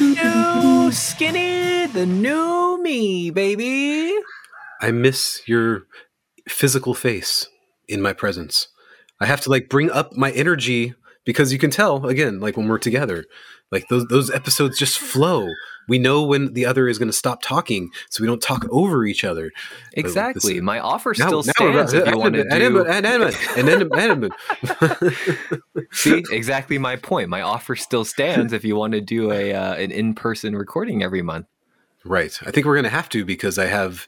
New 0.00 0.90
skinny, 0.92 1.86
the 1.86 2.06
new 2.06 2.82
me, 2.82 3.30
baby. 3.30 4.16
I 4.80 4.92
miss 4.92 5.42
your 5.46 5.82
physical 6.48 6.94
face 6.94 7.46
in 7.86 8.00
my 8.00 8.14
presence. 8.14 8.68
I 9.20 9.26
have 9.26 9.42
to 9.42 9.50
like 9.50 9.68
bring 9.68 9.90
up 9.90 10.16
my 10.16 10.30
energy 10.30 10.94
because 11.26 11.52
you 11.52 11.58
can 11.58 11.70
tell 11.70 12.06
again, 12.06 12.40
like 12.40 12.56
when 12.56 12.66
we're 12.66 12.78
together, 12.78 13.26
like 13.70 13.88
those 13.88 14.06
those 14.06 14.30
episodes 14.30 14.78
just 14.78 14.98
flow. 14.98 15.48
We 15.88 15.98
know 15.98 16.22
when 16.22 16.52
the 16.52 16.66
other 16.66 16.86
is 16.88 16.98
going 16.98 17.08
to 17.08 17.12
stop 17.16 17.42
talking, 17.42 17.90
so 18.10 18.22
we 18.22 18.26
don't 18.28 18.40
talk 18.42 18.64
over 18.70 19.04
each 19.04 19.24
other. 19.24 19.50
Exactly. 19.94 20.54
This- 20.54 20.62
My 20.62 20.78
offer 20.78 21.14
Now- 21.18 21.26
still 21.26 21.42
now 21.42 21.52
stands 21.86 21.92
if 21.92 22.06
you 22.06 22.18
want 22.18 22.34
to 22.34 22.44
do. 22.44 22.84
animate. 22.86 24.32
See, 25.92 26.22
exactly 26.30 26.78
my 26.78 26.96
point. 26.96 27.28
My 27.28 27.40
offer 27.42 27.74
still 27.76 28.04
stands 28.04 28.52
if 28.52 28.64
you 28.64 28.76
want 28.76 28.92
to 28.92 29.00
do 29.00 29.32
a 29.32 29.52
uh, 29.52 29.74
an 29.74 29.90
in 29.90 30.14
person 30.14 30.54
recording 30.56 31.02
every 31.02 31.22
month. 31.22 31.46
Right. 32.04 32.38
I 32.46 32.50
think 32.50 32.66
we're 32.66 32.76
going 32.76 32.84
to 32.84 32.90
have 32.90 33.08
to 33.10 33.24
because 33.24 33.58
I 33.58 33.66
have 33.66 34.06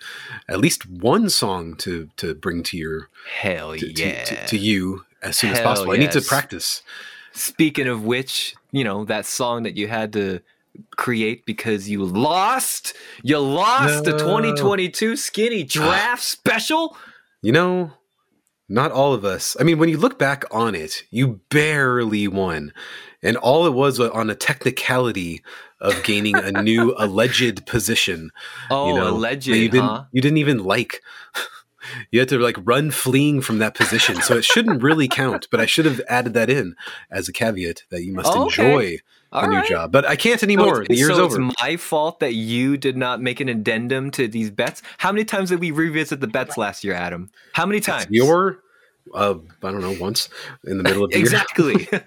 at 0.48 0.60
least 0.60 0.88
one 0.88 1.28
song 1.28 1.74
to 1.78 2.08
to 2.16 2.34
bring 2.34 2.62
to 2.64 2.76
your 2.76 3.08
Hell 3.40 3.72
to, 3.76 3.92
to- 3.92 4.02
yeah! 4.02 4.24
to, 4.24 4.46
to 4.46 4.56
you 4.58 5.04
as 5.22 5.36
soon 5.36 5.50
as 5.50 5.58
Hell 5.58 5.66
possible. 5.66 5.92
I 5.92 5.96
need 5.96 6.12
to 6.12 6.22
practice. 6.22 6.82
Speaking 7.32 7.88
of 7.88 8.04
which, 8.04 8.54
you 8.72 8.84
know 8.84 9.04
that 9.04 9.26
song 9.26 9.62
that 9.62 9.76
you 9.76 9.86
had 9.86 10.12
to 10.14 10.40
create 10.96 11.44
because 11.46 11.88
you 11.88 12.04
lost, 12.04 12.94
you 13.22 13.38
lost 13.38 14.04
the 14.04 14.12
2022 14.12 15.16
Skinny 15.16 15.64
Draft 15.64 16.22
Special. 16.22 16.96
You 17.42 17.52
know, 17.52 17.92
not 18.68 18.92
all 18.92 19.12
of 19.12 19.24
us. 19.24 19.56
I 19.60 19.64
mean, 19.64 19.78
when 19.78 19.88
you 19.88 19.98
look 19.98 20.18
back 20.18 20.44
on 20.50 20.74
it, 20.74 21.04
you 21.10 21.40
barely 21.50 22.28
won. 22.28 22.72
And 23.22 23.36
all 23.36 23.66
it 23.66 23.74
was 23.74 24.00
uh, 24.00 24.10
on 24.10 24.30
a 24.30 24.34
technicality 24.34 25.42
of 25.80 26.02
gaining 26.04 26.36
a 26.36 26.62
new 26.62 26.94
alleged 26.98 27.66
position. 27.66 28.30
Oh, 28.70 28.88
you 28.88 28.94
know, 28.94 29.08
alleged, 29.08 29.46
you 29.46 29.68
didn't 29.68 29.84
huh? 29.84 30.04
you 30.12 30.22
didn't 30.22 30.38
even 30.38 30.64
like. 30.64 31.02
You 32.10 32.20
had 32.20 32.28
to 32.30 32.38
like 32.38 32.56
run 32.64 32.90
fleeing 32.90 33.40
from 33.40 33.58
that 33.58 33.74
position. 33.74 34.16
So 34.22 34.36
it 34.36 34.44
shouldn't 34.44 34.82
really 34.82 35.08
count, 35.08 35.48
but 35.50 35.60
I 35.60 35.66
should 35.66 35.84
have 35.84 36.00
added 36.08 36.34
that 36.34 36.50
in 36.50 36.74
as 37.10 37.28
a 37.28 37.32
caveat 37.32 37.84
that 37.90 38.02
you 38.04 38.12
must 38.12 38.30
Oh, 38.32 38.46
okay. 38.46 38.62
enjoy 38.64 38.82
the 38.90 39.00
All 39.38 39.48
new 39.48 39.56
right. 39.56 39.68
job. 39.68 39.92
But 39.92 40.04
I 40.06 40.16
can't 40.16 40.40
So 40.40 40.44
anymore. 40.44 40.82
it's- 40.82 40.88
the 40.88 40.96
year's 40.96 41.16
so 41.16 41.24
over. 41.24 41.40
It's 41.42 41.54
my 41.62 41.76
fault 41.76 42.20
that 42.20 42.34
you 42.34 42.76
did 42.76 42.96
not 42.96 43.20
make 43.22 43.40
an 43.40 43.48
addendum 43.48 44.10
to 44.12 44.28
these 44.28 44.50
bets. 44.50 44.82
How 44.98 45.10
many 45.12 45.24
times 45.24 45.48
did 45.50 45.60
we 45.60 45.70
revisit 45.70 46.20
the 46.20 46.26
bets 46.26 46.56
last 46.58 46.84
year, 46.84 46.94
Adam? 46.94 47.30
How 47.54 47.66
many 47.66 47.80
times? 47.80 48.06
your 48.10 48.58
uh, 49.14 49.34
I 49.64 49.70
don't 49.72 49.80
know, 49.80 49.96
once 49.98 50.28
in 50.64 50.76
the 50.78 50.84
middle 50.84 51.02
of 51.04 51.10
the 51.10 51.16
year. 51.16 51.24
exactly. 51.24 51.88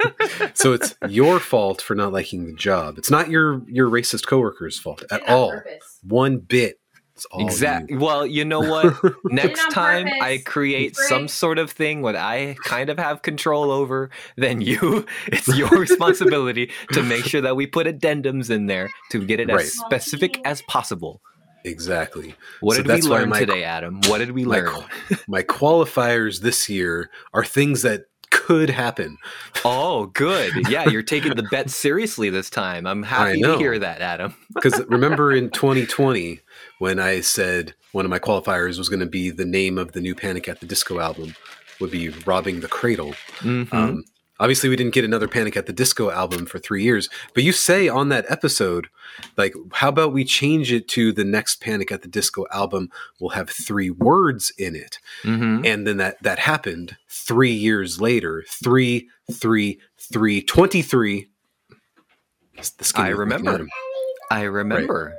So 0.53 0.71
it's 0.73 0.95
your 1.09 1.39
fault 1.41 1.81
for 1.81 1.93
not 1.95 2.13
liking 2.13 2.45
the 2.45 2.53
job. 2.53 2.97
It's 2.97 3.11
not 3.11 3.29
your 3.29 3.61
your 3.67 3.89
racist 3.89 4.25
coworkers' 4.27 4.79
fault 4.79 5.03
at 5.03 5.09
Did 5.09 5.21
it 5.21 5.29
on 5.29 5.35
all. 5.35 5.51
purpose. 5.51 5.99
One 6.03 6.37
bit. 6.37 6.79
It's 7.15 7.25
all 7.31 7.45
Exactly. 7.45 7.93
you. 7.95 7.99
Well, 8.01 8.25
you 8.25 8.43
know 8.43 8.59
what? 8.69 8.93
Next 9.25 9.71
time 9.71 10.03
purpose. 10.05 10.19
I 10.21 10.37
create 10.45 10.95
Great. 10.95 11.07
some 11.07 11.27
sort 11.29 11.57
of 11.59 11.71
thing 11.71 12.01
what 12.01 12.15
I 12.15 12.55
kind 12.65 12.89
of 12.89 12.99
have 12.99 13.21
control 13.21 13.71
over, 13.71 14.09
then 14.35 14.59
you, 14.61 15.05
it's 15.27 15.47
your 15.57 15.69
responsibility 15.69 16.71
to 16.91 17.01
make 17.03 17.23
sure 17.25 17.39
that 17.41 17.55
we 17.55 17.67
put 17.67 17.87
addendums 17.87 18.49
in 18.49 18.65
there 18.65 18.89
to 19.11 19.25
get 19.25 19.39
it 19.39 19.47
Right. 19.49 19.61
as 19.61 19.73
specific 19.73 20.41
as 20.45 20.61
possible. 20.63 21.21
Exactly. 21.63 22.35
What 22.59 22.75
So 22.75 22.83
did 22.83 22.87
we 22.89 22.93
that's 22.95 23.07
why 23.07 23.19
learn 23.19 23.29
my- 23.29 23.39
today, 23.39 23.63
Adam? 23.63 24.01
What 24.07 24.19
did 24.19 24.31
we 24.31 24.45
learn? 24.45 24.67
qu- 24.67 25.15
my 25.27 25.41
qualifiers 25.41 26.41
this 26.41 26.69
year 26.69 27.09
are 27.33 27.43
things 27.45 27.81
that 27.81 28.03
could 28.29 28.69
happen. 28.69 29.17
Oh, 29.63 30.07
good. 30.07 30.51
Yeah, 30.69 30.89
you're 30.89 31.01
taking 31.01 31.33
the 31.35 31.43
bet 31.49 31.69
seriously 31.71 32.29
this 32.29 32.49
time. 32.49 32.85
I'm 32.85 33.01
happy 33.01 33.41
to 33.41 33.57
hear 33.57 33.79
that, 33.79 34.01
Adam. 34.01 34.35
Because 34.53 34.83
remember 34.87 35.31
in 35.31 35.49
2020 35.49 36.41
when 36.79 36.99
I 36.99 37.21
said 37.21 37.73
one 37.91 38.05
of 38.05 38.11
my 38.11 38.19
qualifiers 38.19 38.77
was 38.77 38.89
going 38.89 38.99
to 38.99 39.05
be 39.05 39.29
the 39.29 39.45
name 39.45 39.77
of 39.77 39.93
the 39.93 40.01
new 40.01 40.15
Panic 40.15 40.47
at 40.47 40.59
the 40.59 40.65
Disco 40.65 40.99
album 40.99 41.35
would 41.79 41.91
be 41.91 42.09
"Robbing 42.09 42.59
the 42.61 42.67
Cradle." 42.67 43.15
Mhm. 43.39 43.73
Um, 43.73 44.03
obviously, 44.39 44.69
we 44.69 44.75
didn't 44.75 44.93
get 44.93 45.05
another 45.05 45.27
Panic 45.27 45.55
at 45.57 45.65
the 45.65 45.73
Disco 45.73 46.09
album 46.11 46.45
for 46.45 46.59
three 46.59 46.83
years, 46.83 47.09
but 47.33 47.43
you 47.43 47.51
say 47.51 47.87
on 47.87 48.09
that 48.09 48.25
episode, 48.29 48.87
like, 49.37 49.53
how 49.73 49.89
about 49.89 50.11
we 50.13 50.25
change 50.25 50.71
it 50.73 50.87
to 50.89 51.11
the 51.13 51.23
next 51.23 51.61
Panic 51.61 51.91
at 51.91 52.01
the 52.01 52.07
Disco 52.09 52.45
album 52.51 52.89
will 53.19 53.29
have 53.29 53.49
three 53.49 53.89
words 53.89 54.51
in 54.57 54.75
it, 54.75 54.99
Mhm. 55.23 55.65
and 55.65 55.87
then 55.87 55.97
that 55.97 56.21
that 56.23 56.39
happened 56.39 56.97
three 57.07 57.51
years 57.53 57.99
later. 58.01 58.43
Three, 58.49 59.09
three, 59.31 59.79
three, 59.97 60.41
23. 60.41 61.27
The 62.77 62.91
I 62.95 63.09
remember. 63.09 63.67
I 64.31 64.43
remember. 64.43 65.17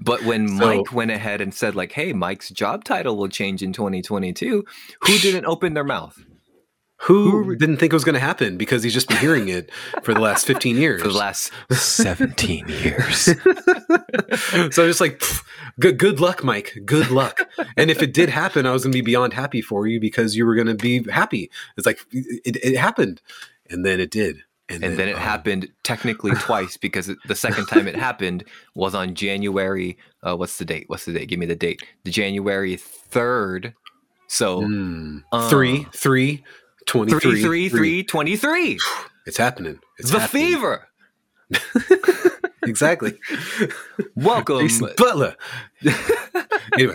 But 0.00 0.22
when 0.24 0.48
So- 0.48 0.54
Mike 0.54 0.92
went 0.92 1.10
ahead 1.10 1.40
and 1.40 1.54
said, 1.54 1.74
like, 1.74 1.92
hey, 1.92 2.12
Mike's 2.12 2.50
job 2.50 2.84
title 2.84 3.16
will 3.16 3.28
change 3.28 3.62
in 3.62 3.72
2022, 3.72 4.64
who 5.02 5.18
didn't 5.18 5.46
open 5.46 5.74
their 5.74 5.84
mouth? 5.84 6.18
Who, 7.06 7.42
Who- 7.42 7.56
didn't 7.56 7.78
think 7.78 7.92
it 7.92 7.96
was 7.96 8.04
going 8.04 8.14
to 8.14 8.20
happen 8.20 8.56
because 8.56 8.84
he's 8.84 8.94
just 8.94 9.08
been 9.08 9.16
hearing 9.18 9.48
it 9.48 9.70
for 10.04 10.14
the 10.14 10.20
last 10.20 10.46
15 10.46 10.76
years. 10.76 11.02
For 11.02 11.08
the 11.08 11.14
last 11.18 11.50
17 11.72 12.68
years. 12.68 13.24
so 13.24 13.34
I'm 14.56 14.70
just 14.70 15.00
like, 15.00 15.18
"Pff, 15.18 15.42
good, 15.80 15.98
good 15.98 16.20
luck, 16.20 16.44
Mike. 16.44 16.78
Good 16.84 17.10
luck. 17.10 17.40
and 17.76 17.90
if 17.90 18.02
it 18.02 18.14
did 18.14 18.28
happen, 18.28 18.66
I 18.66 18.70
was 18.72 18.84
going 18.84 18.92
to 18.92 18.96
be 18.96 19.00
beyond 19.02 19.32
happy 19.32 19.60
for 19.60 19.88
you 19.88 19.98
because 19.98 20.36
you 20.36 20.46
were 20.46 20.54
going 20.54 20.68
to 20.68 20.74
be 20.76 21.02
happy. 21.10 21.50
It's 21.76 21.86
like 21.86 21.98
it, 22.12 22.56
it 22.62 22.76
happened, 22.78 23.20
and 23.68 23.84
then 23.84 23.98
it 23.98 24.12
did, 24.12 24.44
And 24.80 24.96
then 24.98 25.08
it 25.08 25.14
um, 25.16 25.20
happened 25.20 25.68
technically 25.82 26.32
twice 26.40 26.76
because 26.76 27.10
the 27.26 27.34
second 27.34 27.66
time 27.66 27.86
it 27.88 27.96
happened 27.96 28.44
was 28.74 28.94
on 28.94 29.14
January. 29.14 29.98
Uh, 30.22 30.36
what's 30.36 30.56
the 30.58 30.64
date? 30.64 30.84
What's 30.88 31.04
the 31.04 31.12
date? 31.12 31.28
Give 31.28 31.38
me 31.38 31.46
the 31.46 31.56
date. 31.56 31.82
The 32.04 32.10
January 32.10 32.76
3rd. 32.76 33.74
So 34.28 34.62
mm, 34.62 35.22
Uh, 35.32 35.48
three, 35.50 35.86
three, 35.94 36.44
23, 36.86 37.20
3 37.20 37.42
3 37.42 37.68
3 37.68 38.02
23. 38.04 38.78
It's 39.24 39.36
happening. 39.36 39.78
It's 39.98 40.10
The 40.10 40.18
happening. 40.20 40.46
fever. 40.46 40.88
Exactly. 42.64 43.18
Welcome. 44.14 44.60
Jason 44.60 44.90
Butler. 44.96 45.34
anyway, 46.74 46.94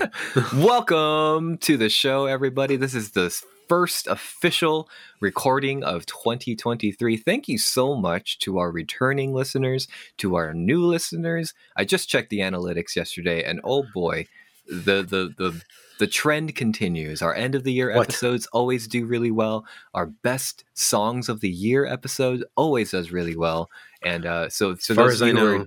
Welcome 0.56 1.58
to 1.60 1.76
the 1.76 1.90
show, 1.90 2.26
everybody. 2.26 2.78
This 2.78 2.94
is 2.96 3.12
the 3.12 3.30
first 3.68 4.08
official 4.08 4.90
recording 5.20 5.84
of 5.84 6.06
2023. 6.06 7.18
Thank 7.18 7.48
you 7.48 7.58
so 7.58 7.96
much 7.96 8.40
to 8.40 8.58
our 8.60 8.72
returning 8.72 9.34
listeners, 9.34 9.88
to 10.18 10.36
our 10.36 10.54
new 10.54 10.86
listeners. 10.86 11.54
I 11.76 11.86
just 11.86 12.10
checked 12.10 12.30
the 12.30 12.40
analytics 12.40 12.96
yesterday, 12.96 13.44
and 13.44 13.60
oh 13.64 13.84
boy, 13.94 14.28
the 14.68 15.02
the 15.04 15.34
the 15.38 15.62
the 16.00 16.08
trend 16.08 16.56
continues. 16.56 17.22
Our 17.24 17.34
end 17.34 17.56
of 17.56 17.64
the 17.64 17.74
year 17.74 17.96
What? 17.96 18.04
episodes 18.10 18.46
always 18.54 18.88
do 18.88 19.06
really 19.06 19.32
well. 19.32 19.66
Our 19.96 20.06
best 20.06 20.64
songs 20.76 21.28
of 21.28 21.42
the 21.42 21.50
year 21.50 21.86
episode 21.88 22.44
always 22.56 22.92
does 22.92 23.12
really 23.12 23.36
well. 23.36 23.70
And 24.04 24.26
uh, 24.28 24.50
so, 24.50 24.76
so 24.76 24.94
as 24.94 24.96
far 24.96 25.08
as 25.10 25.22
I 25.24 25.32
who 25.32 25.38
are- 25.38 25.58
know, 25.60 25.66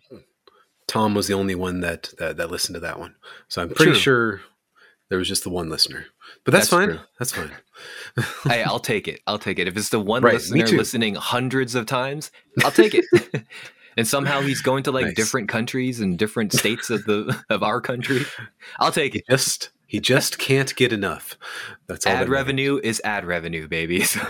Tom 0.86 1.14
was 1.14 1.26
the 1.26 1.34
only 1.34 1.56
one 1.56 1.80
that, 1.80 2.10
that 2.18 2.36
that 2.36 2.50
listened 2.50 2.74
to 2.74 2.80
that 2.80 2.98
one. 3.00 3.16
So 3.48 3.60
I'm 3.62 3.68
pretty 3.70 3.92
True. 3.92 4.00
sure 4.00 4.40
there 5.08 5.18
was 5.18 5.26
just 5.28 5.42
the 5.42 5.50
one 5.50 5.68
listener. 5.68 6.06
But 6.44 6.52
that's, 6.52 6.68
That's 6.68 6.70
fine. 6.70 6.88
true. 6.88 6.98
That's 7.18 7.32
fine. 7.32 7.50
hey, 8.52 8.62
I'll 8.62 8.78
take 8.80 9.08
it. 9.08 9.20
I'll 9.26 9.38
take 9.38 9.58
it. 9.58 9.68
If 9.68 9.76
it's 9.76 9.88
the 9.91 10.00
one 10.00 10.22
Right, 10.22 10.34
listener 10.34 10.66
listening 10.66 11.14
hundreds 11.14 11.74
of 11.74 11.86
times, 11.86 12.30
I'll 12.65 12.71
take 12.71 12.94
it. 12.94 13.04
and 13.97 14.06
somehow 14.06 14.41
he's 14.41 14.60
going 14.62 14.82
to 14.84 14.91
like 14.92 15.06
Nice. 15.06 15.15
different 15.15 15.48
countries 15.48 16.00
and 16.00 16.18
different 16.18 16.53
states 16.53 16.91
of 16.91 17.04
the 17.04 17.38
of 17.50 17.62
our 17.62 17.80
country. 17.80 18.24
I'll 18.78 18.92
take 18.92 19.15
it. 19.15 19.24
Just 19.28 19.71
he 19.91 19.98
just 19.98 20.39
can't 20.39 20.72
get 20.77 20.92
enough. 20.92 21.37
That's 21.89 22.07
all. 22.07 22.13
Ad 22.13 22.19
that 22.19 22.21
matters. 22.21 22.31
revenue 22.31 22.81
is 22.81 23.03
ad 23.03 23.25
revenue, 23.25 23.66
baby. 23.66 24.03
So- 24.04 24.21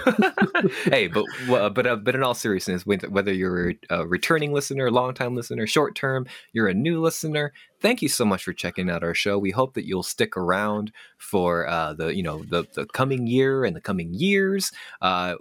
hey, 0.85 1.07
but 1.07 1.27
but 1.47 1.87
uh, 1.87 1.97
but 1.97 2.15
in 2.15 2.23
all 2.23 2.33
seriousness, 2.33 2.87
whether 2.87 3.11
whether 3.11 3.31
you're 3.31 3.75
a 3.91 4.07
returning 4.07 4.55
listener, 4.55 4.91
long 4.91 5.12
time 5.12 5.37
listener, 5.37 5.67
short 5.67 5.95
term, 5.95 6.27
you're 6.55 6.69
a 6.69 6.73
new 6.73 6.99
listener. 7.03 7.53
Thank 7.79 8.01
you 8.01 8.09
so 8.09 8.25
much 8.25 8.43
for 8.43 8.55
checking 8.55 8.89
out 8.89 9.05
our 9.05 9.12
show. 9.12 9.39
We 9.39 9.51
hope 9.51 9.75
that 9.75 9.87
you'll 9.87 10.03
stick 10.03 10.35
around 10.35 10.93
for 11.19 11.69
uh, 11.69 11.93
the 11.93 12.17
you 12.17 12.23
know 12.23 12.43
the 12.49 12.65
the 12.75 12.87
coming 12.87 13.27
year 13.27 13.67
and 13.67 13.77
the 13.77 13.83
coming 13.83 14.15
years. 14.15 14.73
Uh, 15.03 15.35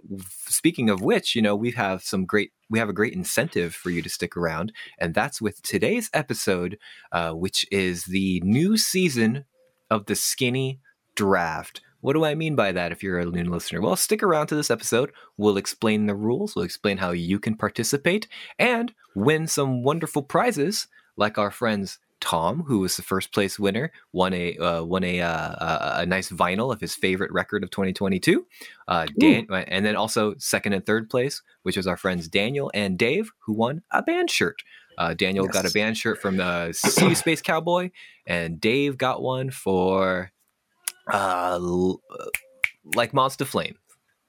speaking 0.48 0.90
of 0.90 1.00
which, 1.02 1.34
you 1.34 1.42
know 1.42 1.56
we 1.56 1.72
have 1.72 2.04
some 2.04 2.26
great 2.26 2.52
we 2.70 2.78
have 2.78 2.90
a 2.90 2.94
great 2.94 3.14
incentive 3.14 3.74
for 3.74 3.90
you 3.90 4.02
to 4.02 4.10
stick 4.10 4.36
around, 4.36 4.74
and 5.00 5.14
that's 5.14 5.42
with 5.42 5.62
today's 5.62 6.10
episode, 6.14 6.78
uh, 7.14 7.32
which 7.32 7.66
is 7.72 8.04
the 8.04 8.42
new 8.44 8.76
season 8.76 9.46
of 9.90 10.06
the 10.06 10.16
Skinny 10.16 10.80
Draft. 11.16 11.82
What 12.02 12.14
do 12.14 12.24
I 12.24 12.34
mean 12.36 12.56
by 12.56 12.72
that 12.72 12.92
if 12.92 13.04
you're 13.04 13.20
a 13.20 13.26
new 13.26 13.44
listener? 13.44 13.82
Well, 13.82 13.96
stick 13.96 14.24
around 14.24 14.48
to 14.48 14.56
this 14.56 14.72
episode. 14.72 15.12
We'll 15.38 15.58
explain 15.58 16.06
the 16.06 16.16
rules, 16.16 16.56
we'll 16.56 16.66
explain 16.66 16.98
how 16.98 17.12
you 17.12 17.40
can 17.40 17.56
participate 17.56 18.28
and 18.58 18.94
win 19.16 19.48
some 19.48 19.84
wonderful 19.84 20.24
prizes 20.24 20.88
like 21.18 21.38
our 21.38 21.52
friends 21.52 22.00
Tom, 22.22 22.64
who 22.68 22.80
was 22.80 22.98
the 22.98 23.02
first 23.02 23.32
place 23.34 23.58
winner, 23.58 23.92
won 24.12 24.34
a 24.34 24.58
uh, 24.58 24.84
won 24.84 25.04
a, 25.04 25.22
uh, 25.22 26.02
a 26.02 26.06
nice 26.06 26.30
vinyl 26.30 26.74
of 26.74 26.82
his 26.82 26.96
favorite 26.96 27.32
record 27.32 27.64
of 27.64 27.72
2022. 27.72 28.46
Uh, 28.88 29.08
Dan, 29.18 29.48
and 29.50 29.86
then 29.86 29.96
also 29.96 30.36
second 30.38 30.74
and 30.74 30.86
third 30.86 31.10
place, 31.10 31.42
which 31.64 31.78
was 31.78 31.88
our 31.88 31.98
friends 31.98 32.28
Daniel 32.28 32.72
and 32.74 32.98
Dave, 32.98 33.32
who 33.40 33.54
won 33.54 33.84
a 33.92 34.02
band 34.02 34.30
shirt. 34.30 34.64
Uh, 35.00 35.14
Daniel 35.14 35.48
got 35.48 35.66
a 35.66 35.72
band 35.72 35.98
shirt 35.98 36.22
from 36.22 36.38
the 36.38 36.78
You 37.02 37.16
Space 37.16 37.42
Cowboy, 37.42 37.90
and 38.28 38.60
Dave 38.60 38.98
got 38.98 39.22
one 39.22 39.50
for 39.50 40.32
uh, 41.12 41.58
l- 41.60 42.02
like 42.96 43.14
Monster 43.14 43.46
Flame. 43.46 43.78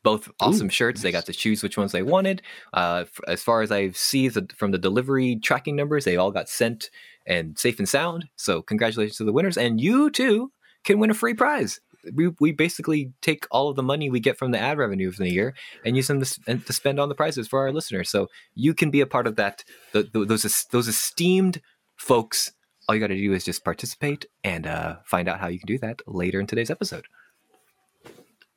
Both 0.02 0.30
awesome 0.40 0.70
shirts. 0.70 1.02
They 1.02 1.12
got 1.12 1.26
to 1.26 1.32
choose 1.34 1.62
which 1.62 1.76
ones 1.76 1.92
they 1.92 2.02
wanted. 2.02 2.40
Uh, 2.72 3.04
f- 3.06 3.20
as 3.28 3.42
far 3.42 3.60
as 3.60 3.70
I 3.70 3.90
see 3.90 4.28
the, 4.28 4.48
from 4.56 4.70
the 4.70 4.78
delivery 4.78 5.36
tracking 5.36 5.76
numbers, 5.76 6.06
they 6.06 6.16
all 6.16 6.30
got 6.30 6.48
sent 6.48 6.88
and 7.26 7.58
safe 7.58 7.78
and 7.78 7.88
sound. 7.88 8.26
So 8.36 8.62
congratulations 8.62 9.18
to 9.18 9.24
the 9.24 9.32
winners, 9.32 9.58
and 9.58 9.78
you 9.78 10.08
too 10.08 10.52
can 10.84 11.00
win 11.00 11.10
a 11.10 11.14
free 11.14 11.34
prize. 11.34 11.80
We, 12.14 12.28
we 12.40 12.52
basically 12.52 13.12
take 13.20 13.46
all 13.50 13.68
of 13.68 13.76
the 13.76 13.82
money 13.82 14.08
we 14.10 14.20
get 14.20 14.38
from 14.38 14.50
the 14.52 14.58
ad 14.58 14.78
revenue 14.78 15.10
from 15.12 15.24
the 15.26 15.32
year 15.32 15.54
and 15.84 15.96
use 15.96 16.06
them 16.08 16.22
to, 16.22 16.56
to 16.58 16.72
spend 16.72 16.98
on 17.00 17.08
the 17.08 17.14
prizes 17.14 17.46
for 17.48 17.60
our 17.60 17.72
listeners. 17.72 18.08
So 18.10 18.28
you 18.54 18.72
can 18.74 18.90
be 18.90 19.00
a 19.00 19.06
part 19.06 19.26
of 19.26 19.36
that. 19.36 19.64
The, 19.92 20.04
the, 20.12 20.24
those 20.24 20.66
those 20.70 20.88
esteemed 20.88 21.60
folks. 21.96 22.52
All 22.88 22.94
you 22.94 23.00
got 23.00 23.08
to 23.08 23.16
do 23.16 23.32
is 23.32 23.44
just 23.44 23.64
participate 23.64 24.26
and 24.42 24.66
uh, 24.66 24.96
find 25.04 25.28
out 25.28 25.38
how 25.40 25.48
you 25.48 25.58
can 25.60 25.66
do 25.66 25.78
that 25.78 26.00
later 26.06 26.40
in 26.40 26.46
today's 26.46 26.70
episode. 26.70 27.04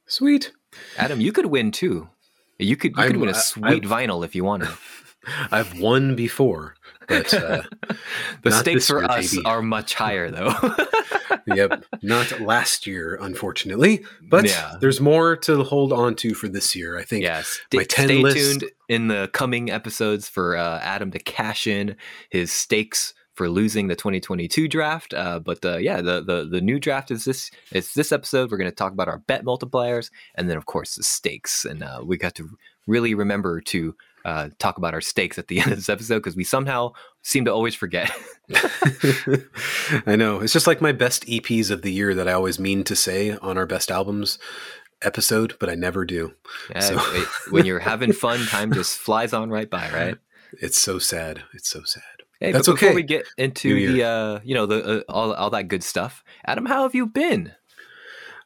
Sweet. 0.07 0.51
Adam, 0.97 1.21
you 1.21 1.31
could 1.31 1.45
win 1.47 1.71
too. 1.71 2.09
You 2.59 2.75
could 2.75 2.91
you 2.91 3.03
could 3.03 3.11
I'm- 3.11 3.19
win 3.19 3.29
a 3.29 3.33
sweet 3.33 3.65
I've- 3.65 3.87
vinyl 3.87 4.23
if 4.25 4.35
you 4.35 4.43
wanted. 4.43 4.69
I've 5.51 5.79
won 5.79 6.15
before, 6.17 6.75
but 7.07 7.33
uh, 7.33 7.61
The 8.41 8.51
stakes 8.51 8.87
for 8.87 8.99
year, 8.99 9.09
us 9.09 9.31
baby. 9.33 9.45
are 9.45 9.61
much 9.61 9.93
higher 9.93 10.29
though. 10.29 10.53
yep, 11.47 11.85
not 12.01 12.39
last 12.41 12.85
year, 12.87 13.17
unfortunately. 13.21 14.03
But 14.21 14.45
Yeah. 14.45 14.75
there's 14.79 14.99
more 15.01 15.35
to 15.37 15.63
hold 15.63 15.91
on 15.93 16.15
to 16.15 16.33
for 16.33 16.47
this 16.47 16.75
year. 16.75 16.97
I 16.97 17.03
think. 17.03 17.23
yeah, 17.23 17.41
sta- 17.43 17.77
my 17.77 17.83
10 17.83 18.05
stay 18.07 18.17
list- 18.21 18.37
tuned 18.59 18.71
in 18.89 19.07
the 19.07 19.29
coming 19.33 19.69
episodes 19.71 20.27
for 20.29 20.55
uh, 20.57 20.79
Adam 20.79 21.11
to 21.11 21.19
cash 21.19 21.67
in 21.67 21.95
his 22.29 22.51
stakes 22.51 23.13
for 23.35 23.49
losing 23.49 23.87
the 23.87 23.95
2022 23.95 24.67
draft. 24.67 25.13
Uh, 25.13 25.39
but 25.39 25.63
uh, 25.65 25.77
yeah, 25.77 26.01
the, 26.01 26.21
the 26.23 26.47
the 26.49 26.61
new 26.61 26.79
draft 26.79 27.09
is 27.09 27.25
this. 27.25 27.49
It's 27.71 27.93
this 27.95 28.11
episode. 28.11 28.51
We're 28.51 28.57
going 28.57 28.69
to 28.69 28.75
talk 28.75 28.91
about 28.93 29.07
our 29.07 29.17
bet 29.19 29.43
multipliers, 29.43 30.11
and 30.35 30.49
then 30.49 30.57
of 30.57 30.65
course 30.67 30.95
the 30.95 31.03
stakes. 31.03 31.65
And 31.65 31.81
uh, 31.83 32.01
we 32.05 32.17
got 32.17 32.35
to 32.35 32.49
really 32.85 33.15
remember 33.15 33.59
to 33.61 33.95
uh, 34.25 34.49
talk 34.59 34.77
about 34.77 34.93
our 34.93 35.01
stakes 35.01 35.37
at 35.37 35.47
the 35.47 35.59
end 35.61 35.71
of 35.71 35.77
this 35.77 35.89
episode 35.89 36.19
because 36.19 36.35
we 36.35 36.43
somehow 36.43 36.91
seem 37.21 37.45
to 37.45 37.51
always 37.53 37.75
forget. 37.75 38.11
I 40.05 40.15
know. 40.15 40.39
It's 40.41 40.53
just 40.53 40.67
like 40.67 40.81
my 40.81 40.91
best 40.91 41.25
EPs 41.25 41.71
of 41.71 41.81
the 41.81 41.91
year 41.91 42.13
that 42.13 42.27
I 42.27 42.33
always 42.33 42.59
mean 42.59 42.83
to 42.85 42.95
say 42.95 43.31
on 43.37 43.57
our 43.57 43.65
best 43.65 43.91
albums 43.91 44.37
episode, 45.01 45.55
but 45.59 45.69
I 45.69 45.75
never 45.75 46.05
do. 46.05 46.33
Yeah, 46.69 46.79
So- 46.79 46.97
it- 46.99 47.27
when 47.51 47.65
you're 47.65 47.79
having 47.79 48.13
fun, 48.25 48.45
time 48.45 48.71
just 48.73 48.97
flies 48.97 49.33
on 49.33 49.49
right 49.49 49.69
by, 49.69 49.89
right? 49.91 50.17
It's 50.61 50.77
so 50.79 50.99
sad. 50.99 51.43
It's 51.53 51.69
so 51.69 51.83
sad. 51.83 52.03
Hey, 52.39 52.51
That's 52.51 52.67
before 52.67 52.89
okay. 52.89 52.95
we 52.95 53.03
get 53.03 53.25
into 53.37 53.73
the 53.93 54.03
uh, 54.03 54.39
you 54.43 54.53
know 54.53 54.65
the 54.65 54.99
uh, 54.99 55.03
all 55.07 55.33
all 55.33 55.49
that 55.51 55.69
good 55.69 55.81
stuff, 55.83 56.23
Adam, 56.45 56.65
how 56.65 56.83
have 56.83 56.93
you 56.93 57.07
been? 57.07 57.53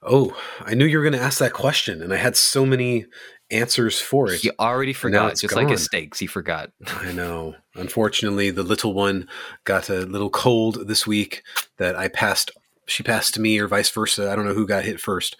Oh, 0.03 0.39
I 0.61 0.75
knew 0.75 0.85
you 0.85 0.99
were 0.99 1.03
going 1.03 1.17
to 1.19 1.21
ask 1.21 1.39
that 1.39 1.53
question, 1.53 2.03
and 2.03 2.13
I 2.13 2.17
had 2.17 2.35
so 2.35 2.63
many 2.65 3.07
answers 3.49 3.99
for 3.99 4.31
it. 4.31 4.41
He 4.41 4.51
already 4.59 4.93
forgot, 4.93 5.31
it's 5.31 5.41
just 5.41 5.55
like 5.55 5.69
his 5.69 5.81
gone. 5.81 5.85
steaks. 5.85 6.19
He 6.19 6.27
forgot. 6.27 6.71
I 6.87 7.11
know. 7.11 7.55
Unfortunately, 7.75 8.51
the 8.51 8.63
little 8.63 8.93
one 8.93 9.27
got 9.63 9.89
a 9.89 10.01
little 10.01 10.29
cold 10.29 10.87
this 10.87 11.07
week 11.07 11.43
that 11.77 11.95
I 11.95 12.07
passed. 12.07 12.51
She 12.87 13.03
passed 13.03 13.33
to 13.33 13.41
me, 13.41 13.59
or 13.59 13.67
vice 13.67 13.89
versa. 13.89 14.31
I 14.31 14.35
don't 14.35 14.45
know 14.45 14.53
who 14.53 14.65
got 14.65 14.85
hit 14.85 14.99
first, 14.99 15.35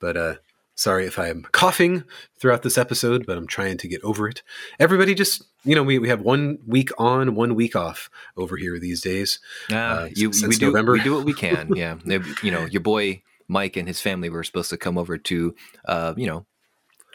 but 0.00 0.16
uh, 0.16 0.34
sorry 0.74 1.06
if 1.06 1.18
I'm 1.18 1.46
coughing 1.52 2.04
throughout 2.38 2.62
this 2.62 2.78
episode, 2.78 3.26
but 3.26 3.36
I'm 3.36 3.46
trying 3.46 3.78
to 3.78 3.88
get 3.88 4.02
over 4.02 4.28
it. 4.28 4.42
Everybody 4.78 5.14
just, 5.14 5.42
you 5.64 5.74
know, 5.74 5.82
we, 5.82 5.98
we 5.98 6.08
have 6.08 6.22
one 6.22 6.58
week 6.66 6.90
on, 6.98 7.34
one 7.34 7.54
week 7.54 7.76
off 7.76 8.10
over 8.36 8.56
here 8.56 8.78
these 8.78 9.00
days. 9.00 9.38
Uh, 9.72 10.08
you, 10.14 10.32
since 10.32 10.54
we 10.54 10.58
do 10.58 10.66
November. 10.66 10.92
we 10.92 11.02
do 11.02 11.14
what 11.14 11.24
we 11.24 11.34
can. 11.34 11.70
Yeah, 11.80 11.96
you 12.42 12.50
know 12.50 12.66
your 12.66 12.82
boy 12.82 13.22
Mike 13.48 13.76
and 13.76 13.88
his 13.88 14.00
family 14.00 14.28
were 14.28 14.44
supposed 14.44 14.70
to 14.70 14.76
come 14.76 14.98
over 14.98 15.16
to 15.16 15.54
uh, 15.86 16.14
you 16.16 16.26
know 16.26 16.44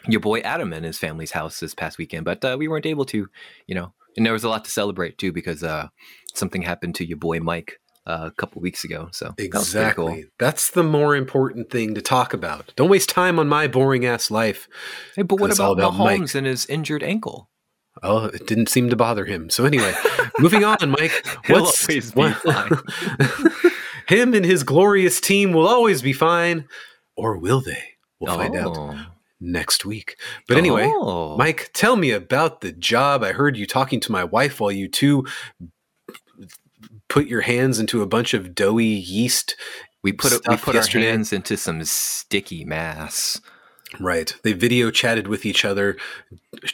your 0.08 0.20
boy 0.20 0.40
Adam 0.40 0.72
and 0.72 0.84
his 0.84 0.98
family's 0.98 1.32
house 1.32 1.60
this 1.60 1.74
past 1.74 1.98
weekend, 1.98 2.24
but 2.24 2.44
uh, 2.44 2.56
we 2.58 2.68
weren't 2.68 2.86
able 2.86 3.04
to. 3.06 3.28
You 3.66 3.74
know, 3.74 3.92
and 4.16 4.24
there 4.26 4.32
was 4.32 4.44
a 4.44 4.48
lot 4.48 4.64
to 4.64 4.70
celebrate 4.70 5.18
too 5.18 5.32
because 5.32 5.62
uh, 5.62 5.88
something 6.34 6.62
happened 6.62 6.94
to 6.96 7.06
your 7.06 7.18
boy 7.18 7.40
Mike 7.40 7.80
uh, 8.06 8.24
a 8.26 8.30
couple 8.32 8.62
weeks 8.62 8.84
ago. 8.84 9.08
So 9.12 9.34
Exactly. 9.38 10.04
cool. 10.22 10.22
That's 10.38 10.70
the 10.70 10.82
more 10.84 11.16
important 11.16 11.70
thing 11.70 11.94
to 11.94 12.00
talk 12.02 12.32
about. 12.32 12.72
Don't 12.76 12.88
waste 12.88 13.08
time 13.08 13.38
on 13.38 13.48
my 13.48 13.66
boring 13.66 14.04
ass 14.06 14.30
life. 14.30 14.68
Hey, 15.14 15.22
but 15.22 15.40
what 15.40 15.52
about 15.52 15.72
about 15.72 15.94
Mike. 15.96 16.34
And 16.34 16.46
his 16.46 16.66
injured 16.66 17.02
ankle? 17.02 17.50
Oh, 18.02 18.26
it 18.26 18.46
didn't 18.46 18.68
seem 18.68 18.90
to 18.90 18.96
bother 18.96 19.24
him. 19.24 19.48
So 19.48 19.64
anyway, 19.64 19.94
moving 20.38 20.64
on, 20.64 20.76
Mike. 20.90 21.26
He'll 21.46 21.62
What's 21.62 21.88
always 21.88 22.12
be 22.12 22.20
what- 22.20 22.36
fine. 22.42 23.50
him 24.08 24.34
and 24.34 24.44
his 24.44 24.62
glorious 24.62 25.20
team 25.20 25.52
will 25.52 25.66
always 25.66 26.02
be 26.02 26.12
fine, 26.12 26.68
or 27.16 27.38
will 27.38 27.60
they? 27.62 27.82
We'll 28.20 28.34
find 28.36 28.54
out 28.56 28.76
Oh. 28.76 28.98
Next 29.40 29.84
week. 29.84 30.16
But 30.48 30.56
anyway, 30.56 30.90
Oh. 30.94 31.36
Mike, 31.36 31.70
tell 31.74 31.96
me 31.96 32.10
about 32.10 32.60
the 32.60 32.72
job. 32.72 33.22
I 33.22 33.32
heard 33.32 33.56
you 33.56 33.66
talking 33.66 34.00
to 34.00 34.12
my 34.12 34.24
wife 34.24 34.60
while 34.60 34.72
you 34.72 34.88
two 34.88 35.26
put 37.08 37.26
your 37.26 37.42
hands 37.42 37.78
into 37.78 38.02
a 38.02 38.06
bunch 38.06 38.34
of 38.34 38.54
doughy 38.54 38.84
yeast. 38.86 39.56
we 40.02 40.12
put 40.12 40.32
we 40.48 40.56
put 40.56 40.74
yesterday. 40.74 41.06
our 41.06 41.12
hands 41.12 41.32
into 41.32 41.56
some 41.56 41.84
sticky 41.84 42.64
mass. 42.64 43.40
Right. 44.00 44.34
They 44.42 44.52
video 44.52 44.90
chatted 44.90 45.28
with 45.28 45.46
each 45.46 45.64
other, 45.64 45.96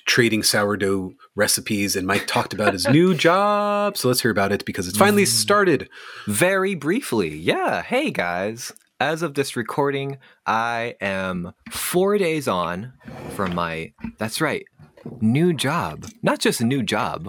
trading 0.07 0.43
sourdough 0.43 1.13
recipes, 1.37 1.95
and 1.95 2.07
Mike 2.07 2.27
talked 2.27 2.53
about 2.55 2.73
his 2.73 2.89
new 2.89 3.15
job. 3.29 3.97
So 3.97 4.09
let's 4.09 4.23
hear 4.23 4.31
about 4.31 4.51
it 4.51 4.65
because 4.65 4.89
it's 4.89 4.97
finally 4.99 5.25
mm. 5.25 5.29
started. 5.29 5.89
Very 6.27 6.75
briefly, 6.75 7.37
yeah. 7.37 7.83
Hey 7.83 8.11
guys, 8.11 8.73
as 9.03 9.21
of 9.23 9.35
this 9.35 9.57
recording, 9.57 10.17
I 10.47 10.95
am 11.01 11.55
four 11.73 12.19
days 12.19 12.47
on 12.47 12.93
from 13.31 13.53
my. 13.53 13.93
That's 14.19 14.41
right, 14.41 14.65
new 15.21 15.53
job. 15.53 16.07
Not 16.23 16.39
just 16.39 16.61
a 16.61 16.65
new 16.65 16.85
job, 16.85 17.29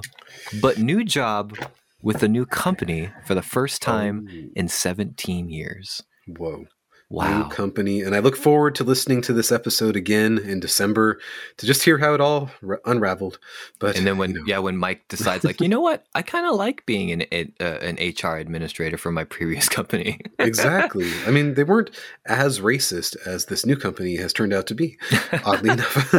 but 0.61 0.77
new 0.77 1.03
job 1.03 1.57
with 2.03 2.21
a 2.21 2.27
new 2.27 2.45
company 2.45 3.09
for 3.25 3.33
the 3.33 3.41
first 3.41 3.81
time 3.81 4.29
oh. 4.31 4.49
in 4.55 4.67
17 4.67 5.49
years. 5.49 6.03
Whoa. 6.27 6.65
Wow. 7.13 7.43
New 7.43 7.49
company. 7.49 8.01
And 8.01 8.15
I 8.15 8.19
look 8.19 8.35
forward 8.35 8.73
to 8.75 8.83
listening 8.83 9.21
to 9.21 9.33
this 9.33 9.51
episode 9.51 9.95
again 9.95 10.39
in 10.39 10.59
December 10.59 11.19
to 11.57 11.65
just 11.67 11.83
hear 11.83 11.99
how 11.99 12.15
it 12.15 12.19
all 12.21 12.49
r- 12.67 12.81
unraveled. 12.85 13.37
But 13.77 13.95
And 13.95 14.07
then 14.07 14.17
when 14.17 14.31
you 14.31 14.39
know, 14.39 14.43
yeah, 14.47 14.57
when 14.57 14.77
Mike 14.77 15.07
decides 15.09 15.43
like, 15.43 15.61
you 15.61 15.69
know 15.69 15.79
what, 15.79 16.05
I 16.15 16.23
kind 16.23 16.47
of 16.47 16.55
like 16.55 16.83
being 16.87 17.11
an 17.11 17.21
an- 17.31 17.53
uh, 17.61 17.77
an 17.81 17.97
HR 17.97 18.37
administrator 18.37 18.97
for 18.97 19.11
my 19.11 19.25
previous 19.25 19.69
company. 19.77 20.19
exactly. 20.39 21.07
I 21.27 21.29
mean, 21.31 21.53
they 21.53 21.63
weren't 21.63 21.91
as 22.25 22.59
racist 22.61 23.15
as 23.27 23.45
this 23.45 23.63
new 23.63 23.75
company 23.77 24.15
has 24.15 24.33
turned 24.33 24.51
out 24.53 24.65
to 24.67 24.73
be, 24.75 24.97
oddly 25.45 25.69
enough. 25.73 26.11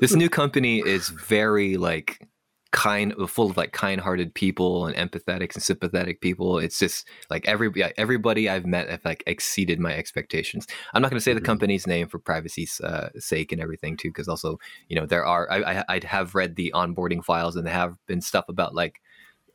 this 0.00 0.14
new 0.16 0.28
company 0.40 0.80
is 0.84 1.10
very 1.10 1.76
like 1.76 2.26
kind 2.72 3.12
full 3.28 3.50
of 3.50 3.56
like 3.56 3.72
kind-hearted 3.72 4.32
people 4.34 4.86
and 4.86 4.94
empathetic 4.96 5.54
and 5.54 5.62
sympathetic 5.62 6.20
people. 6.20 6.58
It's 6.58 6.78
just 6.78 7.08
like 7.28 7.46
every 7.48 7.70
everybody 7.96 8.48
i've 8.48 8.64
met 8.66 8.88
have 8.88 9.04
like 9.04 9.24
exceeded 9.26 9.80
my 9.80 9.92
expectations. 9.92 10.66
I'm 10.94 11.02
not 11.02 11.10
going 11.10 11.18
to 11.18 11.24
say 11.24 11.32
the 11.32 11.40
Mhm. 11.40 11.44
company's 11.46 11.86
name 11.86 12.06
for 12.08 12.18
privacy's 12.20 12.80
uh, 12.80 13.10
sake 13.18 13.50
and 13.52 13.60
everything 13.60 13.96
too 13.96 14.10
because 14.10 14.28
also 14.28 14.58
you 14.88 14.94
know 14.94 15.04
there 15.06 15.24
are 15.24 15.50
I, 15.50 15.78
I 15.80 15.84
i 15.96 16.00
have 16.06 16.34
read 16.34 16.56
the 16.56 16.72
onboarding 16.74 17.24
files 17.24 17.56
and 17.56 17.66
there 17.66 17.74
have 17.74 17.96
been 18.06 18.20
stuff 18.20 18.44
about 18.48 18.74
like 18.74 19.00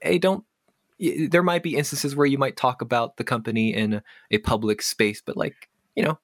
hey 0.01 0.17
don't 0.19 0.43
there 1.29 1.43
might 1.43 1.63
be 1.63 1.75
instances 1.75 2.15
where 2.15 2.25
you 2.25 2.37
might 2.37 2.57
talk 2.57 2.81
about 2.81 3.17
the 3.17 3.23
company 3.23 3.73
in 3.73 4.01
a 4.31 4.37
public 4.39 4.81
space 4.81 5.21
but 5.25 5.37
like 5.37 5.69
you 5.95 6.03
know 6.03 6.19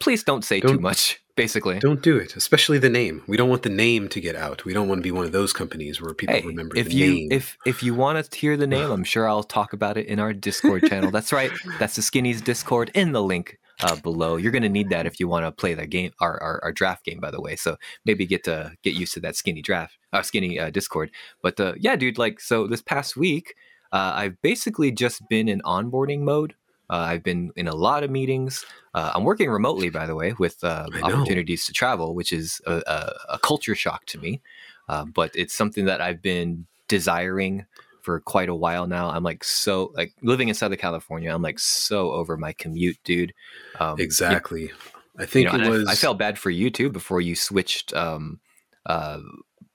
please 0.00 0.24
don't 0.24 0.44
say 0.44 0.60
too 0.60 0.68
Don't- 0.68 0.82
much 0.82 1.20
basically 1.44 1.78
don't 1.78 2.02
do 2.02 2.16
it, 2.16 2.36
especially 2.36 2.78
the 2.78 2.88
name. 2.90 3.22
We 3.26 3.36
don't 3.36 3.48
want 3.48 3.62
the 3.62 3.70
name 3.86 4.08
to 4.08 4.20
get 4.20 4.36
out. 4.36 4.64
We 4.64 4.72
don't 4.72 4.88
want 4.88 4.98
to 4.98 5.02
be 5.02 5.10
one 5.10 5.24
of 5.24 5.32
those 5.32 5.52
companies 5.52 6.00
where 6.00 6.14
people 6.14 6.36
Hey, 6.36 6.42
remember 6.46 6.76
if 6.76 6.88
the 6.88 6.94
you 6.94 7.10
name. 7.14 7.28
if 7.32 7.56
if 7.66 7.82
you 7.82 7.94
want 7.94 8.24
to 8.24 8.38
hear 8.38 8.56
the 8.56 8.66
name, 8.66 8.90
I'm 8.90 9.04
sure 9.04 9.28
I'll 9.28 9.42
talk 9.42 9.72
about 9.72 9.96
it 9.96 10.06
in 10.06 10.18
our 10.20 10.32
Discord 10.32 10.82
channel. 10.88 11.10
That's 11.10 11.32
right. 11.32 11.50
That's 11.78 11.96
the 11.96 12.02
Skinnies 12.02 12.42
Discord 12.42 12.90
in 12.94 13.12
the 13.12 13.22
link 13.22 13.58
uh, 13.82 13.96
below. 13.96 14.36
You're 14.36 14.52
going 14.52 14.62
to 14.62 14.68
need 14.68 14.90
that 14.90 15.06
if 15.06 15.18
you 15.20 15.28
want 15.28 15.46
to 15.46 15.52
play 15.52 15.74
that 15.74 15.90
game, 15.90 16.12
our, 16.20 16.40
our 16.42 16.60
our 16.64 16.72
draft 16.72 17.04
game, 17.04 17.20
by 17.20 17.30
the 17.30 17.40
way. 17.40 17.56
So 17.56 17.76
maybe 18.04 18.26
get 18.26 18.44
to 18.44 18.72
get 18.82 18.94
used 18.94 19.14
to 19.14 19.20
that 19.20 19.36
skinny 19.36 19.62
draft, 19.62 19.96
uh, 20.12 20.22
skinny 20.22 20.58
uh, 20.58 20.70
Discord. 20.70 21.10
But 21.42 21.58
uh, 21.60 21.74
yeah, 21.78 21.96
dude, 21.96 22.18
like 22.18 22.40
so 22.40 22.66
this 22.66 22.82
past 22.82 23.16
week, 23.16 23.54
uh, 23.92 24.12
I've 24.14 24.40
basically 24.42 24.92
just 24.92 25.22
been 25.28 25.48
in 25.48 25.60
onboarding 25.62 26.20
mode. 26.20 26.54
Uh, 26.90 27.06
I've 27.08 27.22
been 27.22 27.52
in 27.54 27.68
a 27.68 27.74
lot 27.74 28.02
of 28.02 28.10
meetings. 28.10 28.66
Uh, 28.94 29.12
I'm 29.14 29.22
working 29.22 29.48
remotely, 29.48 29.90
by 29.90 30.06
the 30.06 30.16
way, 30.16 30.34
with 30.38 30.62
uh, 30.64 30.88
opportunities 31.02 31.64
to 31.66 31.72
travel, 31.72 32.16
which 32.16 32.32
is 32.32 32.60
a, 32.66 32.82
a, 32.86 33.12
a 33.34 33.38
culture 33.38 33.76
shock 33.76 34.06
to 34.06 34.18
me. 34.18 34.40
Uh, 34.88 35.04
but 35.04 35.30
it's 35.34 35.54
something 35.54 35.84
that 35.84 36.00
I've 36.00 36.20
been 36.20 36.66
desiring 36.88 37.64
for 38.02 38.18
quite 38.18 38.48
a 38.48 38.54
while 38.54 38.88
now. 38.88 39.08
I'm 39.08 39.22
like 39.22 39.44
so 39.44 39.92
like 39.94 40.12
living 40.22 40.48
in 40.48 40.54
Southern 40.54 40.78
California. 40.78 41.32
I'm 41.32 41.42
like 41.42 41.60
so 41.60 42.10
over 42.10 42.36
my 42.36 42.52
commute, 42.52 42.98
dude. 43.04 43.32
Um, 43.78 44.00
exactly. 44.00 44.62
You, 44.62 44.70
I 45.16 45.26
think 45.26 45.52
you 45.52 45.58
know, 45.58 45.64
it 45.64 45.70
was. 45.70 45.88
I, 45.88 45.92
I, 45.92 45.94
felt 45.94 46.18
bad 46.18 46.38
for 46.38 46.50
you 46.50 46.70
too 46.70 46.90
before 46.90 47.20
you 47.20 47.36
switched 47.36 47.94
um, 47.94 48.40
uh, 48.86 49.20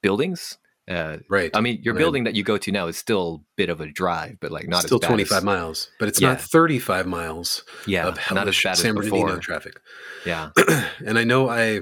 buildings. 0.02 0.58
Uh, 0.88 1.18
right. 1.30 1.50
I 1.56 1.62
mean, 1.62 1.80
your 1.82 1.96
building 1.96 2.26
that 2.26 2.36
you 2.36 2.44
go 2.44 2.58
to 2.60 2.72
now 2.72 2.86
is 2.88 2.96
still 2.98 3.42
a 3.44 3.46
bit 3.56 3.70
of 3.70 3.82
a 3.82 3.88
drive, 3.92 4.38
but 4.40 4.52
like 4.52 4.68
not 4.68 4.84
still 4.84 5.00
25 5.00 5.38
as, 5.40 5.44
miles, 5.44 5.90
but 6.00 6.08
it's 6.08 6.22
Yeah. 6.22 6.30
not 6.34 6.42
35 6.42 7.08
miles 7.08 7.64
Yeah, 7.88 8.08
of 8.08 8.16
not 8.32 8.48
as 8.48 8.56
hellish 8.62 8.62
San 8.80 8.94
Bernardino 8.94 9.26
before. 9.26 9.40
traffic. 9.40 9.80
Yeah. 10.28 10.52
and 11.06 11.18
I 11.18 11.24
know 11.24 11.50
I 11.50 11.82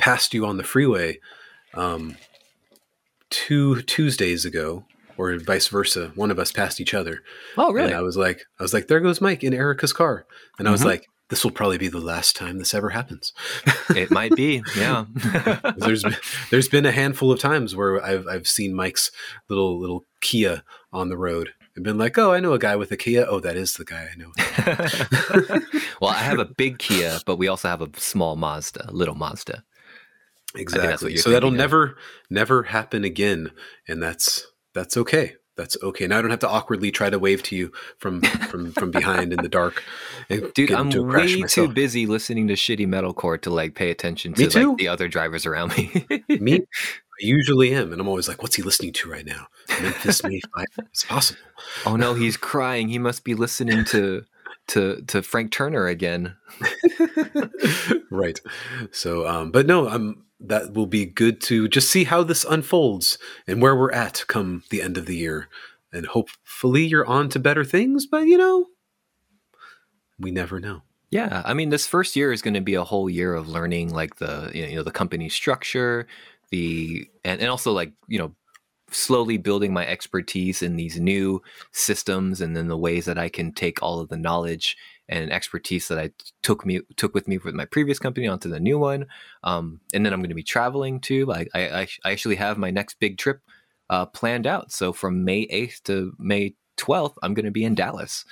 passed 0.00 0.34
you 0.34 0.46
on 0.46 0.56
the 0.56 0.64
freeway 0.64 1.20
um, 1.74 2.16
two 3.30 3.82
Tuesdays 3.82 4.44
ago, 4.44 4.84
or 5.16 5.36
vice 5.38 5.68
versa. 5.68 6.12
One 6.14 6.30
of 6.30 6.38
us 6.38 6.50
passed 6.52 6.80
each 6.80 6.94
other, 6.94 7.22
Oh, 7.56 7.72
really? 7.72 7.88
and 7.88 7.96
I 7.96 8.02
was 8.02 8.16
like, 8.16 8.42
I 8.58 8.62
was 8.62 8.72
like, 8.74 8.88
there 8.88 9.00
goes 9.00 9.20
Mike 9.20 9.44
in 9.44 9.52
Erica's 9.54 9.92
car, 9.92 10.26
and 10.58 10.66
I 10.66 10.70
was 10.70 10.82
Mhm. 10.82 10.86
like, 10.86 11.06
this 11.28 11.44
will 11.44 11.50
probably 11.50 11.78
be 11.78 11.88
the 11.88 12.00
last 12.00 12.36
time 12.36 12.58
this 12.58 12.74
ever 12.74 12.90
happens. 12.90 13.32
it 13.90 14.10
might 14.10 14.34
be. 14.34 14.62
Yeah. 14.76 15.04
there's 15.76 16.02
been, 16.02 16.16
there's 16.50 16.68
been 16.68 16.86
a 16.86 16.92
handful 16.92 17.30
of 17.30 17.38
times 17.38 17.76
where 17.76 18.02
I've 18.02 18.26
I've 18.26 18.48
seen 18.48 18.74
Mike's 18.74 19.10
little 19.48 19.78
little 19.78 20.04
Kia 20.20 20.62
on 20.92 21.08
the 21.08 21.18
road 21.18 21.52
and 21.76 21.84
been 21.84 21.98
like, 21.98 22.18
oh, 22.18 22.32
I 22.32 22.40
know 22.40 22.54
a 22.54 22.58
guy 22.58 22.76
with 22.76 22.90
a 22.92 22.96
Kia. 22.96 23.26
Oh, 23.28 23.40
that 23.40 23.56
is 23.56 23.74
the 23.74 23.84
guy 23.84 24.08
I 24.12 24.16
know. 24.16 24.32
well, 26.00 26.10
I 26.10 26.18
have 26.18 26.38
a 26.38 26.44
big 26.44 26.78
Kia, 26.78 27.20
but 27.24 27.36
we 27.36 27.46
also 27.46 27.68
have 27.68 27.82
a 27.82 27.90
small 27.96 28.36
Mazda, 28.36 28.90
little 28.92 29.14
Mazda. 29.14 29.64
Exactly. 30.56 31.16
So 31.16 31.30
that'll 31.30 31.50
of. 31.50 31.54
never 31.54 31.96
never 32.30 32.64
happen 32.64 33.04
again, 33.04 33.52
and 33.86 34.02
that's 34.02 34.46
that's 34.74 34.96
okay. 34.96 35.34
That's 35.58 35.76
okay. 35.82 36.06
Now 36.06 36.18
I 36.18 36.22
don't 36.22 36.30
have 36.30 36.38
to 36.40 36.48
awkwardly 36.48 36.92
try 36.92 37.10
to 37.10 37.18
wave 37.18 37.42
to 37.42 37.56
you 37.56 37.72
from 37.98 38.22
from 38.22 38.70
from 38.70 38.92
behind 38.92 39.32
in 39.32 39.42
the 39.42 39.48
dark. 39.48 39.82
Dude, 40.54 40.70
I'm 40.70 40.86
into 40.86 41.04
a 41.04 41.10
crash 41.10 41.36
way 41.36 41.48
too 41.48 41.66
busy 41.66 42.06
listening 42.06 42.46
to 42.46 42.54
shitty 42.54 42.86
metalcore 42.86 43.42
to 43.42 43.50
like 43.50 43.74
pay 43.74 43.90
attention 43.90 44.34
to 44.34 44.44
like 44.44 44.78
the 44.78 44.86
other 44.86 45.08
drivers 45.08 45.46
around 45.46 45.76
me. 45.76 46.06
Me, 46.28 46.60
I 46.84 47.18
usually 47.18 47.74
am, 47.74 47.90
and 47.92 48.00
I'm 48.00 48.06
always 48.06 48.28
like, 48.28 48.40
"What's 48.40 48.54
he 48.54 48.62
listening 48.62 48.92
to 48.92 49.10
right 49.10 49.26
now?" 49.26 49.48
Memphis 49.82 50.22
May 50.22 50.40
Fire. 50.54 50.66
It's 50.92 51.04
possible. 51.04 51.40
oh 51.84 51.96
no, 51.96 52.14
he's 52.14 52.36
crying. 52.36 52.88
He 52.88 53.00
must 53.00 53.24
be 53.24 53.34
listening 53.34 53.84
to 53.86 54.24
to 54.68 55.02
to 55.08 55.22
Frank 55.22 55.50
Turner 55.50 55.88
again. 55.88 56.36
right. 58.12 58.40
So, 58.92 59.26
um, 59.26 59.50
but 59.50 59.66
no, 59.66 59.88
um, 59.88 60.22
that 60.40 60.72
will 60.72 60.86
be 60.86 61.04
good 61.04 61.40
to 61.42 61.68
just 61.68 61.90
see 61.90 62.04
how 62.04 62.22
this 62.22 62.44
unfolds 62.44 63.18
and 63.46 63.60
where 63.60 63.74
we're 63.74 63.92
at 63.92 64.24
come 64.28 64.62
the 64.70 64.82
end 64.82 64.96
of 64.96 65.06
the 65.06 65.16
year, 65.16 65.48
and 65.92 66.06
hopefully 66.06 66.84
you're 66.84 67.06
on 67.06 67.28
to 67.30 67.38
better 67.38 67.64
things. 67.64 68.06
But 68.06 68.26
you 68.26 68.38
know, 68.38 68.66
we 70.18 70.30
never 70.30 70.60
know. 70.60 70.82
Yeah, 71.10 71.42
I 71.44 71.54
mean, 71.54 71.70
this 71.70 71.86
first 71.86 72.16
year 72.16 72.32
is 72.32 72.42
going 72.42 72.54
to 72.54 72.60
be 72.60 72.74
a 72.74 72.84
whole 72.84 73.08
year 73.08 73.34
of 73.34 73.48
learning, 73.48 73.92
like 73.92 74.16
the 74.16 74.50
you 74.54 74.76
know 74.76 74.82
the 74.82 74.90
company 74.90 75.28
structure, 75.28 76.06
the 76.50 77.08
and, 77.24 77.40
and 77.40 77.50
also 77.50 77.72
like 77.72 77.92
you 78.06 78.18
know 78.18 78.34
slowly 78.90 79.36
building 79.36 79.72
my 79.72 79.86
expertise 79.86 80.62
in 80.62 80.76
these 80.76 81.00
new 81.00 81.42
systems, 81.72 82.40
and 82.40 82.56
then 82.56 82.68
the 82.68 82.76
ways 82.76 83.06
that 83.06 83.18
I 83.18 83.28
can 83.28 83.52
take 83.52 83.82
all 83.82 84.00
of 84.00 84.08
the 84.08 84.16
knowledge 84.16 84.76
and 85.08 85.32
expertise 85.32 85.88
that 85.88 85.98
I 85.98 86.10
took 86.42 86.66
me 86.66 86.80
took 86.96 87.14
with 87.14 87.28
me 87.28 87.38
with 87.38 87.54
my 87.54 87.64
previous 87.64 87.98
company 87.98 88.26
onto 88.26 88.48
the 88.48 88.60
new 88.60 88.78
one. 88.78 89.06
Um, 89.42 89.80
and 89.94 90.04
then 90.04 90.12
I'm 90.12 90.20
going 90.20 90.28
to 90.28 90.34
be 90.34 90.42
traveling 90.42 91.00
too. 91.00 91.24
Like 91.26 91.48
I, 91.54 91.68
I, 91.68 91.88
I 92.04 92.12
actually 92.12 92.36
have 92.36 92.58
my 92.58 92.70
next 92.70 93.00
big 93.00 93.18
trip 93.18 93.40
uh, 93.90 94.06
planned 94.06 94.46
out. 94.46 94.70
So 94.72 94.92
from 94.92 95.24
May 95.24 95.46
8th 95.46 95.82
to 95.84 96.12
May 96.18 96.54
12th, 96.76 97.14
I'm 97.22 97.34
going 97.34 97.46
to 97.46 97.50
be 97.50 97.64
in 97.64 97.74
Dallas. 97.74 98.24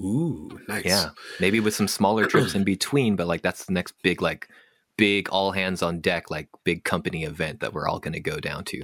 Ooh, 0.00 0.60
nice. 0.68 0.84
Yeah, 0.84 1.10
maybe 1.40 1.60
with 1.60 1.74
some 1.74 1.88
smaller 1.88 2.26
trips 2.26 2.54
in 2.54 2.64
between, 2.64 3.16
but 3.16 3.26
like 3.26 3.42
that's 3.42 3.64
the 3.64 3.72
next 3.72 3.94
big 4.02 4.22
like 4.22 4.48
big 4.96 5.28
all 5.30 5.52
hands 5.52 5.80
on 5.82 6.00
deck 6.00 6.30
like 6.30 6.48
big 6.64 6.84
company 6.84 7.24
event 7.24 7.60
that 7.60 7.72
we're 7.72 7.88
all 7.88 7.98
going 8.00 8.12
to 8.12 8.20
go 8.20 8.38
down 8.38 8.64
to. 8.64 8.82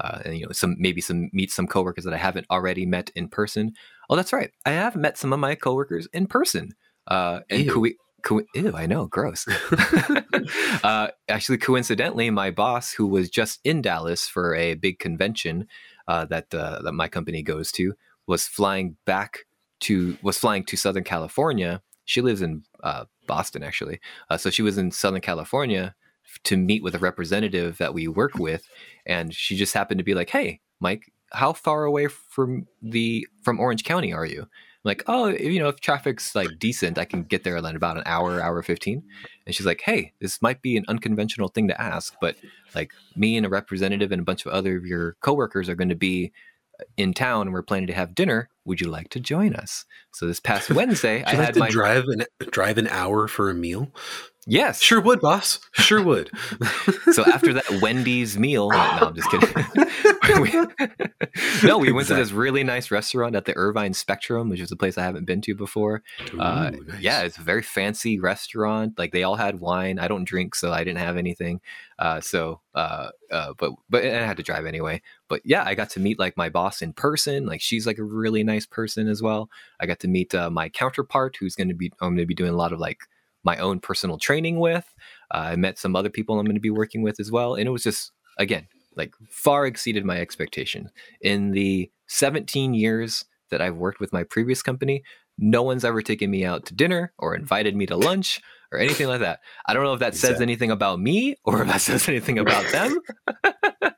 Uh, 0.00 0.20
and 0.24 0.38
you 0.38 0.46
know 0.46 0.52
some 0.52 0.76
maybe 0.78 1.00
some 1.00 1.30
meet 1.32 1.52
some 1.52 1.66
coworkers 1.66 2.04
that 2.04 2.14
I 2.14 2.18
haven't 2.18 2.46
already 2.50 2.86
met 2.86 3.10
in 3.14 3.28
person. 3.28 3.74
Oh, 4.10 4.16
that's 4.16 4.32
right, 4.32 4.50
I 4.66 4.72
have 4.72 4.96
met 4.96 5.18
some 5.18 5.32
of 5.32 5.40
my 5.40 5.54
coworkers 5.54 6.08
in 6.12 6.26
person. 6.26 6.72
Uh, 7.06 7.40
and 7.50 7.64
Ew. 7.64 7.94
ew, 8.54 8.72
I 8.74 8.86
know, 8.86 9.06
gross. 9.06 9.46
uh, 10.84 11.08
actually, 11.28 11.58
coincidentally, 11.58 12.30
my 12.30 12.50
boss, 12.50 12.92
who 12.92 13.06
was 13.06 13.30
just 13.30 13.60
in 13.64 13.82
Dallas 13.82 14.26
for 14.26 14.54
a 14.54 14.74
big 14.74 14.98
convention 14.98 15.68
uh, 16.08 16.24
that 16.26 16.54
uh, 16.54 16.80
that 16.82 16.92
my 16.92 17.08
company 17.08 17.42
goes 17.42 17.70
to, 17.72 17.94
was 18.26 18.46
flying 18.46 18.96
back 19.04 19.40
to 19.80 20.16
was 20.22 20.38
flying 20.38 20.64
to 20.64 20.76
Southern 20.76 21.04
California. 21.04 21.82
She 22.06 22.20
lives 22.20 22.42
in 22.42 22.62
uh, 22.82 23.04
Boston, 23.26 23.62
actually. 23.62 24.00
Uh, 24.30 24.36
so 24.36 24.50
she 24.50 24.62
was 24.62 24.78
in 24.78 24.90
Southern 24.90 25.20
California 25.20 25.94
to 26.44 26.56
meet 26.56 26.82
with 26.82 26.94
a 26.94 26.98
representative 26.98 27.78
that 27.78 27.94
we 27.94 28.08
work 28.08 28.34
with, 28.36 28.66
and 29.06 29.34
she 29.34 29.56
just 29.56 29.74
happened 29.74 29.98
to 29.98 30.04
be 30.04 30.14
like, 30.14 30.30
"Hey, 30.30 30.60
Mike, 30.80 31.12
how 31.34 31.52
far 31.52 31.84
away 31.84 32.08
from 32.08 32.66
the 32.82 33.26
from 33.42 33.60
Orange 33.60 33.84
County 33.84 34.12
are 34.12 34.26
you?" 34.26 34.42
I'm 34.42 34.48
like, 34.84 35.02
"Oh, 35.06 35.28
you 35.28 35.60
know, 35.60 35.68
if 35.68 35.80
traffic's 35.80 36.34
like 36.34 36.58
decent, 36.58 36.98
I 36.98 37.04
can 37.04 37.24
get 37.24 37.44
there 37.44 37.56
in 37.56 37.76
about 37.76 37.96
an 37.96 38.02
hour, 38.06 38.40
hour 38.40 38.62
fifteen. 38.62 39.02
And 39.46 39.54
she's 39.54 39.66
like, 39.66 39.82
"Hey, 39.82 40.12
this 40.20 40.40
might 40.42 40.62
be 40.62 40.76
an 40.76 40.84
unconventional 40.88 41.48
thing 41.48 41.68
to 41.68 41.80
ask, 41.80 42.14
but 42.20 42.36
like 42.74 42.92
me 43.16 43.36
and 43.36 43.46
a 43.46 43.48
representative 43.48 44.12
and 44.12 44.20
a 44.20 44.24
bunch 44.24 44.46
of 44.46 44.52
other 44.52 44.76
of 44.76 44.86
your 44.86 45.16
coworkers 45.20 45.68
are 45.68 45.74
going 45.74 45.88
to 45.88 45.94
be 45.94 46.32
uh, 46.80 46.84
in 46.96 47.12
town 47.14 47.42
and 47.42 47.52
we're 47.52 47.62
planning 47.62 47.86
to 47.88 47.94
have 47.94 48.14
dinner. 48.14 48.50
Would 48.64 48.80
you 48.80 48.88
like 48.88 49.10
to 49.10 49.20
join 49.20 49.54
us?" 49.54 49.84
So 50.12 50.26
this 50.26 50.40
past 50.40 50.70
Wednesday, 50.74 51.24
I 51.24 51.34
had 51.34 51.54
to 51.54 51.60
my 51.60 51.70
drive 51.70 52.04
an 52.08 52.24
drive 52.50 52.78
an 52.78 52.88
hour 52.88 53.28
for 53.28 53.50
a 53.50 53.54
meal? 53.54 53.92
Yes, 54.46 54.80
Sure 54.80 55.00
would, 55.00 55.20
boss. 55.20 55.58
Sure 55.72 56.02
would. 56.02 56.30
so 57.12 57.24
after 57.24 57.52
that 57.54 57.80
Wendy's 57.80 58.38
meal, 58.38 58.70
no, 58.70 58.76
I'm 58.78 59.14
just 59.14 59.30
kidding. 59.30 59.48
We- 60.40 60.52
no, 61.62 61.76
we 61.78 61.92
went 61.92 62.08
to 62.08 62.14
this 62.14 62.32
really 62.32 62.64
nice 62.64 62.90
restaurant 62.90 63.36
at 63.36 63.44
the 63.44 63.54
Irvine 63.56 63.92
Spectrum, 63.92 64.48
which 64.48 64.60
is 64.60 64.72
a 64.72 64.76
place 64.76 64.96
I 64.96 65.02
haven't 65.02 65.26
been 65.26 65.42
to 65.42 65.54
before. 65.54 66.02
Uh, 66.38 66.70
nice. 66.70 67.00
Yeah, 67.00 67.22
it's 67.22 67.36
a 67.36 67.42
very 67.42 67.62
fancy 67.62 68.18
restaurant. 68.18 68.98
Like 68.98 69.12
they 69.12 69.22
all 69.22 69.36
had 69.36 69.60
wine. 69.60 69.98
I 69.98 70.08
don't 70.08 70.24
drink, 70.24 70.54
so 70.54 70.72
I 70.72 70.82
didn't 70.82 71.00
have 71.00 71.16
anything. 71.16 71.60
Uh, 71.98 72.20
so, 72.20 72.60
uh, 72.74 73.10
uh, 73.30 73.52
but 73.58 73.72
but 73.90 74.04
and 74.04 74.16
I 74.16 74.26
had 74.26 74.38
to 74.38 74.42
drive 74.42 74.64
anyway. 74.66 75.02
But 75.28 75.42
yeah, 75.44 75.62
I 75.64 75.74
got 75.74 75.90
to 75.90 76.00
meet 76.00 76.18
like 76.18 76.36
my 76.36 76.48
boss 76.48 76.80
in 76.80 76.92
person. 76.94 77.46
Like 77.46 77.60
she's 77.60 77.86
like 77.86 77.98
a 77.98 78.04
really 78.04 78.42
nice 78.44 78.66
person 78.66 79.08
as 79.08 79.20
well. 79.22 79.50
I 79.78 79.86
got 79.86 80.00
to 80.00 80.08
meet 80.08 80.34
uh, 80.34 80.50
my 80.50 80.68
counterpart, 80.68 81.36
who's 81.38 81.54
going 81.54 81.68
to 81.68 81.74
be 81.74 81.92
I'm 82.00 82.10
going 82.10 82.18
to 82.18 82.26
be 82.26 82.34
doing 82.34 82.52
a 82.52 82.56
lot 82.56 82.72
of 82.72 82.80
like 82.80 83.00
my 83.44 83.56
own 83.58 83.80
personal 83.80 84.18
training 84.18 84.58
with. 84.58 84.92
Uh, 85.32 85.38
I 85.38 85.56
met 85.56 85.78
some 85.78 85.96
other 85.96 86.10
people 86.10 86.38
I'm 86.38 86.46
going 86.46 86.56
to 86.56 86.60
be 86.60 86.70
working 86.70 87.02
with 87.02 87.20
as 87.20 87.30
well, 87.30 87.54
and 87.54 87.66
it 87.66 87.70
was 87.70 87.82
just 87.82 88.12
again 88.38 88.66
like 88.96 89.12
far 89.28 89.66
exceeded 89.66 90.04
my 90.04 90.20
expectation. 90.20 90.90
In 91.20 91.50
the 91.50 91.90
17 92.08 92.74
years 92.74 93.24
that 93.50 93.60
I've 93.60 93.76
worked 93.76 94.00
with 94.00 94.12
my 94.12 94.22
previous 94.22 94.62
company, 94.62 95.02
no 95.36 95.62
one's 95.62 95.84
ever 95.84 96.00
taken 96.00 96.30
me 96.30 96.44
out 96.44 96.66
to 96.66 96.74
dinner 96.74 97.12
or 97.18 97.34
invited 97.34 97.74
me 97.74 97.86
to 97.86 97.96
lunch 97.96 98.40
or 98.70 98.78
anything 98.78 99.08
like 99.08 99.20
that. 99.20 99.40
I 99.66 99.74
don't 99.74 99.82
know 99.82 99.94
if 99.94 100.00
that 100.00 100.14
says 100.14 100.40
anything 100.40 100.70
about 100.70 101.00
me 101.00 101.34
or 101.44 101.62
if 101.62 101.68
that 101.68 101.80
says 101.80 102.08
anything 102.08 102.38
about 102.38 102.70
them. 102.70 103.00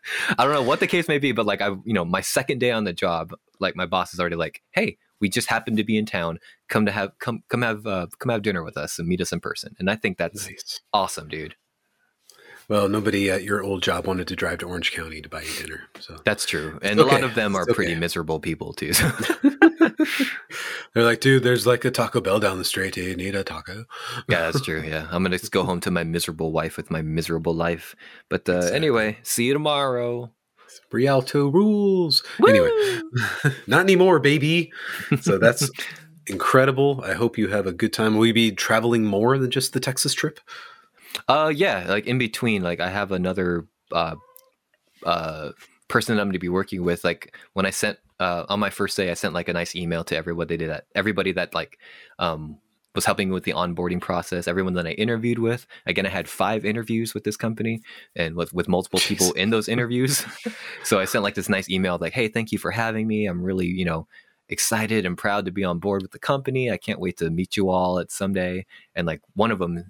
I 0.38 0.44
don't 0.44 0.52
know 0.52 0.62
what 0.62 0.80
the 0.80 0.86
case 0.86 1.08
may 1.08 1.18
be, 1.18 1.32
but 1.32 1.46
like 1.46 1.60
I, 1.60 1.68
you 1.84 1.92
know, 1.92 2.04
my 2.04 2.20
second 2.20 2.58
day 2.58 2.70
on 2.70 2.84
the 2.84 2.92
job, 2.92 3.32
like 3.60 3.76
my 3.76 3.86
boss 3.86 4.14
is 4.14 4.20
already 4.20 4.36
like, 4.36 4.62
"Hey, 4.70 4.98
we 5.20 5.28
just 5.28 5.49
happened 5.49 5.76
to 5.78 5.85
be 5.85 5.99
in 5.99 6.06
town. 6.06 6.38
Come 6.68 6.87
to 6.87 6.92
have 6.92 7.12
come 7.18 7.42
come 7.49 7.62
have 7.62 7.87
uh, 7.87 8.06
come 8.18 8.30
have 8.30 8.42
dinner 8.42 8.62
with 8.62 8.76
us 8.76 8.99
and 8.99 9.08
meet 9.08 9.20
us 9.20 9.32
in 9.32 9.40
person." 9.40 9.75
And 9.78 9.90
I 9.90 9.96
think 9.96 10.18
that's 10.18 10.46
Nice. 10.46 10.80
awesome, 10.92 11.28
dude. 11.28 11.56
Well, 12.68 12.88
nobody 12.88 13.30
at 13.30 13.44
your 13.44 13.62
old 13.62 13.85
job 13.85 14.08
wanted 14.08 14.26
to 14.26 14.35
drive 14.35 14.58
to 14.58 14.66
Orange 14.66 14.90
County 14.90 15.23
to 15.23 15.28
buy 15.28 15.42
you 15.42 15.62
dinner. 15.62 15.82
So 16.00 16.16
That's 16.25 16.44
true, 16.44 16.80
and 16.82 16.99
a 16.99 17.04
lot 17.04 17.23
of 17.23 17.37
them 17.37 17.54
are 17.54 17.62
It's 17.62 17.75
pretty 17.75 17.94
miserable 17.94 18.40
people 18.40 18.73
too. 18.73 18.92
they're 20.94 21.04
like, 21.04 21.20
dude, 21.20 21.42
there's 21.44 21.66
like 21.66 21.85
a 21.85 21.90
Taco 21.90 22.20
Bell 22.20 22.40
down 22.40 22.58
the 22.58 22.64
street. 22.64 22.94
Do 22.94 23.02
you 23.02 23.14
need 23.16 23.35
a 23.37 23.44
taco? 23.44 23.85
yeah, 24.28 24.50
that's 24.50 24.64
true. 24.64 24.82
Yeah, 24.82 25.06
I'm 25.11 25.23
gonna 25.23 25.38
just 25.38 25.52
go 25.52 25.62
home 25.62 25.78
to 25.80 25.90
my 25.92 26.02
miserable 26.04 26.50
wife 26.52 26.76
with 26.76 26.90
my 26.90 27.02
miserable 27.02 27.54
life. 27.54 27.94
But 28.28 28.49
uh, 28.49 28.56
Exactly. 28.56 28.76
anyway, 28.76 29.18
see 29.23 29.44
you 29.44 29.52
tomorrow. 29.52 30.32
Rialto 30.90 31.49
rules. 31.49 32.23
Anyway, 32.47 32.71
not 33.66 33.80
anymore, 33.80 34.18
baby. 34.18 34.73
So 35.21 35.38
that's 35.38 35.71
incredible. 36.26 37.02
I 37.04 37.14
hope 37.14 37.38
you 37.38 37.49
have 37.49 37.66
a 37.66 37.73
good 37.73 37.92
time. 37.92 38.16
Will 38.16 38.26
you 38.26 38.35
be 38.35 38.52
traveling 38.52 39.04
more 39.04 39.38
than 39.38 39.50
just 39.50 39.73
the 39.73 39.80
Texas 39.80 40.14
trip? 40.14 40.40
Uh, 41.28 41.52
yeah, 41.54 41.87
like 41.88 42.06
in 42.06 42.18
between, 42.18 42.62
like 42.62 42.80
I 42.80 42.90
have 42.90 43.12
another 43.12 43.66
uh, 43.92 44.16
uh, 45.04 45.52
person 45.88 46.16
that 46.16 46.23
I'm 46.23 46.28
going 46.28 46.35
to 46.35 46.38
be 46.38 46.49
working 46.49 46.85
with. 46.85 47.04
Like 47.04 47.37
when 47.54 47.66
I 47.66 47.71
sent 47.71 47.99
uh, 48.21 48.45
on 48.49 48.61
my 48.61 48.71
first 48.71 48.97
day, 48.97 49.11
I 49.11 49.14
sent 49.14 49.35
like 49.35 49.49
a 49.49 49.52
nice 49.52 49.75
email 49.75 50.04
to 50.04 50.16
everybody 50.16 50.56
that 50.66 50.85
everybody 50.95 51.33
that 51.33 51.54
like 51.54 51.78
um 52.18 52.59
was 52.96 53.04
helping 53.04 53.30
with 53.30 53.44
the 53.44 53.52
onboarding 53.52 54.00
process. 54.00 54.48
Everyone 54.48 54.72
that 54.74 54.86
I 54.86 54.92
interviewed 54.92 55.38
with, 55.38 55.66
again, 55.86 56.06
I 56.06 56.08
had 56.08 56.28
five 56.28 56.64
interviews 56.64 57.14
with 57.14 57.22
this 57.22 57.36
company 57.36 57.80
and 58.16 58.34
with 58.34 58.52
with 58.52 58.66
multiple 58.66 58.98
Jeez. 58.98 59.06
people 59.06 59.32
in 59.32 59.50
those 59.50 59.68
interviews. 59.74 60.24
so 60.82 60.98
I 60.98 61.04
sent 61.04 61.22
like 61.22 61.34
this 61.34 61.48
nice 61.48 61.70
email 61.70 61.98
like, 62.00 62.14
"Hey, 62.14 62.26
thank 62.26 62.50
you 62.50 62.58
for 62.58 62.72
having 62.72 63.06
me. 63.06 63.26
I'm 63.26 63.42
really 63.42 63.66
you 63.66 63.84
know 63.84 64.08
excited 64.48 65.06
and 65.06 65.16
proud 65.16 65.44
to 65.44 65.52
be 65.52 65.62
on 65.62 65.78
board 65.78 66.02
with 66.02 66.10
the 66.10 66.18
company. 66.18 66.70
I 66.70 66.76
can't 66.76 67.00
wait 67.00 67.18
to 67.18 67.30
meet 67.30 67.56
you 67.56 67.70
all 67.70 68.00
at 68.00 68.10
someday." 68.10 68.66
And 68.96 69.06
like 69.06 69.20
one 69.34 69.52
of 69.52 69.60
them 69.60 69.84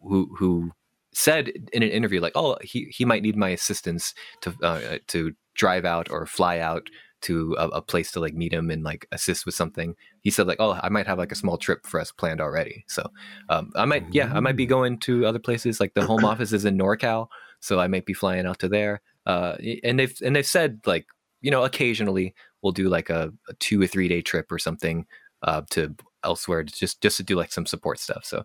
who 0.00 0.34
who 0.36 0.72
said 1.12 1.52
in 1.72 1.82
an 1.84 1.90
interview 1.90 2.20
like, 2.20 2.32
"Oh, 2.34 2.56
he 2.62 2.88
he 2.90 3.04
might 3.04 3.22
need 3.22 3.36
my 3.36 3.50
assistance 3.50 4.14
to 4.40 4.54
uh, 4.62 4.98
to 5.08 5.32
drive 5.54 5.84
out 5.84 6.10
or 6.10 6.26
fly 6.26 6.58
out 6.58 6.88
to 7.22 7.56
a, 7.58 7.68
a, 7.68 7.82
place 7.82 8.12
to 8.12 8.20
like 8.20 8.34
meet 8.34 8.52
him 8.52 8.70
and 8.70 8.82
like 8.82 9.06
assist 9.12 9.46
with 9.46 9.54
something. 9.54 9.94
He 10.20 10.30
said 10.30 10.46
like, 10.46 10.60
"Oh, 10.60 10.78
I 10.82 10.88
might 10.88 11.06
have 11.06 11.18
like 11.18 11.32
a 11.32 11.36
small 11.36 11.56
trip 11.56 11.86
for 11.86 12.00
us 12.00 12.12
planned 12.12 12.40
already." 12.40 12.84
So 12.88 13.08
um, 13.48 13.72
I 13.74 13.84
might, 13.84 14.04
yeah, 14.12 14.32
I 14.34 14.40
might 14.40 14.56
be 14.56 14.66
going 14.66 14.98
to 15.00 15.26
other 15.26 15.38
places. 15.38 15.80
Like 15.80 15.94
the 15.94 16.06
home 16.06 16.24
office 16.24 16.52
is 16.52 16.64
in 16.64 16.78
NorCal, 16.78 17.28
so 17.60 17.80
I 17.80 17.88
might 17.88 18.06
be 18.06 18.12
flying 18.12 18.46
out 18.46 18.58
to 18.60 18.68
there. 18.68 19.00
Uh, 19.24 19.56
and 19.82 19.98
they've 19.98 20.16
and 20.24 20.36
they've 20.36 20.46
said 20.46 20.80
like, 20.86 21.06
you 21.40 21.50
know, 21.50 21.64
occasionally 21.64 22.34
we'll 22.62 22.72
do 22.72 22.88
like 22.88 23.10
a, 23.10 23.32
a 23.48 23.54
two 23.54 23.80
or 23.80 23.86
three 23.86 24.08
day 24.08 24.22
trip 24.22 24.50
or 24.50 24.58
something 24.58 25.06
uh, 25.42 25.62
to 25.70 25.94
elsewhere 26.24 26.64
to 26.64 26.72
just 26.72 27.00
just 27.00 27.16
to 27.16 27.22
do 27.22 27.36
like 27.36 27.52
some 27.52 27.66
support 27.66 27.98
stuff. 27.98 28.24
So 28.24 28.44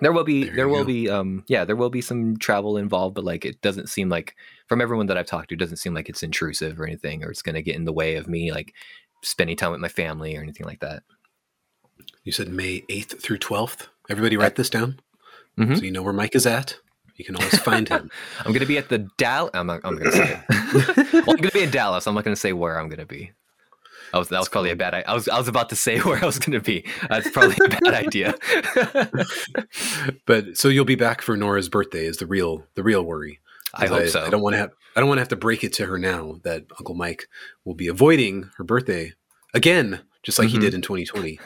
there 0.00 0.12
will 0.12 0.24
be 0.24 0.44
there, 0.44 0.54
there 0.54 0.68
will 0.68 0.80
go. 0.80 0.84
be 0.84 1.08
um 1.08 1.44
yeah 1.48 1.64
there 1.64 1.76
will 1.76 1.90
be 1.90 2.00
some 2.00 2.36
travel 2.36 2.76
involved 2.76 3.14
but 3.14 3.24
like 3.24 3.44
it 3.44 3.60
doesn't 3.62 3.88
seem 3.88 4.08
like 4.08 4.36
from 4.66 4.80
everyone 4.80 5.06
that 5.06 5.16
i've 5.16 5.26
talked 5.26 5.48
to 5.48 5.54
it 5.54 5.58
doesn't 5.58 5.76
seem 5.76 5.94
like 5.94 6.08
it's 6.08 6.22
intrusive 6.22 6.80
or 6.80 6.86
anything 6.86 7.24
or 7.24 7.30
it's 7.30 7.42
going 7.42 7.54
to 7.54 7.62
get 7.62 7.76
in 7.76 7.84
the 7.84 7.92
way 7.92 8.16
of 8.16 8.28
me 8.28 8.52
like 8.52 8.74
spending 9.22 9.56
time 9.56 9.72
with 9.72 9.80
my 9.80 9.88
family 9.88 10.36
or 10.36 10.42
anything 10.42 10.66
like 10.66 10.80
that 10.80 11.02
you 12.24 12.32
said 12.32 12.48
may 12.48 12.80
8th 12.82 13.20
through 13.20 13.38
12th 13.38 13.88
everybody 14.08 14.36
write 14.36 14.56
this 14.56 14.70
down 14.70 15.00
mm-hmm. 15.58 15.74
so 15.74 15.82
you 15.82 15.90
know 15.90 16.02
where 16.02 16.12
mike 16.12 16.34
is 16.34 16.46
at 16.46 16.78
you 17.16 17.24
can 17.24 17.36
always 17.36 17.58
find 17.58 17.88
him 17.88 18.10
i'm 18.40 18.52
going 18.52 18.60
to 18.60 18.66
be 18.66 18.78
at 18.78 18.88
the 18.88 19.08
dallas 19.16 19.50
i'm, 19.54 19.66
not, 19.66 19.80
I'm 19.84 19.96
going 19.96 20.10
to 20.10 20.16
say 20.16 20.42
it 20.48 21.12
well, 21.12 21.30
i'm 21.30 21.36
going 21.36 21.50
to 21.50 21.52
be 21.52 21.62
in 21.62 21.70
dallas 21.70 22.06
i'm 22.06 22.14
not 22.14 22.24
going 22.24 22.34
to 22.34 22.40
say 22.40 22.52
where 22.52 22.78
i'm 22.78 22.88
going 22.88 23.00
to 23.00 23.06
be 23.06 23.32
I 24.12 24.18
was 24.18 24.28
that 24.28 24.38
was 24.38 24.48
probably 24.48 24.70
a 24.70 24.76
bad. 24.76 24.94
I 24.94 25.14
was 25.14 25.28
I 25.28 25.38
was 25.38 25.48
about 25.48 25.68
to 25.70 25.76
say 25.76 25.98
where 26.00 26.22
I 26.22 26.26
was 26.26 26.38
going 26.38 26.52
to 26.52 26.64
be. 26.64 26.84
That's 27.08 27.30
probably 27.30 27.56
a 27.64 27.68
bad 27.68 27.94
idea. 27.94 28.34
but 30.26 30.56
so 30.56 30.68
you'll 30.68 30.84
be 30.84 30.94
back 30.94 31.22
for 31.22 31.36
Nora's 31.36 31.68
birthday 31.68 32.06
is 32.06 32.18
the 32.18 32.26
real 32.26 32.64
the 32.74 32.82
real 32.82 33.02
worry. 33.02 33.40
I 33.74 33.86
hope 33.86 34.02
I, 34.02 34.06
so. 34.06 34.24
I 34.24 34.30
don't 34.30 34.42
want 34.42 34.54
to 34.54 34.58
have 34.58 34.70
I 34.94 35.00
don't 35.00 35.08
want 35.08 35.18
to 35.18 35.22
have 35.22 35.28
to 35.28 35.36
break 35.36 35.64
it 35.64 35.72
to 35.74 35.86
her 35.86 35.98
now 35.98 36.36
that 36.44 36.64
Uncle 36.78 36.94
Mike 36.94 37.28
will 37.64 37.74
be 37.74 37.88
avoiding 37.88 38.50
her 38.56 38.64
birthday 38.64 39.12
again, 39.54 40.00
just 40.22 40.38
like 40.38 40.48
mm-hmm. 40.48 40.56
he 40.56 40.60
did 40.60 40.74
in 40.74 40.82
2020. 40.82 41.38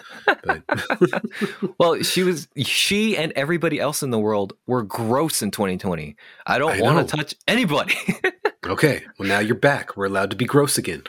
well, 1.78 2.02
she 2.02 2.22
was 2.22 2.48
she 2.56 3.16
and 3.16 3.32
everybody 3.32 3.80
else 3.80 4.02
in 4.02 4.10
the 4.10 4.18
world 4.18 4.52
were 4.66 4.82
gross 4.82 5.42
in 5.42 5.50
2020. 5.50 6.16
I 6.46 6.58
don't 6.58 6.80
want 6.80 7.08
to 7.08 7.16
touch 7.16 7.34
anybody. 7.48 7.94
Okay. 8.66 9.02
Well, 9.18 9.28
now 9.28 9.38
you're 9.40 9.54
back. 9.54 9.96
We're 9.96 10.06
allowed 10.06 10.30
to 10.30 10.36
be 10.36 10.44
gross 10.44 10.78
again. 10.78 11.02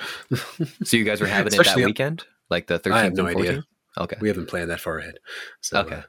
so 0.83 0.97
you 0.97 1.03
guys 1.03 1.19
were 1.19 1.27
having 1.27 1.53
it 1.53 1.63
that 1.63 1.75
weekend, 1.75 2.23
like 2.49 2.67
the 2.67 2.79
13th. 2.79 2.91
I 2.91 3.03
have 3.03 3.13
no 3.13 3.27
idea. 3.27 3.63
Okay. 3.97 4.15
We 4.21 4.29
haven't 4.29 4.47
planned 4.47 4.71
that 4.71 4.79
far 4.79 4.99
ahead. 4.99 5.15
So, 5.59 5.81
okay. 5.81 5.95
Uh, 5.97 6.01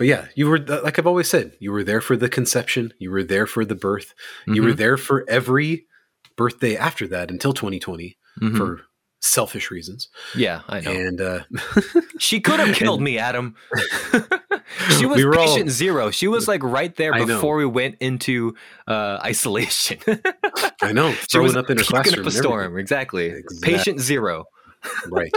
but 0.00 0.06
yeah, 0.06 0.28
you 0.34 0.48
were 0.48 0.58
like 0.58 0.98
I've 0.98 1.06
always 1.06 1.28
said, 1.28 1.52
you 1.60 1.70
were 1.72 1.84
there 1.84 2.00
for 2.00 2.16
the 2.16 2.30
conception, 2.30 2.94
you 2.98 3.10
were 3.10 3.22
there 3.22 3.46
for 3.46 3.66
the 3.66 3.74
birth, 3.74 4.14
mm-hmm. 4.14 4.54
you 4.54 4.62
were 4.62 4.70
mm-hmm. 4.70 4.78
there 4.78 4.96
for 4.96 5.28
every 5.28 5.84
birthday 6.36 6.74
after 6.74 7.06
that 7.08 7.30
until 7.30 7.52
2020 7.52 8.16
mm-hmm. 8.40 8.56
for 8.56 8.80
selfish 9.20 9.70
reasons. 9.70 10.08
Yeah, 10.34 10.62
I 10.66 10.80
know. 10.80 10.90
And 10.90 11.20
uh, 11.20 11.40
she 12.18 12.40
could 12.40 12.60
have 12.60 12.74
killed 12.74 13.02
me, 13.02 13.18
Adam. 13.18 13.56
she 14.96 15.04
was 15.04 15.22
we 15.22 15.36
patient 15.36 15.64
all, 15.64 15.68
zero. 15.68 16.10
She 16.10 16.28
was 16.28 16.48
like 16.48 16.62
right 16.62 16.96
there 16.96 17.12
before 17.26 17.56
we 17.56 17.66
went 17.66 17.96
into 18.00 18.54
uh, 18.88 19.18
isolation. 19.22 19.98
I 20.80 20.92
know. 20.92 21.14
She 21.28 21.38
was 21.38 21.56
up 21.56 21.68
in 21.68 21.76
her 21.76 21.84
classroom. 21.84 22.20
Up 22.20 22.26
a 22.26 22.34
storm. 22.34 22.78
Exactly. 22.78 23.26
exactly. 23.26 23.70
Patient 23.70 24.00
zero. 24.00 24.46
right. 25.10 25.30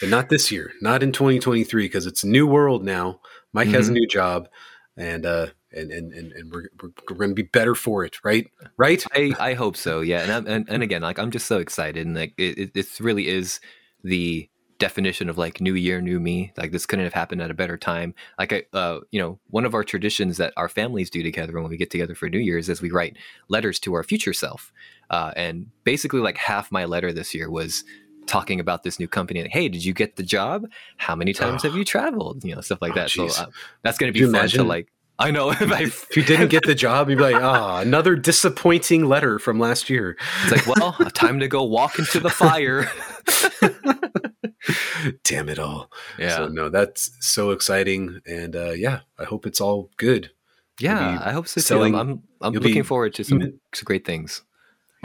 But 0.00 0.08
not 0.08 0.28
this 0.28 0.50
year. 0.50 0.72
Not 0.82 1.04
in 1.04 1.12
2023 1.12 1.84
because 1.84 2.04
it's 2.04 2.24
new 2.24 2.48
world 2.48 2.84
now. 2.84 3.20
Mike 3.58 3.66
mm-hmm. 3.66 3.74
has 3.74 3.88
a 3.88 3.90
mm-hmm. 3.90 3.94
new 3.94 4.06
job 4.06 4.48
and 4.96 5.26
uh 5.26 5.48
and 5.72 5.90
and 5.90 6.12
and, 6.12 6.30
and 6.32 6.52
we're, 6.52 6.68
we're, 6.80 6.90
we're 7.10 7.16
going 7.16 7.30
to 7.30 7.34
be 7.34 7.42
better 7.42 7.74
for 7.74 8.04
it, 8.04 8.24
right? 8.24 8.46
Right? 8.76 9.04
I, 9.12 9.34
I 9.40 9.54
hope 9.54 9.76
so. 9.76 10.00
Yeah, 10.00 10.22
and, 10.22 10.32
I'm, 10.32 10.46
and 10.46 10.68
and 10.68 10.82
again, 10.84 11.02
like 11.02 11.18
I'm 11.18 11.32
just 11.32 11.46
so 11.46 11.58
excited, 11.58 12.06
and 12.06 12.14
like 12.14 12.34
it, 12.38 12.56
it, 12.56 12.70
it 12.76 13.00
really 13.00 13.26
is 13.26 13.58
the 14.04 14.48
definition 14.78 15.28
of 15.28 15.36
like 15.36 15.60
new 15.60 15.74
year 15.74 16.00
new 16.00 16.20
me 16.20 16.52
like 16.56 16.70
this 16.70 16.86
couldn't 16.86 17.04
have 17.04 17.12
happened 17.12 17.42
at 17.42 17.50
a 17.50 17.54
better 17.54 17.76
time 17.76 18.14
like 18.38 18.52
i 18.52 18.62
uh 18.74 19.00
you 19.10 19.20
know 19.20 19.36
one 19.48 19.64
of 19.64 19.74
our 19.74 19.82
traditions 19.82 20.36
that 20.36 20.52
our 20.56 20.68
families 20.68 21.10
do 21.10 21.20
together 21.20 21.60
when 21.60 21.68
we 21.68 21.76
get 21.76 21.90
together 21.90 22.14
for 22.14 22.28
new 22.28 22.38
year's 22.38 22.68
is 22.68 22.80
we 22.80 22.92
write 22.92 23.16
letters 23.48 23.80
to 23.80 23.92
our 23.94 24.04
future 24.04 24.32
self 24.32 24.72
uh 25.10 25.32
and 25.34 25.66
basically 25.82 26.20
like 26.20 26.36
half 26.36 26.70
my 26.70 26.84
letter 26.84 27.12
this 27.12 27.34
year 27.34 27.50
was 27.50 27.82
talking 28.28 28.60
about 28.60 28.82
this 28.82 29.00
new 29.00 29.08
company 29.08 29.40
and 29.40 29.50
hey 29.50 29.68
did 29.68 29.84
you 29.84 29.92
get 29.92 30.16
the 30.16 30.22
job 30.22 30.66
how 30.98 31.14
many 31.14 31.32
times 31.32 31.64
oh. 31.64 31.68
have 31.68 31.76
you 31.76 31.84
traveled 31.94 32.44
you 32.44 32.54
know 32.54 32.60
stuff 32.60 32.80
like 32.80 32.92
oh, 32.92 32.96
that 32.96 33.08
geez. 33.08 33.34
so 33.34 33.44
uh, 33.44 33.46
that's 33.82 33.98
going 33.98 34.12
to 34.12 34.18
be 34.18 34.24
fun 34.24 34.34
imagine? 34.34 34.60
to 34.60 34.64
like 34.64 34.88
I 35.18 35.30
know. 35.30 35.50
If, 35.60 35.72
I, 35.72 35.82
if 35.82 36.16
you 36.16 36.22
didn't 36.22 36.48
get 36.48 36.64
the 36.64 36.74
job, 36.74 37.10
you'd 37.10 37.16
be 37.16 37.22
like, 37.22 37.42
ah, 37.42 37.78
oh, 37.78 37.80
another 37.82 38.14
disappointing 38.14 39.06
letter 39.06 39.38
from 39.38 39.58
last 39.58 39.90
year. 39.90 40.16
It's 40.44 40.52
like, 40.52 40.76
well, 40.76 40.92
time 41.10 41.40
to 41.40 41.48
go 41.48 41.64
walk 41.64 41.98
into 41.98 42.20
the 42.20 42.30
fire. 42.30 42.88
Damn 45.24 45.48
it 45.48 45.58
all. 45.58 45.90
Yeah. 46.18 46.36
So, 46.36 46.48
no, 46.48 46.68
that's 46.68 47.10
so 47.20 47.50
exciting. 47.50 48.20
And 48.26 48.54
uh, 48.54 48.70
yeah, 48.70 49.00
I 49.18 49.24
hope 49.24 49.46
it's 49.46 49.60
all 49.60 49.90
good. 49.96 50.30
Yeah, 50.80 51.20
I 51.24 51.32
hope 51.32 51.48
so 51.48 51.60
selling, 51.60 51.92
too. 51.94 51.98
I'm, 51.98 52.10
I'm, 52.10 52.22
I'm 52.40 52.52
looking 52.52 52.84
forward 52.84 53.14
to 53.14 53.24
some, 53.24 53.40
some 53.40 53.84
great 53.84 54.06
things. 54.06 54.42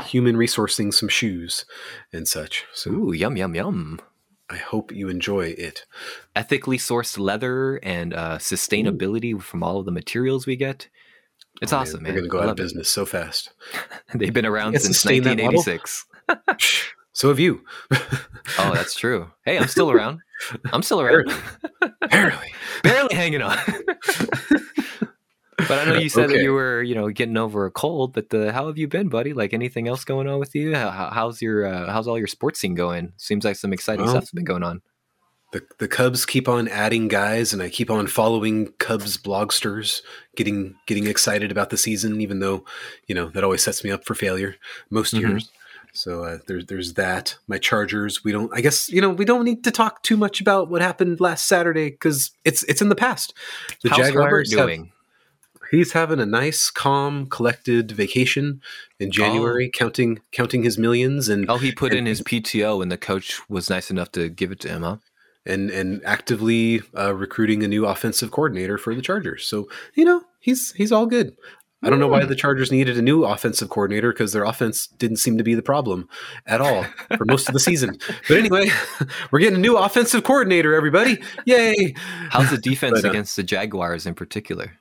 Human 0.05 0.35
resourcing 0.35 0.93
some 0.93 1.09
shoes 1.09 1.65
and 2.11 2.27
such. 2.27 2.65
So, 2.73 2.91
Ooh, 2.91 3.11
yum, 3.11 3.37
yum, 3.37 3.55
yum. 3.55 3.99
I 4.49 4.57
hope 4.57 4.91
you 4.91 5.07
enjoy 5.07 5.47
it. 5.57 5.85
Ethically 6.35 6.77
sourced 6.77 7.17
leather 7.17 7.77
and 7.77 8.13
uh, 8.13 8.37
sustainability 8.37 9.33
Ooh. 9.33 9.39
from 9.39 9.63
all 9.63 9.79
of 9.79 9.85
the 9.85 9.91
materials 9.91 10.45
we 10.45 10.55
get. 10.55 10.89
It's 11.61 11.71
oh, 11.71 11.77
awesome, 11.77 12.03
man. 12.03 12.13
They're 12.13 12.21
going 12.21 12.29
to 12.31 12.37
go 12.37 12.41
out 12.41 12.49
of 12.49 12.55
business 12.55 12.87
it. 12.87 12.91
so 12.91 13.05
fast. 13.05 13.51
They've 14.13 14.33
been 14.33 14.45
around 14.45 14.79
since 14.79 15.05
1986. 15.05 16.05
so 17.13 17.29
have 17.29 17.39
you. 17.39 17.61
oh, 17.91 18.73
that's 18.73 18.95
true. 18.95 19.31
Hey, 19.45 19.57
I'm 19.57 19.67
still 19.67 19.91
around. 19.91 20.19
I'm 20.71 20.81
still 20.81 21.01
around. 21.01 21.31
Barely, 21.79 22.01
barely, 22.09 22.53
barely 22.83 23.15
hanging 23.15 23.41
on. 23.41 23.57
But 25.57 25.71
I 25.71 25.85
know 25.85 25.97
you 25.97 26.09
said 26.09 26.25
okay. 26.25 26.37
that 26.37 26.43
you 26.43 26.53
were, 26.53 26.81
you 26.81 26.95
know, 26.95 27.09
getting 27.09 27.37
over 27.37 27.65
a 27.65 27.71
cold. 27.71 28.13
But 28.13 28.29
the, 28.29 28.51
how 28.51 28.67
have 28.67 28.77
you 28.77 28.87
been, 28.87 29.09
buddy? 29.09 29.33
Like 29.33 29.53
anything 29.53 29.87
else 29.87 30.03
going 30.03 30.27
on 30.27 30.39
with 30.39 30.55
you? 30.55 30.75
How, 30.75 31.09
how's 31.11 31.41
your 31.41 31.65
uh, 31.65 31.91
how's 31.91 32.07
all 32.07 32.17
your 32.17 32.27
sports 32.27 32.59
scene 32.59 32.75
going? 32.75 33.13
Seems 33.17 33.45
like 33.45 33.55
some 33.55 33.73
exciting 33.73 34.05
well, 34.05 34.15
stuff's 34.15 34.31
been 34.31 34.45
going 34.45 34.63
on. 34.63 34.81
The 35.51 35.61
the 35.77 35.87
Cubs 35.87 36.25
keep 36.25 36.47
on 36.47 36.67
adding 36.67 37.07
guys, 37.07 37.53
and 37.53 37.61
I 37.61 37.69
keep 37.69 37.91
on 37.91 38.07
following 38.07 38.73
Cubs 38.79 39.17
blogsters, 39.17 40.01
getting 40.35 40.75
getting 40.87 41.07
excited 41.07 41.51
about 41.51 41.69
the 41.69 41.77
season, 41.77 42.21
even 42.21 42.39
though 42.39 42.65
you 43.07 43.13
know 43.13 43.29
that 43.29 43.43
always 43.43 43.63
sets 43.63 43.83
me 43.83 43.91
up 43.91 44.05
for 44.05 44.15
failure 44.15 44.55
most 44.89 45.13
mm-hmm. 45.13 45.29
years. 45.29 45.51
So 45.93 46.23
uh, 46.23 46.39
there's 46.47 46.65
there's 46.65 46.93
that. 46.95 47.37
My 47.47 47.59
Chargers. 47.59 48.23
We 48.23 48.31
don't. 48.31 48.51
I 48.51 48.61
guess 48.61 48.89
you 48.89 48.99
know 48.99 49.11
we 49.11 49.25
don't 49.25 49.45
need 49.45 49.63
to 49.65 49.71
talk 49.71 50.01
too 50.01 50.17
much 50.17 50.41
about 50.41 50.69
what 50.69 50.81
happened 50.81 51.21
last 51.21 51.45
Saturday 51.45 51.91
because 51.91 52.31
it's 52.43 52.63
it's 52.63 52.81
in 52.81 52.89
the 52.89 52.95
past. 52.95 53.35
The 53.83 53.89
How's 53.89 53.99
Jaguars 53.99 54.49
doing? 54.49 54.91
He's 55.73 55.93
having 55.93 56.19
a 56.19 56.25
nice, 56.25 56.69
calm, 56.69 57.25
collected 57.25 57.91
vacation 57.91 58.61
in 58.99 59.11
January, 59.11 59.71
oh. 59.73 59.77
counting 59.77 60.21
counting 60.31 60.61
his 60.61 60.77
millions. 60.77 61.29
And 61.29 61.49
oh, 61.49 61.57
he 61.57 61.71
put 61.71 61.91
and, 61.91 61.99
in 61.99 62.05
his 62.05 62.21
PTO, 62.21 62.83
and 62.83 62.91
the 62.91 62.97
coach 62.97 63.41
was 63.49 63.71
nice 63.71 63.89
enough 63.89 64.11
to 64.11 64.29
give 64.29 64.51
it 64.51 64.59
to 64.61 64.69
him, 64.69 64.83
huh? 64.83 64.97
And 65.47 65.71
and 65.71 65.99
actively 66.05 66.83
uh, 66.95 67.15
recruiting 67.15 67.63
a 67.63 67.67
new 67.67 67.87
offensive 67.87 68.29
coordinator 68.29 68.77
for 68.77 68.93
the 68.93 69.01
Chargers. 69.01 69.45
So 69.47 69.67
you 69.95 70.05
know 70.05 70.21
he's 70.39 70.73
he's 70.73 70.91
all 70.91 71.07
good. 71.07 71.35
I 71.81 71.89
don't 71.89 71.99
know 71.99 72.07
why 72.07 72.21
hmm. 72.21 72.29
the 72.29 72.35
Chargers 72.35 72.71
needed 72.71 72.97
a 72.97 73.01
new 73.01 73.25
offensive 73.25 73.69
coordinator 73.69 74.13
because 74.13 74.31
their 74.31 74.45
offense 74.45 74.87
didn't 74.87 75.17
seem 75.17 75.37
to 75.39 75.43
be 75.43 75.53
the 75.53 75.61
problem 75.61 76.07
at 76.45 76.61
all 76.61 76.85
for 77.17 77.25
most 77.25 77.49
of 77.49 77.53
the 77.53 77.59
season. 77.59 77.97
But 78.29 78.37
anyway, 78.37 78.69
we're 79.31 79.39
getting 79.39 79.57
a 79.57 79.61
new 79.61 79.75
offensive 79.75 80.23
coordinator, 80.23 80.75
everybody. 80.75 81.21
Yay. 81.45 81.93
How's 82.29 82.51
the 82.51 82.57
defense 82.61 83.01
but, 83.01 83.07
uh, 83.07 83.09
against 83.09 83.35
the 83.35 83.43
Jaguars 83.43 84.05
in 84.05 84.13
particular? 84.13 84.79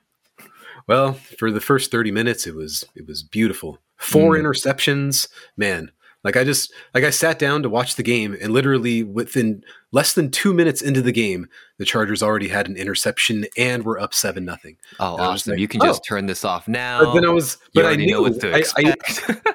Well, 0.87 1.13
for 1.13 1.51
the 1.51 1.61
first 1.61 1.91
30 1.91 2.11
minutes, 2.11 2.47
it 2.47 2.55
was 2.55 2.85
it 2.95 3.07
was 3.07 3.23
beautiful. 3.23 3.79
Four 3.97 4.35
mm. 4.35 4.41
interceptions, 4.41 5.27
man. 5.55 5.91
Like 6.23 6.37
I 6.37 6.45
just 6.45 6.71
like 6.93 7.03
I 7.03 7.09
sat 7.09 7.37
down 7.37 7.63
to 7.63 7.69
watch 7.69 7.95
the 7.95 8.03
game, 8.03 8.35
and 8.39 8.53
literally 8.53 9.03
within 9.03 9.61
less 9.91 10.13
than 10.13 10.31
two 10.31 10.53
minutes 10.53 10.81
into 10.81 11.01
the 11.01 11.11
game, 11.11 11.47
the 11.77 11.85
Chargers 11.85 12.23
already 12.23 12.47
had 12.47 12.69
an 12.69 12.77
interception 12.77 13.45
and 13.57 13.83
were 13.83 13.99
up 13.99 14.13
seven 14.13 14.45
nothing. 14.45 14.77
Oh, 15.01 15.17
awesome! 15.17 15.51
like, 15.51 15.59
you 15.59 15.67
can 15.67 15.81
oh. 15.81 15.85
just 15.85 16.05
turn 16.05 16.27
this 16.27 16.45
off 16.45 16.65
now. 16.65 17.03
But 17.03 17.13
then 17.15 17.25
I 17.25 17.29
was, 17.29 17.57
You 17.73 17.81
but 17.81 17.91
I 17.91 17.95
knew 17.97 18.25
I, 18.25 18.63
I. 18.77 18.95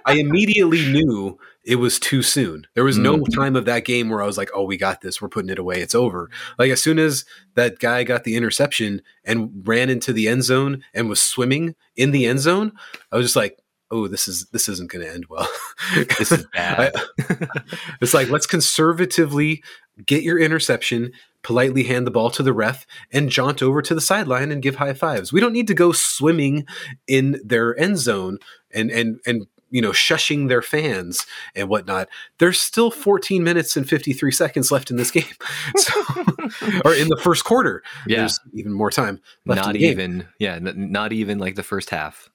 I 0.05 0.13
immediately 0.15 0.85
knew 0.93 1.39
it 1.69 1.77
was 1.77 2.01
too 2.01 2.23
soon. 2.23 2.67
There 2.75 2.83
was 2.85 2.97
no 2.97 3.19
Mm. 3.19 3.35
time 3.35 3.55
of 3.55 3.67
that 3.67 3.85
game 3.85 4.09
where 4.09 4.23
I 4.23 4.27
was 4.27 4.39
like, 4.39 4.49
"Oh, 4.55 4.65
we 4.65 4.79
got 4.79 5.03
this. 5.03 5.21
We're 5.21 5.29
putting 5.29 5.51
it 5.51 5.59
away. 5.59 5.83
It's 5.83 5.95
over." 5.95 6.31
Like 6.59 6.71
as 6.71 6.83
soon 6.83 6.99
as 6.99 7.25
that 7.57 7.79
guy 7.79 8.05
got 8.05 8.25
the 8.25 8.37
interception 8.37 9.03
and 9.23 9.51
ran 9.65 9.91
into 9.91 10.13
the 10.15 10.29
end 10.29 10.45
zone 10.45 10.83
and 10.95 11.09
was 11.11 11.21
swimming 11.21 11.75
in 11.95 12.11
the 12.11 12.25
end 12.25 12.41
zone, 12.41 12.73
I 13.13 13.17
was 13.19 13.27
just 13.27 13.37
like, 13.37 13.59
"Oh, 13.91 14.09
this 14.09 14.27
is 14.29 14.47
this 14.51 14.69
isn't 14.69 14.91
going 14.91 15.05
to 15.05 15.13
end 15.13 15.27
well." 15.29 15.47
this 16.19 16.33
is 16.33 16.47
bad. 16.55 16.95
it's 18.01 18.15
like 18.15 18.31
let's 18.31 18.47
conservatively 18.47 19.63
get 20.07 20.23
your 20.23 20.39
interception, 20.39 21.13
politely 21.43 21.83
hand 21.83 22.07
the 22.07 22.11
ball 22.11 22.31
to 22.31 22.43
the 22.43 22.53
ref, 22.53 22.87
and 23.13 23.29
jaunt 23.31 23.63
over 23.63 23.83
to 23.83 23.95
the 23.95 24.01
sideline 24.01 24.51
and 24.51 24.63
give 24.63 24.77
high 24.77 24.95
fives. 24.95 25.33
We 25.33 25.41
don't 25.41 25.53
need 25.53 25.67
to 25.69 25.75
go 25.75 25.93
swimming 25.93 26.67
in 27.07 27.41
their 27.45 27.79
end 27.79 27.99
zone 27.99 28.39
and 28.71 28.91
and 28.91 29.21
and 29.27 29.47
you 29.71 29.83
know 29.83 29.91
shushing 29.91 30.49
their 30.49 30.63
fans 30.63 31.27
and 31.55 31.69
whatnot. 31.69 32.09
There's 32.39 32.61
still 32.61 32.91
14 32.91 33.43
minutes 33.45 33.77
and 33.77 33.89
53 33.89 34.31
seconds 34.33 34.71
left 34.73 34.91
in 34.91 34.97
this 34.97 35.11
game, 35.11 35.25
so, 35.77 35.93
or 36.85 36.95
in 36.95 37.09
the 37.09 37.21
first 37.23 37.45
quarter. 37.45 37.83
yeah, 38.07 38.19
There's 38.19 38.41
even 38.55 38.73
more 38.73 38.91
time 38.91 39.21
not 39.45 39.73
the 39.73 39.79
game. 39.79 39.93
even. 39.93 40.29
Yeah, 40.39 40.55
n- 40.55 40.91
not 40.93 41.13
even 41.13 41.39
like 41.39 41.55
the 41.57 41.63
first 41.63 41.91
half. 41.91 42.29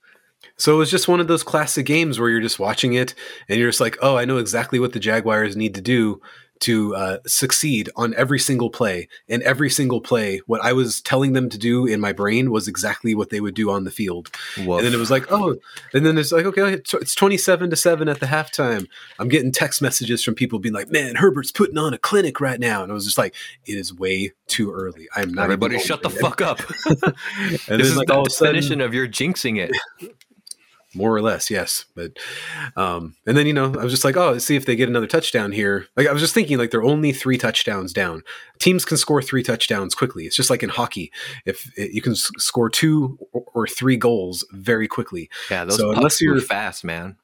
So 0.58 0.76
it 0.76 0.78
was 0.78 0.92
just 0.92 1.08
one 1.08 1.20
of 1.22 1.28
those 1.28 1.42
classic 1.42 1.86
games 1.86 2.20
where 2.20 2.30
you're 2.30 2.42
just 2.42 2.60
watching 2.60 2.94
it 2.94 3.16
and 3.50 3.58
you're 3.60 3.70
just 3.70 3.80
like, 3.82 3.98
oh, 4.02 4.18
I 4.18 4.26
know 4.26 4.38
exactly 4.38 4.78
what 4.78 4.92
the 4.94 5.00
Jaguars 5.00 5.56
need 5.56 5.74
to 5.76 5.82
do 5.82 6.22
to 6.64 6.96
uh, 6.96 7.18
succeed 7.28 7.90
on 7.96 8.14
every 8.16 8.40
single 8.40 8.70
play. 8.70 9.10
And 9.28 9.44
every 9.44 9.70
single 9.70 10.00
play, 10.00 10.42
what 10.48 10.62
I 10.64 10.72
was 10.72 11.02
telling 11.02 11.34
them 11.34 11.50
to 11.50 11.58
do 11.58 11.86
in 11.86 12.00
my 12.00 12.14
brain 12.14 12.52
was 12.52 12.68
exactly 12.68 13.14
what 13.14 13.30
they 13.30 13.42
would 13.42 13.54
do 13.54 13.70
on 13.70 13.84
the 13.84 13.92
field. 13.92 14.30
Woof. 14.58 14.80
And 14.80 14.88
then 14.88 14.94
it 14.94 14.98
was 14.98 15.12
like, 15.12 15.30
oh, 15.30 15.56
and 15.94 16.06
then 16.06 16.18
it's 16.18 16.32
like, 16.32 16.46
okay, 16.46 16.74
it's 16.74 16.94
it's 16.94 17.16
27 17.16 17.70
to 17.70 17.76
7 17.76 18.08
at 18.08 18.22
the 18.22 18.28
halftime. 18.28 18.88
I'm 19.20 19.28
getting 19.28 19.52
text 19.52 19.82
messages 19.82 20.24
from 20.24 20.36
people 20.36 20.60
being 20.60 20.74
like, 20.74 20.90
man, 20.90 21.16
Herbert's 21.16 21.52
putting 21.52 21.78
on 21.78 21.94
a 21.94 21.98
clinic 21.98 22.40
right 22.40 22.60
now. 22.60 22.82
And 22.82 22.92
I 22.92 22.96
was 22.96 23.06
just 23.06 23.18
like, 23.18 23.36
it 23.66 23.78
is 23.78 23.94
way 23.94 24.32
too 24.48 24.72
early. 24.72 25.10
I'm 25.16 25.34
not. 25.34 25.44
Everybody, 25.44 25.80
shut 25.80 26.02
the 26.02 26.10
yet." 26.10 26.22
fuck 26.22 26.42
up. 26.42 26.62
And 27.68 27.80
this 27.80 27.88
is 27.88 27.98
like 27.98 28.08
the 28.08 28.16
of 28.16 28.32
sudden, 28.32 28.56
definition 28.56 28.82
of 28.82 28.94
you're 28.94 29.08
jinxing 29.08 29.58
it. 29.58 29.72
More 30.96 31.16
or 31.16 31.22
less 31.22 31.50
yes. 31.50 31.86
But 31.96 32.18
um 32.76 33.16
and 33.26 33.36
then 33.38 33.48
you 33.48 33.54
know 33.54 33.66
i 33.80 33.84
was 33.84 33.92
just 33.92 34.04
like 34.06 34.16
oh 34.18 34.32
let's 34.32 34.46
see 34.46 34.56
if 34.56 34.66
they 34.66 34.76
get 34.76 34.90
another 34.90 35.08
touchdown 35.08 35.52
here. 35.52 35.88
Like 35.98 36.08
i 36.08 36.12
was 36.14 36.22
just 36.22 36.34
thinking 36.34 36.58
like 36.58 36.72
they're 36.72 36.84
only 36.84 37.12
three 37.12 37.38
touchdowns 37.38 37.94
down. 37.94 38.24
Teams 38.60 38.86
can 38.86 38.98
score 38.98 39.22
three 39.22 39.44
touchdowns 39.44 39.96
quickly. 39.96 40.26
It's 40.26 40.36
just 40.36 40.50
like 40.50 40.64
in 40.64 40.70
hockey. 40.70 41.12
If 41.46 41.72
it, 41.78 41.92
you 41.92 42.02
can 42.02 42.14
s- 42.14 42.32
score 42.38 42.70
two 42.70 43.18
or, 43.32 43.68
three 43.68 43.98
goals 43.98 44.46
very 44.52 44.88
quickly. 44.88 45.30
Yeah, 45.52 45.66
those 45.66 45.78
So 45.78 45.92
unless 45.92 46.22
you're- 46.22 46.40
fast, 46.42 46.84
man. 46.84 47.18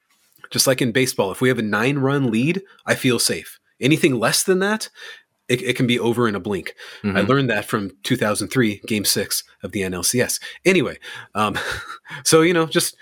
just 0.52 0.68
like 0.68 0.82
in 0.82 0.92
baseball 0.92 1.32
if 1.32 1.42
we 1.42 1.50
have 1.50 1.60
a 1.60 1.64
nine 1.64 2.00
run 2.00 2.32
lead 2.32 2.62
i 2.86 2.96
feel 2.96 3.20
safe. 3.20 3.60
Anything 3.80 4.20
less 4.20 4.44
than 4.44 4.60
that 4.60 4.90
it, 5.48 5.62
it 5.64 5.76
can 5.76 5.88
be 5.88 5.98
over 5.98 6.28
in 6.28 6.36
a 6.36 6.40
blink. 6.40 6.76
I 7.04 7.08
Mhm. 7.08 7.28
learned 7.28 7.50
that 7.50 7.66
from 7.66 7.90
2003, 8.04 8.82
Game 8.86 9.04
Six 9.04 9.44
of 9.64 9.72
the 9.72 9.82
NLCS. 9.82 10.40
Anyway, 10.64 11.00
um, 11.34 11.58
so 12.24 12.42
you 12.42 12.54
know, 12.54 12.68
just 12.68 12.96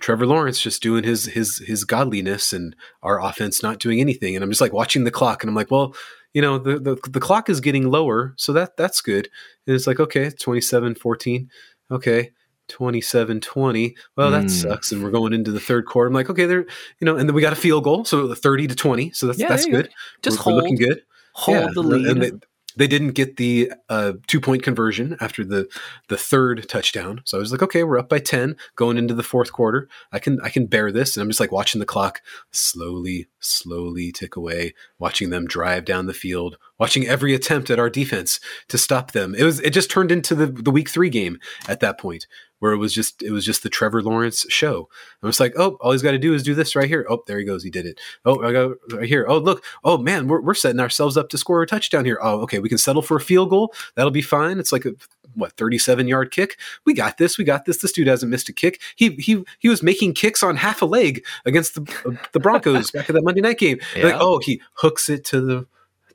Trevor 0.00 0.26
Lawrence 0.26 0.60
just 0.60 0.82
doing 0.82 1.04
his 1.04 1.24
his 1.26 1.58
his 1.58 1.84
godliness, 1.84 2.52
and 2.52 2.74
our 3.02 3.20
offense 3.22 3.62
not 3.62 3.78
doing 3.80 4.00
anything. 4.00 4.34
And 4.34 4.42
I'm 4.44 4.50
just 4.50 4.60
like 4.60 4.72
watching 4.72 5.04
the 5.04 5.10
clock, 5.10 5.42
and 5.42 5.48
I'm 5.48 5.54
like, 5.54 5.70
well, 5.70 5.94
you 6.32 6.42
know, 6.42 6.58
the 6.58 6.78
the, 6.78 6.96
the 7.10 7.20
clock 7.20 7.48
is 7.48 7.60
getting 7.60 7.90
lower, 7.90 8.34
so 8.36 8.52
that 8.52 8.76
that's 8.76 9.00
good. 9.00 9.28
And 9.66 9.74
it's 9.76 9.86
like, 9.86 10.00
okay, 10.00 10.26
27-14. 10.26 11.48
okay. 11.90 12.30
27 12.68 13.42
20 13.42 13.94
well 14.16 14.30
that 14.30 14.44
Mm. 14.46 14.50
sucks 14.50 14.90
and 14.90 15.04
we're 15.04 15.10
going 15.10 15.34
into 15.34 15.52
the 15.52 15.60
third 15.60 15.84
quarter 15.84 16.08
i'm 16.08 16.14
like 16.14 16.30
okay 16.30 16.46
there 16.46 16.60
you 16.98 17.04
know 17.04 17.14
and 17.14 17.28
then 17.28 17.34
we 17.36 17.42
got 17.42 17.52
a 17.52 17.56
field 17.56 17.84
goal 17.84 18.06
so 18.06 18.34
30 18.34 18.68
to 18.68 18.74
20 18.74 19.10
so 19.10 19.26
that's 19.26 19.38
Yeah, 19.38 19.48
that's 19.48 19.66
you 19.66 19.72
go. 19.72 19.82
good 19.82 19.90
Just 20.22 20.46
we're, 20.46 20.54
we're 20.54 20.62
looking 20.62 20.76
good 20.76 21.02
hold 21.34 21.58
yeah, 21.58 21.66
the 21.74 21.82
lead. 21.82 22.06
And 22.06 22.22
they, 22.22 22.32
they 22.76 22.86
didn't 22.86 23.12
get 23.12 23.36
the 23.36 23.72
uh, 23.88 24.14
two 24.26 24.40
point 24.40 24.62
conversion 24.62 25.16
after 25.20 25.44
the 25.44 25.68
the 26.08 26.16
third 26.16 26.68
touchdown. 26.68 27.22
So 27.24 27.38
I 27.38 27.40
was 27.40 27.52
like, 27.52 27.62
okay, 27.62 27.84
we're 27.84 27.98
up 27.98 28.08
by 28.08 28.18
ten 28.18 28.56
going 28.76 28.98
into 28.98 29.14
the 29.14 29.22
fourth 29.22 29.52
quarter. 29.52 29.88
I 30.12 30.18
can 30.18 30.40
I 30.42 30.48
can 30.48 30.66
bear 30.66 30.90
this. 30.90 31.16
And 31.16 31.22
I'm 31.22 31.28
just 31.28 31.40
like 31.40 31.52
watching 31.52 31.78
the 31.78 31.86
clock 31.86 32.20
slowly, 32.50 33.28
slowly 33.40 34.12
tick 34.12 34.36
away, 34.36 34.74
watching 34.98 35.30
them 35.30 35.46
drive 35.46 35.84
down 35.84 36.06
the 36.06 36.14
field, 36.14 36.56
watching 36.78 37.06
every 37.06 37.34
attempt 37.34 37.70
at 37.70 37.78
our 37.78 37.90
defense 37.90 38.40
to 38.68 38.78
stop 38.78 39.12
them. 39.12 39.34
It 39.34 39.44
was 39.44 39.60
it 39.60 39.70
just 39.70 39.90
turned 39.90 40.12
into 40.12 40.34
the 40.34 40.46
the 40.46 40.70
week 40.70 40.88
three 40.88 41.10
game 41.10 41.38
at 41.68 41.80
that 41.80 41.98
point 41.98 42.26
where 42.64 42.72
it 42.72 42.78
was 42.78 42.94
just 42.94 43.22
it 43.22 43.30
was 43.30 43.44
just 43.44 43.62
the 43.62 43.68
Trevor 43.68 44.02
Lawrence 44.02 44.46
show. 44.48 44.88
I 45.22 45.26
was 45.26 45.38
like, 45.38 45.52
oh, 45.58 45.76
all 45.82 45.92
he's 45.92 46.00
got 46.00 46.12
to 46.12 46.18
do 46.18 46.32
is 46.32 46.42
do 46.42 46.54
this 46.54 46.74
right 46.74 46.88
here. 46.88 47.04
Oh, 47.10 47.22
there 47.26 47.38
he 47.38 47.44
goes, 47.44 47.62
he 47.62 47.68
did 47.68 47.84
it. 47.84 48.00
Oh, 48.24 48.42
I 48.42 48.52
got 48.52 48.70
right 48.90 49.06
here. 49.06 49.26
Oh, 49.28 49.36
look. 49.36 49.62
Oh 49.84 49.98
man, 49.98 50.28
we're 50.28 50.40
we're 50.40 50.54
setting 50.54 50.80
ourselves 50.80 51.18
up 51.18 51.28
to 51.28 51.36
score 51.36 51.60
a 51.60 51.66
touchdown 51.66 52.06
here. 52.06 52.18
Oh, 52.22 52.40
okay, 52.40 52.60
we 52.60 52.70
can 52.70 52.78
settle 52.78 53.02
for 53.02 53.18
a 53.18 53.20
field 53.20 53.50
goal. 53.50 53.74
That'll 53.96 54.10
be 54.10 54.22
fine. 54.22 54.58
It's 54.58 54.72
like 54.72 54.86
a 54.86 54.92
what 55.34 55.52
37 55.58 56.08
yard 56.08 56.30
kick. 56.30 56.56
We 56.86 56.94
got 56.94 57.18
this. 57.18 57.36
We 57.36 57.44
got 57.44 57.66
this. 57.66 57.82
This 57.82 57.92
dude 57.92 58.06
hasn't 58.06 58.30
missed 58.30 58.48
a 58.48 58.54
kick. 58.54 58.80
He 58.96 59.10
he 59.16 59.44
he 59.58 59.68
was 59.68 59.82
making 59.82 60.14
kicks 60.14 60.42
on 60.42 60.56
half 60.56 60.80
a 60.80 60.86
leg 60.86 61.22
against 61.44 61.74
the 61.74 62.18
the 62.32 62.40
Broncos 62.40 62.90
back 62.92 63.10
at 63.10 63.14
that 63.14 63.24
Monday 63.24 63.42
night 63.42 63.58
game. 63.58 63.78
Yeah. 63.94 64.04
Like, 64.04 64.16
oh, 64.20 64.38
he 64.38 64.62
hooks 64.72 65.10
it 65.10 65.26
to 65.26 65.42
the 65.42 65.66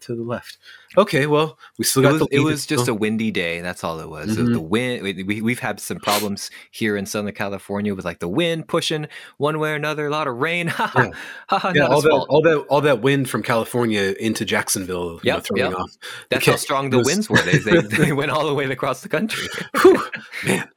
to 0.02 0.16
the 0.16 0.24
left. 0.24 0.58
Okay, 0.98 1.28
well, 1.28 1.58
we 1.78 1.86
still 1.86 2.02
it 2.02 2.06
got 2.06 2.12
was, 2.14 2.22
the 2.22 2.28
it 2.36 2.40
was 2.40 2.66
just 2.66 2.88
a 2.88 2.94
windy 2.94 3.30
day. 3.32 3.62
That's 3.62 3.84
all 3.84 4.00
it 4.00 4.10
was. 4.10 4.38
It 4.38 4.42
was 4.42 4.50
Mhm. 4.50 4.54
the 4.54 4.60
wind. 4.62 5.04
We, 5.04 5.24
we- 5.24 5.42
we've 5.42 5.60
had 5.60 5.80
some 5.80 6.00
problems 6.00 6.50
here 6.72 6.98
in 6.98 7.06
Southern 7.06 7.34
California 7.34 7.94
with 7.94 8.06
like 8.06 8.20
the 8.20 8.28
wind 8.28 8.68
pushing 8.68 9.08
one 9.38 9.60
way 9.60 9.72
or 9.72 9.76
another. 9.76 10.08
A 10.08 10.10
lot 10.10 10.28
of 10.28 10.38
rain. 10.38 10.68
Ha 10.80 10.88
ha. 10.88 11.72
Yeah. 11.76 11.84
yeah, 11.84 11.88
all 11.88 12.02
that, 12.02 12.12
all 12.12 12.42
that, 12.42 12.58
all 12.70 12.82
that 12.82 13.02
wind 13.02 13.30
from 13.30 13.44
California 13.44 14.14
into 14.20 14.46
Jacksonville, 14.46 15.14
know, 15.16 15.20
Yep, 15.24 15.44
throwing 15.46 15.72
yep. 15.72 15.80
off. 15.80 15.92
That's 16.30 16.44
Okay, 16.44 16.52
how 16.52 16.58
strong 16.58 16.90
the 16.90 16.98
was- 17.00 17.08
winds 17.08 17.30
were. 17.30 17.38
They, 17.42 17.58
they, 17.60 17.82
they 17.82 18.12
went 18.14 18.32
all 18.32 18.48
the 18.48 18.54
way 18.54 18.66
across 18.66 19.02
the 19.02 19.10
country. 19.10 19.48
Whew, 19.82 20.02
man. 20.46 20.70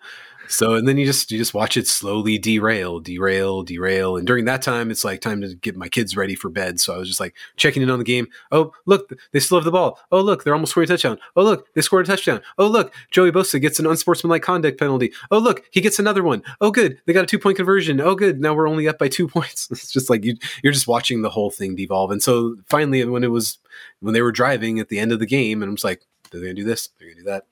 So 0.52 0.74
and 0.74 0.86
then 0.86 0.98
you 0.98 1.06
just 1.06 1.30
you 1.30 1.38
just 1.38 1.54
watch 1.54 1.78
it 1.78 1.88
slowly 1.88 2.36
derail, 2.36 3.00
derail, 3.00 3.62
derail, 3.62 4.18
and 4.18 4.26
during 4.26 4.44
that 4.44 4.60
time, 4.60 4.90
it's 4.90 5.02
like 5.02 5.22
time 5.22 5.40
to 5.40 5.54
get 5.54 5.76
my 5.76 5.88
kids 5.88 6.14
ready 6.14 6.34
for 6.34 6.50
bed. 6.50 6.78
So 6.78 6.94
I 6.94 6.98
was 6.98 7.08
just 7.08 7.20
like 7.20 7.34
checking 7.56 7.82
in 7.82 7.88
on 7.88 7.98
the 7.98 8.04
game. 8.04 8.28
Oh, 8.50 8.72
look, 8.84 9.12
they 9.32 9.40
still 9.40 9.56
have 9.56 9.64
the 9.64 9.70
ball. 9.70 9.98
Oh, 10.12 10.20
look, 10.20 10.44
they're 10.44 10.52
almost 10.52 10.72
scoring 10.72 10.88
a 10.88 10.92
touchdown. 10.92 11.18
Oh, 11.36 11.42
look, 11.42 11.72
they 11.72 11.80
scored 11.80 12.06
a 12.06 12.10
touchdown. 12.10 12.42
Oh, 12.58 12.66
look, 12.66 12.92
Joey 13.10 13.32
Bosa 13.32 13.58
gets 13.60 13.78
an 13.78 13.86
unsportsmanlike 13.86 14.42
conduct 14.42 14.78
penalty. 14.78 15.12
Oh, 15.30 15.38
look, 15.38 15.64
he 15.70 15.80
gets 15.80 15.98
another 15.98 16.22
one. 16.22 16.42
Oh, 16.60 16.70
good, 16.70 17.00
they 17.06 17.14
got 17.14 17.24
a 17.24 17.26
two 17.26 17.38
point 17.38 17.56
conversion. 17.56 17.98
Oh, 18.00 18.14
good, 18.14 18.38
now 18.38 18.52
we're 18.52 18.68
only 18.68 18.86
up 18.86 18.98
by 18.98 19.08
two 19.08 19.28
points. 19.28 19.70
It's 19.70 19.90
just 19.90 20.10
like 20.10 20.22
you 20.22 20.36
you're 20.62 20.74
just 20.74 20.86
watching 20.86 21.22
the 21.22 21.30
whole 21.30 21.50
thing 21.50 21.76
devolve. 21.76 22.10
And 22.10 22.22
so 22.22 22.56
finally, 22.68 23.02
when 23.06 23.24
it 23.24 23.30
was 23.30 23.58
when 24.00 24.12
they 24.12 24.22
were 24.22 24.32
driving 24.32 24.80
at 24.80 24.90
the 24.90 24.98
end 24.98 25.12
of 25.12 25.18
the 25.18 25.26
game, 25.26 25.62
and 25.62 25.70
I'm 25.70 25.76
just 25.76 25.84
like, 25.84 26.02
they're 26.30 26.42
gonna 26.42 26.52
do 26.52 26.64
this, 26.64 26.90
they're 26.98 27.08
gonna 27.08 27.20
do 27.20 27.30
that. 27.30 27.46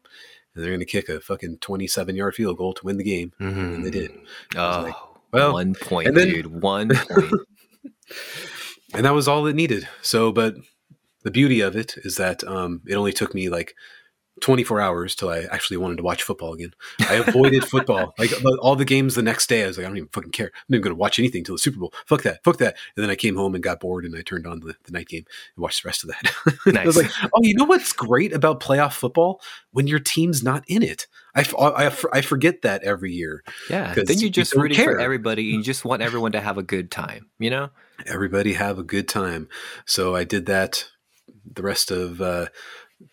They're 0.61 0.71
going 0.71 0.81
to 0.81 0.87
kick 0.87 1.09
a 1.09 1.21
fucking 1.21 1.59
27 1.59 2.17
yard 2.17 2.35
field 2.35 2.57
goal 2.59 2.73
to 2.75 2.85
win 2.85 2.97
the 2.97 3.05
game. 3.05 3.33
And 3.39 3.85
they 3.85 3.91
did. 3.91 4.13
Oh, 4.57 4.83
like, 4.83 4.95
well, 5.33 5.53
one 5.53 5.75
point, 5.75 6.07
point, 6.07 6.15
then- 6.15 6.29
dude. 6.29 6.47
One 6.63 6.89
point. 6.95 7.33
And 8.93 9.05
that 9.05 9.15
was 9.15 9.29
all 9.29 9.47
it 9.47 9.55
needed. 9.55 9.87
So, 10.03 10.33
but 10.33 10.57
the 11.23 11.31
beauty 11.31 11.61
of 11.61 11.77
it 11.77 11.95
is 11.99 12.17
that 12.17 12.43
um, 12.43 12.83
it 12.89 12.95
only 12.97 13.13
took 13.13 13.35
me 13.35 13.49
like 13.49 13.75
24 14.41 14.81
hours 14.81 15.15
till 15.15 15.29
I 15.29 15.41
actually 15.51 15.77
wanted 15.77 15.99
to 15.99 16.03
watch 16.03 16.23
football 16.23 16.55
again. 16.55 16.73
I 17.01 17.15
avoided 17.15 17.65
football. 17.65 18.15
Like 18.21 18.33
all 18.61 18.77
the 18.77 18.85
games 18.85 19.15
the 19.15 19.23
next 19.23 19.49
day, 19.49 19.65
I 19.65 19.67
was 19.67 19.79
like, 19.79 19.87
I 19.87 19.89
don't 19.89 19.97
even 19.97 20.11
fucking 20.13 20.33
care. 20.33 20.47
I'm 20.55 20.65
not 20.69 20.77
even 20.77 20.83
going 20.83 20.97
to 20.97 21.01
watch 21.01 21.19
anything 21.19 21.43
till 21.43 21.55
the 21.55 21.59
Super 21.59 21.79
Bowl. 21.79 21.93
Fuck 22.07 22.23
that. 22.23 22.45
Fuck 22.45 22.59
that. 22.59 22.77
And 22.97 23.03
then 23.03 23.11
I 23.11 23.15
came 23.15 23.37
home 23.37 23.55
and 23.55 23.65
got 23.65 23.81
bored 23.81 24.05
and 24.05 24.15
I 24.15 24.21
turned 24.21 24.47
on 24.47 24.61
the, 24.61 24.75
the 24.85 24.93
night 24.93 25.09
game 25.09 25.25
and 25.57 25.63
watched 25.63 25.83
the 25.83 25.89
rest 25.89 26.05
of 26.05 26.11
that. 26.11 26.77
I 26.79 26.85
was 26.85 26.97
like, 26.97 27.11
oh, 27.33 27.41
you 27.43 27.55
know 27.55 27.65
what's 27.65 27.93
great 27.93 28.35
about 28.35 28.61
playoff 28.61 28.93
football? 28.93 29.41
When 29.73 29.87
your 29.87 30.01
team's 30.01 30.43
not 30.43 30.65
in 30.69 30.83
it. 30.83 31.07
I, 31.35 31.45
I, 31.59 31.97
I 32.13 32.21
forget 32.21 32.63
that 32.63 32.83
every 32.83 33.13
year. 33.13 33.43
Yeah. 33.71 33.95
Then 33.95 34.19
you 34.19 34.29
just 34.29 34.53
don't 34.53 34.65
rooting 34.65 34.77
care. 34.77 34.95
for 34.95 35.01
everybody. 35.01 35.45
You 35.45 35.63
just 35.63 35.85
want 35.85 36.03
everyone 36.03 36.33
to 36.33 36.41
have 36.41 36.59
a 36.59 36.63
good 36.63 36.91
time. 36.91 37.31
You 37.39 37.51
know? 37.51 37.71
everybody 38.07 38.55
have 38.55 38.79
a 38.79 38.83
good 38.83 39.09
time. 39.09 39.49
So 39.87 40.15
I 40.15 40.25
did 40.25 40.47
that 40.47 40.89
the 41.53 41.63
rest 41.63 41.91
of 41.91 42.21
uh, 42.21 42.47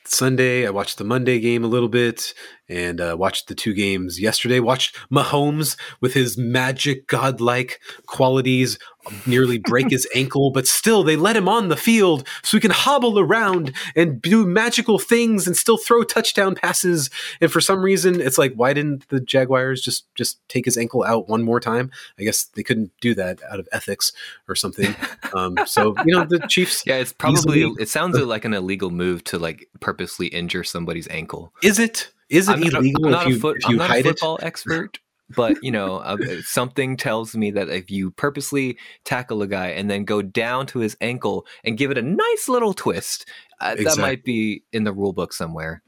Sunday. 0.06 0.66
I 0.66 0.70
watched 0.70 0.98
the 0.98 1.04
Monday 1.04 1.40
game 1.40 1.64
a 1.64 1.68
little 1.68 1.90
bit, 1.90 2.34
and 2.70 3.00
uh, 3.00 3.16
watched 3.18 3.48
the 3.48 3.56
two 3.56 3.74
games 3.74 4.20
yesterday. 4.20 4.60
Watched 4.60 4.96
Mahomes 5.12 5.78
with 6.02 6.14
his 6.14 6.38
magic, 6.38 7.08
godlike 7.08 7.80
qualities 8.06 8.78
nearly 9.26 9.58
break 9.58 9.90
his 9.90 10.08
ankle, 10.16 10.52
but 10.52 10.68
still 10.68 11.04
they 11.04 11.16
let 11.16 11.36
him 11.36 11.48
on 11.48 11.70
the 11.70 11.78
field 11.78 12.28
so 12.44 12.58
he 12.58 12.62
can 12.62 12.72
hobble 12.72 13.20
around 13.20 13.74
and 13.96 14.22
do 14.22 14.46
magical 14.46 15.00
things 15.00 15.48
and 15.48 15.56
still 15.56 15.78
throw 15.78 16.04
touchdown 16.04 16.56
passes. 16.56 17.10
And 17.42 17.52
for 17.52 17.62
some 17.62 17.82
reason, 17.82 18.20
it's 18.22 18.38
like, 18.38 18.54
why 18.56 18.74
didn't 18.74 19.08
the 19.10 19.20
Jaguars 19.20 19.82
just 19.82 20.14
just 20.16 20.40
take 20.50 20.66
his 20.66 20.78
ankle 20.78 21.04
out 21.04 21.28
one 21.30 21.44
more 21.44 21.60
time? 21.60 21.92
I 22.20 22.24
guess 22.24 22.46
they 22.46 22.64
couldn't 22.64 22.92
do 23.02 23.14
that 23.16 23.42
out 23.50 23.60
of 23.60 23.68
ethics 23.72 24.12
or 24.48 24.56
something. 24.56 24.96
Um, 25.34 25.58
so 25.66 25.96
you 26.06 26.16
know, 26.16 26.26
the 26.26 26.40
Chiefs. 26.48 26.84
Yeah, 26.86 26.98
it's 26.98 27.14
probably. 27.14 27.60
Easily, 27.60 27.76
it 27.82 27.90
sounds 27.90 28.18
like 28.18 28.46
an 28.46 28.54
illegal 28.54 28.90
move 28.90 29.24
to 29.26 29.38
like 29.38 29.68
purposely 29.80 30.28
injure 30.28 30.64
somebody's 30.64 31.08
ankle. 31.10 31.54
Is 31.62 31.80
it? 31.80 32.12
Is 32.30 32.50
it 32.50 32.54
I'm 32.54 32.64
illegal 32.64 33.10
not, 33.10 33.22
I'm 33.22 33.28
if 33.28 33.34
you, 33.36 33.40
foot, 33.40 33.58
if 33.58 33.70
you 33.70 33.82
I'm 33.82 33.90
hide 33.90 34.06
not 34.06 34.12
a 34.12 34.14
football 34.14 34.38
it? 34.38 34.44
expert, 34.44 35.00
but 35.36 35.62
you 35.64 35.72
know, 35.72 35.98
uh, 35.98 36.18
something 36.44 36.98
tells 36.98 37.36
me 37.36 37.52
that 37.52 37.70
if 37.70 37.90
you 37.90 38.12
purposely 38.12 38.78
tackle 39.04 39.42
a 39.42 39.48
guy 39.48 39.68
and 39.68 39.90
then 39.90 40.04
go 40.06 40.22
down 40.22 40.68
to 40.68 40.80
his 40.80 40.98
ankle 41.02 41.46
and 41.64 41.78
give 41.78 41.92
it 41.92 41.98
a 41.98 42.02
nice 42.02 42.50
little 42.50 42.74
twist, 42.74 43.26
uh, 43.62 43.76
exactly. 43.78 43.86
that 43.86 44.02
might 44.02 44.24
be 44.24 44.64
in 44.72 44.84
the 44.84 44.94
rule 44.94 45.14
book 45.14 45.34
somewhere. 45.34 45.82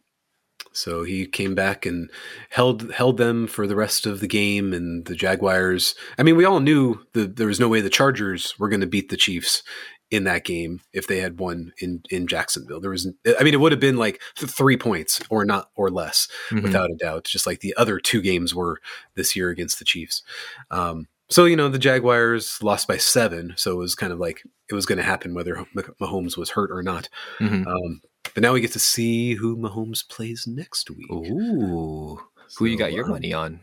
So 0.72 1.04
he 1.04 1.26
came 1.26 1.56
back 1.56 1.86
and 1.86 2.12
held 2.50 2.92
held 2.92 3.18
them 3.18 3.48
for 3.48 3.66
the 3.66 3.76
rest 3.76 4.06
of 4.06 4.20
the 4.20 4.28
game, 4.28 4.72
and 4.72 5.06
the 5.06 5.16
Jaguars. 5.16 5.96
I 6.18 6.24
mean, 6.24 6.38
we 6.38 6.46
all 6.46 6.60
knew 6.60 7.06
that 7.14 7.38
there 7.38 7.48
was 7.48 7.60
no 7.60 7.68
way 7.68 7.82
the 7.82 7.90
Chargers 7.90 8.58
were 8.60 8.70
going 8.70 8.82
to 8.82 8.88
beat 8.88 9.10
the 9.10 9.18
Chiefs 9.18 9.64
in 10.12 10.24
that 10.24 10.44
game 10.44 10.82
if 10.94 11.08
they 11.08 11.20
had 11.20 11.40
won 11.40 11.74
in 11.80 12.02
in 12.10 12.28
Jacksonville. 12.28 12.80
There 12.80 12.92
was, 12.92 13.08
I 13.40 13.44
mean, 13.44 13.54
it 13.54 13.60
would 13.60 13.72
have 13.72 13.82
been 13.82 13.98
like 13.98 14.22
three 14.36 14.78
points 14.78 15.22
or 15.30 15.46
not 15.46 15.70
or 15.76 15.90
less, 15.90 16.28
mm-hmm. 16.50 16.64
without 16.64 16.90
a 16.90 16.96
doubt. 16.96 17.26
Just 17.26 17.46
like 17.46 17.60
the 17.60 17.76
other 17.78 18.00
two 18.00 18.22
games 18.22 18.56
were 18.56 18.82
this 19.16 19.36
year 19.36 19.50
against 19.50 19.80
the 19.80 19.86
Chiefs. 19.86 20.24
Um, 20.72 21.08
so 21.30 21.46
you 21.46 21.56
know 21.56 21.70
the 21.70 21.80
Jaguars 21.80 22.62
lost 22.64 22.88
by 22.88 22.98
seven, 22.98 23.54
so 23.56 23.72
it 23.72 23.78
was 23.78 23.96
kind 23.96 24.12
of 24.12 24.20
like 24.20 24.44
it 24.70 24.74
was 24.74 24.86
going 24.86 24.98
to 24.98 25.04
happen 25.04 25.34
whether 25.34 25.66
Mahomes 26.02 26.38
was 26.38 26.50
hurt 26.50 26.72
or 26.72 26.82
not. 26.82 27.08
Mm-hmm. 27.40 27.68
Um, 27.68 28.02
but 28.34 28.42
now 28.42 28.54
we 28.54 28.62
get 28.62 28.74
to 28.74 28.80
see 28.80 29.36
who 29.36 29.56
Mahomes 29.56 30.08
plays 30.08 30.46
next 30.48 30.90
week. 30.90 31.12
Ooh, 31.12 32.20
so, 32.48 32.58
who 32.58 32.66
you 32.66 32.78
got 32.78 32.94
your 32.94 33.06
um, 33.06 33.12
money 33.12 33.34
on? 33.34 33.60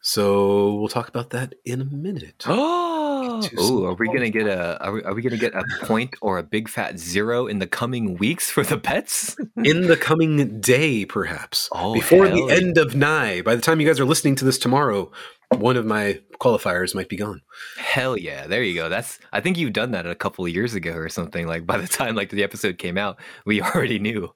So 0.00 0.74
we'll 0.74 0.88
talk 0.88 1.08
about 1.08 1.30
that 1.30 1.54
in 1.64 1.80
a 1.80 1.84
minute. 1.84 2.44
Oh, 3.24 3.48
Ooh, 3.60 3.84
are 3.84 3.94
we 3.94 4.08
gonna 4.08 4.30
get 4.30 4.48
a 4.48 4.82
are 4.82 4.92
we, 4.92 5.02
are 5.04 5.14
we 5.14 5.22
gonna 5.22 5.36
get 5.36 5.54
a 5.54 5.62
point 5.82 6.14
or 6.20 6.38
a 6.38 6.42
big 6.42 6.68
fat 6.68 6.98
zero 6.98 7.46
in 7.46 7.60
the 7.60 7.68
coming 7.68 8.16
weeks 8.16 8.50
for 8.50 8.64
the 8.64 8.76
pets? 8.76 9.36
in 9.64 9.86
the 9.86 9.96
coming 9.96 10.60
day, 10.60 11.04
perhaps. 11.04 11.68
Oh, 11.72 11.94
before 11.94 12.28
the 12.28 12.46
yeah. 12.48 12.54
end 12.54 12.78
of 12.78 12.96
Nye. 12.96 13.42
By 13.42 13.54
the 13.54 13.62
time 13.62 13.80
you 13.80 13.86
guys 13.86 14.00
are 14.00 14.04
listening 14.04 14.34
to 14.36 14.44
this 14.44 14.58
tomorrow, 14.58 15.12
one 15.50 15.76
of 15.76 15.86
my 15.86 16.20
qualifiers 16.40 16.94
might 16.94 17.08
be 17.08 17.16
gone. 17.16 17.42
Hell 17.76 18.16
yeah, 18.16 18.46
there 18.46 18.62
you 18.62 18.74
go. 18.74 18.88
That's 18.88 19.20
I 19.32 19.40
think 19.40 19.56
you've 19.56 19.72
done 19.72 19.92
that 19.92 20.06
a 20.06 20.14
couple 20.14 20.44
of 20.44 20.50
years 20.50 20.74
ago 20.74 20.92
or 20.92 21.08
something. 21.08 21.46
Like 21.46 21.66
by 21.66 21.78
the 21.78 21.88
time 21.88 22.16
like 22.16 22.30
the 22.30 22.42
episode 22.42 22.78
came 22.78 22.98
out, 22.98 23.20
we 23.46 23.62
already 23.62 23.98
knew. 23.98 24.34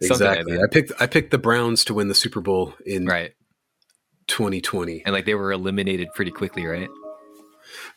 exactly. 0.00 0.56
Like 0.56 0.64
I 0.64 0.66
picked 0.70 0.92
I 1.00 1.06
picked 1.06 1.30
the 1.30 1.38
Browns 1.38 1.84
to 1.84 1.94
win 1.94 2.08
the 2.08 2.14
Super 2.14 2.40
Bowl 2.40 2.74
in 2.84 3.06
right 3.06 3.34
2020. 4.28 5.02
And 5.04 5.12
like 5.12 5.24
they 5.24 5.34
were 5.34 5.52
eliminated 5.52 6.08
pretty 6.14 6.30
quickly, 6.30 6.66
right? 6.66 6.88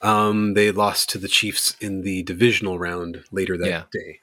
Um, 0.02 0.54
they 0.54 0.72
lost 0.72 1.10
to 1.10 1.18
the 1.18 1.28
Chiefs 1.28 1.76
in 1.80 2.02
the 2.02 2.24
divisional 2.24 2.80
round 2.80 3.24
later 3.32 3.58
that 3.58 3.68
yeah. 3.68 3.84
day. 3.92 4.20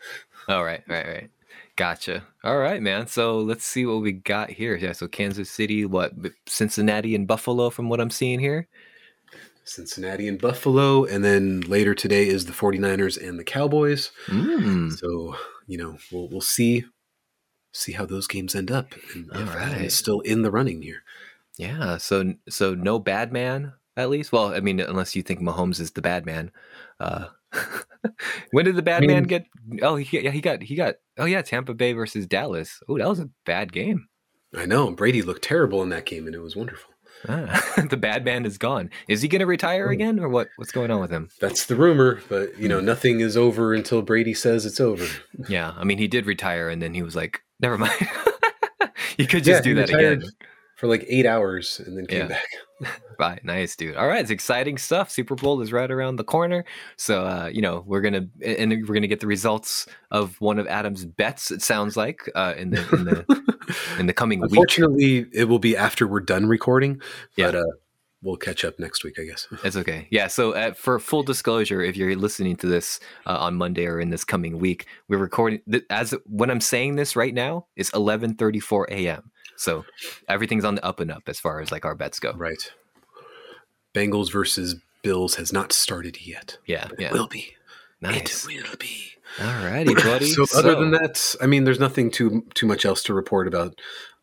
All 0.49 0.65
right, 0.65 0.83
right, 0.89 1.07
right. 1.07 1.31
Gotcha. 1.77 2.25
All 2.43 2.57
right, 2.57 2.81
man. 2.81 3.07
So 3.07 3.39
let's 3.39 3.65
see 3.65 3.85
what 3.85 4.01
we 4.01 4.13
got 4.13 4.51
here. 4.51 4.77
Yeah, 4.77 4.93
so 4.93 5.09
Kansas 5.09 5.51
City, 5.51 5.85
what 5.85 6.13
Cincinnati 6.47 7.15
and 7.15 7.27
Buffalo 7.27 7.69
from 7.69 7.89
what 7.91 8.01
I'm 8.01 8.11
seeing 8.11 8.41
here. 8.41 8.67
Cincinnati 9.65 10.29
and 10.29 10.41
Buffalo, 10.41 11.05
and 11.05 11.25
then 11.25 11.61
later 11.63 11.93
today 11.93 12.29
is 12.29 12.47
the 12.47 12.53
49ers 12.53 13.21
and 13.21 13.39
the 13.39 13.45
Cowboys. 13.45 14.13
Mm. 14.27 14.93
So, 14.93 15.37
you 15.67 15.77
know, 15.77 15.99
we'll 16.11 16.29
we'll 16.29 16.41
see 16.41 16.85
see 17.73 17.93
how 17.93 18.07
those 18.07 18.27
games 18.27 18.55
end 18.55 18.71
up 18.71 18.95
and 19.15 19.31
All 19.33 19.43
if 19.43 19.55
right. 19.55 19.83
is 19.83 19.95
still 19.95 20.21
in 20.21 20.43
the 20.43 20.51
running 20.51 20.83
here. 20.83 21.03
Yeah. 21.57 21.97
So 21.97 22.35
so 22.49 22.75
no 22.75 22.99
bad 22.99 23.33
man 23.33 23.73
at 23.97 24.11
least. 24.11 24.33
Well, 24.33 24.55
I 24.55 24.61
mean, 24.61 24.81
unless 24.81 25.17
you 25.17 25.23
think 25.23 25.41
Mahomes 25.41 25.81
is 25.81 25.93
the 25.93 26.03
bad 26.03 26.27
man. 26.27 26.51
Uh, 27.01 27.27
when 28.51 28.65
did 28.65 28.77
the 28.77 28.83
bad 28.83 28.99
I 28.99 29.01
mean, 29.01 29.11
man 29.11 29.23
get? 29.25 29.47
Oh, 29.83 29.97
he 29.97 30.21
yeah 30.21 30.31
he 30.31 30.41
got 30.41 30.63
he 30.63 30.75
got. 30.75 30.97
Oh 31.19 31.25
yeah, 31.25 31.43
Tampa 31.43 31.75
Bay 31.75 31.93
versus 31.93 32.27
Dallas. 32.27 32.81
Oh, 32.89 32.99
that 32.99 33.09
was 33.09 33.21
a 33.21 33.31
bad 33.45 33.73
game. 33.73 34.09
I 34.55 34.67
know 34.67 34.91
Brady 34.91 35.23
looked 35.23 35.43
terrible 35.43 35.83
in 35.83 35.89
that 35.91 36.07
game, 36.07 36.27
and 36.27 36.35
it 36.35 36.41
was 36.41 36.57
wonderful. 36.57 36.93
Ah, 37.29 37.83
the 37.91 37.97
bad 37.97 38.25
man 38.25 38.45
is 38.45 38.59
gone. 38.59 38.91
Is 39.09 39.23
he 39.23 39.29
going 39.29 39.41
to 39.41 39.47
retire 39.47 39.87
hmm. 39.87 39.93
again, 39.93 40.21
or 40.21 40.29
what? 40.29 40.49
What's 40.57 40.73
going 40.73 40.91
on 40.91 41.01
with 41.01 41.11
him? 41.11 41.31
That's 41.41 41.67
the 41.67 41.77
rumor, 41.77 42.21
but 42.29 42.59
you 42.59 42.69
know, 42.69 42.81
hmm. 42.81 42.87
nothing 42.87 43.21
is 43.21 43.37
over 43.37 43.75
until 43.75 44.03
Brady 44.03 44.35
says 44.35 44.67
it's 44.67 44.81
over. 44.81 45.07
Yeah, 45.49 45.73
I 45.77 45.85
mean, 45.85 45.99
he 45.99 46.09
did 46.09 46.27
retire, 46.27 46.69
and 46.69 46.83
then 46.83 46.95
he 46.95 47.03
was 47.03 47.17
like, 47.17 47.43
"Never 47.61 47.79
mind." 47.79 47.95
you 49.19 49.27
could 49.27 49.45
just 49.45 49.61
yeah, 49.65 49.73
do 49.73 49.75
that 49.77 49.89
retired, 49.89 50.19
again 50.19 50.31
for 50.77 50.87
like 50.87 51.05
eight 51.09 51.27
hours 51.27 51.81
and 51.85 51.97
then 51.97 52.07
came 52.07 52.21
yeah. 52.21 52.29
back. 52.29 53.01
right, 53.19 53.43
nice, 53.45 53.75
dude. 53.75 53.97
All 53.97 54.07
right, 54.07 54.21
it's 54.21 54.31
exciting 54.31 54.79
stuff. 54.79 55.11
Super 55.11 55.35
Bowl 55.35 55.61
is 55.63 55.73
right 55.73 55.91
around 55.91 56.17
the 56.17 56.25
corner, 56.25 56.65
so 56.97 57.25
uh, 57.25 57.51
you 57.53 57.63
know 57.63 57.83
we're 57.87 58.03
gonna 58.03 58.29
and 58.45 58.71
we're 58.87 58.95
gonna 58.95 59.07
get 59.07 59.21
the 59.21 59.27
results 59.27 59.87
of 60.11 60.39
one 60.41 60.59
of 60.59 60.67
Adam's 60.67 61.05
bets. 61.05 61.51
It 61.51 61.63
sounds 61.63 61.97
like 61.97 62.31
uh, 62.35 62.55
in 62.57 62.71
the 62.71 62.89
in 62.93 63.05
the 63.05 63.77
in 63.99 64.07
the 64.07 64.13
coming 64.13 64.41
week. 64.41 64.51
Unfortunately, 64.51 65.27
it 65.33 65.45
will 65.45 65.59
be 65.59 65.77
after 65.77 66.07
we're 66.07 66.21
done 66.21 66.47
recording. 66.47 67.01
But, 67.37 67.55
yeah. 67.55 67.61
Uh, 67.61 67.65
we'll 68.23 68.37
catch 68.37 68.65
up 68.65 68.79
next 68.79 69.05
week, 69.05 69.19
I 69.19 69.25
guess. 69.25 69.47
That's 69.63 69.77
okay. 69.77 70.09
Yeah. 70.11 70.27
So, 70.27 70.53
uh, 70.53 70.75
for 70.75 70.99
full 70.99 71.23
disclosure, 71.23 71.81
if 71.81 71.97
you're 71.97 72.15
listening 72.17 72.57
to 72.57 72.67
this 72.67 73.01
uh, 73.25 73.39
on 73.39 73.55
Monday 73.55 73.87
or 73.87 74.01
in 74.01 74.11
this 74.11 74.25
coming 74.25 74.59
week, 74.59 74.87
we're 75.09 75.19
recording. 75.19 75.61
Th- 75.71 75.85
as 75.89 76.15
when 76.27 76.51
I'm 76.51 76.61
saying 76.61 76.97
this 76.97 77.17
right 77.17 77.33
now, 77.33 77.67
it's 77.77 77.91
11:34 77.93 78.89
a.m. 78.91 79.31
So 79.57 79.85
everything's 80.29 80.65
on 80.65 80.77
the 80.77 80.85
up 80.85 81.01
and 81.01 81.11
up 81.11 81.25
as 81.27 81.41
far 81.41 81.61
as 81.61 81.71
like 81.73 81.85
our 81.85 81.95
bets 81.95 82.19
go. 82.21 82.33
Right. 82.33 82.73
Bengals 83.95 84.31
versus 84.31 84.77
Bills 85.03 85.37
has 85.37 85.53
not 85.53 85.73
started 85.73 86.27
yet. 86.27 86.59
Yeah, 86.67 86.89
yeah. 86.99 87.09
It 87.09 87.13
will 87.13 87.29
be. 87.29 87.55
Nice. 88.01 88.47
It 88.47 88.69
will 88.69 88.77
be. 88.79 89.13
All 89.41 89.47
righty, 89.47 89.95
buddy. 89.95 90.27
so, 90.27 90.45
so, 90.45 90.59
other 90.59 90.75
than 90.75 90.93
that, 90.93 91.35
I 91.41 91.47
mean, 91.47 91.65
there's 91.65 91.81
nothing 91.81 92.11
too 92.11 92.45
too 92.55 92.67
much 92.67 92.85
else 92.85 93.03
to 93.05 93.15
report 93.15 93.49
about 93.49 93.81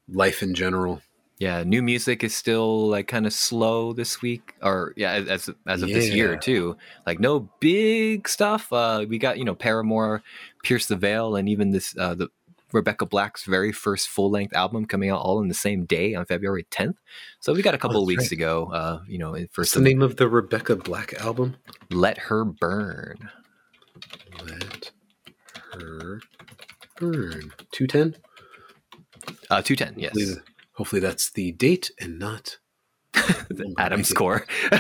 life 0.08 0.42
in 0.42 0.54
general. 0.56 1.02
Yeah, 1.40 1.64
new 1.64 1.82
music 1.82 2.24
is 2.24 2.36
still 2.36 2.88
like 2.88 3.08
kind 3.08 3.26
of 3.26 3.34
slow 3.34 3.94
this 3.94 4.22
week, 4.22 4.54
or 4.62 4.94
yeah, 4.96 5.14
as 5.14 5.50
as 5.68 5.82
of 5.82 5.90
yeah. 5.90 5.96
this 5.96 6.10
year 6.10 6.38
too. 6.38 6.78
Like 7.06 7.20
no 7.20 7.50
big 7.60 8.28
stuff. 8.28 8.72
Uh, 8.72 9.06
we 9.08 9.18
got 9.18 9.38
you 9.38 9.46
know 9.46 9.56
Paramore, 9.56 10.24
Pierce 10.64 10.86
the 10.86 10.96
Veil, 10.96 11.36
and 11.36 11.50
even 11.50 11.72
this 11.72 11.96
uh, 11.98 12.16
the 12.16 12.30
Rebecca 12.74 13.06
Black's 13.06 13.46
very 13.46 13.72
first 13.72 14.10
full 14.10 14.30
length 14.30 14.54
album 14.54 14.86
coming 14.86 15.10
out 15.10 15.22
all 15.22 15.40
in 15.40 15.48
the 15.48 15.54
same 15.54 15.86
day 15.86 16.16
on 16.16 16.26
February 16.26 16.66
10th. 16.72 16.96
So 17.40 17.54
we 17.54 17.62
got 17.62 17.76
a 17.76 17.78
couple 17.78 17.98
oh, 17.98 18.02
of 18.02 18.08
weeks 18.08 18.24
right. 18.24 18.30
to 18.30 18.36
go. 18.36 18.72
Uh, 18.72 19.00
you 19.08 19.20
know, 19.20 19.36
for 19.52 19.62
What's 19.62 19.72
some, 19.72 19.84
the 19.84 19.90
name 19.90 20.02
of 20.02 20.18
the 20.18 20.28
Rebecca 20.28 20.76
Black 20.76 21.14
album? 21.14 21.56
Let 21.92 22.18
Her 22.18 22.44
Burn. 22.44 23.30
Let 24.44 24.92
Her 25.74 26.22
Burn. 26.98 27.54
210? 27.72 28.16
Uh, 29.50 29.62
210, 29.62 30.00
yes. 30.00 30.12
Hopefully, 30.14 30.42
hopefully 30.74 31.00
that's 31.02 31.32
the 31.32 31.52
date 31.54 31.92
and 32.00 32.20
not 32.20 32.58
Adam 33.78 34.04
score. 34.04 34.46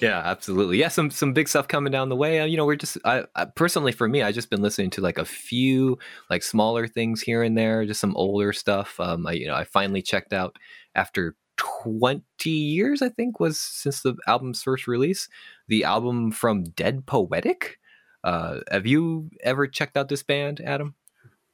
yeah, 0.00 0.22
absolutely. 0.24 0.78
Yeah, 0.78 0.88
some 0.88 1.10
some 1.10 1.32
big 1.32 1.48
stuff 1.48 1.68
coming 1.68 1.92
down 1.92 2.08
the 2.08 2.16
way. 2.16 2.40
Uh, 2.40 2.44
you 2.44 2.56
know, 2.56 2.66
we're 2.66 2.76
just 2.76 2.98
I, 3.04 3.24
I, 3.34 3.44
personally 3.44 3.92
for 3.92 4.08
me, 4.08 4.22
I 4.22 4.32
just 4.32 4.50
been 4.50 4.62
listening 4.62 4.90
to 4.90 5.00
like 5.00 5.18
a 5.18 5.24
few 5.24 5.98
like 6.30 6.42
smaller 6.42 6.86
things 6.86 7.22
here 7.22 7.42
and 7.42 7.56
there, 7.56 7.84
just 7.84 8.00
some 8.00 8.16
older 8.16 8.52
stuff. 8.52 8.98
Um, 9.00 9.26
I 9.26 9.32
you 9.32 9.46
know 9.46 9.54
I 9.54 9.64
finally 9.64 10.02
checked 10.02 10.32
out 10.32 10.56
after 10.94 11.36
20 11.56 12.50
years, 12.50 13.02
I 13.02 13.08
think, 13.08 13.38
was 13.38 13.60
since 13.60 14.02
the 14.02 14.16
album's 14.26 14.62
first 14.62 14.86
release. 14.86 15.28
The 15.68 15.84
album 15.84 16.32
from 16.32 16.64
Dead 16.64 17.06
Poetic. 17.06 17.78
Uh, 18.24 18.60
have 18.70 18.86
you 18.86 19.30
ever 19.42 19.66
checked 19.66 19.96
out 19.96 20.08
this 20.08 20.22
band, 20.22 20.60
Adam? 20.60 20.94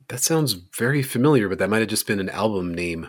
That 0.09 0.21
sounds 0.21 0.53
very 0.53 1.03
familiar, 1.03 1.49
but 1.49 1.59
that 1.59 1.69
might 1.69 1.81
have 1.81 1.89
just 1.89 2.07
been 2.07 2.21
an 2.21 2.31
album 2.31 2.75
name. 2.75 3.09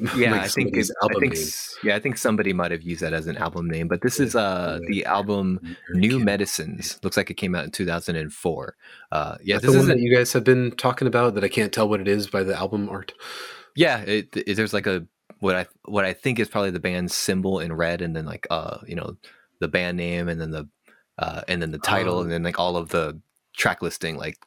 Yeah, 0.16 0.32
like 0.32 0.42
I 0.42 0.48
think 0.48 0.76
it, 0.76 0.90
I 1.02 1.08
think, 1.18 1.36
yeah, 1.82 1.96
I 1.96 2.00
think 2.00 2.18
somebody 2.18 2.52
might 2.52 2.70
have 2.70 2.82
used 2.82 3.02
that 3.02 3.12
as 3.12 3.26
an 3.26 3.36
album 3.36 3.68
name, 3.68 3.88
but 3.88 4.02
this 4.02 4.20
is 4.20 4.34
uh 4.34 4.78
the 4.88 5.04
album 5.04 5.60
New 5.90 6.18
Medicines. 6.18 6.98
Looks 7.02 7.16
like 7.16 7.30
it 7.30 7.34
came 7.34 7.54
out 7.54 7.64
in 7.64 7.70
2004. 7.70 8.76
Uh 9.10 9.36
yeah, 9.42 9.56
That's 9.56 9.66
this 9.66 9.74
is 9.74 9.86
that 9.86 9.98
you 9.98 10.14
guys 10.14 10.32
have 10.32 10.44
been 10.44 10.72
talking 10.72 11.08
about 11.08 11.34
that 11.34 11.44
I 11.44 11.48
can't 11.48 11.72
tell 11.72 11.88
what 11.88 12.00
it 12.00 12.08
is 12.08 12.26
by 12.26 12.42
the 12.42 12.56
album 12.56 12.88
art. 12.88 13.12
Yeah, 13.76 14.00
it, 14.00 14.36
it, 14.36 14.56
there's 14.56 14.72
like 14.72 14.86
a 14.86 15.06
what 15.40 15.56
I 15.56 15.66
what 15.84 16.04
I 16.04 16.12
think 16.12 16.38
is 16.38 16.48
probably 16.48 16.70
the 16.70 16.80
band's 16.80 17.14
symbol 17.14 17.60
in 17.60 17.72
red 17.72 18.02
and 18.02 18.14
then 18.14 18.24
like 18.24 18.46
uh 18.50 18.78
you 18.86 18.96
know 18.96 19.16
the 19.60 19.68
band 19.68 19.96
name 19.96 20.28
and 20.28 20.40
then 20.40 20.50
the 20.50 20.68
uh 21.18 21.42
and 21.48 21.60
then 21.60 21.72
the 21.72 21.78
title 21.78 22.20
and 22.20 22.30
then 22.30 22.42
like 22.42 22.58
all 22.58 22.76
of 22.76 22.88
the 22.90 23.20
track 23.56 23.82
listing 23.82 24.16
like 24.16 24.38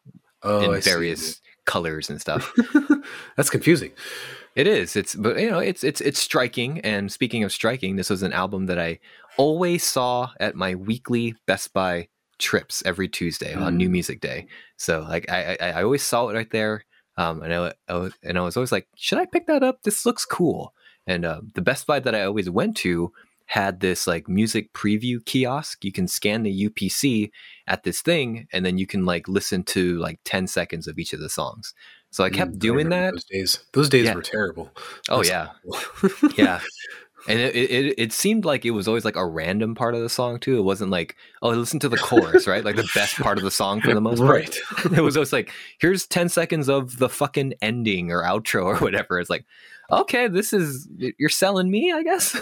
oh, 0.43 0.61
in 0.61 0.71
I 0.71 0.79
various 0.79 1.35
see 1.35 1.41
colors 1.65 2.09
and 2.09 2.19
stuff. 2.19 2.53
That's 3.37 3.49
confusing. 3.49 3.91
It 4.55 4.67
is. 4.67 4.95
It's 4.95 5.15
but 5.15 5.39
you 5.39 5.49
know 5.49 5.59
it's 5.59 5.83
it's 5.83 6.01
it's 6.01 6.19
striking. 6.19 6.79
And 6.81 7.11
speaking 7.11 7.43
of 7.43 7.51
striking, 7.51 7.95
this 7.95 8.09
was 8.09 8.23
an 8.23 8.33
album 8.33 8.65
that 8.65 8.79
I 8.79 8.99
always 9.37 9.83
saw 9.83 10.31
at 10.39 10.55
my 10.55 10.75
weekly 10.75 11.35
Best 11.45 11.73
Buy 11.73 12.09
trips 12.37 12.83
every 12.85 13.07
Tuesday 13.07 13.53
on 13.53 13.77
New 13.77 13.87
Mm. 13.87 13.91
Music 13.91 14.19
Day. 14.19 14.47
So 14.77 15.01
like 15.01 15.29
I 15.31 15.57
I, 15.61 15.69
I 15.69 15.83
always 15.83 16.03
saw 16.03 16.27
it 16.27 16.35
right 16.35 16.49
there. 16.51 16.83
Um, 17.17 17.43
and 17.43 17.53
I, 17.53 17.73
I 17.87 17.95
was, 17.95 18.13
and 18.23 18.37
I 18.37 18.41
was 18.41 18.55
always 18.57 18.71
like, 18.71 18.87
should 18.95 19.19
I 19.19 19.25
pick 19.25 19.45
that 19.47 19.63
up? 19.63 19.83
This 19.83 20.05
looks 20.05 20.25
cool. 20.25 20.73
And 21.05 21.25
uh, 21.25 21.41
the 21.55 21.61
Best 21.61 21.85
Buy 21.85 21.99
that 21.99 22.15
I 22.15 22.23
always 22.23 22.49
went 22.49 22.77
to 22.77 23.11
had 23.47 23.81
this 23.81 24.07
like 24.07 24.29
music 24.29 24.71
preview 24.73 25.23
kiosk. 25.25 25.83
You 25.83 25.91
can 25.91 26.07
scan 26.07 26.43
the 26.43 26.69
UPC 26.69 27.31
at 27.67 27.83
this 27.83 28.01
thing, 28.01 28.47
and 28.53 28.65
then 28.65 28.77
you 28.77 28.87
can 28.87 29.05
like 29.05 29.27
listen 29.27 29.63
to 29.63 29.99
like 29.99 30.19
ten 30.23 30.47
seconds 30.47 30.87
of 30.87 30.97
each 30.97 31.13
of 31.13 31.19
the 31.19 31.29
songs. 31.29 31.73
So 32.12 32.24
I 32.24 32.30
kept 32.30 32.52
Mm, 32.54 32.60
doing 32.60 32.89
that. 32.89 33.13
Those 33.13 33.24
days, 33.26 33.60
those 33.74 33.89
days 33.89 34.06
Yeah. 34.06 34.15
were 34.15 34.21
terrible. 34.21 34.69
Oh 35.10 35.17
That's 35.17 35.30
yeah, 35.30 35.47
horrible. 35.65 36.30
yeah. 36.38 36.60
And 37.28 37.39
it, 37.39 37.56
it 37.56 37.93
it 38.00 38.12
seemed 38.13 38.45
like 38.45 38.65
it 38.65 38.71
was 38.71 38.88
always 38.88 39.06
like 39.06 39.15
a 39.15 39.26
random 39.26 39.76
part 39.76 39.93
of 39.93 40.02
the 40.02 40.10
song 40.10 40.39
too. 40.39 40.58
It 40.58 40.63
wasn't 40.63 40.89
like 40.91 41.15
oh 41.43 41.50
listen 41.52 41.80
to 41.82 41.89
the 41.89 41.97
chorus 41.97 42.47
right, 42.47 42.65
like 42.65 42.76
the 42.76 42.89
best 42.95 43.15
part 43.17 43.38
of 43.38 43.43
the 43.43 43.52
song 43.52 43.80
for 43.80 43.93
the 43.93 44.02
most 44.10 44.19
part. 44.19 44.30
right. 44.32 44.58
It 44.97 45.02
was 45.02 45.15
always 45.15 45.32
like 45.32 45.52
here's 45.80 46.08
ten 46.08 46.30
seconds 46.30 46.67
of 46.67 46.97
the 46.97 47.10
fucking 47.10 47.54
ending 47.62 48.12
or 48.12 48.24
outro 48.24 48.65
or 48.65 48.76
whatever. 48.78 49.19
It's 49.19 49.30
like 49.30 49.45
okay, 49.91 50.28
this 50.30 50.52
is 50.54 50.88
you're 51.19 51.30
selling 51.30 51.69
me, 51.69 51.91
I 51.91 52.02
guess. 52.02 52.36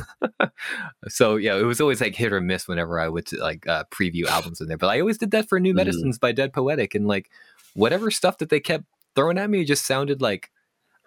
so 1.07 1.35
yeah, 1.35 1.57
it 1.57 1.63
was 1.63 1.81
always 1.81 1.99
like 2.01 2.15
hit 2.15 2.31
or 2.31 2.41
miss 2.41 2.67
whenever 2.67 2.99
I 2.99 3.09
would 3.09 3.31
like 3.33 3.67
uh, 3.67 3.83
preview 3.91 4.25
albums 4.27 4.61
in 4.61 4.67
there. 4.67 4.77
But 4.77 4.87
I 4.87 4.99
always 4.99 5.17
did 5.17 5.31
that 5.31 5.49
for 5.49 5.59
New 5.59 5.73
Mhm. 5.73 5.77
Medicines 5.77 6.17
by 6.17 6.31
Dead 6.31 6.53
Poetic, 6.53 6.95
and 6.95 7.07
like 7.07 7.29
whatever 7.73 8.11
stuff 8.11 8.37
that 8.39 8.49
they 8.49 8.59
kept 8.59 8.85
throwing 9.19 9.37
at 9.37 9.49
me 9.49 9.65
just 9.65 9.85
sounded 9.85 10.21
like 10.21 10.49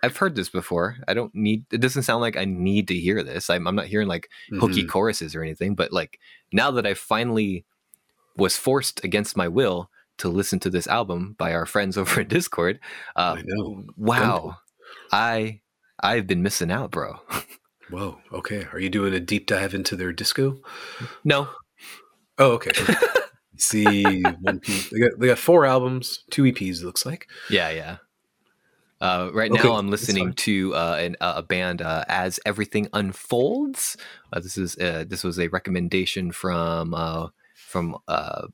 I've 0.03 0.17
heard 0.17 0.35
this 0.35 0.49
before. 0.49 0.97
I 1.07 1.15
don't 1.15 1.33
need. 1.35 1.65
It 1.73 1.81
doesn't 1.81 2.03
sound 2.03 2.21
like 2.21 2.37
I 2.37 2.45
need 2.45 2.89
to 2.89 2.95
hear 2.99 3.23
this. 3.23 3.49
I'm, 3.49 3.67
I'm 3.69 3.77
not 3.77 3.87
hearing 3.87 4.09
like 4.09 4.29
hooky 4.59 4.83
Mhm. 4.85 4.89
choruses 4.89 5.35
or 5.35 5.43
anything. 5.43 5.75
But 5.77 5.93
like 5.93 6.19
now 6.53 6.73
that 6.73 6.87
I 6.87 6.95
finally 6.95 7.65
was 8.37 8.57
forced 8.57 9.05
against 9.05 9.37
my 9.37 9.47
will 9.47 9.91
to 10.19 10.29
listen 10.29 10.59
to 10.61 10.71
this 10.71 10.87
album 10.89 11.37
by 11.39 11.55
our 11.55 11.67
friends 11.67 11.97
over 11.99 12.21
in 12.23 12.29
Discord, 12.29 12.81
uh, 13.17 13.37
I 13.39 13.43
wow, 13.97 14.57
I 15.13 15.61
I've 16.03 16.27
been 16.27 16.43
missing 16.43 16.71
out, 16.73 16.91
bro. 16.91 17.21
Whoa. 17.91 18.19
Okay. 18.33 18.67
Are 18.73 18.81
you 18.81 18.89
doing 18.91 19.15
a 19.15 19.21
deep 19.21 19.47
dive 19.47 19.73
into 19.75 19.95
their 19.97 20.13
disco? 20.13 20.61
no, 21.25 21.49
Oh, 22.39 22.53
okay. 22.53 22.73
See, 23.63 24.23
one 24.41 24.61
piece. 24.61 24.91
They 24.91 24.99
got 24.99 25.19
they 25.19 25.27
got 25.29 25.39
four 25.39 25.65
albums, 25.65 26.25
two 26.31 26.43
EPs. 26.45 26.81
It 26.81 26.85
looks 26.85 27.07
like. 27.07 27.29
yeah, 27.51 27.71
yeah. 27.71 27.97
Uh, 29.01 29.31
right 29.35 29.51
Okay, 29.51 29.67
now, 29.69 29.75
I'm 29.75 29.89
listening 29.89 30.33
to 30.33 30.75
uh, 30.77 30.97
an, 31.01 31.17
uh, 31.21 31.35
a 31.39 31.43
band 31.43 31.83
uh, 31.83 32.05
as 32.07 32.39
everything 32.47 32.89
unfolds. 32.93 33.97
Uh, 34.33 34.39
this 34.39 34.57
is 34.57 34.79
uh, 34.79 35.05
this 35.09 35.25
was 35.25 35.41
a 35.41 35.49
recommendation 35.49 36.31
from 36.31 36.95
uh, 36.95 37.29
from 37.55 37.97
uh, 38.07 38.47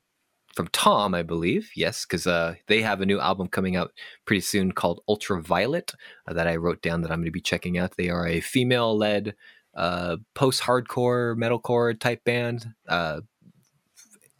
from 0.54 0.68
Tom, 0.68 1.14
I 1.14 1.22
believe. 1.22 1.70
Yes, 1.76 2.06
because 2.06 2.26
uh, 2.26 2.54
they 2.66 2.80
have 2.80 3.02
a 3.02 3.06
new 3.06 3.20
album 3.20 3.48
coming 3.48 3.76
out 3.76 3.92
pretty 4.24 4.40
soon 4.40 4.72
called 4.72 5.02
Ultraviolet 5.06 5.92
uh, 6.26 6.32
that 6.32 6.48
I 6.48 6.56
wrote 6.56 6.80
down 6.80 7.02
that 7.02 7.10
I'm 7.12 7.18
going 7.18 7.26
to 7.26 7.30
be 7.30 7.40
checking 7.42 7.76
out. 7.76 7.96
They 7.96 8.08
are 8.08 8.26
a 8.26 8.40
female-led 8.40 9.34
uh, 9.76 10.16
post-hardcore 10.34 11.36
metalcore 11.36 11.98
type 12.00 12.24
band, 12.24 12.74
uh, 12.88 13.20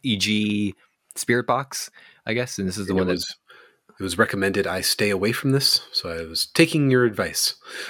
e.g. 0.03 0.75
Spiritbox, 1.15 1.89
I 2.25 2.33
guess. 2.33 2.57
And 2.59 2.67
this 2.67 2.77
is 2.77 2.87
the 2.87 2.91
And 2.93 2.99
one 2.99 3.07
that 3.07 3.13
was 3.13 3.35
it 3.99 4.03
was 4.03 4.17
recommended 4.17 4.65
I 4.65 4.79
stay 4.81 5.09
away 5.09 5.31
from 5.33 5.51
this, 5.51 5.81
so 5.91 6.09
I 6.09 6.25
was 6.25 6.45
taking 6.47 6.89
your 6.89 7.03
advice. 7.05 7.55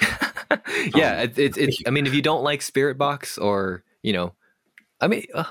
yeah, 0.94 1.18
Um, 1.20 1.24
it, 1.24 1.38
it, 1.38 1.58
it's. 1.58 1.78
I 1.86 1.90
mean, 1.90 2.06
if 2.06 2.14
you 2.14 2.22
don't 2.22 2.42
like 2.42 2.60
Spiritbox, 2.60 3.40
or 3.40 3.84
you 4.02 4.12
know, 4.12 4.34
I 5.00 5.06
mean, 5.06 5.24
uh, 5.34 5.44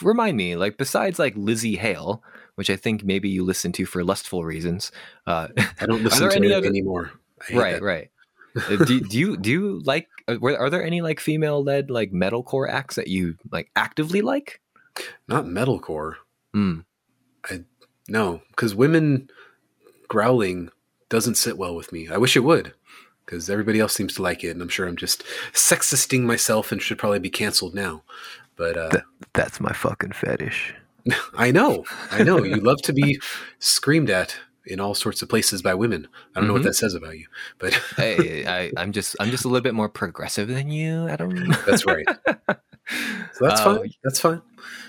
remind 0.00 0.36
me, 0.36 0.54
like 0.56 0.76
besides 0.78 1.18
like 1.18 1.34
Lzzy 1.34 1.76
Hale, 1.76 2.22
which 2.54 2.70
I 2.70 2.76
think 2.76 3.02
maybe 3.04 3.28
you 3.28 3.44
listen 3.44 3.72
to 3.72 3.86
for 3.86 4.04
lustful 4.04 4.44
reasons. 4.44 4.92
Uh, 5.26 5.48
I 5.80 5.86
don't 5.86 6.04
listen 6.04 6.28
to 6.30 6.36
any 6.36 6.48
it 6.48 6.52
other- 6.52 6.66
anymore. 6.68 7.10
Right, 7.52 7.74
that. 7.74 7.82
right. 7.82 8.10
Uh, 8.56 8.76
do, 8.84 9.00
do 9.00 9.18
you 9.18 9.36
do 9.36 9.50
you 9.50 9.82
like? 9.84 10.06
uh, 10.28 10.36
Were, 10.40 10.56
are 10.56 10.70
there 10.70 10.84
any 10.84 11.02
like 11.02 11.18
female 11.18 11.64
led 11.64 11.90
like 11.90 12.12
metalcore 12.12 12.68
acts 12.70 12.94
that 12.94 13.08
you 13.08 13.34
like 13.50 13.68
actively 13.74 14.20
like? 14.22 14.60
Not 15.28 15.44
metalcore. 15.46 16.14
Hmm. 16.52 16.80
No, 18.08 18.42
because 18.50 18.74
women 18.74 19.30
growling 20.08 20.68
doesn't 21.08 21.36
sit 21.36 21.56
well 21.56 21.74
with 21.74 21.90
me. 21.92 22.08
I 22.08 22.18
wish 22.18 22.36
it 22.36 22.40
would, 22.44 22.74
because 23.24 23.48
everybody 23.48 23.80
else 23.80 23.94
seems 23.94 24.14
to 24.16 24.22
like 24.22 24.44
it, 24.44 24.50
and 24.50 24.60
I'm 24.60 24.68
sure 24.68 24.86
I'm 24.86 24.96
just 24.96 25.24
sexisting 25.54 26.20
myself 26.22 26.70
and 26.70 26.82
should 26.82 26.98
probably 26.98 27.18
be 27.18 27.30
canceled 27.30 27.74
now. 27.74 28.02
But 28.56 28.76
uh, 28.76 29.00
That's 29.32 29.58
my 29.58 29.72
fucking 29.72 30.12
fetish. 30.12 30.74
I 31.34 31.50
know, 31.50 31.84
I 32.10 32.22
know, 32.22 32.42
you 32.44 32.56
love 32.56 32.82
to 32.82 32.92
be 32.92 33.18
screamed 33.58 34.10
at 34.10 34.36
in 34.66 34.80
all 34.80 34.94
sorts 34.94 35.20
of 35.22 35.28
places 35.28 35.60
by 35.62 35.74
women. 35.74 36.06
I 36.34 36.40
don't 36.40 36.46
know 36.48 36.52
Mhm. 36.54 36.56
what 36.58 36.62
that 36.64 36.74
says 36.74 36.94
about 36.94 37.18
you, 37.18 37.26
but 37.58 37.72
hey, 37.96 38.46
I, 38.46 38.70
I'm 38.76 38.92
just 38.92 39.16
I'm 39.20 39.30
just 39.30 39.44
a 39.44 39.48
little 39.48 39.62
bit 39.62 39.74
more 39.74 39.88
progressive 39.88 40.48
than 40.48 40.70
you, 40.70 41.08
Adam. 41.08 41.48
that's 41.66 41.84
right. 41.86 42.06
So 42.88 43.46
that's 43.48 43.60
Uh, 43.60 43.78
fine. 43.78 43.90
That's 44.02 44.20
fine. 44.20 44.42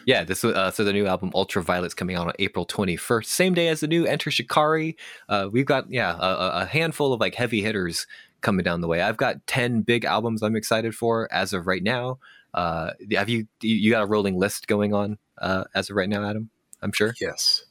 Yeah, 0.05 0.23
this 0.23 0.43
uh, 0.43 0.71
so 0.71 0.83
the 0.83 0.93
new 0.93 1.07
album 1.07 1.31
Ultraviolet's 1.33 1.93
coming 1.93 2.15
out 2.15 2.27
on 2.27 2.33
April 2.39 2.65
21st, 2.65 3.25
same 3.25 3.53
day 3.53 3.67
as 3.69 3.79
the 3.79 3.87
new 3.87 4.05
Enter 4.05 4.29
Shikari. 4.31 4.95
Uh, 5.29 5.49
we've 5.51 5.65
got 5.65 5.89
yeah 5.91 6.15
a, 6.19 6.61
a- 6.61 6.65
handful 6.65 7.13
of 7.13 7.19
like 7.19 7.35
heavy 7.35 7.61
hitters 7.61 8.05
coming 8.41 8.63
down 8.63 8.81
the 8.81 8.87
way. 8.87 9.01
I've 9.01 9.17
got 9.17 9.45
10 9.47 9.81
big 9.81 10.05
albums 10.05 10.43
I'm 10.43 10.55
excited 10.55 10.93
for 10.93 11.27
as 11.33 11.51
of 11.53 11.65
right 11.67 11.81
now. 11.83 12.19
Uh, 12.53 12.91
have 13.13 13.27
you 13.29 13.47
you 13.61 13.75
you 13.75 13.91
got 13.91 14.03
a 14.03 14.07
rolling 14.07 14.37
list 14.37 14.67
going 14.67 14.93
on 14.93 15.17
uh, 15.41 15.63
as 15.73 15.89
of 15.89 15.95
right 15.95 16.09
now, 16.09 16.23
Adam? 16.29 16.49
I'm 16.81 16.91
sure. 16.91 17.13
Yes. 17.19 17.65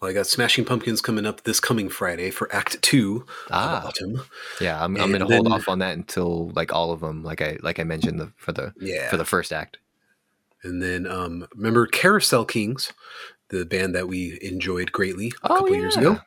Well, 0.00 0.10
I 0.10 0.14
got 0.14 0.26
Smashing 0.26 0.64
Pumpkins 0.64 1.00
coming 1.00 1.26
up 1.26 1.42
this 1.42 1.58
coming 1.60 1.88
Friday 1.88 2.30
for 2.30 2.54
Act 2.54 2.80
Two 2.82 3.26
Ah, 3.50 3.86
Autumn. 3.86 4.22
yeah, 4.60 4.82
I'm, 4.82 4.96
I'm 4.96 5.10
gonna 5.10 5.24
hold 5.26 5.48
off 5.48 5.68
on 5.68 5.80
that 5.80 5.96
until 5.96 6.50
like 6.50 6.72
all 6.72 6.92
of 6.92 7.00
them, 7.00 7.24
like 7.24 7.40
I 7.42 7.58
like 7.62 7.80
I 7.80 7.84
mentioned 7.84 8.20
the, 8.20 8.32
for 8.36 8.52
the 8.52 8.72
Yeah. 8.80 9.10
for 9.10 9.16
the 9.16 9.24
first 9.24 9.52
act. 9.52 9.78
And 10.62 10.82
then 10.82 11.06
um, 11.06 11.46
remember 11.54 11.86
Carousel 11.86 12.44
Kings, 12.44 12.92
the 13.48 13.64
band 13.64 13.94
that 13.94 14.08
we 14.08 14.38
enjoyed 14.42 14.92
greatly 14.92 15.32
a 15.42 15.50
Oh, 15.52 15.56
couple 15.56 15.74
years 15.74 15.96
ago. 15.96 16.18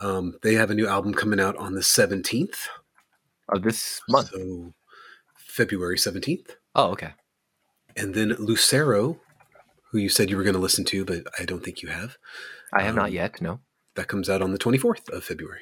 Um, 0.00 0.36
they 0.42 0.54
have 0.54 0.70
a 0.70 0.74
new 0.74 0.88
album 0.88 1.14
coming 1.14 1.38
out 1.40 1.56
on 1.56 1.74
the 1.74 1.80
17th. 1.80 2.66
Of 3.48 3.62
this 3.62 4.00
month. 4.08 4.30
So 4.30 4.74
February 5.36 5.96
17th. 5.98 6.50
Oh, 6.74 6.90
okay. 6.90 7.12
And 7.96 8.14
then 8.14 8.30
Lucero, 8.38 9.20
who 9.90 9.98
you 9.98 10.08
said 10.08 10.30
you 10.30 10.36
were 10.36 10.42
going 10.42 10.54
to 10.54 10.60
listen 10.60 10.84
to, 10.86 11.04
but 11.04 11.24
I 11.38 11.44
don't 11.44 11.62
think 11.64 11.82
you 11.82 11.90
have. 11.90 12.16
I 12.74 12.82
have 12.82 12.94
not 12.94 13.06
Um, 13.08 13.14
yet. 13.14 13.40
No. 13.40 13.60
That 13.96 14.08
comes 14.08 14.28
out 14.28 14.42
on 14.42 14.50
the 14.50 14.58
24th 14.58 15.08
of 15.10 15.22
February. 15.22 15.60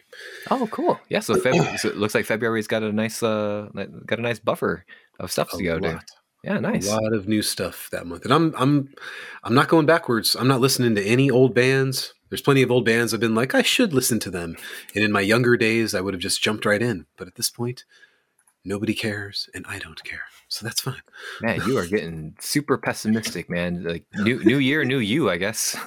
Oh, 0.51 0.67
cool. 0.73 0.99
Yeah. 1.11 1.21
So, 1.21 1.35
February, 1.39 1.77
so 1.77 1.89
it 1.89 1.99
looks 1.99 2.15
like 2.15 2.25
February's 2.25 2.67
got 2.67 2.83
a 2.83 2.91
nice, 2.91 3.23
uh, 3.23 3.69
got 4.07 4.19
a 4.19 4.23
nice 4.23 4.39
buffer 4.39 4.87
of 5.21 5.31
stuff 5.31 5.53
A 5.53 5.59
to 5.59 5.63
go 5.63 5.79
to. 5.81 6.01
Yeah, 6.43 6.59
nice. 6.59 6.89
a 6.89 6.97
lot 6.97 7.13
of 7.13 7.29
new 7.29 7.41
stuff 7.43 7.89
that 7.93 8.05
month. 8.07 8.25
And 8.25 8.35
I'm 8.35 8.53
I'm 8.57 8.93
I'm 9.45 9.55
not 9.55 9.69
going 9.69 9.87
backwards. 9.87 10.35
I'm 10.35 10.49
not 10.49 10.61
listening 10.61 10.97
to 10.97 11.05
any 11.05 11.31
old 11.31 11.55
bands. 11.55 12.15
There's 12.31 12.43
plenty 12.43 12.63
of 12.63 12.71
old 12.73 12.85
bands 12.85 13.15
I've 13.15 13.21
been 13.21 13.35
like, 13.37 13.55
I 13.55 13.63
should 13.63 13.93
listen 13.93 14.19
to 14.21 14.31
them. 14.31 14.57
And 14.95 15.05
in 15.05 15.13
my 15.13 15.21
younger 15.21 15.57
days, 15.57 15.95
I 15.95 16.01
would 16.01 16.15
have 16.15 16.21
just 16.21 16.43
jumped 16.43 16.65
right 16.65 16.83
in. 16.83 17.07
But 17.17 17.29
at 17.29 17.37
this 17.37 17.49
point, 17.51 17.85
nobody 18.65 18.95
cares 18.95 19.49
and 19.55 19.65
I 19.69 19.79
don't 19.79 20.03
care. 20.03 20.23
So 20.49 20.67
that's 20.67 20.81
fine. 20.81 21.03
Man, 21.43 21.61
you 21.67 21.79
are 21.79 21.87
getting 21.87 22.35
super 22.41 22.77
pessimistic, 22.77 23.49
man. 23.49 23.85
Like 23.85 24.05
new 24.17 24.43
new 24.43 24.59
year, 24.59 24.85
new 24.85 24.99
you, 24.99 25.31
I 25.31 25.37
guess. 25.37 25.77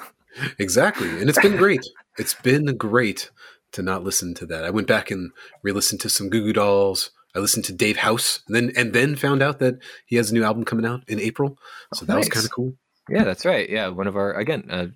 Exactly. 0.59 1.09
And 1.19 1.29
it's 1.29 1.39
been 1.39 1.57
great. 1.57 1.81
It's 2.17 2.33
been 2.33 2.65
great 2.77 3.29
to 3.73 3.81
not 3.81 4.03
listen 4.03 4.33
to 4.35 4.45
that. 4.47 4.63
I 4.63 4.69
went 4.69 4.87
back 4.87 5.11
and 5.11 5.31
re-listened 5.63 6.01
to 6.01 6.09
some 6.09 6.29
Goo 6.29 6.43
Goo 6.43 6.53
Dolls. 6.53 7.11
I 7.35 7.39
listened 7.39 7.65
to 7.65 7.73
Dave 7.73 7.97
House, 7.97 8.39
and 8.47 8.55
then 8.55 8.71
and 8.77 8.93
then 8.93 9.15
found 9.17 9.41
out 9.41 9.59
that 9.59 9.75
he 10.05 10.15
has 10.15 10.31
a 10.31 10.33
new 10.33 10.43
album 10.43 10.63
coming 10.63 10.85
out 10.85 11.03
in 11.07 11.19
April. 11.19 11.57
So 11.93 12.03
Oh, 12.03 12.05
that 12.05 12.17
was 12.17 12.29
kind 12.29 12.45
of 12.45 12.51
cool. 12.51 12.73
Yeah, 13.09 13.23
that's 13.25 13.45
right. 13.45 13.69
Yeah, 13.69 13.89
one 13.89 14.07
of 14.07 14.15
our 14.15 14.33
again, 14.33 14.65
uh, 14.69 14.87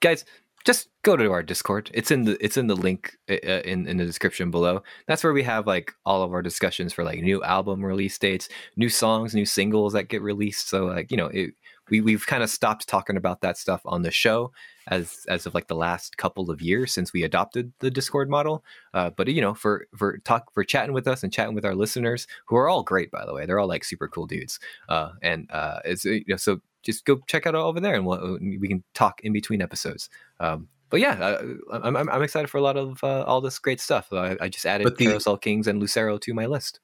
guys. 0.00 0.24
Just 0.64 0.88
go 1.02 1.16
to 1.16 1.30
our 1.30 1.42
Discord. 1.42 1.90
It's 1.94 2.10
in 2.10 2.24
the 2.24 2.36
it's 2.44 2.58
in 2.58 2.66
the 2.66 2.76
link 2.76 3.16
uh, 3.30 3.34
uh, 3.42 3.62
in 3.64 3.86
in 3.86 3.96
the 3.96 4.04
description 4.04 4.50
below. 4.50 4.82
That's 5.06 5.24
where 5.24 5.32
we 5.32 5.44
have 5.44 5.66
like 5.66 5.94
all 6.04 6.22
of 6.22 6.32
our 6.32 6.42
discussions 6.42 6.92
for 6.92 7.04
like 7.04 7.20
new 7.22 7.42
album 7.42 7.82
release 7.82 8.18
dates, 8.18 8.50
new 8.76 8.90
songs, 8.90 9.34
new 9.34 9.46
singles 9.46 9.94
that 9.94 10.08
get 10.08 10.20
released. 10.20 10.68
So 10.68 10.84
like 10.84 11.10
you 11.10 11.16
know, 11.16 11.28
it, 11.28 11.54
we 11.90 12.00
we've 12.00 12.26
kind 12.26 12.42
of 12.42 12.50
stopped 12.50 12.88
talking 12.88 13.16
about 13.16 13.40
that 13.40 13.56
stuff 13.58 13.80
on 13.84 14.02
the 14.02 14.10
show 14.10 14.52
as 14.86 15.24
as 15.28 15.46
of 15.46 15.54
like 15.54 15.68
the 15.68 15.74
last 15.76 16.16
couple 16.16 16.50
of 16.50 16.60
years 16.62 16.92
since 16.92 17.12
we 17.12 17.22
adopted 17.22 17.72
the 17.80 17.90
Discord 17.90 18.28
model. 18.30 18.64
Uh, 18.94 19.10
but 19.10 19.28
you 19.28 19.40
know, 19.40 19.54
for 19.54 19.86
for 19.96 20.18
talk 20.18 20.52
for 20.52 20.64
chatting 20.64 20.92
with 20.94 21.06
us 21.06 21.22
and 21.22 21.32
chatting 21.32 21.54
with 21.54 21.64
our 21.64 21.74
listeners, 21.74 22.26
who 22.46 22.56
are 22.56 22.68
all 22.68 22.82
great 22.82 23.10
by 23.10 23.24
the 23.26 23.34
way, 23.34 23.46
they're 23.46 23.58
all 23.58 23.68
like 23.68 23.84
super 23.84 24.08
cool 24.08 24.26
dudes. 24.26 24.58
Uh, 24.88 25.10
and 25.22 25.50
uh, 25.50 25.80
it's 25.84 26.04
you 26.04 26.24
know, 26.28 26.36
so 26.36 26.60
just 26.82 27.04
go 27.04 27.20
check 27.26 27.46
out 27.46 27.54
over 27.54 27.80
there, 27.80 27.94
and 27.94 28.06
we'll, 28.06 28.38
we 28.40 28.68
can 28.68 28.84
talk 28.94 29.20
in 29.22 29.32
between 29.32 29.60
episodes. 29.60 30.08
Um, 30.40 30.68
but 30.90 31.00
yeah, 31.00 31.12
uh, 31.20 31.42
I'm, 31.72 31.96
I'm 31.96 32.08
I'm 32.08 32.22
excited 32.22 32.48
for 32.48 32.58
a 32.58 32.62
lot 32.62 32.76
of 32.76 33.02
uh, 33.04 33.22
all 33.24 33.40
this 33.40 33.58
great 33.58 33.80
stuff. 33.80 34.12
I, 34.12 34.36
I 34.40 34.48
just 34.48 34.64
added 34.64 34.86
the- 34.96 35.04
Carousel 35.06 35.36
Kings 35.38 35.66
and 35.66 35.80
Lucero 35.80 36.18
to 36.18 36.32
my 36.34 36.46
list. 36.46 36.80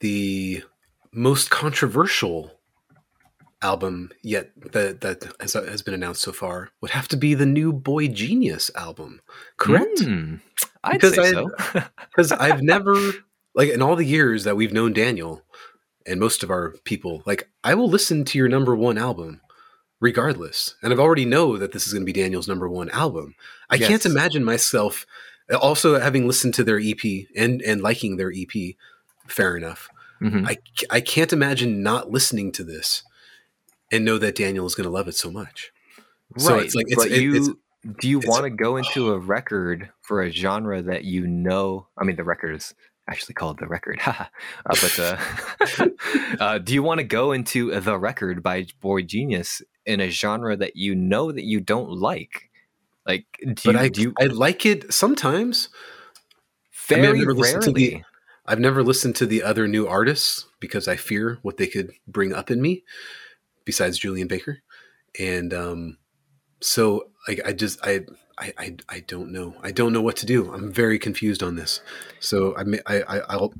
the 0.00 0.62
most 1.12 1.50
controversial 1.50 2.55
album 3.62 4.10
yet 4.22 4.50
that 4.72 5.00
that 5.00 5.24
has, 5.40 5.54
has 5.54 5.82
been 5.82 5.94
announced 5.94 6.22
so 6.22 6.32
far 6.32 6.70
would 6.80 6.90
have 6.90 7.08
to 7.08 7.16
be 7.16 7.34
the 7.34 7.46
new 7.46 7.72
Boy 7.72 8.08
Genius 8.08 8.70
album. 8.74 9.20
Correct? 9.56 9.98
Mm, 10.00 10.40
I'd 10.84 11.00
Because 11.00 11.14
say 11.14 11.22
I- 11.28 11.30
so. 11.32 11.50
Because 12.10 12.32
I've 12.32 12.62
never 12.62 12.94
like 13.54 13.70
in 13.70 13.82
all 13.82 13.96
the 13.96 14.04
years 14.04 14.44
that 14.44 14.56
we've 14.56 14.72
known 14.72 14.92
Daniel 14.92 15.42
and 16.06 16.20
most 16.20 16.42
of 16.42 16.50
our 16.50 16.74
people, 16.84 17.22
like 17.26 17.48
I 17.64 17.74
will 17.74 17.88
listen 17.88 18.24
to 18.26 18.38
your 18.38 18.48
number 18.48 18.74
one 18.76 18.98
album 18.98 19.40
regardless. 20.00 20.74
And 20.82 20.92
I've 20.92 21.00
already 21.00 21.24
know 21.24 21.56
that 21.56 21.72
this 21.72 21.86
is 21.86 21.92
going 21.92 22.02
to 22.06 22.12
be 22.12 22.18
Daniel's 22.20 22.48
number 22.48 22.68
one 22.68 22.90
album. 22.90 23.34
I 23.70 23.78
can't 23.78 24.04
imagine 24.06 24.44
myself 24.44 25.06
also 25.60 25.98
having 25.98 26.26
listened 26.28 26.54
to 26.54 26.64
their 26.64 26.78
EP 26.78 27.26
and 27.36 27.62
and 27.62 27.80
liking 27.80 28.16
their 28.16 28.30
EP. 28.34 28.74
Fair 29.26 29.56
enough. 29.56 29.88
Mhm. 30.22 30.46
I, 30.48 30.56
I 30.90 31.00
can't 31.00 31.32
imagine 31.32 31.82
not 31.82 32.10
listening 32.10 32.52
to 32.52 32.64
this 32.64 33.02
and 33.92 34.04
know 34.04 34.18
that 34.18 34.34
Daniel 34.36 34.66
is 34.66 34.74
going 34.74 34.84
to 34.84 34.90
love 34.90 35.08
it 35.08 35.14
so 35.14 35.30
much. 35.30 35.72
So 36.38 36.54
right, 36.56 36.64
it's 36.64 36.74
like- 36.74 36.86
it's- 36.90 37.04
but 37.04 37.12
it- 37.12 37.22
you 37.22 37.34
it's- 37.36 37.50
do 38.00 38.08
you 38.08 38.18
want 38.24 38.42
to 38.42 38.50
go 38.50 38.76
into 38.76 39.12
a 39.12 39.18
record 39.18 39.90
for 40.02 40.20
a 40.20 40.30
genre 40.30 40.82
that 40.82 41.04
you 41.04 41.24
know? 41.26 41.86
I 41.96 42.02
mean, 42.02 42.16
the 42.16 42.24
record 42.24 42.56
is 42.56 42.74
actually 43.08 43.34
called 43.34 43.60
the 43.60 43.68
record, 43.68 44.00
uh, 44.06 44.24
but 44.64 44.98
uh, 44.98 45.86
uh, 46.40 46.58
do 46.58 46.74
you 46.74 46.82
want 46.82 46.98
to 46.98 47.04
go 47.04 47.30
into 47.30 47.78
the 47.80 47.96
record 47.96 48.42
by 48.42 48.66
Boy 48.80 49.02
Genius 49.02 49.62
in 49.84 50.00
a 50.00 50.10
genre 50.10 50.56
that 50.56 50.74
you 50.74 50.96
know 50.96 51.30
that 51.30 51.44
you 51.44 51.60
don't 51.60 51.90
like? 51.92 52.50
Like, 53.06 53.26
do 53.54 53.70
you, 53.70 53.78
I, 53.78 53.88
do 53.88 54.02
you 54.02 54.14
I 54.20 54.24
like 54.24 54.66
it 54.66 54.92
sometimes. 54.92 55.68
I 56.90 56.96
mean, 56.96 57.04
I've 57.04 57.36
very 57.36 57.62
to 57.62 57.72
the- 57.72 57.88
rarely? 57.90 58.04
I've 58.46 58.60
never 58.60 58.82
listened 58.82 59.14
to 59.16 59.26
the 59.26 59.42
other 59.44 59.68
new 59.68 59.86
artists 59.86 60.46
because 60.60 60.86
I 60.88 60.96
fear 60.96 61.38
what 61.42 61.56
they 61.56 61.66
could 61.68 61.92
bring 62.08 62.32
up 62.32 62.50
in 62.50 62.60
me, 62.62 62.82
besides 63.66 63.98
Julien 63.98 64.28
Baker, 64.28 64.60
and 65.20 65.52
um, 65.52 65.98
so 66.62 67.10
I, 67.28 67.38
I 67.46 67.52
just 67.52 67.78
I, 67.86 68.00
I 68.38 68.52
I 68.58 68.76
I 68.88 69.00
don't 69.00 69.30
know. 69.32 69.54
I 69.62 69.70
don't 69.72 69.92
know 69.92 70.00
what 70.00 70.16
to 70.16 70.26
do. 70.26 70.50
I'm 70.54 70.72
very 70.72 70.98
confused 70.98 71.42
on 71.42 71.56
this. 71.56 71.82
So 72.20 72.56
I 72.56 72.64
may, 72.64 72.80
I, 72.86 73.00
I 73.02 73.18
I'll 73.28 73.52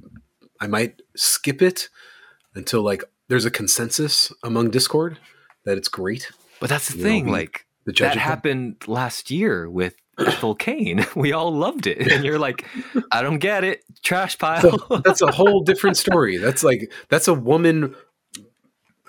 I 0.60 0.66
might 0.66 1.02
skip 1.14 1.60
it 1.60 1.90
until 2.54 2.80
like 2.82 3.04
there's 3.28 3.44
a 3.44 3.50
consensus 3.50 4.32
among 4.42 4.70
Discord 4.70 5.18
that 5.66 5.76
it's 5.76 5.88
great. 5.88 6.30
But 6.60 6.70
that's 6.70 6.88
the 6.88 6.96
you 6.96 7.02
thing, 7.02 7.24
we- 7.26 7.32
like 7.32 7.66
The 7.84 7.92
judge 7.92 8.14
that 8.14 8.18
happened 8.20 8.76
last 8.86 9.30
year 9.30 9.68
with 9.68 9.94
Ethel 10.18 10.54
Cain. 10.54 11.04
We 11.16 11.32
all 11.32 11.52
loved 11.52 11.86
it, 11.86 11.98
and 12.10 12.24
you're 12.24 12.38
like, 12.38 12.64
I 13.12 13.20
don't 13.20 13.38
get 13.38 13.64
it, 13.64 13.82
trash 14.02 14.38
pile. 14.38 14.62
So 14.62 15.00
that's 15.04 15.20
a 15.20 15.30
whole 15.30 15.60
different 15.62 15.96
story. 15.98 16.38
That's 16.38 16.62
like 16.64 16.90
that's 17.10 17.28
a 17.28 17.34
woman, 17.34 17.94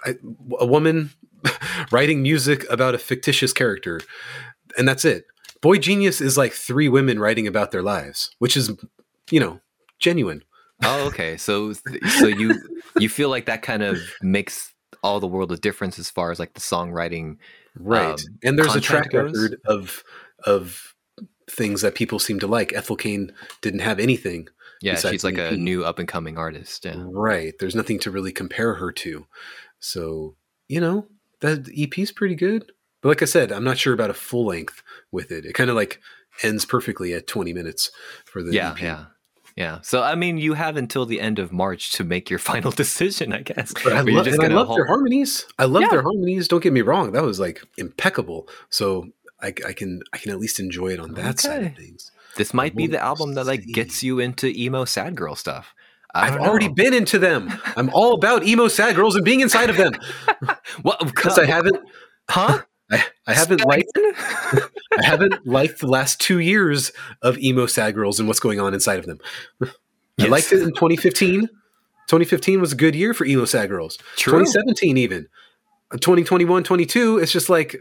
I- 0.05 0.15
a 0.59 0.65
woman 0.65 1.11
writing 1.91 2.21
music 2.21 2.65
about 2.69 2.95
a 2.95 2.97
fictitious 2.99 3.53
character, 3.53 4.01
and 4.77 4.87
that's 4.87 5.05
it. 5.05 5.25
Boy 5.61 5.77
Genius 5.77 6.21
is 6.21 6.37
like 6.37 6.53
three 6.53 6.89
women 6.89 7.19
writing 7.19 7.47
about 7.47 7.71
their 7.71 7.81
lives, 7.81 8.31
which 8.39 8.55
is, 8.55 8.71
you 9.31 9.39
know, 9.39 9.59
genuine. 9.99 10.43
Oh, 10.83 11.07
okay. 11.07 11.37
So, 11.37 11.73
so 11.73 12.27
you 12.27 12.61
you 12.99 13.09
feel 13.09 13.29
like 13.29 13.47
that 13.47 13.63
kind 13.63 13.81
of 13.81 13.97
makes 14.21 14.73
all 15.03 15.19
the 15.19 15.27
world 15.27 15.51
a 15.51 15.57
difference 15.57 15.97
as 15.97 16.09
far 16.09 16.31
as 16.31 16.39
like 16.39 16.53
the 16.53 16.61
songwriting. 16.61 17.37
Right. 17.75 18.11
Um, 18.11 18.17
and 18.43 18.59
there's 18.59 18.75
a 18.75 18.81
track 18.81 19.11
goes? 19.11 19.31
record 19.33 19.59
of 19.65 20.03
of 20.45 20.93
things 21.49 21.81
that 21.81 21.95
people 21.95 22.19
seem 22.19 22.39
to 22.39 22.47
like. 22.47 22.73
Ethel 22.73 22.95
Cain 22.95 23.31
didn't 23.61 23.79
have 23.79 23.99
anything. 23.99 24.47
Yeah, 24.81 24.95
she's 24.95 25.23
like 25.23 25.39
a 25.39 25.57
new 25.57 25.83
up 25.83 25.97
and 25.97 26.07
coming 26.07 26.37
artist. 26.37 26.85
Yeah. 26.85 26.95
Right. 26.97 27.55
There's 27.59 27.73
nothing 27.73 27.97
to 27.99 28.11
really 28.11 28.31
compare 28.31 28.75
her 28.75 28.91
to. 28.91 29.25
So, 29.79 30.35
you 30.67 30.81
know, 30.81 31.07
that 31.41 31.69
EP's 31.77 32.11
pretty 32.11 32.35
good. 32.35 32.71
But 33.01 33.09
like 33.09 33.21
I 33.21 33.25
said, 33.25 33.51
I'm 33.51 33.63
not 33.63 33.77
sure 33.77 33.93
about 33.93 34.09
a 34.09 34.13
full 34.15 34.45
length 34.47 34.81
with 35.11 35.31
it. 35.31 35.45
It 35.45 35.53
kind 35.53 35.69
of 35.69 35.75
like 35.75 35.99
ends 36.43 36.65
perfectly 36.65 37.13
at 37.13 37.27
20 37.27 37.53
minutes 37.53 37.91
for 38.25 38.41
the 38.43 38.53
Yeah, 38.53 38.71
EP. 38.71 38.81
yeah, 38.81 39.05
yeah. 39.55 39.79
So 39.83 40.01
I 40.01 40.15
mean, 40.15 40.37
you 40.39 40.53
have 40.55 40.77
until 40.77 41.05
the 41.05 41.21
end 41.21 41.37
of 41.39 41.51
March 41.51 41.91
to 41.93 42.03
make 42.03 42.29
your 42.29 42.39
final 42.51 42.71
decision, 42.71 43.33
I 43.33 43.41
guess. 43.41 43.73
But 43.83 43.93
I, 43.93 44.01
But 44.03 44.07
you're 44.11 44.17
love, 44.23 44.27
I 44.27 44.37
gonna 44.37 44.65
their 44.75 44.87
harmonies. 44.87 45.45
I 45.59 45.65
love 45.65 45.83
Yeah. 45.83 45.89
their 45.89 46.01
harmonies. 46.01 46.47
Don't 46.47 46.63
get 46.63 46.73
me 46.73 46.81
wrong. 46.81 47.11
That 47.11 47.23
was 47.23 47.39
like 47.39 47.63
impeccable. 47.77 48.49
So 48.69 49.09
I, 49.39 49.47
I 49.65 49.73
can 49.73 50.01
I 50.11 50.17
can 50.17 50.31
at 50.31 50.39
least 50.39 50.59
enjoy 50.59 50.87
it 50.89 50.99
on 50.99 51.13
that 51.13 51.39
side 51.39 51.63
of 51.63 51.75
things. 51.75 52.11
This 52.35 52.53
might 52.53 52.75
be 52.75 52.85
the 52.87 52.99
album 53.03 53.33
that 53.35 53.45
like 53.45 53.63
see. 53.63 53.71
gets 53.73 54.03
you 54.03 54.19
into 54.19 54.47
emo 54.47 54.85
sad 54.85 55.15
girl 55.15 55.35
stuff. 55.35 55.73
I've 56.23 56.37
already 56.37 56.67
been 56.67 56.93
into 56.93 57.19
them. 57.19 57.51
I'm 57.75 57.89
all 57.93 58.13
about 58.13 58.45
emo 58.45 58.67
sad 58.67 58.95
girls 58.95 59.15
and 59.15 59.23
being 59.25 59.41
inside 59.41 59.69
of 59.69 59.77
them 59.77 59.93
What? 60.81 60.99
because 61.05 61.37
I 61.39 61.45
haven't 61.45 61.77
Huh? 62.29 62.61
I, 62.91 63.03
I 63.25 63.33
haven't 63.33 63.65
liked 63.65 63.91
I 63.97 65.03
haven't 65.03 65.45
liked 65.45 65.79
the 65.81 65.87
last 65.87 66.19
two 66.21 66.39
years 66.39 66.91
of 67.21 67.37
emo 67.37 67.65
sad 67.65 67.93
girls 67.95 68.19
and 68.19 68.27
what's 68.27 68.39
going 68.39 68.59
on 68.59 68.73
inside 68.73 68.99
of 68.99 69.05
them. 69.05 69.19
I 70.19 70.25
liked 70.27 70.51
it 70.53 70.61
in 70.61 70.69
2015. 70.69 71.41
2015 72.07 72.61
was 72.61 72.71
a 72.71 72.75
good 72.75 72.95
year 72.95 73.13
for 73.13 73.25
emo 73.25 73.43
sad 73.45 73.69
girls. 73.69 73.97
True. 74.15 74.39
2017 74.39 74.95
even. 74.97 75.27
Uh, 75.91 75.97
2021, 75.97 76.63
22, 76.63 77.17
it's 77.17 77.31
just 77.33 77.49
like 77.49 77.75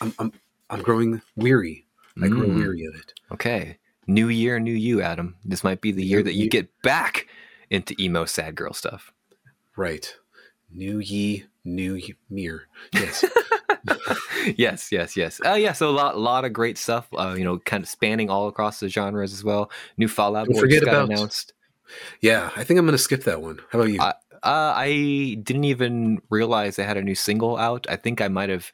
I'm 0.00 0.14
I'm 0.18 0.32
I'm 0.70 0.80
growing 0.82 1.20
weary. 1.36 1.84
I 2.22 2.28
grow 2.28 2.46
Mm. 2.48 2.56
weary 2.56 2.84
of 2.86 2.94
it. 2.94 3.12
Okay. 3.32 3.76
New 4.06 4.28
year, 4.28 4.58
new 4.58 4.72
you, 4.72 5.02
Adam. 5.02 5.36
This 5.44 5.62
might 5.62 5.80
be 5.82 5.92
the 5.92 6.02
year 6.04 6.22
that 6.22 6.32
you 6.32 6.48
get 6.48 6.68
back 6.82 7.26
into 7.70 7.94
emo 8.00 8.24
sad 8.24 8.54
girl 8.54 8.72
stuff. 8.72 9.12
Right. 9.76 10.14
New 10.72 10.98
ye, 10.98 11.44
new 11.64 11.94
ye, 11.94 12.14
mirror. 12.30 12.62
Yes. 12.92 13.24
yes, 14.56 14.90
yes, 14.92 15.16
yes. 15.16 15.40
Uh, 15.44 15.54
yeah, 15.54 15.72
so 15.72 15.88
a 15.88 15.92
lot, 15.92 16.18
lot 16.18 16.44
of 16.44 16.52
great 16.52 16.78
stuff. 16.78 17.06
Uh, 17.16 17.34
you 17.38 17.44
know, 17.44 17.58
kind 17.58 17.82
of 17.82 17.88
spanning 17.88 18.28
all 18.30 18.48
across 18.48 18.80
the 18.80 18.88
genres 18.88 19.32
as 19.32 19.44
well. 19.44 19.70
New 19.96 20.08
Fallout 20.08 20.46
Don't 20.46 20.54
Boy 20.54 20.60
forget 20.60 20.84
got 20.84 20.94
about- 20.94 21.10
announced. 21.10 21.52
yeah, 22.20 22.50
I 22.56 22.64
think 22.64 22.78
I'm 22.78 22.86
gonna 22.86 22.98
skip 22.98 23.24
that 23.24 23.40
one. 23.40 23.60
How 23.70 23.78
about 23.80 23.90
you? 23.90 24.00
I- 24.00 24.14
Uh, 24.42 24.72
I 24.76 25.36
didn't 25.42 25.64
even 25.64 26.20
realize 26.30 26.76
they 26.76 26.84
had 26.84 26.96
a 26.96 27.02
new 27.02 27.16
single 27.16 27.56
out. 27.56 27.86
I 27.88 27.96
think 27.96 28.20
I 28.20 28.28
might 28.28 28.50
have 28.50 28.70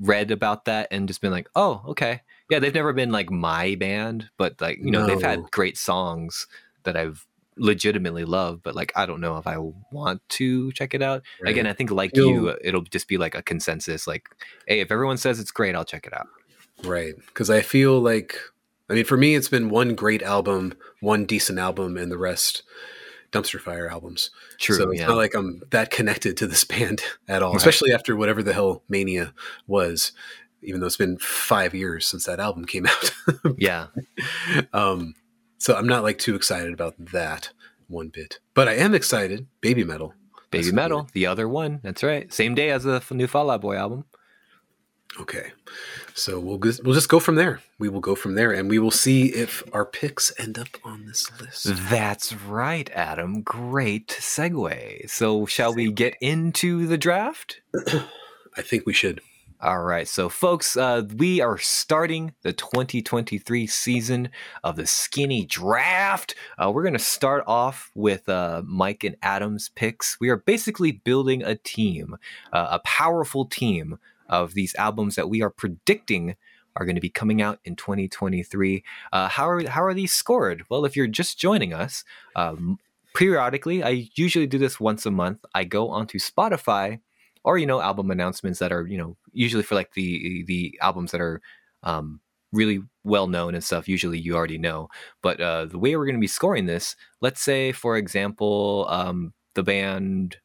read 0.00 0.30
about 0.30 0.66
that 0.66 0.86
and 0.92 1.08
just 1.08 1.20
been 1.20 1.32
like, 1.32 1.48
oh, 1.56 1.82
okay. 1.88 2.20
Yeah, 2.50 2.60
they've 2.60 2.72
never 2.74 2.92
been 2.92 3.10
like 3.10 3.30
my 3.30 3.74
band, 3.74 4.30
but 4.36 4.60
like, 4.60 4.78
you 4.78 4.92
know, 4.92 5.06
they've 5.06 5.20
had 5.20 5.50
great 5.50 5.76
songs 5.76 6.46
that 6.84 6.96
I've 6.96 7.26
legitimately 7.56 8.24
love, 8.24 8.62
but 8.62 8.74
like, 8.74 8.92
I 8.96 9.06
don't 9.06 9.20
know 9.20 9.36
if 9.36 9.46
I 9.46 9.56
want 9.90 10.26
to 10.30 10.72
check 10.72 10.94
it 10.94 11.02
out. 11.02 11.22
Right. 11.42 11.50
Again, 11.50 11.66
I 11.66 11.72
think 11.72 11.90
like 11.90 12.12
You'll- 12.14 12.30
you, 12.30 12.56
it'll 12.62 12.82
just 12.82 13.08
be 13.08 13.18
like 13.18 13.34
a 13.34 13.42
consensus. 13.42 14.06
Like, 14.06 14.28
hey, 14.66 14.80
if 14.80 14.90
everyone 14.90 15.16
says 15.16 15.40
it's 15.40 15.50
great, 15.50 15.74
I'll 15.74 15.84
check 15.84 16.06
it 16.06 16.14
out. 16.14 16.28
Right. 16.84 17.14
Because 17.26 17.50
I 17.50 17.60
feel 17.60 18.00
like, 18.00 18.36
I 18.88 18.94
mean, 18.94 19.04
for 19.04 19.16
me, 19.16 19.34
it's 19.34 19.48
been 19.48 19.68
one 19.70 19.94
great 19.94 20.22
album, 20.22 20.74
one 21.00 21.24
decent 21.26 21.58
album, 21.58 21.96
and 21.96 22.10
the 22.10 22.18
rest 22.18 22.62
dumpster 23.32 23.60
fire 23.60 23.88
albums. 23.88 24.30
True. 24.58 24.76
So 24.76 24.90
it's 24.90 25.00
yeah. 25.00 25.06
not 25.06 25.16
like 25.16 25.34
I'm 25.34 25.62
that 25.70 25.90
connected 25.90 26.36
to 26.38 26.46
this 26.46 26.64
band 26.72 27.02
at 27.28 27.42
all, 27.42 27.52
Right. 27.52 27.58
especially 27.58 27.92
after 27.92 28.16
whatever 28.16 28.42
the 28.42 28.52
hell 28.52 28.82
Mania 28.88 29.32
was, 29.66 30.12
even 30.62 30.80
though 30.80 30.86
it's 30.86 30.96
been 30.96 31.18
five 31.18 31.74
years 31.74 32.06
since 32.06 32.24
that 32.24 32.40
album 32.40 32.64
came 32.64 32.86
out. 32.86 33.14
yeah. 33.56 33.86
um, 34.72 35.14
so 35.60 35.76
I'm 35.76 35.86
not 35.86 36.02
like 36.02 36.18
too 36.18 36.34
excited 36.34 36.72
about 36.72 36.94
that 36.98 37.50
one 37.86 38.08
bit. 38.08 38.40
But 38.54 38.66
I 38.66 38.76
am 38.76 38.94
excited. 38.94 39.46
Baby 39.60 39.84
Metal. 39.84 40.14
Baby 40.50 40.64
That's 40.64 40.74
Metal, 40.74 41.08
the 41.12 41.26
other 41.26 41.46
one. 41.46 41.80
That's 41.82 42.02
right. 42.02 42.32
Same 42.32 42.54
day 42.54 42.70
as 42.70 42.84
the 42.84 43.02
new 43.10 43.26
Fall 43.26 43.50
Out 43.50 43.60
Boy 43.60 43.76
album. 43.76 44.06
Okay. 45.20 45.52
So 46.14 46.40
we'll 46.40 46.58
just, 46.58 46.82
we'll 46.82 46.94
just 46.94 47.10
go 47.10 47.20
from 47.20 47.34
there. 47.34 47.60
We 47.78 47.90
will 47.90 48.00
go 48.00 48.14
from 48.14 48.36
there 48.36 48.52
and 48.52 48.70
we 48.70 48.78
will 48.78 48.90
see 48.90 49.26
if 49.26 49.62
our 49.74 49.84
picks 49.84 50.32
end 50.40 50.58
up 50.58 50.68
on 50.82 51.04
this 51.04 51.30
list. 51.38 51.66
That's 51.90 52.32
right, 52.32 52.88
Adam. 52.94 53.42
Great 53.42 54.08
segue. 54.08 55.10
So, 55.10 55.44
shall 55.44 55.74
we 55.74 55.92
get 55.92 56.16
into 56.22 56.86
the 56.86 56.98
draft? 56.98 57.60
I 58.56 58.62
think 58.62 58.86
we 58.86 58.94
should. 58.94 59.20
All 59.62 59.82
right. 59.82 60.08
So, 60.08 60.30
folks, 60.30 60.74
uh, 60.74 61.02
we 61.16 61.42
are 61.42 61.58
starting 61.58 62.32
the 62.40 62.54
2023 62.54 63.66
season 63.66 64.30
of 64.64 64.76
the 64.76 64.86
Skinny 64.86 65.44
Draft. 65.44 66.34
Uh, 66.56 66.70
we're 66.70 66.82
going 66.82 66.94
to 66.94 66.98
start 66.98 67.44
off 67.46 67.90
with 67.94 68.26
uh, 68.30 68.62
Mike 68.64 69.04
and 69.04 69.16
Adam's 69.20 69.68
picks. 69.68 70.18
We 70.18 70.30
are 70.30 70.38
basically 70.38 70.92
building 70.92 71.42
a 71.42 71.56
team, 71.56 72.16
uh, 72.54 72.68
a 72.70 72.78
powerful 72.86 73.44
team 73.44 73.98
of 74.30 74.54
these 74.54 74.74
albums 74.76 75.16
that 75.16 75.28
we 75.28 75.42
are 75.42 75.50
predicting 75.50 76.36
are 76.74 76.86
going 76.86 76.94
to 76.94 77.02
be 77.02 77.10
coming 77.10 77.42
out 77.42 77.58
in 77.62 77.76
2023. 77.76 78.82
Uh, 79.12 79.28
how 79.28 79.46
are 79.46 79.68
how 79.68 79.82
are 79.82 79.92
these 79.92 80.14
scored? 80.14 80.64
Well, 80.70 80.86
if 80.86 80.96
you're 80.96 81.06
just 81.06 81.38
joining 81.38 81.74
us, 81.74 82.02
um, 82.34 82.78
periodically, 83.14 83.84
I 83.84 84.08
usually 84.14 84.46
do 84.46 84.56
this 84.56 84.80
once 84.80 85.04
a 85.04 85.10
month. 85.10 85.44
I 85.54 85.64
go 85.64 85.90
onto 85.90 86.18
Spotify 86.18 87.00
or 87.44 87.58
you 87.58 87.66
know 87.66 87.80
album 87.80 88.10
announcements 88.10 88.58
that 88.58 88.72
are 88.72 88.86
you 88.86 88.98
know 88.98 89.16
usually 89.32 89.62
for 89.62 89.74
like 89.74 89.92
the 89.94 90.44
the 90.46 90.78
albums 90.80 91.12
that 91.12 91.20
are 91.20 91.40
um, 91.82 92.20
really 92.52 92.80
well 93.04 93.26
known 93.26 93.54
and 93.54 93.64
stuff, 93.64 93.88
usually 93.88 94.18
you 94.18 94.34
already 94.34 94.58
know. 94.58 94.88
But 95.22 95.40
uh, 95.40 95.66
the 95.66 95.78
way 95.78 95.96
we're 95.96 96.06
going 96.06 96.16
to 96.16 96.20
be 96.20 96.26
scoring 96.26 96.66
this, 96.66 96.96
let's 97.20 97.40
say, 97.40 97.72
for 97.72 97.96
example, 97.96 98.86
um, 98.88 99.32
the 99.54 99.62
band, 99.62 100.36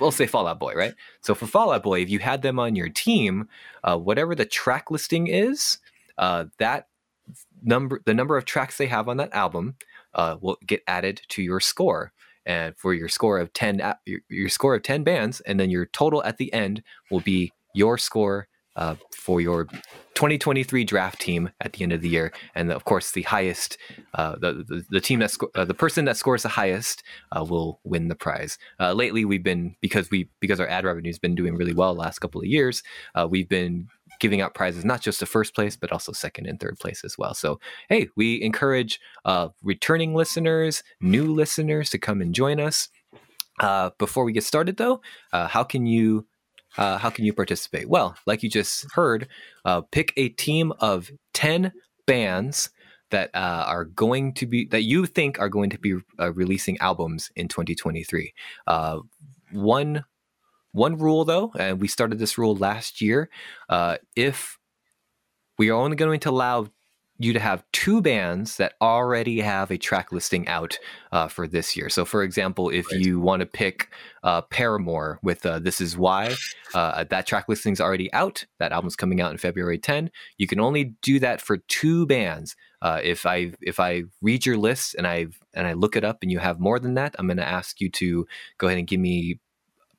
we'll 0.00 0.10
say 0.10 0.26
Fall 0.26 0.46
Out 0.46 0.58
Boy, 0.58 0.74
right? 0.74 0.94
So 1.22 1.34
for 1.34 1.46
Fall 1.46 1.72
Out 1.72 1.82
Boy, 1.82 2.00
if 2.00 2.10
you 2.10 2.20
had 2.20 2.42
them 2.42 2.58
on 2.58 2.76
your 2.76 2.88
team, 2.88 3.48
uh, 3.84 3.96
whatever 3.96 4.34
the 4.34 4.46
track 4.46 4.90
listing 4.90 5.26
is, 5.26 5.78
uh, 6.16 6.46
that 6.58 6.88
number, 7.62 8.00
the 8.06 8.14
number 8.14 8.36
of 8.36 8.44
tracks 8.44 8.78
they 8.78 8.86
have 8.86 9.08
on 9.08 9.16
that 9.18 9.34
album, 9.34 9.76
uh, 10.14 10.36
will 10.40 10.56
get 10.66 10.82
added 10.86 11.20
to 11.28 11.42
your 11.42 11.60
score. 11.60 12.12
And 12.46 12.76
for 12.76 12.94
your 12.94 13.08
score 13.08 13.40
of 13.40 13.52
ten, 13.52 13.82
your, 14.04 14.20
your 14.28 14.48
score 14.48 14.76
of 14.76 14.84
ten 14.84 15.02
bands, 15.02 15.40
and 15.40 15.58
then 15.58 15.68
your 15.68 15.86
total 15.86 16.22
at 16.22 16.36
the 16.36 16.52
end 16.52 16.84
will 17.10 17.20
be 17.20 17.52
your 17.76 17.98
score 17.98 18.48
uh, 18.76 18.94
for 19.10 19.40
your 19.40 19.64
2023 20.14 20.84
draft 20.84 21.20
team 21.20 21.50
at 21.60 21.74
the 21.74 21.82
end 21.82 21.92
of 21.92 22.02
the 22.02 22.08
year, 22.08 22.32
and 22.54 22.70
of 22.70 22.84
course, 22.84 23.12
the 23.12 23.22
highest, 23.22 23.78
uh, 24.14 24.36
the, 24.36 24.64
the, 24.68 24.84
the 24.90 25.00
team 25.00 25.18
that 25.20 25.30
sco- 25.30 25.50
uh, 25.54 25.64
the 25.64 25.74
person 25.74 26.04
that 26.04 26.16
scores 26.16 26.42
the 26.42 26.48
highest 26.50 27.02
uh, 27.34 27.42
will 27.42 27.80
win 27.84 28.08
the 28.08 28.14
prize. 28.14 28.58
Uh, 28.78 28.92
lately, 28.92 29.24
we've 29.24 29.42
been 29.42 29.74
because 29.80 30.10
we 30.10 30.28
because 30.40 30.60
our 30.60 30.68
ad 30.68 30.84
revenue 30.84 31.08
has 31.08 31.18
been 31.18 31.34
doing 31.34 31.56
really 31.56 31.72
well 31.72 31.94
last 31.94 32.18
couple 32.18 32.40
of 32.40 32.46
years. 32.46 32.82
Uh, 33.14 33.26
we've 33.28 33.48
been 33.48 33.88
giving 34.20 34.40
out 34.40 34.54
prizes 34.54 34.84
not 34.84 35.02
just 35.02 35.18
to 35.18 35.26
first 35.26 35.54
place 35.54 35.76
but 35.76 35.92
also 35.92 36.10
second 36.10 36.46
and 36.46 36.58
third 36.58 36.78
place 36.78 37.04
as 37.04 37.18
well. 37.18 37.34
So 37.34 37.60
hey, 37.90 38.08
we 38.16 38.40
encourage 38.42 38.98
returning 39.62 40.14
listeners, 40.14 40.82
new 41.00 41.32
listeners 41.34 41.90
to 41.90 41.98
come 41.98 42.22
and 42.22 42.34
join 42.34 42.58
us. 42.60 42.88
before 43.98 44.24
we 44.24 44.32
get 44.32 44.44
started, 44.44 44.78
though, 44.78 45.02
how 45.32 45.64
can 45.64 45.84
you 45.86 46.26
uh, 46.76 46.98
how 46.98 47.10
can 47.10 47.24
you 47.24 47.32
participate? 47.32 47.88
Well, 47.88 48.16
like 48.26 48.42
you 48.42 48.50
just 48.50 48.86
heard, 48.92 49.28
uh, 49.64 49.82
pick 49.82 50.12
a 50.16 50.28
team 50.30 50.72
of 50.80 51.10
10 51.34 51.72
bands 52.06 52.70
that 53.10 53.30
uh, 53.34 53.64
are 53.66 53.84
going 53.84 54.34
to 54.34 54.46
be, 54.46 54.66
that 54.66 54.82
you 54.82 55.06
think 55.06 55.38
are 55.38 55.48
going 55.48 55.70
to 55.70 55.78
be 55.78 55.96
uh, 56.18 56.32
releasing 56.32 56.78
albums 56.78 57.30
in 57.36 57.48
2023. 57.48 58.34
Uh, 58.66 59.00
one, 59.52 60.04
one 60.72 60.96
rule 60.96 61.24
though, 61.24 61.52
and 61.58 61.80
we 61.80 61.88
started 61.88 62.18
this 62.18 62.36
rule 62.36 62.56
last 62.56 63.00
year, 63.00 63.30
uh, 63.68 63.96
if 64.14 64.58
we 65.58 65.70
are 65.70 65.80
only 65.80 65.96
going 65.96 66.20
to 66.20 66.30
allow 66.30 66.66
you 67.18 67.32
to 67.32 67.40
have 67.40 67.64
two 67.72 68.02
bands 68.02 68.56
that 68.56 68.74
already 68.80 69.40
have 69.40 69.70
a 69.70 69.78
track 69.78 70.12
listing 70.12 70.46
out 70.48 70.78
uh, 71.12 71.28
for 71.28 71.46
this 71.46 71.76
year. 71.76 71.88
So, 71.88 72.04
for 72.04 72.22
example, 72.22 72.68
if 72.68 72.90
right. 72.90 73.00
you 73.00 73.20
want 73.20 73.40
to 73.40 73.46
pick 73.46 73.90
uh, 74.22 74.42
Paramore 74.42 75.18
with 75.22 75.44
uh, 75.46 75.58
"This 75.58 75.80
Is 75.80 75.96
Why," 75.96 76.34
uh, 76.74 77.04
that 77.04 77.26
track 77.26 77.48
listing 77.48 77.72
is 77.72 77.80
already 77.80 78.12
out. 78.12 78.44
That 78.58 78.72
album's 78.72 78.96
coming 78.96 79.20
out 79.20 79.32
in 79.32 79.38
February 79.38 79.78
10. 79.78 80.10
You 80.38 80.46
can 80.46 80.60
only 80.60 80.96
do 81.02 81.18
that 81.20 81.40
for 81.40 81.58
two 81.58 82.06
bands. 82.06 82.56
Uh, 82.82 83.00
if 83.02 83.24
I 83.24 83.52
if 83.62 83.80
I 83.80 84.04
read 84.20 84.44
your 84.44 84.58
list 84.58 84.94
and 84.94 85.06
I 85.06 85.26
and 85.54 85.66
I 85.66 85.72
look 85.72 85.96
it 85.96 86.04
up 86.04 86.18
and 86.22 86.30
you 86.30 86.38
have 86.38 86.60
more 86.60 86.78
than 86.78 86.94
that, 86.94 87.16
I'm 87.18 87.26
going 87.26 87.38
to 87.38 87.48
ask 87.48 87.80
you 87.80 87.90
to 87.90 88.26
go 88.58 88.66
ahead 88.66 88.78
and 88.78 88.86
give 88.86 89.00
me 89.00 89.40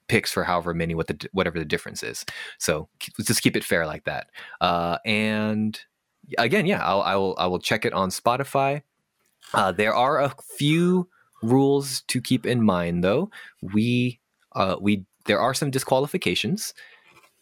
picks 0.08 0.32
for 0.32 0.44
however 0.44 0.74
many 0.74 0.96
what 0.96 1.08
the 1.08 1.28
whatever 1.32 1.60
the 1.60 1.66
difference 1.66 2.04
is. 2.04 2.26
So 2.60 2.88
let's 3.18 3.28
just 3.28 3.42
keep 3.42 3.56
it 3.56 3.64
fair 3.64 3.86
like 3.86 4.06
that. 4.06 4.28
Uh, 4.62 5.00
and 5.06 5.80
again, 6.38 6.66
yeah, 6.66 6.84
I'll, 6.86 7.02
I 7.02 7.16
will 7.16 7.36
I 7.38 7.48
will 7.48 7.60
check 7.60 7.86
it 7.86 7.94
on 7.94 8.10
Spotify. 8.10 8.82
Uh, 9.54 9.72
there 9.72 9.94
are 9.94 10.20
a 10.22 10.34
few 10.58 11.08
rules 11.42 12.02
to 12.02 12.20
keep 12.22 12.46
in 12.46 12.62
mind, 12.64 13.04
though. 13.04 13.30
We 13.62 14.20
uh, 14.54 14.76
we 14.80 15.06
there 15.26 15.40
are 15.40 15.54
some 15.54 15.72
disqualifications. 15.72 16.74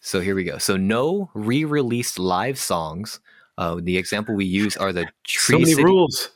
So 0.02 0.20
here 0.20 0.36
we 0.36 0.44
go. 0.44 0.60
So 0.60 0.78
no 0.78 1.32
re-released 1.34 2.20
live 2.20 2.60
songs. 2.60 3.20
Uh, 3.58 3.80
the 3.82 3.98
example 3.98 4.36
we 4.36 4.46
use 4.46 4.78
are 4.78 4.94
the 4.94 5.08
Tree 5.24 5.56
so 5.56 5.60
many 5.60 5.72
City- 5.72 5.84
rules. 5.84 6.30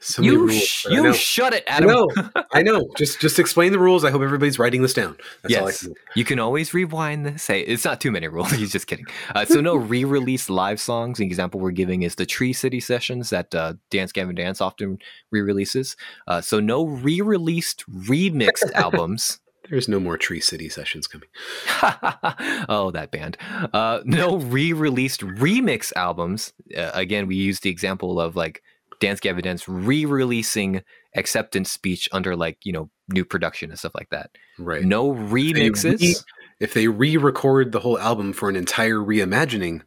So 0.00 0.22
you 0.22 0.50
sh- 0.50 0.86
you 0.90 1.12
shut 1.14 1.54
it, 1.54 1.64
Adam. 1.66 1.88
I 1.88 1.92
know. 1.92 2.08
I 2.52 2.62
know. 2.62 2.88
Just 2.96 3.20
just 3.20 3.38
explain 3.38 3.72
the 3.72 3.78
rules. 3.78 4.04
I 4.04 4.10
hope 4.10 4.22
everybody's 4.22 4.58
writing 4.58 4.82
this 4.82 4.92
down. 4.92 5.16
That's 5.42 5.52
yes. 5.52 5.82
Can 5.82 5.94
you 6.14 6.24
can 6.24 6.38
always 6.38 6.74
rewind 6.74 7.24
this. 7.24 7.46
Hey, 7.46 7.60
it's 7.60 7.84
not 7.84 8.00
too 8.00 8.10
many 8.12 8.28
rules. 8.28 8.50
He's 8.52 8.72
just 8.72 8.86
kidding. 8.86 9.06
Uh, 9.34 9.44
so 9.44 9.60
no 9.60 9.76
re-release 9.76 10.50
live 10.50 10.80
songs. 10.80 11.18
The 11.18 11.26
example 11.26 11.60
we're 11.60 11.70
giving 11.70 12.02
is 12.02 12.16
the 12.16 12.26
Tree 12.26 12.52
City 12.52 12.80
sessions 12.80 13.30
that 13.30 13.54
uh, 13.54 13.74
Dance 13.90 14.12
Gavin 14.12 14.34
Dance 14.34 14.60
often 14.60 14.98
re-releases. 15.30 15.96
Uh, 16.26 16.40
so 16.40 16.60
no 16.60 16.84
re-released 16.84 17.84
remixed 17.90 18.70
albums. 18.74 19.40
There's 19.70 19.88
no 19.88 19.98
more 19.98 20.18
Tree 20.18 20.40
City 20.40 20.68
sessions 20.68 21.06
coming. 21.06 21.28
oh, 22.68 22.90
that 22.92 23.10
band. 23.10 23.38
Uh, 23.72 24.00
no 24.04 24.36
re-released 24.36 25.22
remix 25.22 25.90
albums. 25.96 26.52
Uh, 26.76 26.90
again, 26.92 27.26
we 27.26 27.36
use 27.36 27.60
the 27.60 27.70
example 27.70 28.20
of 28.20 28.36
like 28.36 28.62
Dance 29.00 29.20
Gavin 29.20 29.44
Dance 29.44 29.68
re-releasing 29.68 30.82
acceptance 31.16 31.70
speech 31.70 32.08
under 32.12 32.36
like 32.36 32.58
you 32.64 32.72
know 32.72 32.90
new 33.08 33.24
production 33.24 33.70
and 33.70 33.78
stuff 33.78 33.94
like 33.94 34.10
that. 34.10 34.30
Right. 34.58 34.84
No 34.84 35.12
remixes. 35.12 35.94
If 35.94 36.00
they, 36.00 36.06
re- 36.06 36.14
if 36.60 36.74
they 36.74 36.88
re-record 36.88 37.72
the 37.72 37.80
whole 37.80 37.98
album 37.98 38.32
for 38.32 38.48
an 38.48 38.56
entire 38.56 38.96
reimagining, 38.96 39.82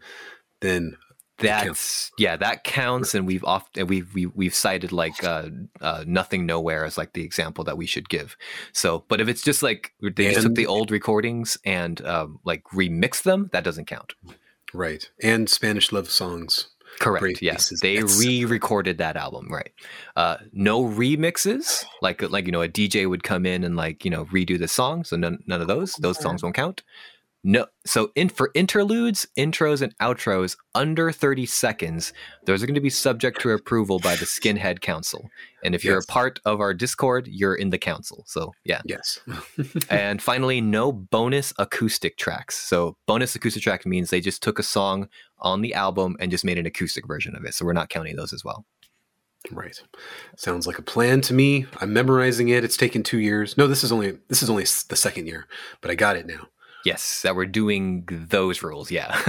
then 0.62 0.98
that's 1.40 2.12
yeah 2.18 2.36
that 2.36 2.64
counts 2.64 3.14
and 3.14 3.28
we've 3.28 3.44
often 3.44 3.86
we've 3.88 4.14
we, 4.14 4.24
have 4.24 4.32
we 4.36 4.46
have 4.46 4.56
cited 4.56 4.92
like 4.92 5.24
uh, 5.24 5.50
uh, 5.82 6.04
nothing 6.08 6.46
nowhere 6.46 6.84
as 6.84 6.98
like 6.98 7.14
the 7.14 7.24
example 7.24 7.64
that 7.64 7.78
we 7.78 7.86
should 7.86 8.10
give 8.10 8.36
so 8.74 9.06
but 9.08 9.22
if 9.22 9.28
it's 9.28 9.44
just 9.44 9.62
like 9.62 9.94
they 10.02 10.26
and, 10.26 10.34
just 10.34 10.48
took 10.48 10.56
the 10.56 10.66
old 10.66 10.90
recordings 10.90 11.58
and 11.64 12.04
um, 12.06 12.40
like 12.44 12.64
remixed 12.74 13.24
them 13.24 13.50
that 13.54 13.64
doesn't 13.64 13.86
count 13.86 14.14
right 14.74 15.12
and 15.22 15.50
spanish 15.50 15.92
love 15.92 16.10
songs 16.10 16.70
Correct. 17.00 17.42
Yes, 17.42 17.74
they 17.82 18.02
re-recorded 18.02 18.98
that 18.98 19.16
album, 19.18 19.48
right? 19.52 19.72
Uh, 20.16 20.38
no 20.52 20.84
remixes, 20.84 21.86
like 22.02 22.22
like 22.24 22.46
you 22.46 22.52
know 22.52 22.62
a 22.62 22.70
DJ 22.70 23.08
would 23.08 23.24
come 23.24 23.46
in 23.46 23.64
and 23.64 23.76
like 23.76 24.04
you 24.04 24.12
know 24.12 24.26
redo 24.26 24.58
the 24.58 24.68
song. 24.68 25.04
So 25.04 25.16
none 25.16 25.44
none 25.46 25.62
of 25.62 25.68
those 25.68 25.94
those 25.96 26.20
songs 26.20 26.44
won't 26.44 26.56
count. 26.56 26.84
No, 27.44 27.68
so 27.86 28.12
in 28.16 28.30
for 28.30 28.52
interludes, 28.56 29.28
intros, 29.38 29.82
and 29.82 29.98
outros 30.00 30.58
under 30.76 31.12
30 31.12 31.46
seconds, 31.46 32.12
those 32.46 32.62
are 32.62 32.66
going 32.66 32.76
to 32.76 32.82
be 32.82 32.90
subject 32.90 33.40
to 33.42 33.52
approval 33.52 34.00
by 34.00 34.16
the 34.16 34.26
Skinhead 34.26 34.82
Council. 34.82 35.30
And 35.64 35.74
if 35.74 35.84
yes. 35.84 35.90
you're 35.90 36.00
a 36.00 36.06
part 36.06 36.40
of 36.46 36.60
our 36.60 36.74
Discord, 36.74 37.28
you're 37.28 37.56
in 37.56 37.70
the 37.70 37.78
council. 37.78 38.24
So 38.28 38.54
yeah. 38.66 38.82
Yes. 38.86 39.20
and 39.90 40.22
finally, 40.22 40.62
no 40.62 40.92
bonus 40.92 41.54
acoustic 41.58 42.18
tracks. 42.18 42.58
So 42.58 42.98
bonus 43.06 43.36
acoustic 43.36 43.64
track 43.64 43.86
means 43.86 44.10
they 44.10 44.22
just 44.22 44.44
took 44.44 44.60
a 44.60 44.64
song 44.64 45.08
on 45.40 45.62
the 45.62 45.74
album 45.74 46.18
and 46.20 46.32
just 46.32 46.44
made 46.44 46.58
an 46.58 46.66
acoustic 46.66 47.08
version 47.08 47.36
of 47.36 47.46
it. 47.46 47.54
So 47.54 47.66
we're 47.66 47.74
not 47.74 47.90
counting 47.90 48.16
those 48.16 48.34
as 48.34 48.44
well. 48.44 48.66
Right. 49.52 49.80
Sounds 50.36 50.68
like 50.68 50.80
a 50.80 50.84
plan 50.84 51.22
to 51.22 51.34
me. 51.34 51.68
I'm 51.80 51.94
memorizing 51.94 52.50
it. 52.50 52.64
It's 52.64 52.76
taken 52.76 53.04
2 53.04 53.20
years. 53.20 53.58
No, 53.58 53.68
this 53.68 53.84
is 53.84 53.92
only 53.92 54.18
this 54.28 54.44
is 54.44 54.50
only 54.50 54.64
the 54.64 54.96
second 54.96 55.28
year, 55.28 55.48
but 55.80 55.92
I 55.92 55.96
got 55.96 56.18
it 56.18 56.26
now. 56.26 56.48
Yes, 56.88 57.22
that 57.24 57.36
we're 57.36 57.46
doing 57.46 58.08
those 58.10 58.64
rules. 58.64 58.90
Yeah. 58.90 59.20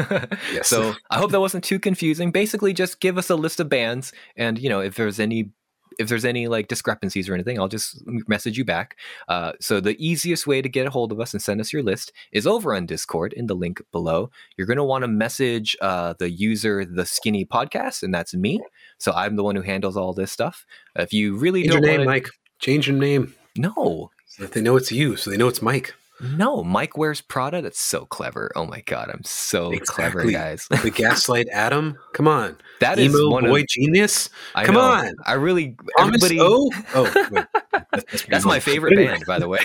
yes. 0.53 0.69
So 0.69 0.95
I 1.11 1.19
hope 1.19 1.33
that 1.33 1.41
wasn't 1.41 1.65
too 1.65 1.81
confusing. 1.81 2.31
Basically, 2.31 2.73
just 2.73 3.01
give 3.01 3.19
us 3.19 3.31
a 3.31 3.35
list 3.35 3.59
of 3.59 3.69
bands, 3.69 4.13
and 4.37 4.61
you 4.61 4.69
know, 4.69 4.79
if 4.79 4.95
there's 4.95 5.19
any 5.19 5.51
if 5.99 6.09
there's 6.09 6.25
any 6.25 6.47
like 6.47 6.69
discrepancies 6.69 7.29
or 7.29 7.35
anything, 7.35 7.59
I'll 7.59 7.67
just 7.67 8.01
message 8.29 8.57
you 8.57 8.65
back. 8.65 8.97
Uh, 9.27 9.55
so 9.61 9.81
the 9.81 9.97
easiest 9.99 10.47
way 10.47 10.63
to 10.63 10.69
get 10.69 10.87
a 10.87 10.91
hold 10.91 11.11
of 11.11 11.19
us 11.19 11.33
and 11.33 11.43
send 11.43 11.61
us 11.61 11.73
your 11.73 11.83
list 11.83 12.13
is 12.31 12.47
over 12.47 12.77
on 12.77 12.87
Discord 12.87 13.33
in 13.33 13.49
the 13.49 13.57
link 13.57 13.83
below. 13.91 14.31
You're 14.57 14.69
going 14.69 14.77
to 14.77 14.85
want 14.85 15.03
to 15.03 15.09
message 15.09 15.77
uh, 15.81 16.15
the 16.17 16.31
user 16.31 16.85
the 16.85 17.07
Skinny 17.07 17.45
Podcast, 17.45 18.05
and 18.05 18.15
that's 18.15 18.35
me. 18.35 18.61
So 18.99 19.11
I'm 19.11 19.35
the 19.35 19.43
one 19.43 19.57
who 19.57 19.63
handles 19.63 19.97
all 19.97 20.13
this 20.13 20.31
stuff. 20.31 20.65
If 20.95 21.13
you 21.13 21.37
really 21.37 21.63
Change 21.63 21.73
don't 21.73 21.83
your 21.83 21.91
name, 21.91 22.01
wanna... 22.03 22.11
Mike. 22.11 22.29
Change 22.61 22.87
your 22.87 22.97
name. 22.97 23.35
No. 23.57 24.13
So 24.27 24.45
that 24.45 24.53
they 24.53 24.61
know 24.61 24.77
it's 24.77 24.93
you, 24.93 25.17
so 25.17 25.29
they 25.29 25.37
know 25.37 25.49
it's 25.49 25.61
Mike. 25.61 25.97
No, 26.21 26.65
Mike 26.65 26.97
wears 26.97 27.21
Prada. 27.21 27.63
That's 27.63 27.81
so 27.81 28.05
clever. 28.05 28.51
Oh 28.57 28.67
my 28.67 28.81
god, 28.87 29.11
I'm 29.13 29.23
so 29.25 29.71
exactly. 29.71 29.87
clever, 29.87 30.31
guys. 30.31 30.67
the 30.69 30.91
Gaslight 30.95 31.49
Adam. 31.53 31.97
Come 32.13 32.27
on, 32.27 32.57
that 32.81 32.99
Emo 32.99 33.19
is 33.19 33.29
one 33.29 33.45
boy 33.45 33.61
of, 33.61 33.69
genius. 33.69 34.29
I 34.55 34.65
Come 34.65 34.75
know. 34.75 34.81
on, 34.81 35.15
I 35.27 35.35
really 35.35 35.77
everybody. 35.99 36.39
Oh, 36.41 36.71
oh, 36.95 37.29
wait. 37.31 37.45
That's, 37.93 38.25
that's 38.25 38.45
my 38.45 38.59
favorite 38.61 38.97
band, 38.97 39.25
by 39.27 39.39
the 39.39 39.49
way. 39.49 39.61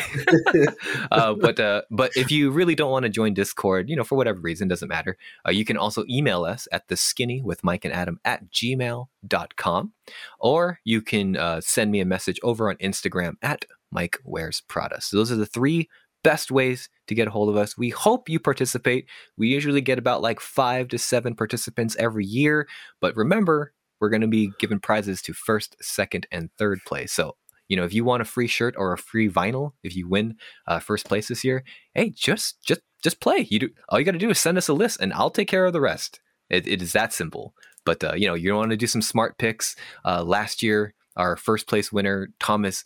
uh, 1.12 1.34
but 1.34 1.60
uh, 1.60 1.82
but 1.90 2.12
if 2.16 2.32
you 2.32 2.52
really 2.52 2.76
don't 2.76 2.92
want 2.92 3.04
to 3.04 3.10
join 3.10 3.34
Discord, 3.34 3.90
you 3.90 3.96
know, 3.96 4.04
for 4.04 4.16
whatever 4.16 4.40
reason, 4.40 4.68
doesn't 4.68 4.88
matter. 4.88 5.18
Uh, 5.48 5.52
you 5.52 5.66
can 5.66 5.78
also 5.78 6.06
email 6.10 6.46
us 6.46 6.68
at 6.72 6.88
the 6.88 6.96
skinny 6.96 7.42
with 7.42 7.64
Mike 7.64 7.84
and 7.86 7.94
Adam 7.94 8.20
at 8.26 8.50
gmail.com. 8.52 9.94
Or 10.40 10.80
you 10.84 11.02
can 11.02 11.38
uh, 11.38 11.62
send 11.62 11.92
me 11.92 12.00
a 12.00 12.06
message 12.06 12.40
over 12.44 12.70
on 12.70 12.76
Instagram 12.78 13.36
at 13.42 13.66
Mike 13.92 14.18
Wears 14.24 14.62
Prada. 14.68 15.00
So 15.02 15.18
those 15.18 15.32
are 15.32 15.36
the 15.36 15.46
three 15.46 15.90
best 16.24 16.52
ways 16.52 16.90
to 17.08 17.16
get 17.16 17.28
a 17.28 17.32
hold 17.32 17.50
of 17.50 17.58
us. 17.58 17.78
We 17.78 17.90
hope 17.90 18.30
you 18.30 18.40
participate. 18.40 19.08
We 19.38 19.48
usually 19.48 19.82
get 19.82 20.00
about 20.00 20.22
like 20.22 20.40
five 20.40 20.88
to 20.90 20.98
seven 20.98 21.36
participants 21.36 21.96
every 21.98 22.26
year. 22.26 22.68
But 23.02 23.16
remember, 23.16 23.74
we're 24.00 24.10
going 24.10 24.22
to 24.22 24.28
be 24.28 24.52
giving 24.60 24.80
prizes 24.80 25.22
to 25.24 25.34
first, 25.34 25.76
second, 25.82 26.28
and 26.32 26.50
third 26.58 26.80
place. 26.86 27.14
So, 27.14 27.36
you 27.70 27.78
know, 27.78 27.86
if 27.86 27.94
you 27.94 28.04
want 28.04 28.22
a 28.22 28.26
free 28.26 28.48
shirt 28.48 28.76
or 28.78 28.92
a 28.92 28.98
free 28.98 29.30
vinyl, 29.30 29.72
if 29.84 29.96
you 29.96 30.08
win 30.08 30.36
uh, 30.68 30.80
first 30.80 31.06
place 31.06 31.28
this 31.28 31.44
year, 31.44 31.64
hey, 31.94 32.10
just 32.10 32.62
just 32.64 32.82
just 33.02 33.20
play. 33.20 33.48
You 33.50 33.60
do 33.60 33.70
all 33.90 34.00
you 34.00 34.06
got 34.06 34.12
to 34.12 34.18
do 34.18 34.30
is 34.30 34.40
send 34.40 34.58
us 34.58 34.68
a 34.68 34.74
list, 34.74 35.00
and 35.00 35.14
I'll 35.14 35.30
take 35.30 35.48
care 35.48 35.66
of 35.66 35.74
the 35.74 35.82
rest. 35.82 36.20
It, 36.50 36.68
it 36.68 36.82
is 36.82 36.94
that 36.94 37.14
simple. 37.14 37.54
But 37.86 38.04
uh, 38.04 38.14
you 38.16 38.28
know, 38.28 38.34
you 38.34 38.54
want 38.56 38.72
to 38.72 38.78
do 38.78 38.88
some 38.88 39.02
smart 39.02 39.38
picks. 39.38 39.76
Uh, 40.04 40.24
last 40.24 40.62
year, 40.62 40.94
our 41.16 41.36
first 41.36 41.68
place 41.68 41.92
winner 41.92 42.30
Thomas 42.40 42.84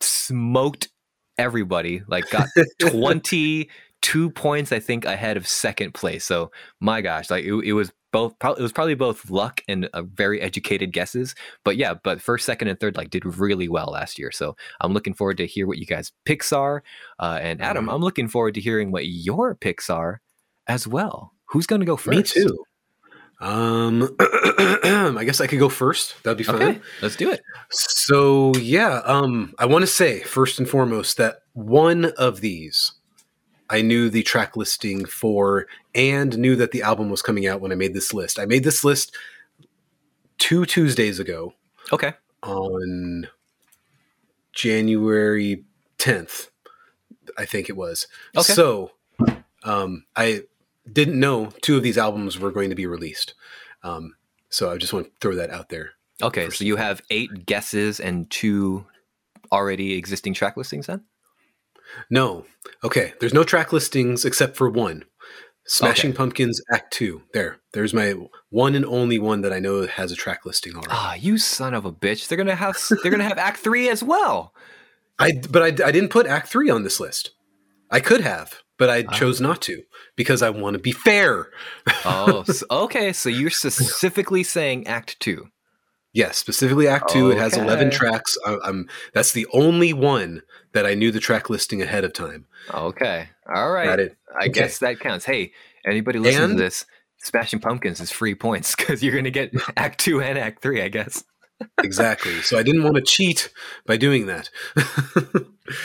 smoked 0.00 0.88
everybody. 1.38 2.02
Like 2.08 2.28
got 2.30 2.48
twenty 2.80 3.70
two 4.00 4.30
points, 4.30 4.70
I 4.72 4.78
think, 4.78 5.04
ahead 5.04 5.36
of 5.36 5.46
second 5.46 5.94
place. 5.94 6.24
So 6.24 6.50
my 6.80 7.00
gosh, 7.00 7.30
like 7.30 7.44
it, 7.44 7.52
it 7.64 7.72
was 7.72 7.92
both. 8.12 8.34
It 8.42 8.60
was 8.60 8.72
probably 8.72 8.94
both 8.94 9.28
luck 9.30 9.60
and 9.68 9.88
uh, 9.92 10.02
very 10.02 10.40
educated 10.40 10.92
guesses. 10.92 11.34
But 11.64 11.76
yeah, 11.76 11.94
but 12.02 12.20
first, 12.22 12.46
second, 12.46 12.68
and 12.68 12.78
third 12.78 12.96
like 12.96 13.10
did 13.10 13.24
really 13.26 13.68
well 13.68 13.86
last 13.92 14.18
year. 14.18 14.30
So 14.30 14.56
I'm 14.80 14.92
looking 14.92 15.14
forward 15.14 15.36
to 15.38 15.46
hear 15.46 15.66
what 15.66 15.78
you 15.78 15.86
guys 15.86 16.12
picks 16.24 16.52
are. 16.52 16.82
Uh, 17.18 17.38
and 17.42 17.60
Adam, 17.60 17.86
Mhm. 17.86 17.94
I'm 17.94 18.00
looking 18.00 18.28
forward 18.28 18.54
to 18.54 18.60
hearing 18.60 18.92
what 18.92 19.06
your 19.06 19.54
picks 19.54 19.90
are 19.90 20.20
as 20.66 20.86
well. 20.86 21.34
Who's 21.50 21.66
going 21.66 21.80
to 21.80 21.86
go 21.86 21.96
first? 21.96 22.16
Me 22.36 22.42
too. 22.44 22.64
Um, 23.40 24.16
I 24.20 25.22
guess 25.24 25.40
I 25.40 25.46
could 25.46 25.58
go 25.60 25.68
first. 25.68 26.20
That'd 26.24 26.38
be 26.38 26.44
fine. 26.44 26.56
Okay, 26.62 26.80
let's 27.02 27.14
do 27.16 27.30
it. 27.30 27.40
So 27.70 28.52
yeah, 28.56 29.00
um, 29.04 29.54
I 29.58 29.66
want 29.66 29.82
to 29.82 29.86
say 29.86 30.20
first 30.22 30.58
and 30.58 30.68
foremost 30.68 31.16
that 31.18 31.42
one 31.52 32.06
of 32.16 32.40
these 32.40 32.92
I 33.70 33.82
knew 33.82 34.08
the 34.10 34.22
track 34.22 34.56
listing 34.56 35.04
for 35.04 35.66
and 35.94 36.36
knew 36.38 36.56
that 36.56 36.72
the 36.72 36.82
album 36.82 37.10
was 37.10 37.22
coming 37.22 37.46
out 37.46 37.60
when 37.60 37.70
I 37.70 37.74
made 37.76 37.94
this 37.94 38.12
list. 38.14 38.38
I 38.38 38.44
made 38.46 38.64
this 38.64 38.82
list 38.82 39.14
two 40.38 40.64
Tuesdays 40.64 41.18
ago 41.20 41.52
Okay. 41.92 42.14
on 42.42 43.28
January 44.52 45.64
10th, 45.98 46.48
I 47.36 47.44
think 47.44 47.68
it 47.68 47.76
was. 47.76 48.06
Okay. 48.36 48.52
So 48.52 48.92
um, 49.64 50.04
I 50.16 50.42
didn't 50.92 51.18
know 51.18 51.50
two 51.62 51.76
of 51.76 51.82
these 51.82 51.98
albums 51.98 52.38
were 52.38 52.50
going 52.50 52.70
to 52.70 52.76
be 52.76 52.86
released. 52.86 53.34
Um, 53.82 54.14
so 54.48 54.70
I 54.72 54.76
just 54.76 54.92
want 54.92 55.06
to 55.06 55.12
throw 55.20 55.34
that 55.36 55.50
out 55.50 55.68
there. 55.68 55.92
Okay, 56.22 56.46
First 56.46 56.58
so 56.58 56.64
you 56.64 56.76
have 56.76 57.00
eight 57.10 57.46
guesses 57.46 58.00
and 58.00 58.28
two 58.30 58.86
already 59.52 59.94
existing 59.94 60.34
track 60.34 60.56
listings 60.56 60.86
then? 60.86 61.04
No. 62.10 62.44
Okay. 62.84 63.14
There's 63.20 63.34
no 63.34 63.44
track 63.44 63.72
listings 63.72 64.24
except 64.24 64.56
for 64.56 64.68
one. 64.68 65.04
Smashing 65.66 66.10
Okay. 66.10 66.16
Pumpkins 66.16 66.60
Act 66.72 66.92
2. 66.94 67.22
There. 67.34 67.58
There's 67.72 67.92
my 67.92 68.14
one 68.48 68.74
and 68.74 68.86
only 68.86 69.18
one 69.18 69.42
that 69.42 69.52
I 69.52 69.58
know 69.58 69.86
has 69.86 70.10
a 70.10 70.16
track 70.16 70.46
listing 70.46 70.74
already. 70.74 70.88
Ah, 70.90 71.14
you 71.14 71.36
son 71.36 71.74
of 71.74 71.84
a 71.84 71.92
bitch. 71.92 72.28
They're 72.28 72.38
gonna 72.38 72.54
have 72.54 72.78
they're 73.02 73.10
gonna 73.10 73.28
have 73.28 73.38
Act 73.38 73.58
Three 73.58 73.88
as 73.88 74.02
well. 74.02 74.54
I 75.18 75.32
but 75.50 75.62
I, 75.62 75.86
I 75.86 75.92
didn't 75.92 76.08
put 76.08 76.26
Act 76.26 76.48
3 76.48 76.70
on 76.70 76.84
this 76.84 77.00
list. 77.00 77.32
I 77.90 78.00
could 78.00 78.20
have, 78.22 78.62
but 78.78 78.88
I 78.88 79.04
Ah. 79.08 79.12
chose 79.12 79.40
not 79.40 79.60
to 79.62 79.82
because 80.16 80.42
I 80.42 80.50
want 80.50 80.74
to 80.74 80.78
be 80.78 80.92
fair. 80.92 81.48
Oh, 82.04 82.42
so, 82.46 82.64
okay. 82.70 83.12
So 83.12 83.28
you're 83.28 83.50
specifically 83.50 84.42
saying 84.42 84.86
Act 84.86 85.18
Two. 85.20 85.48
Yes, 86.14 86.38
specifically 86.38 86.88
Act 86.88 87.10
2. 87.10 87.30
It 87.30 87.38
has 87.38 87.54
11 87.56 87.90
tracks. 87.90 88.36
I, 88.44 88.56
I'm 88.64 88.88
that's 89.12 89.32
the 89.32 89.46
only 89.52 89.92
one 89.92 90.42
that 90.72 90.86
I 90.86 90.94
knew 90.94 91.10
the 91.12 91.20
track 91.20 91.50
listing 91.50 91.82
ahead 91.82 92.02
of 92.02 92.14
time. 92.14 92.46
Okay. 92.72 93.28
All 93.54 93.70
right. 93.70 93.84
Got 93.84 94.00
it. 94.00 94.16
I 94.34 94.44
Okay. 94.44 94.52
guess 94.52 94.78
that 94.78 94.98
counts. 95.00 95.26
Hey, 95.26 95.52
anybody 95.86 96.18
listening 96.18 96.50
And- 96.52 96.56
to 96.58 96.64
this, 96.64 96.86
Smashing 97.18 97.60
Pumpkins 97.60 98.00
is 98.00 98.10
free 98.10 98.34
points 98.34 98.74
because 98.76 99.02
you're 99.02 99.14
gonna 99.14 99.30
get 99.30 99.52
Act 99.76 100.00
Two 100.00 100.20
and 100.22 100.38
Act 100.38 100.62
Three, 100.62 100.80
I 100.82 100.88
guess. 100.88 101.24
Exactly. 101.82 102.40
so 102.42 102.56
I 102.58 102.62
didn't 102.62 102.84
want 102.84 102.96
to 102.96 103.02
cheat 103.02 103.50
by 103.84 103.96
doing 103.96 104.26
that. 104.26 104.48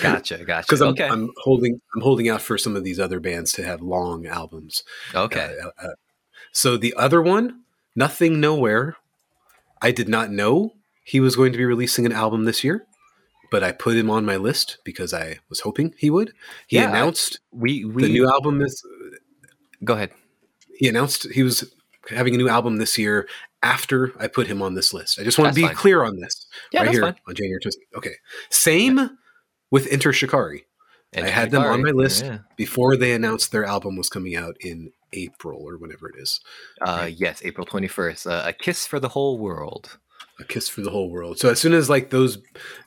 Gotcha. 0.01 0.43
Gotcha. 0.45 0.65
because 0.67 0.81
I'm, 0.81 0.89
okay. 0.89 1.07
I'm 1.07 1.29
holding 1.43 1.79
I'm 1.95 2.01
holding 2.01 2.29
out 2.29 2.41
for 2.41 2.57
some 2.57 2.75
of 2.75 2.83
these 2.83 2.99
other 2.99 3.19
bands 3.19 3.51
to 3.53 3.63
have 3.63 3.81
long 3.81 4.25
albums. 4.25 4.83
okay. 5.15 5.55
Uh, 5.63 5.69
uh, 5.81 5.93
so 6.51 6.77
the 6.77 6.93
other 6.97 7.21
one, 7.21 7.61
Nothing 7.95 8.39
Nowhere, 8.39 8.95
I 9.81 9.91
did 9.91 10.07
not 10.07 10.31
know 10.31 10.73
he 11.03 11.19
was 11.19 11.35
going 11.35 11.51
to 11.51 11.57
be 11.57 11.65
releasing 11.65 12.05
an 12.05 12.11
album 12.11 12.45
this 12.45 12.63
year, 12.63 12.85
but 13.51 13.63
I 13.63 13.71
put 13.71 13.95
him 13.97 14.09
on 14.09 14.23
my 14.25 14.35
list 14.37 14.77
because 14.83 15.13
I 15.13 15.39
was 15.49 15.61
hoping 15.61 15.93
he 15.97 16.09
would. 16.09 16.31
He 16.67 16.77
Yeah, 16.77 16.85
I- 16.85 16.89
announced 16.89 17.39
we 17.51 17.83
we 17.85 18.03
the 18.03 18.09
new 18.09 18.29
album 18.29 18.61
is 18.61 18.81
go 19.83 19.93
ahead. 19.95 20.11
he 20.77 20.87
announced 20.87 21.27
he 21.31 21.43
was 21.43 21.73
having 22.09 22.33
a 22.35 22.37
new 22.37 22.49
album 22.49 22.77
this 22.77 22.97
year 22.97 23.27
after 23.61 24.11
I 24.19 24.27
put 24.27 24.47
him 24.47 24.61
on 24.61 24.75
this 24.75 24.93
list. 24.93 25.19
I 25.19 25.23
just 25.23 25.37
want 25.37 25.47
That's 25.49 25.55
to 25.57 25.61
be 25.61 25.67
fine. 25.67 25.75
clear 25.75 26.03
on 26.03 26.17
this 26.19 26.47
Yeah, 26.71 26.79
right 26.81 26.85
that's 26.85 26.95
here 26.97 27.01
fine. 27.03 27.15
on 27.27 27.35
January 27.35 27.59
20th. 27.61 27.97
Okay. 27.97 28.15
Same 28.49 29.09
with 29.73 29.87
Enter 29.91 30.13
Shikari. 30.13 30.61
And 31.15 31.25
I 31.25 31.29
had 31.29 31.51
them 31.51 31.63
on 31.63 31.83
my 31.83 31.91
list. 31.91 32.23
yeah. 32.25 32.39
before 32.57 32.95
they 32.97 33.11
announced 33.13 33.51
their 33.51 33.65
album 33.65 33.95
was 33.97 34.09
coming 34.09 34.35
out 34.35 34.55
in 34.61 34.91
April 35.11 35.59
or 35.67 35.77
whenever 35.77 36.09
it 36.09 36.15
is. 36.17 36.39
Uh, 36.81 37.09
yes, 37.13 37.41
April 37.43 37.65
21st. 37.67 38.21
Uh, 38.31 38.47
a 38.49 38.53
kiss 38.53 38.85
for 38.87 38.99
the 38.99 39.09
whole 39.09 39.37
world. 39.37 39.97
A 40.39 40.43
Kiss 40.43 40.67
for 40.67 40.81
the 40.81 40.89
Whole 40.89 41.11
World. 41.11 41.37
So 41.37 41.49
as 41.51 41.59
soon 41.59 41.73
as 41.73 41.91
like 41.91 42.09
those, 42.09 42.39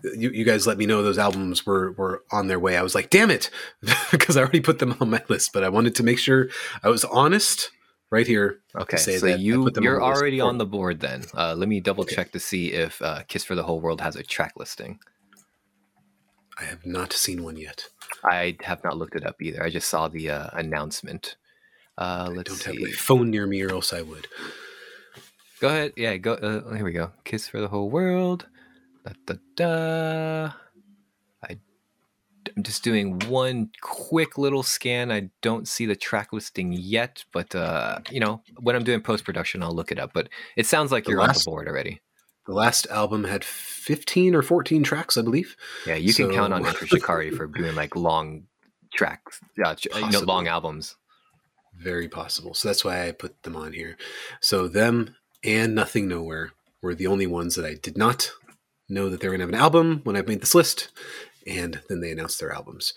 you, 0.02 0.30
you 0.30 0.44
guys 0.44 0.66
let 0.66 0.78
me 0.78 0.84
know 0.86 1.00
those 1.04 1.16
albums 1.28 1.64
were 1.64 1.92
were 1.92 2.24
on 2.32 2.48
their 2.48 2.58
way. 2.58 2.76
I 2.76 2.82
was 2.82 2.92
like, 2.96 3.08
damn 3.08 3.30
it, 3.30 3.50
because 4.10 4.36
I 4.36 4.40
already 4.40 4.58
put 4.60 4.80
them 4.80 4.96
on 5.00 5.10
my 5.10 5.22
list. 5.28 5.52
But 5.52 5.62
I 5.62 5.68
wanted 5.68 5.94
to 5.94 6.02
make 6.02 6.18
sure 6.18 6.48
I 6.82 6.88
was 6.88 7.04
honest 7.04 7.70
right 8.10 8.26
here. 8.26 8.58
Okay, 8.74 8.96
say 8.96 9.18
so 9.18 9.26
that 9.26 9.38
you 9.38 9.62
put 9.62 9.74
them 9.74 9.84
you're 9.84 10.02
list 10.02 10.18
already 10.18 10.38
before. 10.38 10.48
on 10.50 10.58
the 10.58 10.66
board 10.66 10.98
then. 10.98 11.22
Uh, 11.34 11.54
let 11.56 11.68
me 11.68 11.78
double 11.78 12.02
Okay. 12.02 12.16
check 12.16 12.32
to 12.32 12.40
see 12.40 12.72
if 12.72 13.00
uh, 13.00 13.22
Kiss 13.28 13.44
for 13.44 13.54
the 13.54 13.62
Whole 13.62 13.80
World 13.80 14.00
has 14.00 14.16
a 14.16 14.24
track 14.24 14.54
listing. 14.56 14.98
I 16.58 16.64
have 16.64 16.86
not 16.86 17.12
seen 17.12 17.42
one 17.42 17.56
yet. 17.56 17.88
I 18.24 18.56
have 18.62 18.82
not 18.82 18.96
looked 18.96 19.14
it 19.14 19.26
up 19.26 19.42
either. 19.42 19.62
I 19.62 19.70
just 19.70 19.88
saw 19.88 20.08
the 20.08 20.30
uh, 20.30 20.48
announcement. 20.54 21.36
Uh, 21.98 22.30
let's 22.34 22.50
don't 22.50 22.74
have 22.74 22.82
my 22.82 22.90
phone 22.92 23.30
near 23.30 23.46
me, 23.46 23.62
or 23.62 23.70
else 23.70 23.92
I 23.92 24.02
would. 24.02 24.26
Go 25.60 25.68
ahead. 25.68 25.92
Yeah, 25.96 26.16
go. 26.16 26.34
Uh, 26.34 26.74
here 26.74 26.84
we 26.84 26.92
go. 26.92 27.12
Kiss 27.24 27.48
for 27.48 27.60
the 27.60 27.68
Whole 27.68 27.90
World. 27.90 28.46
Da, 29.04 29.12
da, 29.26 29.34
da. 29.54 30.52
I, 31.48 31.58
I'm 32.56 32.62
just 32.62 32.82
doing 32.82 33.18
one 33.20 33.70
quick 33.80 34.36
little 34.36 34.62
scan. 34.62 35.10
I 35.10 35.30
don't 35.42 35.66
see 35.66 35.86
the 35.86 35.96
track 35.96 36.32
listing 36.32 36.72
yet, 36.72 37.24
but 37.32 37.54
uh, 37.54 38.00
you 38.10 38.20
know, 38.20 38.42
when 38.60 38.76
I'm 38.76 38.84
doing 38.84 39.00
post 39.00 39.24
production, 39.24 39.62
I'll 39.62 39.74
look 39.74 39.92
it 39.92 39.98
up. 39.98 40.12
But 40.12 40.28
it 40.56 40.66
sounds 40.66 40.92
like 40.92 41.04
The 41.04 41.12
you're 41.12 41.20
on 41.20 41.28
the 41.28 41.42
board 41.46 41.68
already. 41.68 42.00
The 42.46 42.52
last 42.54 42.86
album 42.88 43.24
had 43.24 43.44
fifteen 43.44 44.34
or 44.34 44.42
fourteen 44.42 44.82
tracks, 44.82 45.16
I 45.16 45.22
believe. 45.22 45.56
Yeah, 45.86 45.94
you 45.96 46.14
can 46.14 46.30
count 46.32 46.52
on 46.52 46.62
So- 46.62 46.68
Enter 46.68 46.86
Shikari 46.86 47.30
for 47.30 47.46
doing 47.58 47.74
like 47.74 47.96
long 47.96 48.44
tracks, 48.94 49.40
uh, 49.64 49.74
ch- 49.74 49.88
you 49.94 50.10
know, 50.10 50.20
long 50.20 50.46
albums. 50.46 50.96
Very 51.76 52.08
possible. 52.08 52.54
So 52.54 52.68
that's 52.68 52.84
why 52.84 53.06
I 53.06 53.12
put 53.12 53.42
them 53.42 53.56
on 53.56 53.72
here. 53.72 53.96
So 54.40 54.66
them 54.68 55.14
and 55.44 55.74
Nothing 55.74 56.08
Nowhere 56.08 56.52
were 56.82 56.94
the 56.94 57.06
only 57.06 57.26
ones 57.26 57.54
that 57.56 57.66
I 57.66 57.74
did 57.74 57.98
not 57.98 58.30
know 58.88 59.10
that 59.10 59.20
they 59.20 59.28
were 59.28 59.36
going 59.36 59.40
to 59.40 59.52
have 59.52 59.54
an 59.54 59.60
album 59.60 60.00
when 60.04 60.16
I 60.16 60.22
made 60.22 60.40
this 60.40 60.54
list. 60.54 60.88
And 61.46 61.80
then 61.88 62.00
they 62.00 62.10
announced 62.10 62.40
their 62.40 62.52
albums, 62.52 62.94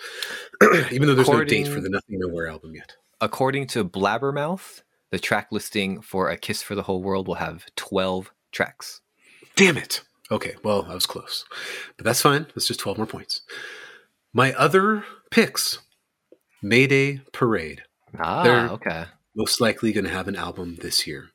even 0.91 1.07
though 1.07 1.13
there's 1.15 1.29
no 1.29 1.43
date 1.43 1.67
for 1.67 1.81
the 1.81 1.89
Nothing 1.89 2.19
Nowhere 2.19 2.47
album 2.47 2.73
yet. 2.73 2.95
According 3.21 3.67
to 3.67 3.83
Blabbermouth, 3.83 4.81
the 5.11 5.19
track 5.19 5.49
listing 5.51 6.01
for 6.01 6.29
A 6.29 6.37
Kiss 6.37 6.61
for 6.61 6.73
the 6.73 6.83
Whole 6.83 7.03
World 7.03 7.27
will 7.27 7.35
have 7.35 7.65
12 7.75 8.31
tracks. 8.51 9.01
Damn 9.59 9.77
it. 9.77 10.01
Okay, 10.31 10.55
well, 10.63 10.85
I 10.89 10.93
was 10.93 11.05
close, 11.05 11.45
but 11.97 12.05
that's 12.05 12.21
fine. 12.21 12.45
That's 12.55 12.67
just 12.67 12.79
12 12.79 12.97
more 12.97 13.07
points. 13.07 13.41
My 14.33 14.53
other 14.53 15.03
picks 15.31 15.79
Mayday 16.61 17.21
Parade. 17.33 17.81
Ah, 18.17 18.43
They're- 18.43 18.69
okay. 18.73 19.05
Most 19.35 19.61
likely 19.61 19.91
going 19.93 20.05
to 20.05 20.11
have 20.11 20.27
an 20.27 20.35
album 20.35 20.77
this 20.81 21.05
year. 21.07 21.29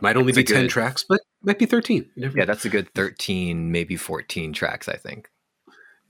Might 0.00 0.16
only 0.16 0.32
That's 0.32 0.48
be 0.50 0.54
10 0.54 0.64
good- 0.64 0.70
tracks, 0.70 1.04
but 1.08 1.20
might 1.42 1.58
be 1.58 1.66
13. 1.66 2.10
Never 2.16 2.36
Yeah, 2.36 2.44
know. 2.44 2.46
that's 2.52 2.64
a 2.64 2.68
good 2.68 2.92
13, 2.94 3.70
maybe 3.72 3.96
14 3.96 4.52
tracks, 4.52 4.88
I 4.88 4.96
think. 4.96 5.28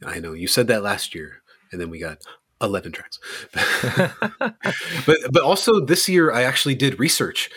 I 0.05 0.19
know 0.19 0.33
you 0.33 0.47
said 0.49 0.67
that 0.69 0.83
last 0.83 1.15
year, 1.15 1.43
and 1.73 1.81
then 1.81 1.89
we 1.89 1.99
got 1.99 2.19
eleven 2.61 2.93
tracks. 2.93 3.19
but 5.07 5.19
but 5.33 5.43
also 5.43 5.81
this 5.81 6.07
year, 6.09 6.31
I 6.33 6.43
actually 6.43 6.75
did 6.75 6.99
research 6.99 7.49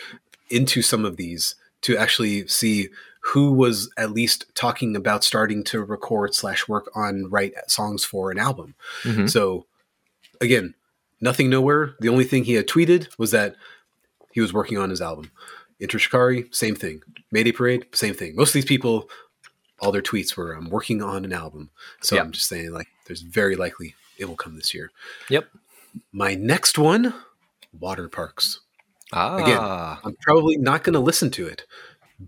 into 0.48 0.80
some 0.82 1.04
of 1.04 1.16
these 1.18 1.54
to 1.82 1.96
actually 1.98 2.46
see 2.48 2.88
who 3.32 3.52
was 3.52 3.90
at 3.96 4.12
least 4.12 4.46
talking 4.54 4.96
about 4.96 5.22
starting 5.24 5.62
to 5.64 5.82
record 5.82 6.34
slash 6.34 6.66
work 6.68 6.90
on 6.94 7.28
write 7.30 7.54
songs 7.68 8.04
for 8.04 8.30
an 8.30 8.38
album. 8.38 8.74
Mhm. 9.02 9.30
So 9.30 9.66
again, 10.40 10.74
nothing 11.20 11.48
nowhere. 11.50 11.94
The 12.00 12.08
only 12.08 12.24
thing 12.24 12.44
he 12.44 12.54
had 12.54 12.66
tweeted 12.66 13.08
was 13.18 13.30
that 13.30 13.54
he 14.32 14.40
was 14.40 14.52
working 14.52 14.78
on 14.78 14.90
his 14.90 15.00
album. 15.00 15.30
Enter 15.80 15.98
Shikari, 15.98 16.48
same 16.50 16.74
thing. 16.74 17.02
Mayday 17.30 17.52
Parade, 17.52 17.86
same 17.92 18.14
thing. 18.14 18.34
Most 18.36 18.50
of 18.50 18.54
these 18.54 18.64
people, 18.64 19.08
all 19.80 19.92
their 19.92 20.02
tweets 20.02 20.36
were, 20.36 20.52
"I'm 20.52 20.68
working 20.68 21.02
on 21.02 21.24
an 21.24 21.32
album." 21.32 21.70
So 22.02 22.16
Yeah. 22.16 22.22
I'm 22.22 22.32
just 22.32 22.48
saying, 22.48 22.72
like, 22.72 22.88
there's 23.06 23.22
very 23.22 23.56
likely 23.56 23.94
it 24.18 24.26
will 24.26 24.36
come 24.36 24.56
this 24.56 24.74
year. 24.74 24.90
Yep. 25.28 25.48
My 26.12 26.34
next 26.34 26.78
one, 26.78 27.14
Water 27.72 28.08
Parks. 28.08 28.60
Ah, 29.12 29.36
Again, 29.36 29.58
I'm 30.04 30.16
probably 30.22 30.56
not 30.56 30.84
going 30.84 30.94
to 30.94 31.00
listen 31.00 31.30
to 31.32 31.46
it, 31.46 31.64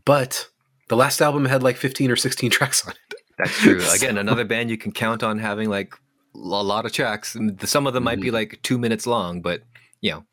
but 0.04 0.48
the 0.92 0.96
last 0.96 1.22
album 1.22 1.46
had 1.46 1.62
like 1.62 1.78
15 1.78 2.10
or 2.10 2.16
16 2.16 2.50
tracks 2.58 2.86
on 2.86 2.92
it. 2.92 3.14
that's 3.38 3.58
true. 3.58 3.80
So- 3.88 3.94
Again, 3.94 4.18
another 4.18 4.44
band 4.44 4.68
you 4.70 4.76
can 4.76 4.92
count 4.92 5.22
on 5.22 5.38
having 5.38 5.70
like 5.70 5.94
a 6.34 6.38
lot 6.38 6.84
of 6.84 6.92
tracks. 6.92 7.34
Some 7.64 7.86
of 7.86 7.94
them 7.94 8.04
might 8.04 8.20
be 8.20 8.30
like 8.30 8.58
two 8.62 8.76
minutes 8.78 9.06
long, 9.06 9.40
but 9.40 9.62
you 10.02 10.10
know, 10.10 10.24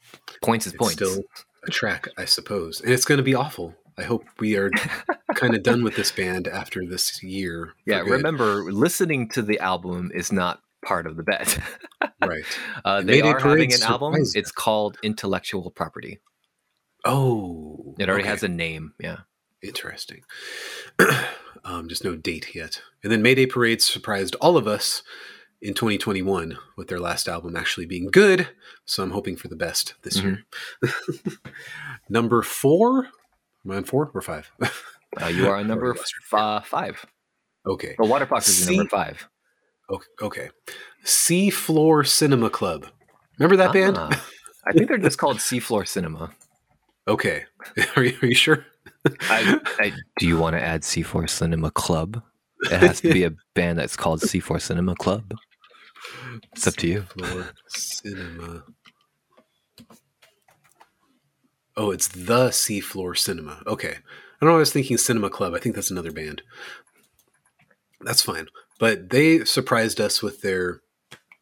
points 0.44 0.68
is 0.68 0.74
It's 0.74 0.80
points. 0.82 0.96
still 0.96 1.24
a 1.66 1.72
track, 1.72 2.10
I 2.18 2.26
suppose, 2.26 2.82
and 2.82 2.92
it's 2.92 3.06
going 3.06 3.20
to 3.20 3.24
be 3.24 3.36
awful. 3.36 3.74
I 3.98 4.04
hope 4.04 4.24
we 4.40 4.58
are 4.58 4.70
kind 5.36 5.56
of 5.56 5.64
done 5.64 5.82
with 5.84 5.96
this 5.96 6.12
band 6.12 6.48
after 6.48 6.86
this 6.86 7.22
year. 7.24 7.74
Yeah, 7.86 8.00
remember, 8.02 8.72
listening 8.72 9.30
to 9.30 9.42
the 9.42 9.60
album 9.60 10.12
is 10.14 10.32
not 10.32 10.60
part 10.86 11.06
of 11.08 11.16
the 11.18 11.24
bet. 11.24 11.58
right? 12.26 12.44
uh, 12.86 13.00
they 13.02 13.22
Mayday 13.22 13.30
are 13.30 13.40
having 13.40 13.42
Parade 13.70 13.74
an 13.76 13.84
album. 13.84 14.14
surprised 14.14 14.36
It's 14.38 14.52
called 14.52 14.98
Intellectual 15.04 15.72
Property. 15.72 16.20
Oh, 17.06 17.96
It 18.00 18.10
already 18.10 18.24
okay. 18.24 18.30
has 18.32 18.44
a 18.44 18.48
name. 18.50 18.94
Yeah. 19.00 19.18
Interesting. 19.62 20.22
um, 21.66 21.88
just 21.90 22.04
no 22.04 22.16
date 22.16 22.56
yet. 22.56 22.82
And 23.04 23.12
then 23.12 23.22
Mayday 23.22 23.46
Parade 23.46 23.82
surprised 23.82 24.36
all 24.36 24.56
of 24.58 24.68
us 24.68 25.04
in 25.62 25.74
2021 25.74 26.58
with 26.78 26.88
their 26.88 27.00
last 27.00 27.28
album 27.28 27.56
actually 27.58 27.86
being 27.86 28.08
good. 28.10 28.48
So 28.86 29.04
I'm 29.04 29.12
hoping 29.12 29.36
for 29.36 29.50
the 29.50 29.58
best 29.58 29.96
this 30.04 30.22
year. 30.22 30.46
number 32.10 32.42
four. 32.42 33.08
Am 33.66 33.72
I 33.72 33.76
on 33.78 33.84
four 33.84 34.10
or 34.14 34.22
five? 34.22 34.50
Uh, 35.22 35.28
you 35.28 35.48
are 35.50 35.58
on 35.58 35.68
number 35.68 35.96
f- 35.96 36.34
uh, 36.34 36.62
five. 36.62 37.06
okay. 37.66 37.96
The 38.00 38.06
Waterfox 38.06 38.48
is 38.48 38.66
See- 38.66 38.78
number 38.78 38.90
five. 38.90 39.28
Okay. 39.92 40.06
Okay. 40.22 40.50
Seafloor 41.04 42.08
Cinema 42.08 42.50
Club. 42.50 42.86
Remember 43.38 43.58
that 43.58 43.74
band? 43.74 43.98
Ah, 43.98 44.26
I 44.68 44.72
think 44.72 44.88
they're 44.88 44.98
just 44.98 45.18
called 45.18 45.38
Seafloor 45.38 45.88
Cinema. 45.88 46.32
Okay. 47.08 47.46
Are 47.96 48.04
you, 48.04 48.18
are 48.22 48.28
you 48.28 48.36
sure? 48.36 48.66
I, 49.06 49.60
I, 49.80 49.94
do 50.20 50.28
you 50.28 50.38
want 50.38 50.56
to 50.56 50.62
add 50.62 50.82
Seafloor 50.82 51.30
Cinema 51.30 51.72
Club? 51.72 52.22
It 52.64 52.78
has 52.78 53.02
to 53.02 53.12
be 53.14 53.24
a 53.24 53.32
band 53.56 53.80
that's 53.80 53.96
called 53.96 54.22
Seafloor 54.22 54.62
Cinema 54.62 54.96
Club. 54.96 55.34
It's 56.54 56.68
up 56.68 56.76
to 56.78 56.88
you. 56.88 57.06
Cinema. 57.68 58.64
Oh, 61.78 61.92
it's 61.92 62.10
the 62.10 62.50
Seafloor 62.50 63.18
Cinema. 63.18 63.64
Okay. 63.66 63.96
I 63.96 64.46
don't 64.46 64.50
know. 64.50 64.56
I 64.56 64.60
was 64.60 64.74
thinking 64.74 64.98
Cinema 64.98 65.30
Club. 65.30 65.54
I 65.54 65.60
think 65.60 65.76
that's 65.76 65.92
another 65.92 66.12
band. 66.12 66.42
That's 68.02 68.22
fine. 68.22 68.48
But 68.80 69.10
they 69.10 69.46
surprised 69.46 70.00
us 70.00 70.22
with 70.22 70.42
their 70.42 70.82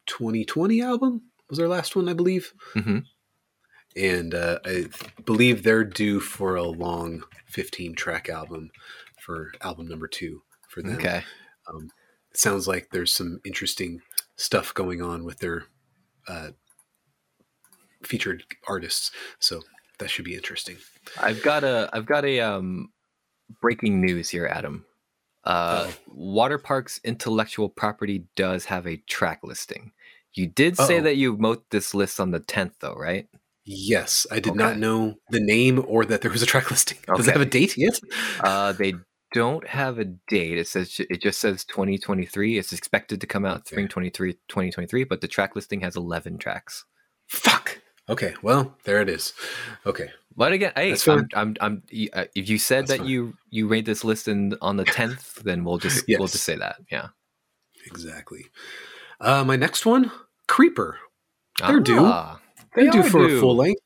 2020 0.06 0.80
album. 0.82 1.22
Was 1.48 1.58
their 1.58 1.68
last 1.68 1.96
one, 1.96 2.08
I 2.08 2.12
believe. 2.12 2.52
hmm 2.74 2.98
And 3.96 4.34
uh, 4.34 4.58
I 4.64 4.86
believe 5.24 5.62
they're 5.62 5.84
due 5.84 6.20
for 6.20 6.56
a 6.56 6.62
long 6.62 7.24
15 7.46 7.94
track 7.94 8.28
album 8.28 8.70
for 9.20 9.52
album 9.62 9.88
number 9.88 10.06
two 10.06 10.42
for 10.68 10.82
them. 10.82 10.96
Okay. 10.96 11.22
Um, 11.68 11.90
it 12.30 12.36
sounds 12.36 12.68
like 12.68 12.90
there's 12.90 13.12
some 13.12 13.40
interesting 13.44 14.00
stuff 14.36 14.72
going 14.74 15.02
on 15.02 15.24
with 15.24 15.38
their 15.38 15.64
uh, 16.28 16.50
featured 18.02 18.44
artists, 18.68 19.10
so 19.38 19.62
that 19.98 20.10
should 20.10 20.24
be 20.24 20.34
interesting. 20.34 20.76
I've 21.20 21.42
got 21.42 21.64
a 21.64 21.90
I've 21.92 22.06
got 22.06 22.24
a 22.24 22.40
um 22.40 22.92
breaking 23.60 24.00
news 24.00 24.28
here, 24.28 24.46
Adam. 24.46 24.84
Uh, 25.44 25.90
Water 26.06 26.58
Park's 26.58 27.00
intellectual 27.04 27.68
property 27.68 28.24
does 28.36 28.66
have 28.66 28.86
a 28.86 28.98
track 29.08 29.40
listing. 29.42 29.92
You 30.34 30.46
did 30.46 30.76
say 30.76 30.98
Uh-oh. 30.98 31.04
that 31.04 31.16
you 31.16 31.32
wrote 31.32 31.70
this 31.70 31.94
list 31.94 32.20
on 32.20 32.30
the 32.32 32.40
tenth, 32.40 32.74
though, 32.80 32.94
right? 32.94 33.26
Yes, 33.70 34.26
I 34.30 34.36
did 34.40 34.52
Okay. 34.52 34.58
not 34.58 34.78
know 34.78 35.16
the 35.28 35.40
name 35.40 35.84
or 35.86 36.06
that 36.06 36.22
there 36.22 36.30
was 36.30 36.42
a 36.42 36.46
track 36.46 36.70
listing. 36.70 36.96
Does 37.14 37.28
it 37.28 37.32
have 37.32 37.42
a 37.42 37.44
date 37.44 37.76
yet? 37.76 38.00
Uh, 38.40 38.72
they 38.72 38.94
don't 39.34 39.66
have 39.68 39.98
a 39.98 40.06
date. 40.06 40.56
It 40.56 40.66
says 40.68 40.98
it 41.10 41.20
just 41.20 41.38
says 41.38 41.66
2023. 41.66 42.56
It's 42.56 42.72
expected 42.72 43.20
to 43.20 43.26
come 43.26 43.44
out 43.44 43.58
Okay. 43.58 43.68
spring 43.74 43.88
23, 43.88 44.32
2023, 44.48 45.04
but 45.04 45.20
the 45.20 45.28
track 45.28 45.54
listing 45.54 45.82
has 45.82 45.96
11 45.96 46.38
tracks. 46.38 46.86
Fuck. 47.26 47.78
Okay, 48.08 48.34
well, 48.40 48.74
there 48.84 49.02
it 49.02 49.10
is. 49.10 49.34
Okay, 49.84 50.08
But 50.34 50.52
again, 50.52 50.72
hey, 50.74 50.96
I'm. 51.06 51.28
I'm, 51.34 51.54
I'm, 51.60 51.82
uh, 52.14 52.24
if 52.34 52.48
you 52.48 52.56
said 52.56 52.84
That's 52.84 52.92
that 52.92 52.98
fine. 53.00 53.06
you 53.08 53.34
you 53.50 53.68
rate 53.68 53.84
this 53.84 54.02
list 54.02 54.28
in 54.28 54.56
on 54.62 54.78
the 54.78 54.86
10th, 54.86 55.42
then 55.42 55.62
we'll 55.62 55.76
just 55.76 56.06
we'll 56.08 56.26
just 56.26 56.44
say 56.44 56.56
that. 56.56 56.76
Yeah. 56.90 57.08
exactly. 57.84 58.46
Uh, 59.20 59.44
my 59.44 59.56
next 59.56 59.84
one, 59.84 60.10
Creeper. 60.46 60.98
They're 61.66 61.80
due. 61.80 62.06
They're 62.82 62.90
due 62.90 63.02
for 63.02 63.26
due. 63.26 63.36
a 63.36 63.40
full 63.40 63.56
length. 63.56 63.80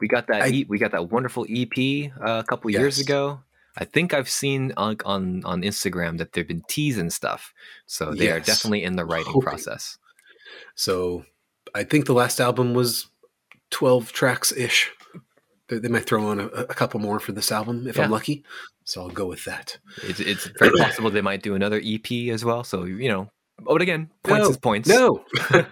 We 0.00 0.08
got 0.08 0.26
that. 0.28 0.42
I- 0.42 0.48
e- 0.48 0.66
we 0.68 0.78
got 0.78 0.92
that 0.92 1.10
wonderful 1.10 1.46
EP 1.48 2.10
uh, 2.20 2.38
a 2.40 2.44
couple 2.44 2.70
years 2.70 2.98
ago. 2.98 3.40
I 3.76 3.84
think 3.84 4.12
I've 4.12 4.28
seen 4.28 4.72
on, 4.76 4.96
on 5.04 5.44
on 5.44 5.62
Instagram 5.62 6.18
that 6.18 6.32
they've 6.32 6.46
been 6.46 6.62
teasing 6.68 7.10
stuff, 7.10 7.52
so 7.86 8.12
they 8.12 8.28
are 8.30 8.40
definitely 8.40 8.82
in 8.82 8.96
the 8.96 9.04
writing 9.04 9.26
Hoping. 9.32 9.42
process. 9.42 9.98
So 10.74 11.24
I 11.74 11.84
think 11.84 12.06
the 12.06 12.12
last 12.14 12.40
album 12.40 12.74
was 12.74 13.06
12 13.70 14.12
tracks 14.12 14.52
ish. 14.52 14.90
They, 15.68 15.78
they 15.78 15.88
might 15.88 16.06
throw 16.06 16.26
on 16.26 16.40
a, 16.40 16.46
a 16.46 16.66
couple 16.74 16.98
more 16.98 17.20
for 17.20 17.32
this 17.32 17.52
album 17.52 17.86
if 17.86 17.96
Yeah. 17.96 18.04
I'm 18.04 18.10
lucky. 18.10 18.42
So 18.84 19.02
I'll 19.02 19.10
go 19.10 19.26
with 19.26 19.44
that. 19.44 19.78
It's, 20.02 20.18
it's 20.18 20.46
very 20.58 20.76
possible 20.78 21.10
they 21.10 21.20
might 21.20 21.42
do 21.42 21.54
another 21.54 21.80
EP 21.84 22.10
as 22.32 22.44
well. 22.44 22.64
So 22.64 22.84
you 22.84 23.08
know, 23.08 23.30
but 23.60 23.82
again, 23.82 24.10
points 24.22 24.44
No, 24.44 24.50
is 24.50 24.56
points. 24.56 24.88
No, 24.88 25.24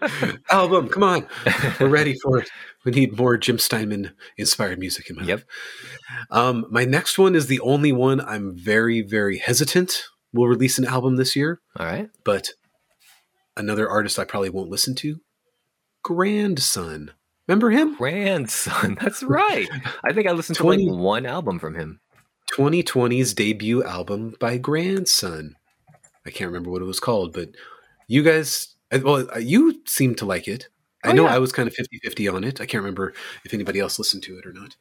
album, 0.50 0.88
come 0.88 1.02
on. 1.02 1.26
We're 1.80 1.88
ready 1.88 2.14
for 2.22 2.38
it. 2.38 2.48
We 2.84 2.92
need 2.92 3.16
more 3.18 3.36
Jim 3.36 3.58
Steinman 3.58 4.12
inspired 4.36 4.78
music 4.78 5.10
in 5.10 5.16
my 5.16 5.22
Yep. 5.24 5.38
life. 5.38 5.46
Um, 6.30 6.66
my 6.70 6.84
next 6.84 7.18
one 7.18 7.34
is 7.34 7.46
the 7.46 7.60
only 7.60 7.92
one 7.92 8.20
I'm 8.20 8.56
very, 8.56 9.00
very 9.02 9.38
hesitant 9.38 10.04
will 10.32 10.46
release 10.48 10.78
an 10.78 10.84
album 10.84 11.16
this 11.16 11.34
year, 11.34 11.60
All 11.78 11.86
right. 11.86 12.08
but 12.24 12.50
another 13.56 13.88
artist 13.88 14.18
I 14.18 14.24
probably 14.24 14.50
won't 14.50 14.70
listen 14.70 14.94
to, 14.96 15.20
Grandson. 16.02 17.12
Remember 17.48 17.70
him? 17.70 17.96
Grandson. 17.96 18.96
That's 19.00 19.22
right. 19.22 19.68
I 20.04 20.12
think 20.12 20.26
I 20.28 20.32
listened 20.32 20.56
to 20.56 20.62
20 20.62 20.88
like 20.90 20.98
one 21.00 21.26
album 21.26 21.58
from 21.58 21.74
him. 21.74 22.00
2020's 22.52 23.34
debut 23.34 23.82
album 23.84 24.34
by 24.40 24.56
Grandson. 24.58 25.56
I 26.26 26.30
can't 26.30 26.48
remember 26.48 26.70
what 26.70 26.82
it 26.82 26.86
was 26.86 27.00
called, 27.00 27.32
but 27.32 27.50
you 28.08 28.22
guys, 28.22 28.74
uh, 28.92 29.00
well, 29.02 29.28
uh, 29.34 29.38
you 29.38 29.80
seem 29.86 30.14
to 30.16 30.24
like 30.24 30.48
it. 30.48 30.68
I 31.04 31.10
Oh, 31.10 31.12
know 31.12 31.24
yeah. 31.24 31.34
I 31.34 31.38
was 31.38 31.52
kind 31.52 31.68
of 31.68 31.74
50 31.74 31.98
50 32.02 32.28
on 32.28 32.44
it. 32.44 32.60
I 32.60 32.66
can't 32.66 32.82
remember 32.82 33.12
if 33.44 33.54
anybody 33.54 33.78
else 33.80 33.98
listened 33.98 34.22
to 34.24 34.38
it 34.38 34.46
or 34.46 34.52
not. 34.52 34.76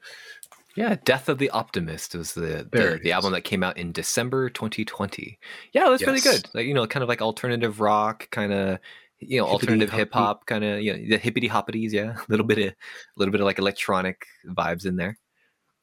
Yeah, 0.75 0.97
Death 1.05 1.29
of 1.29 1.37
the 1.37 1.49
Optimist 1.51 2.15
was 2.15 2.33
the 2.33 2.67
the, 2.69 2.99
the 3.01 3.11
album 3.13 3.31
that 3.33 3.41
came 3.45 3.63
out 3.63 3.77
in 3.77 3.91
December 3.93 4.49
2020. 4.49 5.39
Yeah, 5.71 5.87
it 5.87 5.89
was 5.89 6.01
really 6.01 6.19
good. 6.19 6.49
Like 6.53 6.65
you 6.65 6.73
know, 6.73 6.85
kind 6.87 7.03
of 7.03 7.09
like 7.09 7.21
alternative 7.21 7.79
rock, 7.79 8.29
kind 8.31 8.51
of 8.51 8.79
you 9.19 9.39
know, 9.39 9.47
alternative 9.47 9.91
hip 9.91 10.11
hop, 10.13 10.45
kind 10.45 10.63
of 10.65 10.81
you 10.81 10.93
know, 10.93 11.09
the 11.09 11.17
hippity 11.17 11.47
hoppities. 11.47 11.91
Yeah, 11.91 12.17
a 12.17 12.21
little 12.27 12.45
bit 12.45 12.57
of 12.57 12.65
a 12.65 12.75
little 13.15 13.31
bit 13.31 13.39
of 13.39 13.45
like 13.45 13.59
electronic 13.59 14.25
vibes 14.47 14.85
in 14.85 14.97
there. 14.97 15.17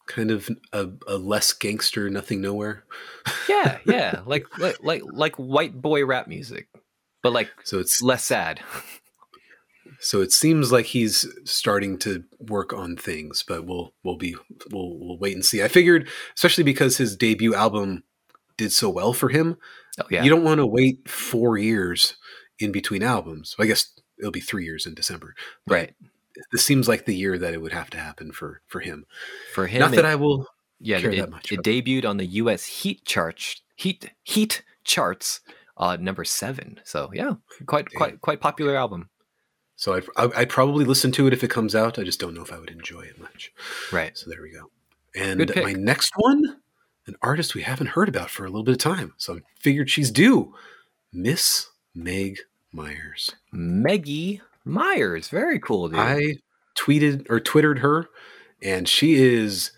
Kind 0.06 0.30
of 0.30 0.50
a, 0.72 0.88
a 1.06 1.16
less 1.16 1.52
gangster, 1.54 2.10
nothing 2.10 2.40
nowhere. 2.42 2.84
Yeah, 3.48 3.78
yeah, 3.86 4.20
like 4.26 4.46
like 4.58 4.76
like 4.82 5.02
like 5.06 5.36
white 5.36 5.80
boy 5.80 6.04
rap 6.04 6.28
music, 6.28 6.68
but 7.22 7.32
like 7.32 7.50
So 7.64 7.78
it's 7.78 8.02
less 8.02 8.24
sad. 8.24 8.60
so 10.00 10.20
it 10.20 10.32
seems 10.32 10.72
like 10.72 10.86
he's 10.86 11.26
starting 11.44 11.98
to 12.00 12.24
work 12.38 12.72
on 12.72 12.96
things, 12.96 13.44
but 13.46 13.64
we'll 13.64 13.92
we'll 14.02 14.16
be 14.16 14.34
we'll 14.70 14.98
we'll 14.98 15.18
wait 15.18 15.34
and 15.34 15.44
see. 15.44 15.62
I 15.62 15.68
figured, 15.68 16.08
especially 16.34 16.64
because 16.64 16.96
his 16.96 17.16
debut 17.16 17.54
album 17.54 18.02
did 18.56 18.72
so 18.72 18.88
well 18.90 19.12
for 19.12 19.28
him, 19.28 19.56
Oh 20.00 20.04
yeah, 20.10 20.22
you 20.22 20.30
don't 20.30 20.44
want 20.44 20.58
to 20.58 20.66
wait 20.66 21.08
four 21.08 21.56
years 21.58 22.16
in 22.58 22.72
between 22.72 23.02
albums. 23.02 23.54
I 23.58 23.66
guess 23.66 23.92
it'll 24.18 24.30
be 24.30 24.40
three 24.40 24.64
years 24.64 24.86
in 24.86 24.94
December. 24.94 25.34
Right. 25.66 25.94
This 26.50 26.64
seems 26.64 26.88
like 26.88 27.04
the 27.04 27.14
year 27.16 27.36
that 27.38 27.52
it 27.54 27.60
would 27.60 27.72
have 27.72 27.90
to 27.90 27.98
happen 27.98 28.32
for 28.32 28.62
for 28.66 28.80
him. 28.80 29.06
For 29.54 29.66
him, 29.66 29.80
Not 29.80 29.92
it- 29.92 29.96
that 29.96 30.04
I 30.06 30.14
will. 30.16 30.48
Yeah, 30.84 31.00
care 31.00 31.12
it, 31.12 31.16
that 31.20 31.30
much 31.30 31.52
it 31.52 31.62
debuted 31.62 32.04
on 32.04 32.16
the 32.16 32.26
U.S. 32.26 32.64
Heat 32.66 33.04
charts, 33.04 33.60
Heat 33.76 34.10
Heat 34.24 34.64
charts, 34.82 35.40
uh, 35.76 35.96
number 36.00 36.24
seven. 36.24 36.80
So 36.84 37.10
yeah, 37.14 37.34
quite 37.66 37.88
Damn. 37.90 37.98
quite 37.98 38.20
quite 38.20 38.40
popular 38.40 38.76
album. 38.76 39.08
So 39.76 39.94
I'd, 39.94 40.04
I- 40.16 40.40
I'd 40.42 40.48
probably 40.50 40.84
listen 40.84 41.10
to 41.12 41.26
it 41.26 41.32
if 41.32 41.42
it 41.42 41.50
comes 41.50 41.74
out. 41.74 41.98
I 41.98 42.04
just 42.04 42.20
don't 42.20 42.34
know 42.34 42.42
if 42.42 42.52
I 42.52 42.58
would 42.58 42.70
enjoy 42.70 43.00
it 43.02 43.18
much. 43.18 43.52
Right. 43.90 44.16
So 44.16 44.30
there 44.30 44.42
we 44.42 44.50
go. 44.52 44.70
And 45.14 45.50
my 45.56 45.72
next 45.72 46.12
one, 46.16 46.58
an 47.06 47.14
artist 47.22 47.54
we 47.54 47.62
haven't 47.62 47.88
heard 47.88 48.08
about 48.08 48.30
for 48.30 48.44
a 48.44 48.48
little 48.48 48.62
bit 48.64 48.72
of 48.72 48.78
time. 48.78 49.14
So 49.16 49.36
I 49.36 49.38
figured 49.58 49.90
she's 49.90 50.10
due. 50.10 50.54
Miss 51.12 51.68
Meg 51.94 52.38
Myers. 52.72 53.32
Meggie 53.52 54.40
Myers, 54.64 55.28
very 55.28 55.58
cool, 55.58 55.88
dude. 55.88 55.98
I 55.98 56.36
tweeted 56.78 57.26
or 57.28 57.40
twittered 57.40 57.80
her, 57.80 58.08
and 58.62 58.88
she 58.88 59.14
is 59.14 59.72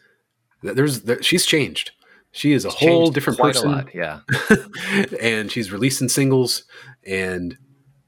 there's 0.62 1.00
there, 1.02 1.22
she's 1.22 1.46
changed. 1.46 1.92
She 2.34 2.52
is 2.52 2.64
a 2.64 2.70
She's 2.72 2.88
whole 2.88 3.10
different 3.12 3.38
quite 3.38 3.54
person. 3.54 3.68
a 3.70 3.76
lot. 3.76 3.94
Yeah, 3.94 4.20
and 5.20 5.52
she's 5.52 5.70
releasing 5.70 6.08
singles 6.08 6.64
and 7.06 7.56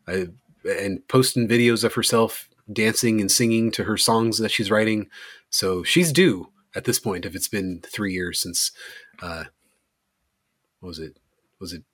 I, 0.09 0.27
and 0.69 1.07
posting 1.07 1.47
videos 1.47 1.85
of 1.85 1.95
herself 1.95 2.49
dancing 2.73 3.21
and 3.21 3.31
singing 3.31 3.71
to 3.71 3.85
her 3.85 3.97
songs 3.97 4.39
that 4.39 4.51
she's 4.51 4.69
writing. 4.69 5.09
So 5.51 5.85
she's 5.85 6.11
due 6.13 6.49
at 6.75 6.85
this 6.85 6.99
point. 6.99 7.25
If 7.25 7.37
it's 7.37 7.47
been 7.47 7.83
three 7.87 8.13
years 8.13 8.41
since, 8.41 8.73
uh, 9.23 9.45
what 10.81 10.89
was 10.89 10.99
it? 10.99 11.19
Was 11.61 11.73
it 11.73 11.85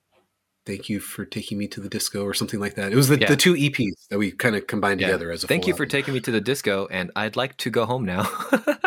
thank 0.64 0.88
you 0.88 1.00
for 1.00 1.24
taking 1.24 1.58
me 1.58 1.66
to 1.68 1.80
the 1.80 1.88
disco 1.88 2.24
or 2.24 2.34
something 2.34 2.60
like 2.60 2.74
that. 2.76 2.92
It 2.92 2.96
was 2.96 3.08
the, 3.08 3.18
Yeah. 3.18 3.28
the 3.28 3.36
two 3.36 3.54
EPs 3.54 4.08
that 4.10 4.18
we 4.18 4.30
kind 4.30 4.54
of 4.56 4.66
combined 4.66 5.00
Yeah. 5.00 5.08
together 5.08 5.30
as 5.32 5.44
a 5.44 5.46
Thank 5.46 5.66
you 5.66 5.74
for 5.74 5.86
taking 5.86 6.14
me 6.14 6.20
to 6.20 6.30
the 6.30 6.40
disco, 6.40 6.86
and 6.90 7.10
I'd 7.16 7.36
like 7.36 7.56
to 7.58 7.70
go 7.70 7.84
home 7.86 8.04
now. 8.04 8.22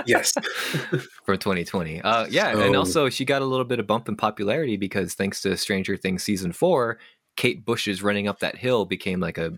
Yes. 0.05 0.34
from 1.26 1.38
2020. 1.38 2.01
Uh, 2.01 2.28
yeah, 2.30 2.57
and 2.57 2.76
also 2.76 3.09
she 3.09 3.26
got 3.26 3.41
a 3.41 3.45
little 3.45 3.65
bit 3.65 3.80
of 3.80 3.88
bump 3.88 4.07
in 4.07 4.15
popularity 4.15 4.78
because 4.78 5.13
thanks 5.15 5.41
to 5.41 5.57
Stranger 5.57 5.97
Things 5.97 6.23
season 6.23 6.51
four, 6.51 6.99
Kate 7.36 7.65
Bush's 7.65 8.01
"Running 8.03 8.28
Up 8.28 8.39
That 8.39 8.55
Hill" 8.57 8.86
became 8.86 9.19
like 9.19 9.38
a 9.38 9.51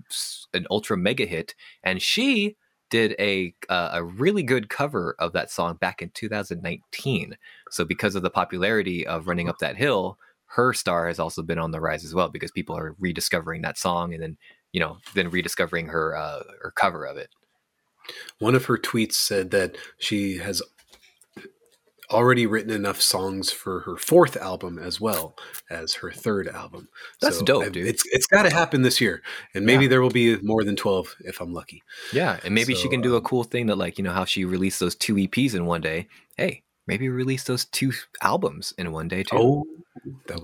an 0.54 0.66
ultra 0.72 0.98
mega 0.98 1.26
hit, 1.26 1.54
and 1.84 2.02
she 2.02 2.56
did 2.90 3.14
a 3.20 3.54
uh, 3.70 3.90
a 3.94 4.04
really 4.04 4.42
good 4.42 4.70
cover 4.70 5.16
of 5.20 5.34
that 5.34 5.52
song 5.52 5.76
back 5.76 6.02
in 6.02 6.10
2019. 6.12 7.36
So 7.70 7.84
because 7.84 8.16
of 8.16 8.24
the 8.24 8.30
popularity 8.30 9.06
of 9.06 9.28
"Running 9.28 9.50
Up 9.50 9.58
That 9.60 9.76
Hill," 9.76 10.18
her 10.56 10.74
star 10.74 11.08
has 11.08 11.20
also 11.20 11.42
been 11.44 11.60
on 11.60 11.72
the 11.72 11.82
rise 11.82 12.06
as 12.06 12.14
well 12.14 12.30
because 12.30 12.52
people 12.52 12.78
are 12.78 12.96
rediscovering 13.00 13.62
that 13.62 13.78
song 13.78 14.14
and 14.14 14.24
then 14.24 14.38
you 14.72 14.80
know 14.80 14.98
then 15.14 15.30
rediscovering 15.30 15.88
her 15.88 16.16
uh, 16.16 16.44
her 16.62 16.72
cover 16.76 17.06
of 17.06 17.18
it. 17.18 17.30
One 18.40 18.56
of 18.56 18.66
her 18.66 18.78
tweets 18.78 19.14
said 19.14 19.52
that 19.52 19.76
she 20.00 20.38
has 20.38 20.62
already 22.10 22.46
written 22.46 22.72
enough 22.72 23.02
songs 23.02 23.52
for 23.52 23.82
her 23.82 23.98
fourth 23.98 24.38
album 24.38 24.80
as 24.80 25.02
well 25.02 25.36
as 25.70 25.96
her 25.96 26.10
third 26.10 26.48
album. 26.48 26.88
That's 27.22 27.42
dope, 27.42 27.66
I- 27.66 27.70
dude. 27.70 27.88
It's 27.88 28.04
it's 28.12 28.28
got 28.28 28.44
to 28.44 28.50
happen 28.50 28.82
this 28.82 29.02
year, 29.02 29.22
and 29.54 29.66
maybe 29.66 29.84
Yeah. 29.84 29.90
there 29.90 30.02
will 30.02 30.10
be 30.10 30.38
more 30.38 30.64
than 30.64 30.76
twelve 30.76 31.16
if 31.20 31.42
I'm 31.42 31.54
lucky. 31.54 31.84
Yeah, 32.14 32.40
and 32.46 32.56
maybe 32.56 32.76
she 32.76 32.88
can 32.90 33.02
do 33.02 33.16
a 33.16 33.18
um, 33.18 33.24
cool 33.24 33.44
thing 33.44 33.66
that, 33.68 33.78
like, 33.78 33.98
you 33.98 34.04
know, 34.04 34.14
how 34.14 34.26
she 34.26 34.46
released 34.46 34.80
those 34.80 34.96
two 34.96 35.16
EPs 35.16 35.54
in 35.54 35.66
one 35.66 35.82
day. 35.82 36.08
Hey, 36.38 36.64
maybe 36.88 37.10
release 37.10 37.44
those 37.44 37.66
two 37.66 37.92
albums 38.22 38.74
in 38.78 38.92
one 38.94 39.08
day 39.10 39.24
too. 39.24 39.38
Oh, 39.38 39.66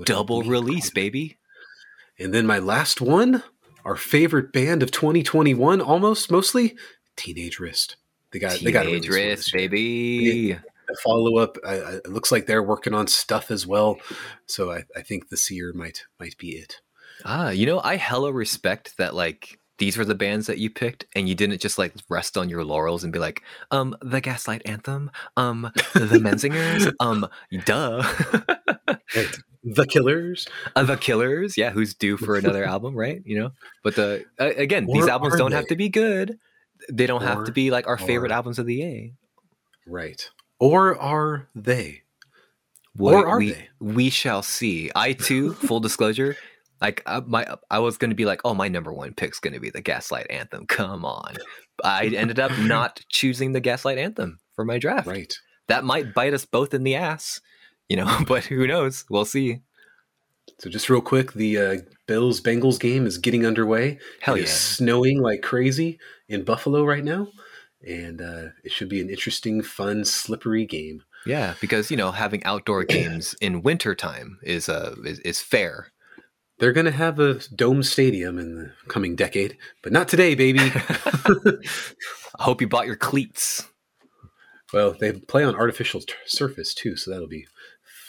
double 0.03 0.43
release, 0.43 0.86
awesome. 0.86 0.93
baby. 0.93 1.38
And 2.20 2.34
then 2.34 2.45
my 2.45 2.59
last 2.59 3.01
one, 3.01 3.43
our 3.86 3.95
favorite 3.95 4.53
band 4.53 4.84
of 4.84 4.91
2021, 4.91 5.82
almost 5.82 6.32
mostly 6.32 6.76
Teenage 7.16 7.59
Wrist. 7.59 7.95
They 8.32 8.39
got 8.39 8.59
they 8.59 8.72
got 8.72 8.86
Teenage 8.86 9.09
Wrist, 9.09 9.51
baby. 9.53 10.57
follow 11.03 11.38
up. 11.38 11.57
I, 11.66 11.74
I, 11.74 11.91
it 11.95 12.09
looks 12.09 12.32
like 12.32 12.45
they're 12.45 12.64
working 12.64 12.93
on 12.93 13.07
stuff 13.07 13.51
as 13.51 13.66
well. 13.66 13.97
So 14.45 14.72
I, 14.72 14.84
I 14.95 15.01
think 15.01 15.30
the 15.30 15.38
Seer 15.38 15.74
might 15.74 16.05
might 16.20 16.38
be 16.38 16.51
it. 16.51 16.82
Ah, 17.26 17.49
you 17.49 17.66
know, 17.66 17.80
I 17.84 17.95
hella 17.95 18.32
respect 18.34 18.97
that. 18.97 19.14
Like, 19.16 19.59
these 19.78 19.97
were 19.97 20.05
the 20.05 20.16
bands 20.16 20.47
that 20.47 20.57
you 20.57 20.70
picked, 20.70 21.05
and 21.16 21.28
you 21.28 21.36
didn't 21.36 21.59
just 21.59 21.78
like 21.78 21.93
rest 22.09 22.38
on 22.38 22.49
your 22.49 22.64
laurels 22.64 23.03
and 23.03 23.14
be 23.14 23.20
like, 23.20 23.41
um, 23.72 23.95
the 24.01 24.22
Gaslight 24.22 24.61
Anthem, 24.66 25.11
um, 25.38 25.72
the 25.93 26.20
Menzingers, 26.20 26.91
um, 26.99 27.28
duh, 27.66 28.03
Right. 29.16 29.36
The 29.64 29.86
Killers. 29.86 30.47
Uh, 30.76 30.84
the 30.84 30.97
Killers, 30.97 31.58
yeah, 31.58 31.72
who's 31.72 31.93
due 31.93 32.18
for 32.18 32.36
another 32.36 32.64
album, 32.74 32.95
right? 32.95 33.22
You 33.26 33.39
know, 33.39 33.51
but 33.84 33.95
the 33.95 34.26
uh, 34.39 34.51
again, 34.58 34.86
these 34.91 35.08
albums 35.08 35.38
don't 35.38 35.54
have 35.54 35.68
to 35.68 35.76
be 35.76 35.89
good. 35.89 36.38
They 36.91 37.08
don't 37.08 37.22
have 37.22 37.45
to 37.45 37.51
be 37.51 37.72
like 37.72 37.88
our 37.88 37.97
favorite 37.97 38.32
albums 38.32 38.60
of 38.60 38.66
the 38.66 38.76
year. 38.76 39.12
Right. 39.88 40.30
Or 40.60 40.97
are 40.99 41.47
they? 41.56 42.01
What 42.95 43.14
Or 43.16 43.28
are 43.28 43.38
we, 43.38 43.54
they? 43.54 43.70
We 43.80 44.10
shall 44.10 44.43
see. 44.43 44.91
I 44.95 45.14
too, 45.14 45.54
full 45.54 45.80
disclosure, 45.82 46.36
like 46.82 47.01
uh, 47.06 47.22
my 47.26 47.47
I 47.72 47.80
was 47.80 47.97
going 47.97 48.12
to 48.12 48.16
be 48.16 48.26
like, 48.26 48.41
oh, 48.45 48.54
my 48.54 48.68
number 48.68 48.93
one 48.93 49.14
pick's 49.14 49.39
going 49.39 49.54
to 49.54 49.60
be 49.60 49.70
the 49.70 49.82
Gaslight 49.82 50.28
Anthem. 50.30 50.68
Come 50.68 51.06
on, 51.06 51.38
I 51.84 52.08
ended 52.08 52.39
up 52.39 52.51
not 52.60 53.01
choosing 53.10 53.54
the 53.54 53.62
Gaslight 53.62 53.97
Anthem 53.97 54.39
for 54.56 54.66
my 54.66 54.78
draft. 54.78 55.08
Right. 55.08 55.34
That 55.68 55.86
might 55.86 56.14
bite 56.14 56.34
us 56.34 56.45
both 56.45 56.74
in 56.74 56.84
the 56.84 56.95
ass, 56.95 57.41
you 57.90 57.96
know. 57.96 58.20
But 58.28 58.46
who 58.46 58.68
knows? 58.68 59.06
We'll 59.10 59.26
see. 59.26 59.62
So 60.60 60.70
just 60.70 60.90
real 60.90 61.02
quick, 61.02 61.34
the 61.34 61.58
uh, 61.58 61.78
Bills 62.08 62.42
Bengals 62.42 62.80
game 62.80 63.06
is 63.06 63.18
getting 63.18 63.46
underway. 63.46 64.00
Hell 64.22 64.38
yeah! 64.38 64.44
is 64.44 64.52
snowing 64.52 65.22
like 65.22 65.42
crazy 65.42 66.00
in 66.28 66.44
Buffalo 66.44 66.84
right 66.86 67.04
now, 67.04 67.28
and 67.86 68.22
uh, 68.22 68.46
it 68.64 68.72
should 68.72 68.90
be 68.90 69.02
an 69.02 69.10
interesting, 69.10 69.62
fun, 69.62 70.06
slippery 70.06 70.66
game. 70.66 71.04
Yeah, 71.26 71.56
because 71.62 71.90
you 71.92 71.98
know 71.98 72.12
having 72.12 72.44
outdoor 72.44 72.84
games 72.86 73.36
in 73.42 73.62
wintertime 73.62 74.40
is 74.44 74.70
uh 74.70 74.96
is, 75.06 75.20
is 75.20 75.42
fair. 75.42 75.92
They're 76.60 76.74
going 76.74 76.86
to 76.86 76.92
have 76.92 77.20
a 77.20 77.40
dome 77.56 77.84
stadium 77.84 78.38
in 78.38 78.56
the 78.56 78.72
coming 78.88 79.16
decade, 79.16 79.58
but 79.82 79.92
not 79.92 80.08
today, 80.08 80.36
baby. 80.36 80.60
I 82.40 82.44
hope 82.44 82.62
you 82.62 82.68
bought 82.68 82.86
your 82.86 82.96
cleats. 82.96 83.68
well, 84.72 84.96
they 84.98 85.14
play 85.14 85.44
on 85.44 85.56
artificial 85.56 86.02
t- 86.02 86.14
surface 86.26 86.74
too, 86.74 86.96
so 86.96 87.12
that'll 87.12 87.28
be 87.28 87.48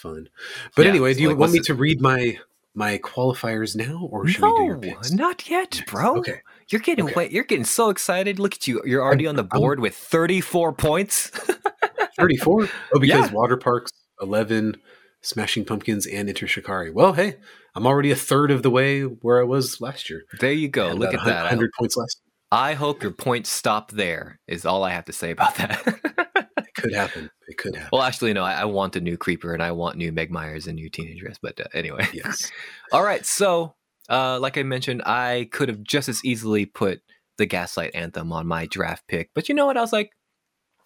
fun. 0.05 0.29
But 0.75 0.83
Yeah, 0.85 0.91
anyway, 0.91 1.13
do 1.13 1.21
you 1.21 1.29
like, 1.29 1.37
want 1.37 1.51
me 1.53 1.59
it- 1.59 1.65
to 1.65 1.73
read 1.73 2.01
my 2.01 2.37
my 2.77 2.97
qualifiers 2.97 3.73
now, 3.75 4.05
or 4.11 4.27
should 4.27 4.41
we 4.43 4.49
do 4.57 4.63
your 4.63 4.75
No, 4.75 4.81
picks? 4.81 5.11
not 5.11 5.49
yet, 5.49 5.81
bro. 5.87 6.17
Okay. 6.17 6.41
You're 6.69 6.81
getting 6.81 7.05
Okay. 7.05 7.13
wait, 7.15 7.31
you're 7.31 7.45
getting 7.45 7.63
so 7.63 7.89
excited. 7.89 8.37
Look 8.37 8.53
at 8.55 8.67
you. 8.67 8.81
You're 8.85 9.01
already 9.01 9.27
on 9.27 9.35
the 9.37 9.47
I'm- 9.49 9.59
board 9.61 9.79
with 9.79 9.95
34 9.95 10.73
points. 10.73 11.29
34? 12.17 12.67
Oh, 12.93 12.99
because 12.99 13.27
Yeah. 13.29 13.33
Water 13.33 13.55
Parks, 13.57 13.91
11, 14.21 14.75
Smashing 15.21 15.63
Pumpkins, 15.65 16.05
and 16.05 16.27
Enter 16.29 16.47
Shikari. 16.47 16.91
Well, 16.91 17.13
hey, 17.13 17.37
I'm 17.75 17.87
already 17.87 18.11
a 18.11 18.15
third 18.15 18.51
of 18.51 18.61
the 18.61 18.69
way 18.69 19.01
where 19.03 19.39
I 19.39 19.43
was 19.43 19.79
last 19.81 20.09
year. 20.09 20.23
there 20.39 20.51
you 20.51 20.67
go. 20.67 20.89
And 20.89 20.99
Look 20.99 21.13
at 21.13 21.23
that. 21.25 21.43
100 21.43 21.71
points 21.79 21.95
less. 21.97 22.15
I 22.51 22.73
hope 22.73 23.01
your 23.03 23.11
points 23.13 23.49
stop 23.49 23.91
there. 23.91 24.39
Is 24.47 24.65
all 24.65 24.83
I 24.83 24.91
have 24.91 25.05
to 25.05 25.13
say 25.13 25.31
about 25.31 25.55
that. 25.55 25.81
It 26.57 26.81
could 26.81 26.93
happen. 26.93 27.29
It 27.47 27.57
could 27.57 27.75
happen. 27.75 27.89
well, 27.91 28.01
actually, 28.01 28.33
no. 28.33 28.43
I, 28.43 28.53
I 28.53 28.65
want 28.65 28.95
a 28.95 29.01
new 29.01 29.17
creeper 29.17 29.53
and 29.53 29.61
I 29.61 29.71
want 29.71 29.97
new 29.97 30.11
Meg 30.11 30.31
Myers 30.31 30.67
and 30.67 30.75
new 30.75 30.89
Teenage 30.89 31.21
Wrist. 31.21 31.39
But 31.41 31.59
uh, 31.59 31.65
anyway, 31.73 32.07
yes. 32.13 32.51
All 32.91 33.03
right, 33.03 33.25
so 33.25 33.75
uh, 34.09 34.39
like 34.39 34.57
I 34.57 34.63
mentioned, 34.63 35.03
I 35.05 35.49
could 35.51 35.69
have 35.69 35.83
just 35.83 36.09
as 36.09 36.23
easily 36.25 36.65
put 36.65 37.01
the 37.37 37.45
Gaslight 37.45 37.93
Anthem 37.93 38.31
on 38.31 38.47
my 38.47 38.65
draft 38.65 39.07
pick, 39.07 39.29
but 39.33 39.49
you 39.49 39.55
know 39.55 39.65
what? 39.65 39.77
I 39.77 39.81
was 39.81 39.93
like, 39.93 40.11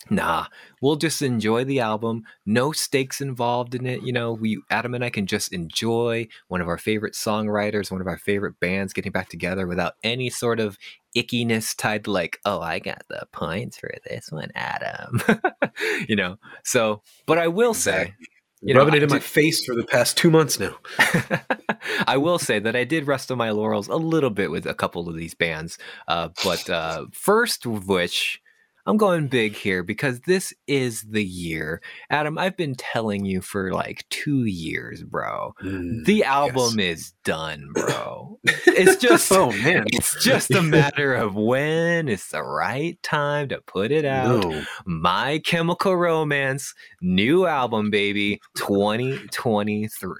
nah, 0.09 0.47
we'll 0.81 0.95
just 0.95 1.21
enjoy 1.21 1.63
the 1.63 1.79
album. 1.79 2.23
No 2.45 2.71
stakes 2.71 3.21
involved 3.21 3.75
in 3.75 3.85
it. 3.85 4.01
You 4.03 4.13
know, 4.13 4.33
we 4.33 4.61
Adam 4.69 4.93
and 4.93 5.03
I 5.03 5.09
can 5.09 5.27
just 5.27 5.53
enjoy 5.53 6.27
one 6.47 6.61
of 6.61 6.67
our 6.67 6.77
favorite 6.77 7.13
songwriters, 7.13 7.91
one 7.91 8.01
of 8.01 8.07
our 8.07 8.17
favorite 8.17 8.59
bands 8.59 8.93
getting 8.93 9.11
back 9.11 9.29
together 9.29 9.67
without 9.67 9.93
any 10.03 10.29
sort 10.29 10.59
of 10.59 10.77
ickiness 11.15 11.75
tied 11.75 12.05
to 12.05 12.11
like, 12.11 12.39
oh, 12.45 12.61
I 12.61 12.79
got 12.79 13.03
the 13.09 13.27
points 13.31 13.77
for 13.77 13.91
this 14.07 14.31
one, 14.31 14.51
Adam. 14.55 15.21
you 16.07 16.15
know, 16.15 16.37
so 16.63 17.01
but 17.25 17.37
I 17.37 17.47
will 17.47 17.73
say. 17.73 18.13
You 18.61 18.73
know, 18.73 18.81
Rubbing 18.81 18.95
it 18.95 19.03
I 19.03 19.05
in 19.05 19.09
my 19.09 19.19
face 19.19 19.63
for 19.63 19.73
the 19.73 19.85
past 19.85 20.17
two 20.17 20.29
months 20.29 20.59
now. 20.59 20.75
I 22.07 22.17
will 22.17 22.37
say 22.37 22.59
that 22.59 22.75
I 22.75 22.83
did 22.83 23.07
rest 23.07 23.31
on 23.31 23.37
my 23.37 23.51
laurels 23.51 23.87
a 23.87 23.95
little 23.95 24.31
bit 24.31 24.51
with 24.51 24.65
a 24.65 24.73
couple 24.73 25.07
of 25.07 25.15
these 25.15 25.33
bands. 25.33 25.77
Uh, 26.09 26.27
but 26.43 26.69
uh, 26.69 27.05
first 27.13 27.65
of 27.65 27.87
which, 27.87 28.41
I'm 28.85 28.97
going 28.97 29.27
big 29.27 29.53
here 29.55 29.83
because 29.83 30.21
this 30.21 30.53
is 30.67 31.03
the 31.03 31.23
year. 31.23 31.81
Adam, 32.09 32.37
I've 32.37 32.57
been 32.57 32.75
telling 32.75 33.25
you 33.25 33.41
for 33.41 33.71
like 33.71 34.05
two 34.09 34.45
years, 34.45 35.03
bro. 35.03 35.53
Mm, 35.63 36.05
The 36.05 36.23
album 36.23 36.79
is 36.79 37.13
done, 37.23 37.69
bro. 37.73 38.39
It's 38.67 38.95
just. 39.01 39.29
oh, 39.31 39.51
man. 39.51 39.85
It's 39.87 40.23
just 40.23 40.51
a 40.51 40.61
matter 40.61 41.13
of 41.13 41.35
when 41.35 42.07
it's 42.07 42.29
the 42.29 42.41
right 42.43 42.97
time 43.03 43.49
to 43.49 43.59
put 43.67 43.91
it 43.91 44.05
out. 44.05 44.43
No. 44.43 44.63
My 44.85 45.39
Chemical 45.39 45.95
Romance, 45.97 46.73
new 47.01 47.45
album, 47.45 47.89
baby, 47.89 48.39
2023. 48.57 50.15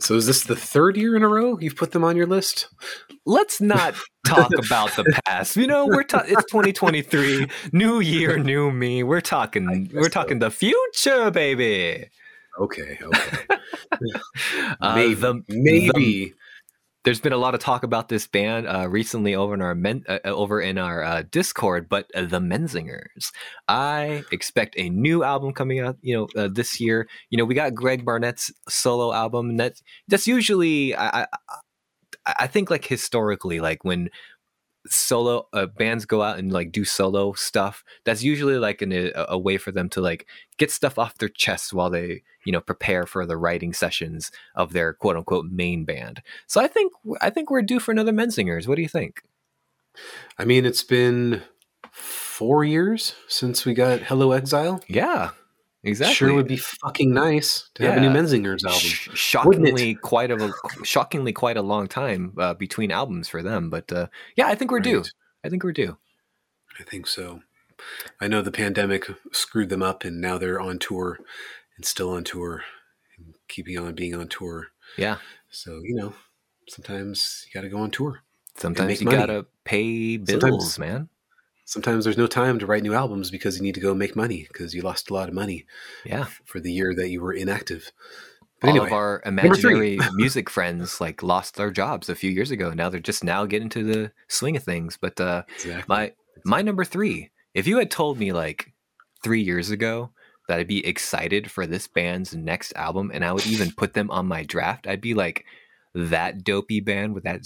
So 0.00 0.14
is 0.14 0.26
this 0.26 0.44
the 0.44 0.56
third 0.56 0.96
year 0.96 1.14
in 1.16 1.22
a 1.22 1.28
row 1.28 1.58
you've 1.60 1.76
put 1.76 1.92
them 1.92 2.02
on 2.04 2.16
your 2.16 2.26
list? 2.26 2.68
let's 3.26 3.60
not 3.60 3.94
talk 4.26 4.50
about 4.56 4.94
the 4.96 5.04
past. 5.26 5.56
You 5.56 5.66
know, 5.66 5.86
we're 5.86 6.04
ta- 6.04 6.24
it's 6.26 6.44
2023, 6.44 7.48
new 7.72 8.00
year, 8.00 8.38
new 8.38 8.70
me. 8.70 9.02
We're 9.02 9.20
talking 9.20 9.90
we're 9.92 10.04
so. 10.04 10.08
talking 10.08 10.38
the 10.38 10.50
future, 10.50 11.30
baby. 11.30 12.08
Okay, 12.58 12.98
okay. 13.02 13.46
Uh, 14.80 14.94
maybe, 14.94 15.14
the- 15.14 15.42
maybe. 15.48 16.34
There's 17.06 17.20
been 17.20 17.32
a 17.32 17.38
lot 17.38 17.54
of 17.54 17.60
talk 17.60 17.84
about 17.84 18.08
this 18.08 18.26
band 18.26 18.66
uh, 18.66 18.88
recently 18.88 19.36
over 19.36 19.54
in 19.54 19.62
our 19.62 19.76
men, 19.76 20.02
uh, 20.08 20.18
over 20.24 20.60
in 20.60 20.76
our 20.76 21.04
uh, 21.04 21.22
Discord, 21.30 21.88
but 21.88 22.10
uh, 22.16 22.22
the 22.22 22.40
Menzingers. 22.40 23.30
I 23.68 24.24
expect 24.32 24.74
a 24.76 24.90
new 24.90 25.22
album 25.22 25.52
coming 25.52 25.78
out, 25.78 25.98
you 26.02 26.16
know, 26.16 26.28
uh, 26.36 26.48
this 26.52 26.80
year. 26.80 27.08
You 27.30 27.38
know, 27.38 27.44
we 27.44 27.54
got 27.54 27.76
Greg 27.76 28.04
Barnett's 28.04 28.52
solo 28.68 29.12
album, 29.12 29.50
and 29.50 29.60
that's 29.60 29.84
that's 30.08 30.26
usually 30.26 30.96
I, 30.96 31.22
I 31.22 31.26
I 32.26 32.48
think 32.48 32.70
like 32.70 32.84
historically, 32.84 33.60
like 33.60 33.84
when 33.84 34.10
solo 34.88 35.48
uh, 35.52 35.66
bands 35.66 36.04
go 36.04 36.22
out 36.22 36.38
and 36.38 36.52
like 36.52 36.72
do 36.72 36.84
solo 36.84 37.32
stuff, 37.32 37.84
that's 38.04 38.22
usually 38.22 38.58
like 38.58 38.82
an, 38.82 38.92
a, 38.92 39.12
a 39.28 39.38
way 39.38 39.56
for 39.58 39.72
them 39.72 39.88
to 39.90 40.00
like 40.00 40.26
get 40.58 40.70
stuff 40.70 40.98
off 40.98 41.18
their 41.18 41.28
chest 41.28 41.72
while 41.72 41.90
they 41.90 42.22
you 42.44 42.52
know 42.52 42.60
prepare 42.60 43.06
for 43.06 43.26
the 43.26 43.36
writing 43.36 43.72
sessions 43.72 44.30
of 44.54 44.72
their 44.72 44.92
quote 44.92 45.16
unquote 45.16 45.46
main 45.46 45.84
band. 45.84 46.22
So 46.46 46.60
I 46.60 46.66
think 46.66 46.92
I 47.20 47.30
think 47.30 47.50
we're 47.50 47.62
due 47.62 47.80
for 47.80 47.92
another 47.92 48.12
Menzingers. 48.12 48.66
What 48.66 48.76
do 48.76 48.82
you 48.82 48.88
think? 48.88 49.22
I 50.38 50.44
mean, 50.44 50.66
it's 50.66 50.84
been 50.84 51.42
four 51.90 52.64
years 52.64 53.14
since 53.28 53.64
we 53.64 53.74
got 53.74 54.00
Hello 54.00 54.32
Exile. 54.32 54.82
Yeah, 54.88 55.30
exactly. 55.86 56.14
Sure 56.14 56.34
would 56.34 56.48
be 56.48 56.56
fucking 56.56 57.12
nice 57.14 57.70
to 57.74 57.84
have 57.84 57.96
a 57.96 58.00
new 58.00 58.10
Menzingers 58.10 58.64
album. 58.64 58.80
Sh- 58.80 59.08
shockingly 59.14 59.94
quite 59.94 60.30
a 60.30 60.52
shockingly 60.84 61.32
quite 61.32 61.56
a 61.56 61.62
long 61.62 61.86
time 61.88 62.34
uh, 62.38 62.54
between 62.54 62.90
albums 62.90 63.28
for 63.28 63.42
them 63.42 63.70
but 63.70 63.90
uh, 63.92 64.06
yeah 64.36 64.46
i 64.48 64.54
think 64.54 64.70
we're 64.70 64.80
due 64.80 65.02
i 65.44 65.48
think 65.48 65.62
we're 65.64 65.72
due 65.72 65.96
I 66.78 66.82
think 66.82 67.06
so. 67.06 67.40
I 68.20 68.28
know 68.28 68.42
the 68.42 68.52
pandemic 68.52 69.06
screwed 69.32 69.70
them 69.70 69.82
up, 69.82 70.04
and 70.04 70.20
now 70.20 70.36
they're 70.36 70.60
on 70.60 70.78
tour 70.78 71.18
and 71.76 71.86
still 71.86 72.10
on 72.10 72.22
tour 72.22 72.64
and 73.16 73.34
keeping 73.48 73.78
on 73.78 73.94
being 73.94 74.14
on 74.14 74.28
tour. 74.28 74.68
yeah 74.98 75.16
So 75.48 75.80
you 75.82 75.94
know, 75.94 76.12
sometimes 76.68 77.46
you 77.46 77.52
got 77.58 77.62
to 77.62 77.70
go 77.70 77.78
on 77.78 77.90
tour. 77.90 78.20
sometimes 78.58 79.00
you 79.00 79.10
gotta 79.10 79.46
pay 79.64 80.18
bills 80.18 80.40
Sometimes- 80.42 80.78
man 80.78 81.08
Sometimes 81.66 82.04
there's 82.04 82.16
no 82.16 82.28
time 82.28 82.60
to 82.60 82.66
write 82.66 82.84
new 82.84 82.94
albums 82.94 83.28
because 83.28 83.56
you 83.56 83.62
need 83.62 83.74
to 83.74 83.80
go 83.80 83.92
make 83.92 84.14
money 84.14 84.46
because 84.46 84.72
you 84.72 84.82
lost 84.82 85.10
a 85.10 85.14
lot 85.14 85.28
of 85.28 85.34
money 85.34 85.66
yeah 86.04 86.26
for 86.44 86.60
the 86.60 86.72
year 86.72 86.94
that 86.94 87.10
you 87.10 87.20
were 87.20 87.32
inactive. 87.32 87.90
But 88.60 88.68
all 88.68 88.76
anyway, 88.76 88.86
of 88.86 88.92
our 88.92 89.22
imaginary 89.26 89.98
music 90.14 90.48
friends 90.48 91.00
like 91.00 91.24
lost 91.24 91.56
their 91.56 91.72
jobs 91.72 92.08
a 92.08 92.14
few 92.14 92.30
years 92.30 92.50
ago 92.50 92.70
now 92.70 92.88
they're 92.88 93.00
just 93.00 93.24
now 93.24 93.44
getting 93.44 93.68
to 93.70 93.84
the 93.84 94.12
swing 94.28 94.56
of 94.56 94.62
things 94.62 94.96
but 94.98 95.20
uh 95.20 95.42
exactly. 95.56 95.84
my 95.88 96.12
my 96.44 96.62
number 96.62 96.84
three 96.84 97.30
if 97.52 97.66
you 97.66 97.78
had 97.78 97.90
told 97.90 98.18
me 98.18 98.32
like 98.32 98.72
three 99.22 99.42
years 99.42 99.70
ago 99.70 100.10
that 100.48 100.58
i'd 100.58 100.66
be 100.66 100.86
excited 100.86 101.50
for 101.50 101.66
this 101.66 101.86
band's 101.86 102.34
next 102.34 102.72
album 102.76 103.10
and 103.12 103.26
i 103.26 103.32
would 103.32 103.46
even 103.46 103.70
put 103.72 103.92
them 103.92 104.10
on 104.10 104.26
my 104.26 104.42
draft 104.42 104.86
i'd 104.86 105.02
be 105.02 105.12
like 105.12 105.44
that 105.94 106.42
dopey 106.42 106.80
band 106.80 107.14
with 107.14 107.24
that 107.24 107.44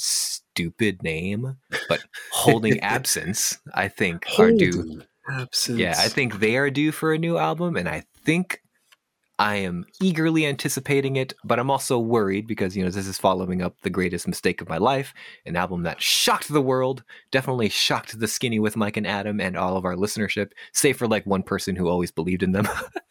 stupid 0.61 1.03
name 1.03 1.57
but 1.89 2.01
holding 2.33 2.79
absence 2.97 3.59
i 3.75 3.89
think 3.89 4.27
are 4.39 4.53
due 4.53 5.03
absence. 5.31 5.79
yeah 5.79 5.95
i 5.99 6.09
think 6.09 6.39
they 6.39 6.57
are 6.57 6.71
due 6.71 6.93
for 6.93 7.13
a 7.13 7.19
new 7.19 7.39
album 7.39 7.77
and 7.77 7.89
i 7.89 8.03
think 8.25 8.63
I 9.41 9.55
am 9.55 9.87
eagerly 10.03 10.45
anticipating 10.45 11.17
it, 11.17 11.33
but 11.43 11.59
I'm 11.59 11.71
also 11.71 11.99
worried 11.99 12.47
because, 12.47 12.77
you 12.77 12.85
know, 12.85 12.91
this 12.91 13.07
is 13.07 13.17
following 13.17 13.63
up 13.63 13.75
the 13.81 13.89
greatest 13.89 14.29
mistake 14.29 14.61
of 14.61 14.69
my 14.69 14.77
life, 14.77 15.15
an 15.47 15.57
album 15.57 15.83
that 15.85 16.03
shocked 16.03 16.49
the 16.49 16.61
world, 16.61 17.03
definitely 17.31 17.71
shocked 17.71 18.21
the 18.21 18.29
Skinny 18.29 18.59
with 18.59 18.77
Mike 18.77 18.99
and 18.99 19.07
Adam 19.07 19.41
and 19.41 19.57
all 19.57 19.79
of 19.79 19.87
our 19.87 19.97
listenership, 19.97 20.51
save 20.75 20.99
for 20.99 21.09
like 21.09 21.25
one 21.25 21.43
person 21.43 21.75
who 21.75 21.89
always 21.89 22.11
believed 22.11 22.43
in 22.43 22.53
them. 22.53 22.69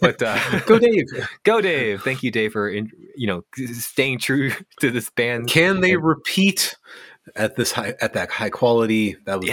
but 0.00 0.22
uh, 0.22 0.60
go 0.66 0.78
Dave. 0.78 1.06
go 1.42 1.60
Dave. 1.60 2.02
Thank 2.02 2.22
you, 2.22 2.30
Dave, 2.30 2.52
for, 2.52 2.68
in, 2.68 2.92
you 3.16 3.26
know, 3.26 3.44
staying 3.56 4.20
true 4.20 4.52
to 4.80 4.92
this 4.92 5.10
band. 5.10 5.48
Can 5.48 5.80
they 5.80 5.96
repeat 5.96 6.76
at 7.34 7.56
this 7.56 7.72
high 7.72 7.94
at 8.00 8.12
that 8.12 8.30
high 8.30 8.50
quality? 8.50 9.16
That 9.26 9.40
would 9.40 9.48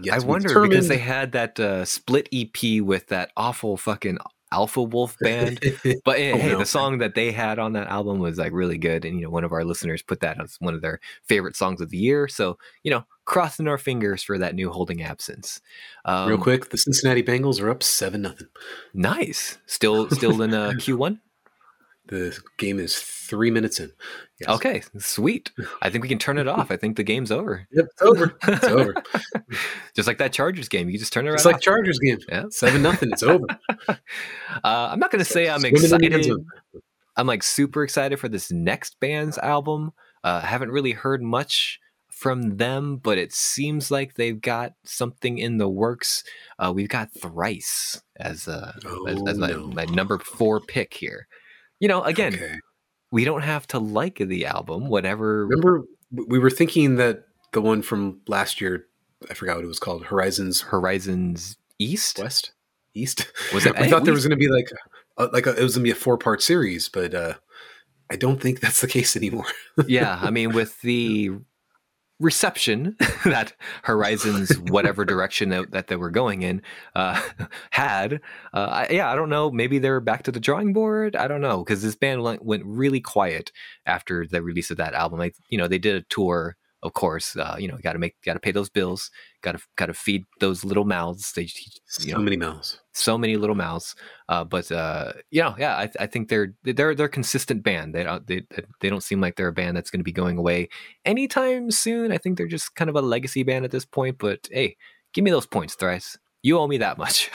Yeah, 0.00 0.14
I 0.14 0.20
wonder 0.20 0.60
because 0.60 0.86
they 0.86 0.98
had 0.98 1.32
that 1.32 1.58
uh, 1.58 1.84
split 1.84 2.28
EP 2.32 2.80
with 2.80 3.08
that 3.08 3.32
awful 3.36 3.76
fucking 3.76 4.18
Alpha 4.54 4.82
Wolf 4.82 5.16
band. 5.20 5.58
But 6.04 6.18
hey, 6.18 6.32
Oh, 6.32 6.36
hey, 6.38 6.52
no. 6.52 6.58
the 6.58 6.66
song 6.66 6.98
that 6.98 7.14
they 7.14 7.32
had 7.32 7.58
on 7.58 7.72
that 7.74 7.88
album 7.88 8.18
was 8.20 8.38
like 8.38 8.52
really 8.52 8.78
good, 8.78 9.04
and 9.04 9.16
you 9.18 9.24
know, 9.24 9.30
one 9.30 9.44
of 9.44 9.52
our 9.52 9.64
listeners 9.64 10.02
put 10.02 10.20
that 10.20 10.40
as 10.42 10.56
one 10.60 10.74
of 10.74 10.80
their 10.82 11.00
favorite 11.24 11.56
songs 11.56 11.80
of 11.80 11.90
the 11.90 11.96
year. 11.98 12.28
So 12.28 12.56
you 12.84 12.90
know, 12.90 13.04
crossing 13.24 13.68
our 13.68 13.78
fingers 13.78 14.22
for 14.22 14.38
that 14.38 14.54
new 14.54 14.70
holding 14.70 15.02
absence. 15.02 15.60
Um, 16.04 16.28
Real 16.28 16.38
quick, 16.38 16.70
the 16.70 16.78
Cincinnati 16.78 17.22
Bengals 17.22 17.60
are 17.60 17.70
up 17.70 17.82
seven 17.82 18.22
nothing. 18.22 18.48
nice. 18.92 19.58
Still, 19.66 20.08
still 20.10 20.40
in 20.42 20.54
uh, 20.54 20.72
Q 20.78 20.96
one. 20.96 21.20
The 22.06 22.38
game 22.58 22.78
is 22.78 22.98
three 22.98 23.50
minutes 23.50 23.80
in. 23.80 23.90
Yes. 24.38 24.50
Okay, 24.50 24.82
sweet. 24.98 25.50
I 25.80 25.88
think 25.88 26.02
we 26.02 26.08
can 26.08 26.18
turn 26.18 26.36
it 26.36 26.46
off. 26.46 26.70
I 26.70 26.76
think 26.78 26.96
the 26.96 27.02
game's 27.02 27.32
over. 27.32 27.66
Yep, 27.72 27.84
it's 27.92 28.02
over. 28.02 28.38
It's 28.46 28.64
over. 28.64 28.94
Just 29.96 30.06
like 30.06 30.18
that 30.18 30.32
Chargers 30.32 30.68
game, 30.68 30.90
you 30.90 30.98
just 30.98 31.12
turn 31.12 31.26
it 31.26 31.30
right 31.30 31.36
It's 31.36 31.46
like 31.46 31.56
off. 31.56 31.60
Chargers 31.62 31.98
game. 31.98 32.18
Yeah. 32.28 32.44
Seven 32.50 32.82
nothing. 32.82 33.10
It's 33.12 33.22
over. 33.22 33.46
Uh, 34.62 34.88
I'm 34.92 34.98
not 35.00 35.10
gonna 35.10 35.24
say 35.24 35.48
I'm 35.48 35.60
Swim 35.60 35.74
in 35.74 35.80
the 35.82 35.96
end 36.06 36.14
excited. 36.14 36.46
I'm 37.16 37.26
like 37.26 37.42
super 37.42 37.82
excited 37.82 38.18
for 38.20 38.28
this 38.28 38.50
next 38.52 38.98
band's 39.00 39.36
album. 39.38 39.92
Uh, 40.22 40.40
I 40.42 40.46
haven't 40.46 40.70
really 40.70 40.92
heard 40.92 41.22
much 41.22 41.80
from 42.08 42.56
them, 42.56 42.96
but 42.98 43.18
it 43.18 43.32
seems 43.32 43.90
like 43.90 44.14
they've 44.14 44.40
got 44.40 44.72
something 44.84 45.38
in 45.38 45.58
the 45.58 45.68
works. 45.68 46.22
Uh, 46.58 46.72
we've 46.74 46.88
got 46.88 47.12
Thrice 47.12 48.00
as, 48.16 48.46
uh, 48.48 48.72
as, 48.76 48.82
Oh, 48.86 49.26
as 49.26 49.38
my, 49.38 49.48
no. 49.50 49.66
my 49.68 49.84
number 49.86 50.18
four 50.18 50.60
pick 50.60 50.94
here. 50.94 51.26
You 51.84 51.88
know, 51.88 52.02
again, 52.02 52.32
Okay. 52.32 52.58
we 53.10 53.26
don't 53.26 53.42
have 53.42 53.66
to 53.68 53.78
like 53.78 54.16
the 54.16 54.46
album, 54.46 54.88
whatever. 54.88 55.46
Remember, 55.46 55.82
we 56.10 56.38
were 56.38 56.48
thinking 56.48 56.96
that 56.96 57.24
the 57.52 57.60
one 57.60 57.82
from 57.82 58.20
last 58.26 58.58
year, 58.58 58.86
I 59.30 59.34
forgot 59.34 59.56
what 59.56 59.64
it 59.66 59.68
was 59.68 59.78
called, 59.78 60.06
Horizons 60.06 60.62
Horizons 60.62 61.58
East. 61.78 62.20
West, 62.20 62.52
East. 62.94 63.30
Was 63.52 63.66
it- 63.66 63.76
I 63.78 63.90
thought 63.90 64.06
there 64.06 64.14
was 64.14 64.26
going 64.26 64.38
to 64.38 64.42
be 64.42 64.48
like, 64.50 64.70
a, 65.18 65.26
like 65.26 65.46
a, 65.46 65.50
it 65.50 65.62
was 65.62 65.74
going 65.76 65.82
to 65.84 65.88
be 65.88 65.90
a 65.90 65.94
four 65.94 66.16
part 66.16 66.40
series, 66.42 66.88
but 66.88 67.12
uh, 67.12 67.34
I 68.10 68.16
don't 68.16 68.40
think 68.40 68.60
that's 68.60 68.80
the 68.80 68.88
case 68.88 69.14
anymore. 69.14 69.44
yeah, 69.86 70.18
I 70.22 70.30
mean, 70.30 70.54
with 70.54 70.80
the 70.80 71.32
reception 72.24 72.96
that 73.24 73.52
Horizons, 73.82 74.58
whatever 74.70 75.04
direction 75.04 75.50
that, 75.50 75.70
that 75.70 75.86
they 75.86 75.96
were 75.96 76.10
going 76.10 76.42
in, 76.42 76.62
uh, 76.96 77.20
had, 77.70 78.14
uh, 78.52 78.86
I, 78.88 78.88
yeah, 78.90 79.12
I 79.12 79.14
don't 79.14 79.28
know. 79.28 79.50
Maybe 79.50 79.78
they're 79.78 80.00
back 80.00 80.24
to 80.24 80.32
the 80.32 80.40
drawing 80.40 80.72
board. 80.72 81.14
I 81.14 81.28
don't 81.28 81.42
know 81.42 81.62
because 81.62 81.82
this 81.82 81.94
band 81.94 82.22
went, 82.22 82.44
went 82.44 82.64
really 82.64 83.00
quiet 83.00 83.52
after 83.86 84.26
the 84.26 84.42
release 84.42 84.70
of 84.70 84.78
that 84.78 84.94
album. 84.94 85.18
Like, 85.18 85.36
you 85.48 85.58
know, 85.58 85.68
they 85.68 85.78
did 85.78 85.94
a 85.94 86.02
tour. 86.08 86.56
Of 86.84 86.92
course, 86.92 87.34
uh, 87.34 87.56
you 87.58 87.66
know, 87.66 87.78
got 87.82 87.94
to 87.94 87.98
make, 87.98 88.14
got 88.22 88.34
to 88.34 88.40
pay 88.40 88.52
those 88.52 88.68
bills, 88.68 89.10
got 89.40 89.52
to, 89.52 89.64
got 89.76 89.86
to 89.86 89.94
feed 89.94 90.26
those 90.38 90.64
little 90.64 90.84
mouths. 90.84 91.32
They, 91.32 91.46
so 91.86 92.10
know, 92.10 92.18
many 92.18 92.36
mouths. 92.36 92.78
so 92.92 93.16
many 93.16 93.38
little 93.38 93.56
mouths. 93.56 93.96
Uh, 94.28 94.44
but 94.44 94.70
uh, 94.70 95.12
you 95.30 95.42
know, 95.42 95.54
yeah, 95.58 95.76
I, 95.76 95.90
I 95.98 96.06
think 96.06 96.28
they're 96.28 96.54
they're 96.62 96.94
they're 96.94 97.06
a 97.06 97.08
consistent 97.08 97.62
band. 97.62 97.94
They 97.94 98.04
don't 98.04 98.26
they 98.26 98.42
they 98.80 98.90
don't 98.90 99.02
seem 99.02 99.20
like 99.20 99.36
they're 99.36 99.48
a 99.48 99.52
band 99.52 99.76
that's 99.76 99.90
going 99.90 100.00
to 100.00 100.04
be 100.04 100.12
going 100.12 100.36
away 100.36 100.68
anytime 101.06 101.70
soon. 101.70 102.12
I 102.12 102.18
think 102.18 102.36
they're 102.36 102.46
just 102.46 102.74
kind 102.74 102.90
of 102.90 102.96
a 102.96 103.02
legacy 103.02 103.42
band 103.42 103.64
at 103.64 103.70
this 103.70 103.86
point. 103.86 104.18
But 104.18 104.46
hey, 104.52 104.76
give 105.14 105.24
me 105.24 105.30
those 105.30 105.46
points, 105.46 105.74
Thrice. 105.74 106.18
You 106.42 106.58
owe 106.58 106.66
me 106.66 106.76
that 106.78 106.98
much. 106.98 107.30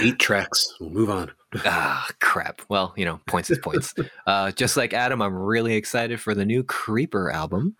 Eight 0.00 0.18
tracks. 0.18 0.74
We'll 0.80 0.90
move 0.90 1.10
on. 1.10 1.32
ah, 1.64 2.06
crap. 2.20 2.62
Well, 2.68 2.92
you 2.96 3.04
know, 3.04 3.20
points 3.26 3.50
is 3.50 3.58
points. 3.58 3.94
Uh, 4.26 4.52
just 4.52 4.76
like 4.76 4.92
Adam, 4.92 5.22
I'm 5.22 5.34
really 5.34 5.74
excited 5.74 6.20
for 6.20 6.34
the 6.34 6.44
new 6.44 6.62
Creeper 6.62 7.30
album. 7.30 7.76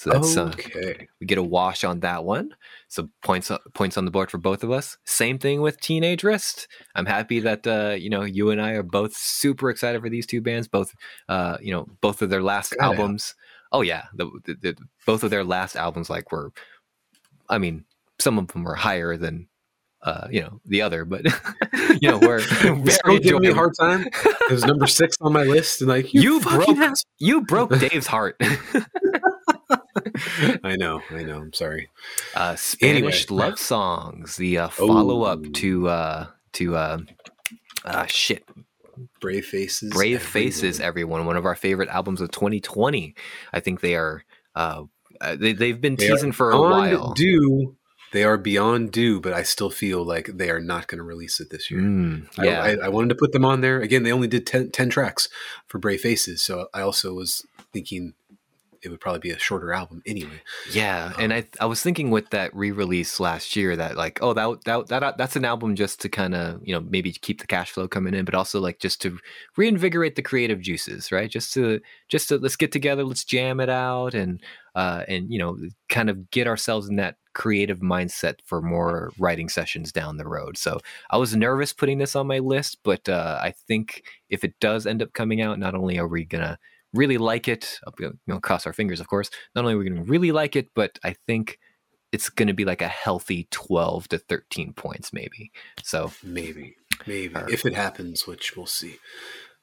So 0.00 0.08
that's 0.08 0.34
uh, 0.34 0.44
okay. 0.44 1.08
we 1.20 1.26
get 1.26 1.36
a 1.36 1.42
wash 1.42 1.84
on 1.84 2.00
that 2.00 2.24
one. 2.24 2.54
So 2.88 3.10
points 3.22 3.52
points 3.74 3.98
on 3.98 4.06
the 4.06 4.10
board 4.10 4.30
for 4.30 4.38
both 4.38 4.64
of 4.64 4.70
us. 4.70 4.96
Same 5.04 5.38
thing 5.38 5.60
with 5.60 5.78
Teenage 5.78 6.24
Wrist. 6.24 6.68
I'm 6.94 7.04
happy 7.04 7.38
that 7.40 7.66
uh, 7.66 7.96
you 7.98 8.08
know 8.08 8.22
you 8.22 8.48
and 8.48 8.62
I 8.62 8.70
are 8.70 8.82
both 8.82 9.14
super 9.14 9.68
excited 9.68 10.00
for 10.00 10.08
these 10.08 10.24
two 10.24 10.40
bands. 10.40 10.68
Both 10.68 10.94
uh, 11.28 11.58
you 11.60 11.70
know 11.70 11.86
both 12.00 12.22
of 12.22 12.30
their 12.30 12.42
last 12.42 12.70
Gotta. 12.70 12.84
albums. 12.84 13.34
Oh 13.72 13.82
yeah, 13.82 14.04
the, 14.14 14.30
the, 14.46 14.54
the, 14.54 14.76
both 15.04 15.22
of 15.22 15.28
their 15.28 15.44
last 15.44 15.76
albums 15.76 16.08
like 16.08 16.32
were. 16.32 16.50
I 17.50 17.58
mean, 17.58 17.84
some 18.18 18.38
of 18.38 18.48
them 18.48 18.64
were 18.64 18.76
higher 18.76 19.18
than 19.18 19.48
uh, 20.02 20.28
you 20.30 20.40
know 20.40 20.62
the 20.64 20.80
other, 20.80 21.04
but 21.04 21.26
you 22.00 22.08
know 22.10 22.16
we're 22.16 22.40
very 23.04 23.18
giving 23.18 23.42
me 23.42 23.48
a 23.48 23.54
hard 23.54 23.74
time. 23.78 24.06
It 24.06 24.50
was 24.50 24.64
number 24.64 24.86
six 24.86 25.18
on 25.20 25.34
my 25.34 25.42
list, 25.42 25.82
and 25.82 25.90
like 25.90 26.14
you, 26.14 26.22
You 26.22 26.40
broke- 26.40 26.96
You 27.18 27.42
broke 27.42 27.78
Dave's 27.78 28.06
heart. 28.06 28.40
I 30.64 30.76
know, 30.76 31.02
I 31.10 31.22
know. 31.22 31.38
I'm 31.38 31.52
sorry. 31.52 31.88
uh, 32.34 32.56
Spanish 32.56 33.26
Anyway. 33.30 33.42
love 33.48 33.58
songs, 33.58 34.36
the 34.36 34.58
uh, 34.58 34.68
follow 34.68 35.22
up 35.22 35.40
Oh. 35.44 35.50
to 35.50 35.88
uh, 35.88 36.26
to 36.52 36.76
uh, 36.76 36.98
uh, 37.84 38.06
shit, 38.06 38.44
Brave 39.20 39.46
faces. 39.46 39.92
Brave 39.92 40.16
everyone. 40.16 40.30
Faces, 40.32 40.80
everyone. 40.80 41.26
One 41.26 41.36
of 41.36 41.46
our 41.46 41.54
favorite 41.56 41.88
albums 41.88 42.20
of 42.20 42.30
2020. 42.30 43.14
I 43.52 43.60
think 43.60 43.80
they 43.80 43.94
are. 43.96 44.24
Uh, 44.54 44.84
uh, 45.20 45.36
they 45.36 45.52
they've 45.52 45.80
been 45.80 45.96
They 45.96 46.08
teasing 46.08 46.32
for 46.32 46.50
a 46.50 46.54
beyond 46.54 46.92
while. 46.92 47.12
Due. 47.14 47.76
They 48.12 48.24
are 48.24 48.36
beyond 48.36 48.90
due, 48.90 49.20
but 49.20 49.32
I 49.32 49.44
still 49.44 49.70
feel 49.70 50.02
like 50.04 50.30
they 50.34 50.50
are 50.50 50.58
not 50.58 50.88
going 50.88 50.98
to 50.98 51.04
release 51.04 51.38
it 51.38 51.50
this 51.50 51.70
year. 51.70 51.80
Mm, 51.80 52.26
I- 52.38 52.44
yeah, 52.44 52.60
I, 52.60 52.86
I 52.86 52.88
wanted 52.88 53.10
to 53.10 53.14
put 53.14 53.30
them 53.30 53.44
on 53.44 53.60
there. 53.60 53.80
Again, 53.80 54.02
they 54.02 54.10
only 54.10 54.26
did 54.26 54.46
10, 54.48 54.72
10 54.72 54.90
tracks 54.90 55.28
for 55.68 55.78
Brave 55.78 56.00
Faces, 56.00 56.42
so 56.42 56.66
I 56.74 56.80
also 56.80 57.14
was 57.14 57.46
thinking 57.72 58.14
it 58.82 58.88
would 58.88 59.00
probably 59.00 59.20
be 59.20 59.30
a 59.30 59.38
shorter 59.38 59.72
album 59.72 60.02
anyway. 60.06 60.40
Yeah, 60.72 61.12
and 61.18 61.32
I 61.32 61.46
I 61.60 61.66
was 61.66 61.82
thinking 61.82 62.10
with 62.10 62.30
that 62.30 62.54
re-release 62.54 63.20
last 63.20 63.56
year 63.56 63.76
that 63.76 63.96
like 63.96 64.18
oh 64.22 64.32
that 64.32 64.64
that, 64.64 64.86
that 64.88 65.18
that's 65.18 65.36
an 65.36 65.44
album 65.44 65.76
just 65.76 66.00
to 66.00 66.08
kind 66.08 66.34
of 66.34 66.60
you 66.64 66.74
know 66.74 66.80
maybe 66.80 67.12
keep 67.12 67.40
the 67.40 67.46
cash 67.46 67.70
flow 67.70 67.88
coming 67.88 68.14
in, 68.14 68.24
but 68.24 68.34
also 68.34 68.60
like 68.60 68.78
just 68.78 69.00
to 69.02 69.18
reinvigorate 69.56 70.16
the 70.16 70.22
creative 70.22 70.60
juices, 70.60 71.12
right? 71.12 71.30
Just 71.30 71.52
to 71.54 71.80
just 72.08 72.28
to 72.28 72.38
let's 72.38 72.56
get 72.56 72.72
together, 72.72 73.04
let's 73.04 73.24
jam 73.24 73.60
it 73.60 73.68
out, 73.68 74.14
and 74.14 74.40
uh 74.74 75.04
and 75.08 75.32
you 75.32 75.38
know 75.38 75.58
kind 75.88 76.08
of 76.08 76.30
get 76.30 76.46
ourselves 76.46 76.88
in 76.88 76.96
that 76.96 77.16
creative 77.32 77.80
mindset 77.80 78.36
for 78.44 78.60
more 78.60 79.12
writing 79.18 79.48
sessions 79.48 79.92
down 79.92 80.16
the 80.16 80.26
road. 80.26 80.56
So 80.56 80.80
I 81.10 81.16
was 81.16 81.36
nervous 81.36 81.72
putting 81.72 81.98
this 81.98 82.16
on 82.16 82.26
my 82.26 82.38
list, 82.38 82.78
but 82.82 83.08
uh, 83.08 83.38
I 83.40 83.52
think 83.68 84.02
if 84.28 84.42
it 84.42 84.58
does 84.60 84.86
end 84.86 85.02
up 85.02 85.12
coming 85.12 85.40
out, 85.40 85.58
not 85.58 85.74
only 85.74 85.98
are 85.98 86.08
we 86.08 86.24
gonna 86.24 86.58
really 86.94 87.18
like 87.18 87.48
it. 87.48 87.78
You 87.98 88.18
know, 88.26 88.40
cross 88.40 88.66
our 88.66 88.72
fingers, 88.72 89.00
of 89.00 89.08
course. 89.08 89.30
Not 89.54 89.62
only 89.64 89.74
are 89.74 89.78
we 89.78 89.88
going 89.88 90.04
to 90.04 90.10
really 90.10 90.32
like 90.32 90.56
it, 90.56 90.68
but 90.74 90.98
I 91.04 91.14
think 91.26 91.58
it's 92.12 92.28
going 92.28 92.48
to 92.48 92.54
be 92.54 92.64
like 92.64 92.82
a 92.82 92.88
healthy 92.88 93.46
12 93.50 94.08
to 94.08 94.18
13 94.18 94.72
points, 94.72 95.12
maybe. 95.12 95.52
So 95.82 96.12
Maybe. 96.24 96.74
maybe 97.06 97.34
Or- 97.36 97.48
if 97.48 97.64
it 97.64 97.74
happens, 97.74 98.26
which 98.26 98.56
we'll 98.56 98.66
see. 98.66 98.96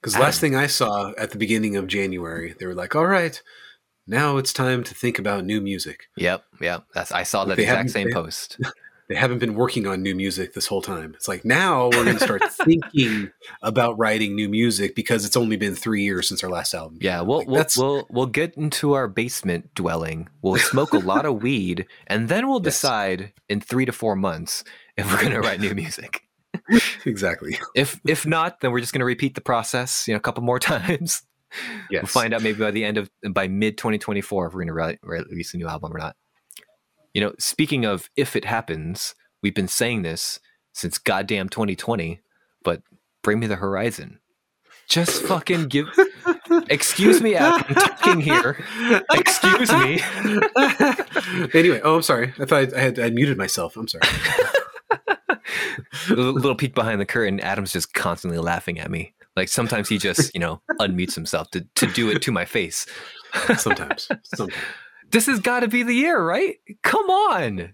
Because 0.02 0.18
last 0.18 0.40
thing 0.40 0.56
I 0.56 0.68
saw 0.68 1.12
at 1.18 1.32
the 1.32 1.38
beginning 1.38 1.76
of 1.76 1.88
January, 1.88 2.56
they 2.60 2.68
were 2.68 2.76
like, 2.76 2.96
"All 2.96 3.08
right, 3.08 3.42
now 4.06 4.38
it's 4.38 4.54
time 4.54 4.84
to 4.84 4.94
think 4.94 5.18
about 5.20 5.44
new 5.44 5.60
music." 5.60 6.06
Yep, 6.18 6.44
yep. 6.62 6.86
That's 6.94 7.12
I 7.12 7.24
saw 7.24 7.46
that 7.46 7.58
They 7.58 7.64
exact 7.64 7.90
same 7.90 8.08
they- 8.08 8.14
post. 8.14 8.58
They 9.10 9.16
haven't 9.16 9.40
been 9.40 9.56
working 9.56 9.88
on 9.88 10.04
new 10.04 10.14
music 10.16 10.54
this 10.54 10.68
whole 10.68 10.82
time. 10.82 11.14
It's 11.16 11.30
like 11.30 11.46
now 11.46 11.86
we're 11.86 12.04
going 12.04 12.18
to 12.18 12.24
start 12.24 12.42
thinking 12.52 13.32
about 13.62 13.98
writing 13.98 14.36
new 14.36 14.50
music 14.50 14.96
because 14.96 15.24
it's 15.26 15.38
only 15.38 15.56
been 15.56 15.76
three 15.76 16.04
years 16.04 16.28
since 16.28 16.44
our 16.44 16.50
last 16.50 16.74
album. 16.74 16.98
Yeah, 17.02 17.22
we'll 17.22 17.38
Like, 17.40 17.48
we'll, 17.48 17.66
we'll 17.78 18.08
we'll 18.10 18.26
get 18.26 18.56
into 18.58 18.94
our 18.94 19.08
basement 19.08 19.74
dwelling. 19.76 20.28
We'll 20.42 20.58
smoke 20.58 20.92
a 20.94 21.00
lot 21.00 21.26
of 21.26 21.42
weed, 21.42 21.86
and 22.08 22.28
then 22.28 22.48
we'll 22.50 22.58
Yes. 22.64 22.76
decide 22.76 23.32
in 23.48 23.62
three 23.62 23.86
to 23.86 23.94
four 23.94 24.16
months 24.18 24.64
if 24.98 25.10
we're 25.10 25.22
gonna 25.22 25.40
write 25.40 25.62
new 25.62 25.74
music. 25.74 26.24
exactly. 27.06 27.58
If 27.76 28.02
if 28.06 28.26
not, 28.26 28.60
then 28.60 28.72
we're 28.72 28.82
just 28.82 28.92
gonna 28.92 29.06
repeat 29.06 29.36
the 29.36 29.42
process, 29.42 30.06
you 30.08 30.14
know, 30.14 30.18
a 30.18 30.22
couple 30.22 30.44
more 30.44 30.60
times. 30.60 31.22
Yes. 31.90 32.02
We'll 32.04 32.08
find 32.08 32.34
out 32.34 32.42
maybe 32.44 32.60
by 32.60 32.72
the 32.72 32.84
end 32.84 32.98
of 32.98 33.10
by 33.32 33.48
mid 33.48 33.78
2024 33.78 34.48
if 34.48 34.54
we're 34.54 34.62
gonna 34.66 34.74
re- 34.74 35.00
release 35.02 35.54
a 35.54 35.58
new 35.58 35.68
album 35.68 35.96
or 35.96 35.98
not. 36.00 36.16
You 37.14 37.22
know, 37.22 37.34
speaking 37.40 37.86
of 37.86 38.10
if 38.16 38.36
it 38.36 38.46
happens, 38.46 39.16
we've 39.42 39.56
been 39.56 39.68
saying 39.68 40.04
this 40.04 40.40
since 40.74 40.98
goddamn 40.98 41.50
2020, 41.50 42.22
but 42.64 42.82
bring 43.24 43.40
me 43.40 43.48
the 43.48 43.56
horizon. 43.56 44.20
Just 44.88 45.24
fucking 45.24 45.68
give. 45.68 45.88
Excuse 46.70 47.22
me, 47.22 47.36
Adam, 47.36 47.66
I'm 47.68 47.76
talking 47.76 48.22
here. 48.22 48.64
Excuse 49.12 49.72
me. 49.72 50.00
anyway, 51.54 51.82
oh, 51.84 51.96
I'm 51.96 52.02
sorry. 52.02 52.34
I 52.40 52.46
thought 52.46 52.74
I 52.74 52.80
had 52.80 53.00
I 53.00 53.10
muted 53.10 53.38
myself. 53.38 53.76
I'm 53.76 53.88
sorry. 53.88 54.04
A 54.90 55.38
little 56.10 56.34
little 56.34 56.56
peek 56.56 56.74
behind 56.74 57.02
the 57.02 57.06
curtain. 57.06 57.42
Adam's 57.42 57.74
just 57.74 57.94
constantly 57.94 58.40
laughing 58.40 58.80
at 58.80 58.90
me. 58.90 59.14
Like 59.36 59.50
sometimes 59.50 59.90
he 59.90 59.98
just, 59.98 60.34
you 60.34 60.40
know, 60.40 60.62
unmutes 60.80 61.16
himself 61.16 61.52
to, 61.52 61.68
to 61.76 61.88
do 61.88 62.10
it 62.10 62.22
to 62.22 62.32
my 62.32 62.46
face. 62.46 62.86
Sometimes. 63.58 64.10
Sometimes. 64.24 64.54
This 65.12 65.26
has 65.28 65.40
got 65.40 65.62
to 65.62 65.68
be 65.68 65.84
the 65.84 65.94
year, 65.94 66.22
right? 66.22 66.58
Come 66.84 67.10
on. 67.10 67.74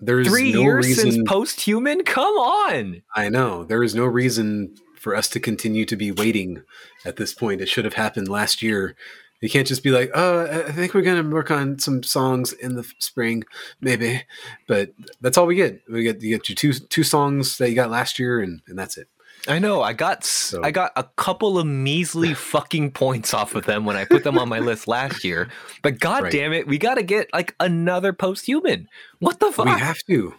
There's 0.00 0.28
Three 0.28 0.52
no 0.52 0.60
years 0.60 0.86
reason. 0.86 1.12
since 1.12 1.28
post 1.28 1.60
human? 1.60 2.04
Come 2.04 2.34
on. 2.36 3.02
I 3.14 3.28
know 3.28 3.64
there 3.64 3.82
is 3.82 3.94
no 3.94 4.04
reason 4.04 4.74
for 4.98 5.14
us 5.14 5.28
to 5.30 5.40
continue 5.40 5.84
to 5.86 5.96
be 5.96 6.10
waiting 6.10 6.62
at 7.04 7.16
this 7.16 7.34
point. 7.34 7.60
It 7.60 7.68
should 7.68 7.84
have 7.84 7.94
happened 7.94 8.28
last 8.28 8.62
year. 8.62 8.96
You 9.40 9.50
can't 9.50 9.66
just 9.66 9.82
be 9.82 9.90
like, 9.90 10.10
"Oh, 10.14 10.46
I 10.46 10.72
think 10.72 10.94
we're 10.94 11.02
gonna 11.02 11.28
work 11.28 11.50
on 11.50 11.78
some 11.78 12.02
songs 12.02 12.52
in 12.54 12.76
the 12.76 12.90
spring, 12.98 13.44
maybe," 13.80 14.22
but 14.66 14.94
that's 15.20 15.36
all 15.36 15.46
we 15.46 15.56
get. 15.56 15.82
We 15.90 16.02
get 16.02 16.22
you 16.22 16.36
get 16.38 16.48
your 16.48 16.56
two 16.56 16.72
two 16.72 17.02
songs 17.02 17.58
that 17.58 17.68
you 17.68 17.74
got 17.74 17.90
last 17.90 18.18
year, 18.18 18.40
and 18.40 18.62
and 18.66 18.78
that's 18.78 18.96
it. 18.96 19.08
I 19.46 19.58
know. 19.58 19.82
I 19.82 19.92
got 19.92 20.24
So- 20.24 20.62
I 20.62 20.70
got 20.70 20.92
a 20.96 21.04
couple 21.16 21.58
of 21.58 21.66
measly 21.66 22.32
fucking 22.52 22.92
points 22.92 23.34
off 23.34 23.54
of 23.54 23.66
them 23.66 23.84
when 23.84 23.96
I 23.96 24.04
put 24.04 24.24
them 24.24 24.38
on 24.38 24.48
my 24.48 24.58
list 24.58 24.88
last 24.88 25.22
year. 25.24 25.48
But 25.82 26.00
god 26.00 26.24
Right. 26.24 26.32
damn 26.32 26.52
it, 26.52 26.66
we 26.66 26.78
got 26.78 26.94
to 26.94 27.02
get 27.02 27.28
like 27.32 27.54
another 27.60 28.12
post 28.12 28.46
human. 28.46 28.88
What 29.18 29.40
the 29.40 29.52
fuck? 29.52 29.66
We 29.66 29.72
have 29.72 30.02
to. 30.08 30.34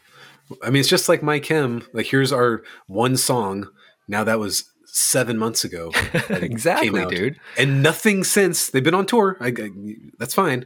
I 0.63 0.69
mean, 0.69 0.79
it's 0.79 0.89
just 0.89 1.09
like 1.09 1.23
My 1.23 1.39
Chem. 1.39 1.83
Like, 1.93 2.05
here's 2.07 2.31
our 2.31 2.63
one 2.87 3.17
song. 3.17 3.67
Now 4.07 4.23
that 4.23 4.39
was 4.39 4.65
seven 4.85 5.37
months 5.37 5.63
ago, 5.63 5.91
exactly, 6.29 7.05
dude. 7.07 7.37
and 7.57 7.81
nothing 7.83 8.23
since. 8.23 8.69
They've 8.69 8.83
been 8.83 8.93
on 8.93 9.05
tour. 9.05 9.35
I, 9.39 9.47
I- 9.47 9.69
that's 10.19 10.33
fine, 10.33 10.65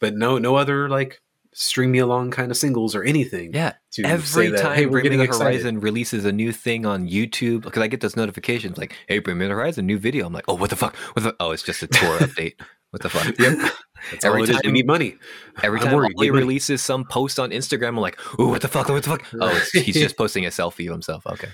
but 0.00 0.14
no, 0.14 0.38
no 0.38 0.56
other 0.56 0.88
like 0.88 1.20
string 1.54 1.90
me 1.90 1.98
along 1.98 2.30
kind 2.32 2.50
of 2.50 2.56
singles 2.56 2.94
or 2.94 3.02
anything. 3.04 3.54
Yeah. 3.54 3.74
Every 4.04 4.48
that, 4.50 4.60
time 4.60 4.74
hey, 4.76 4.86
we're 4.86 5.00
getting. 5.00 5.20
Horizon 5.20 5.80
releases 5.80 6.24
a 6.24 6.32
new 6.32 6.52
thing 6.52 6.84
on 6.84 7.08
YouTube, 7.08 7.62
because 7.62 7.82
I 7.82 7.86
get 7.86 8.00
those 8.00 8.16
notifications 8.16 8.76
like, 8.76 8.94
"Hey, 9.08 9.20
Bring 9.20 9.38
Me 9.38 9.46
the 9.46 9.52
Horizon, 9.52 9.86
new 9.86 9.98
video." 9.98 10.26
I'm 10.26 10.32
like, 10.32 10.44
"Oh, 10.48 10.54
what 10.54 10.70
the 10.70 10.76
fuck? 10.76 10.94
What 11.14 11.22
the? 11.22 11.34
Oh, 11.40 11.52
it's 11.52 11.62
just 11.62 11.82
a 11.82 11.86
tour 11.86 12.18
update. 12.18 12.54
What 12.90 13.02
the 13.02 13.08
fuck?" 13.08 13.38
Yep. 13.38 13.72
That's 14.10 14.22
Every 14.24 14.40
all 14.40 14.44
it 14.44 14.50
is. 14.50 14.56
They 14.56 14.62
time- 14.62 14.72
need 14.74 14.86
money. 14.86 15.16
Every 15.62 15.80
time 15.80 15.94
worried. 15.94 16.12
Money. 16.16 16.30
releases 16.30 16.82
some 16.82 17.04
post 17.06 17.38
on 17.38 17.50
Instagram, 17.50 17.88
I'm 17.88 17.96
like, 17.98 18.18
"Ooh, 18.38 18.48
what 18.48 18.60
the 18.60 18.68
fuck? 18.68 18.88
What 18.88 19.02
the 19.02 19.10
fuck?" 19.10 19.24
Oh, 19.40 19.64
he's 19.72 19.94
just 19.94 20.16
posting 20.18 20.44
a 20.44 20.50
selfie 20.50 20.86
of 20.88 20.92
himself. 20.92 21.24
Okay, 21.26 21.48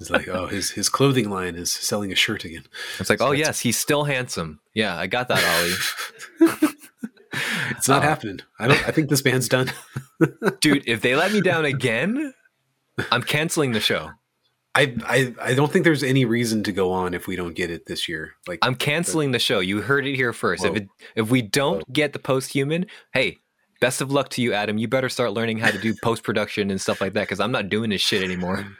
It's 0.00 0.08
like, 0.10 0.28
oh, 0.28 0.46
his 0.46 0.70
his 0.70 0.88
clothing 0.88 1.28
line 1.30 1.54
is 1.56 1.72
selling 1.72 2.12
a 2.12 2.14
shirt 2.14 2.44
again. 2.44 2.62
it's 3.00 3.10
like, 3.10 3.18
So 3.18 3.28
"Oh 3.28 3.32
yes, 3.32 3.60
he's 3.60 3.76
still 3.76 4.04
handsome." 4.04 4.60
Yeah, 4.72 4.96
I 4.96 5.06
got 5.08 5.28
that, 5.28 5.42
Oli. 6.40 6.68
It's 7.70 7.88
not 7.88 8.02
Oh. 8.04 8.08
happening. 8.08 8.40
I 8.58 8.68
don't. 8.68 8.88
I 8.88 8.90
think 8.90 9.08
this 9.08 9.22
band's 9.22 9.48
done. 9.48 9.70
Dude, 10.60 10.82
if 10.86 11.00
they 11.00 11.14
let 11.14 11.32
me 11.32 11.40
down 11.40 11.64
again, 11.64 12.34
I'm 13.12 13.22
canceling 13.22 13.72
the 13.72 13.80
show. 13.80 14.10
I, 14.74 14.94
I 15.04 15.34
I 15.40 15.54
don't 15.54 15.72
think 15.72 15.84
there's 15.84 16.02
any 16.04 16.24
reason 16.24 16.62
to 16.64 16.72
go 16.72 16.92
on 16.92 17.12
if 17.14 17.26
we 17.26 17.34
don't 17.36 17.54
get 17.54 17.70
it 17.70 17.86
this 17.86 18.08
year. 18.08 18.34
Like 18.46 18.58
I'm 18.62 18.74
canceling 18.74 19.32
the 19.32 19.38
show. 19.38 19.58
You 19.60 19.80
heard 19.82 20.06
it 20.06 20.14
here 20.14 20.32
first. 20.32 20.64
If 20.64 20.76
it, 20.76 20.88
if 21.16 21.30
we 21.30 21.42
don't 21.42 21.90
get 21.92 22.12
the 22.12 22.18
post 22.20 22.52
human, 22.52 22.86
hey, 23.12 23.38
best 23.80 24.00
of 24.00 24.12
luck 24.12 24.28
to 24.30 24.42
you, 24.42 24.52
Adam. 24.52 24.78
You 24.78 24.86
better 24.88 25.08
start 25.08 25.32
learning 25.32 25.58
how 25.58 25.70
to 25.70 25.78
do 25.78 25.94
post 26.02 26.22
production 26.22 26.70
and 26.70 26.80
stuff 26.80 27.00
like 27.00 27.14
that 27.14 27.22
because 27.22 27.40
I'm 27.40 27.50
not 27.52 27.68
doing 27.68 27.90
this 27.90 28.00
shit 28.00 28.22
anymore. 28.22 28.66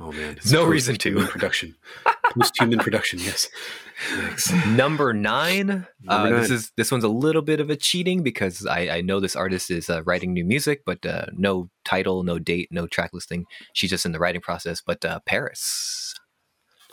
oh 0.00 0.12
man, 0.12 0.38
No 0.50 0.64
reason 0.64 0.96
to. 0.96 1.26
Production. 1.26 1.74
Post-human 2.38 2.78
production. 2.80 3.18
Yes. 3.20 3.48
Yikes. 4.12 4.76
Number 4.76 5.12
nine. 5.14 5.86
uh, 6.08 6.22
Number 6.24 6.40
This 6.40 6.50
is 6.50 6.72
this 6.76 6.90
one's 6.92 7.04
a 7.04 7.08
little 7.08 7.40
bit 7.42 7.60
of 7.60 7.70
a 7.70 7.76
cheating 7.76 8.22
because 8.22 8.66
I, 8.66 8.88
I 8.88 9.00
know 9.00 9.20
this 9.20 9.36
artist 9.36 9.70
is 9.70 9.88
uh, 9.88 10.02
writing 10.04 10.32
new 10.34 10.44
music, 10.44 10.82
but 10.84 11.04
uh, 11.06 11.26
no 11.32 11.70
title, 11.84 12.22
no 12.22 12.38
date, 12.38 12.68
no 12.70 12.86
track 12.86 13.10
listing. 13.14 13.46
She's 13.72 13.90
just 13.90 14.04
in 14.04 14.12
the 14.12 14.18
writing 14.18 14.40
process. 14.42 14.82
But 14.84 15.04
uh, 15.04 15.20
PVRIS. 15.26 16.12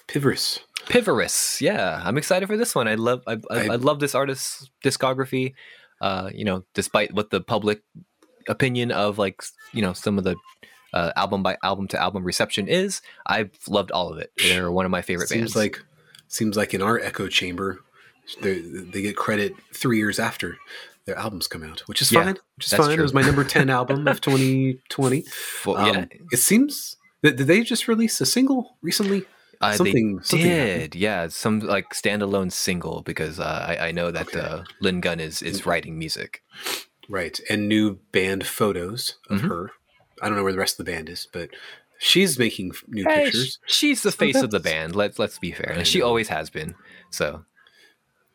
Pivorous. 0.07 0.59
Pivorous, 0.89 1.61
yeah, 1.61 2.01
I'm 2.03 2.17
excited 2.17 2.47
for 2.47 2.57
this 2.57 2.75
one. 2.75 2.89
I 2.89 2.95
love, 2.95 3.21
I, 3.25 3.33
I, 3.33 3.37
I- 3.51 3.67
I 3.73 3.75
love 3.75 3.99
this 4.01 4.13
artist's 4.15 4.69
discography. 4.83 5.53
Uh, 6.01 6.29
you 6.33 6.43
know, 6.43 6.65
despite 6.73 7.13
what 7.13 7.29
the 7.29 7.39
public 7.39 7.81
opinion 8.49 8.91
of 8.91 9.17
like, 9.17 9.41
you 9.71 9.81
know, 9.81 9.93
some 9.93 10.17
of 10.17 10.25
the 10.25 10.35
uh, 10.93 11.11
album 11.15 11.43
by 11.43 11.57
album 11.63 11.87
to 11.89 12.01
album 12.01 12.23
reception 12.23 12.67
is, 12.67 13.01
I've 13.25 13.51
loved 13.67 13.91
all 13.91 14.09
of 14.11 14.19
it. 14.19 14.31
They're 14.43 14.71
one 14.71 14.85
of 14.85 14.91
my 14.91 15.01
favorite 15.01 15.29
seems 15.29 15.53
bands. 15.53 15.55
like 15.55 15.83
seems 16.27 16.55
like 16.57 16.73
in 16.73 16.81
our 16.81 16.99
echo 16.99 17.27
chamber, 17.27 17.79
they 18.41 18.59
they 18.61 19.01
get 19.01 19.15
credit 19.15 19.53
three 19.73 19.97
years 19.97 20.19
after 20.19 20.57
their 21.05 21.17
albums 21.17 21.47
come 21.47 21.63
out, 21.63 21.81
which 21.87 22.01
is 22.01 22.11
Yeah, 22.11 22.23
fine. 22.23 22.37
Which 22.55 22.65
is 22.67 22.73
fine. 22.73 22.85
true. 22.85 22.93
It 22.95 23.01
was 23.01 23.13
my 23.13 23.21
number 23.21 23.43
ten 23.43 23.69
album 23.79 24.07
of 24.07 24.21
2020. 24.21 25.21
Fo- 25.21 25.75
Um, 25.75 25.87
yeah, 25.87 26.05
It 26.31 26.37
seems. 26.39 26.95
Did 27.23 27.37
they 27.37 27.63
just 27.63 27.87
release 27.87 28.19
a 28.21 28.25
single 28.25 28.77
recently? 28.81 29.25
uh, 29.61 29.73
something- 29.73 30.17
they 30.17 30.23
something 30.23 30.49
happened. 30.49 30.91
did. 30.91 30.95
Yeah, 30.95 31.27
some 31.29 31.59
like 31.61 31.89
standalone 31.93 32.51
single 32.51 33.01
because 33.01 33.39
uh, 33.39 33.65
I, 33.69 33.87
I 33.87 33.91
know 33.91 34.11
that 34.11 34.27
Okay. 34.27 34.39
uh, 34.39 34.63
Lynn 34.81 34.99
Gunn 35.01 35.19
is 35.21 35.41
is 35.41 35.65
writing 35.65 35.97
music. 35.97 36.41
Right, 37.09 37.39
and 37.49 37.67
new 37.67 37.99
band 38.11 38.45
photos 38.45 39.15
of 39.29 39.41
Mhm. 39.41 39.47
her. 39.49 39.71
I 40.23 40.27
don't 40.27 40.37
know 40.37 40.43
where 40.43 40.53
the 40.53 40.59
rest 40.59 40.79
of 40.79 40.85
the 40.85 40.91
band 40.91 41.09
is, 41.09 41.27
but 41.31 41.49
she's 41.99 42.39
making 42.39 42.71
new 42.87 43.03
Hey, 43.05 43.25
pictures. 43.25 43.59
she's 43.67 44.01
the 44.03 44.11
So 44.11 44.17
face 44.17 44.41
of 44.41 44.51
the 44.51 44.59
band. 44.59 44.95
Let's 44.95 45.19
let's 45.19 45.37
be 45.39 45.51
fair, 45.51 45.71
and 45.77 45.85
she 45.87 46.01
always 46.01 46.27
has 46.29 46.49
been. 46.49 46.75
So 47.11 47.45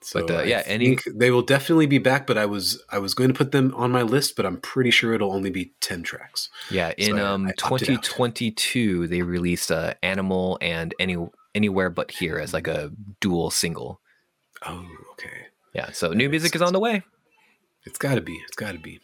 So 0.01 0.25
but, 0.27 0.41
uh, 0.41 0.43
yeah, 0.45 0.63
any- 0.67 0.97
they 1.13 1.31
will 1.33 1.43
definitely 1.43 1.87
be 1.87 1.99
back. 1.99 2.27
But 2.27 2.39
I 2.39 2.47
was 2.47 2.81
I 2.91 2.99
was 2.99 3.15
going 3.15 3.31
to 3.31 3.35
put 3.35 3.51
them 3.51 3.75
on 3.75 3.91
my 3.91 4.03
list, 4.03 4.37
but 4.37 4.47
I'm 4.47 4.59
pretty 4.61 4.91
sure 4.93 5.13
it'll 5.13 5.33
only 5.33 5.51
be 5.51 5.73
ten 5.81 6.03
tracks. 6.05 6.49
Yeah, 6.71 6.91
So 6.91 6.95
in 6.99 7.19
I- 7.19 7.23
um 7.23 7.47
I 7.47 7.51
opted 7.65 7.89
2022 8.03 9.09
they 9.09 9.23
released 9.23 9.71
uh, 9.73 9.95
Animal 10.03 10.57
and 10.61 10.95
Any 11.01 11.17
Anywhere 11.55 11.91
But 11.91 12.11
Here 12.13 12.39
as 12.39 12.53
like 12.53 12.69
a 12.69 12.93
dual 13.21 13.51
single. 13.51 14.01
Oh, 14.67 14.87
okay. 15.13 15.47
Yeah, 15.75 15.91
so 15.93 16.13
new 16.13 16.29
music 16.29 16.55
is 16.55 16.63
on 16.63 16.73
the 16.73 16.81
way. 16.81 17.03
It's 17.85 17.99
got 17.99 18.15
to 18.17 18.21
be. 18.21 18.35
It's 18.47 18.57
got 18.57 18.73
to 18.73 18.79
be. 18.79 19.01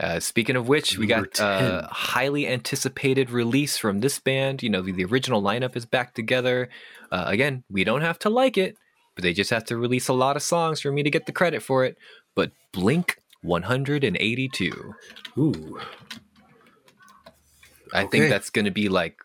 Uh, 0.00 0.18
speaking 0.18 0.56
of 0.56 0.66
which, 0.66 0.96
we 0.96 1.06
Number 1.06 1.26
got 1.26 1.40
uh, 1.40 1.82
10. 1.82 1.88
highly 1.90 2.48
anticipated 2.48 3.30
release 3.30 3.76
from 3.76 4.00
this 4.00 4.18
band. 4.18 4.62
You 4.62 4.70
know, 4.70 4.80
the, 4.80 4.92
the 4.92 5.04
original 5.04 5.42
lineup 5.42 5.76
is 5.76 5.84
back 5.84 6.14
together. 6.14 6.70
Uh, 7.12 7.24
again, 7.26 7.64
we 7.70 7.84
don't 7.84 8.00
have 8.00 8.18
to 8.20 8.30
like 8.30 8.56
it, 8.56 8.76
but 9.14 9.22
they 9.22 9.34
just 9.34 9.50
have 9.50 9.64
to 9.66 9.76
release 9.76 10.08
a 10.08 10.14
lot 10.14 10.36
of 10.36 10.42
songs 10.42 10.80
for 10.80 10.90
me 10.90 11.02
to 11.02 11.10
get 11.10 11.26
the 11.26 11.32
credit 11.32 11.62
for 11.62 11.84
it. 11.84 11.98
But 12.34 12.52
Blink 12.72 13.18
182. 13.42 14.94
Ooh, 15.38 15.80
I 17.92 18.02
Okay. 18.04 18.08
think 18.08 18.30
that's 18.30 18.50
going 18.50 18.64
to 18.64 18.70
be 18.70 18.88
like 18.88 19.18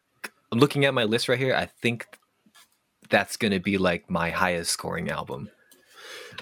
I'm 0.51 0.59
looking 0.59 0.85
at 0.85 0.93
my 0.93 1.03
list 1.03 1.29
right 1.29 1.37
here. 1.39 1.55
I 1.55 1.65
think 1.67 2.05
that's 3.09 3.37
going 3.37 3.51
to 3.51 3.59
be 3.59 3.77
like 3.77 4.09
my 4.09 4.29
highest 4.31 4.71
scoring 4.71 5.09
album. 5.09 5.49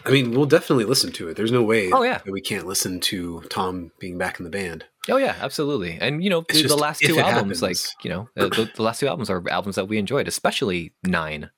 I 0.05 0.11
mean, 0.11 0.31
we'll 0.31 0.45
definitely 0.45 0.85
listen 0.85 1.11
to 1.13 1.29
it. 1.29 1.35
There's 1.37 1.51
no 1.51 1.63
way 1.63 1.91
Oh, 1.91 2.03
yeah. 2.03 2.19
that 2.19 2.31
we 2.31 2.41
can't 2.41 2.65
listen 2.65 2.99
to 3.01 3.41
Tom 3.49 3.91
being 3.99 4.17
back 4.17 4.39
in 4.39 4.43
the 4.43 4.49
band. 4.49 4.85
Oh 5.09 5.17
yeah, 5.17 5.35
absolutely. 5.41 5.97
And 5.99 6.23
you 6.23 6.29
know, 6.29 6.45
the, 6.47 6.75
last 6.77 7.01
two 7.01 7.19
albums, 7.19 7.61
like 7.61 7.75
you 8.03 8.09
know, 8.09 8.29
the, 8.35 8.69
the, 8.73 8.81
last 8.81 8.99
two 9.01 9.07
albums 9.07 9.29
are 9.29 9.43
albums 9.49 9.75
that 9.75 9.89
we 9.89 9.97
enjoyed, 9.97 10.27
especially 10.29 10.93
Nine. 11.03 11.49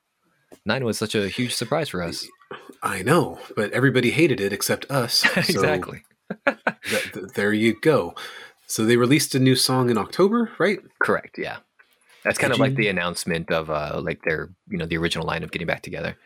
Nine 0.66 0.84
was 0.84 0.98
such 0.98 1.14
a 1.14 1.28
huge 1.28 1.53
surprise 1.53 1.90
for 1.90 2.02
us. 2.02 2.28
I 2.82 3.03
know, 3.03 3.40
but 3.56 3.72
everybody 3.72 4.12
hated 4.12 4.41
it 4.41 4.52
except 4.52 4.90
us. 4.90 5.14
so 5.34 5.40
exactly. 5.41 6.03
th- 6.48 7.12
th- 7.14 7.26
there 7.36 7.53
you 7.53 7.80
go. 7.80 8.16
So 8.66 8.84
they 8.84 8.98
released 8.98 9.36
a 9.36 9.40
new 9.40 9.56
song 9.56 9.91
in 9.91 9.98
October, 9.98 10.52
right? 10.57 10.80
Correct. 10.99 11.38
Yeah. 11.38 11.57
That's 12.24 12.40
kind 12.40 12.52
Did 12.52 12.56
of 12.56 12.60
like 12.60 12.76
the 12.76 12.88
announcement 12.88 13.52
of 13.52 13.70
uh 13.70 14.02
like 14.03 14.24
their 14.24 14.49
you 14.68 14.80
know 14.80 14.88
the 14.88 14.98
original 14.98 15.28
line 15.28 15.44
of 15.44 15.52
getting 15.52 15.68
back 15.68 15.84
together. 15.84 16.18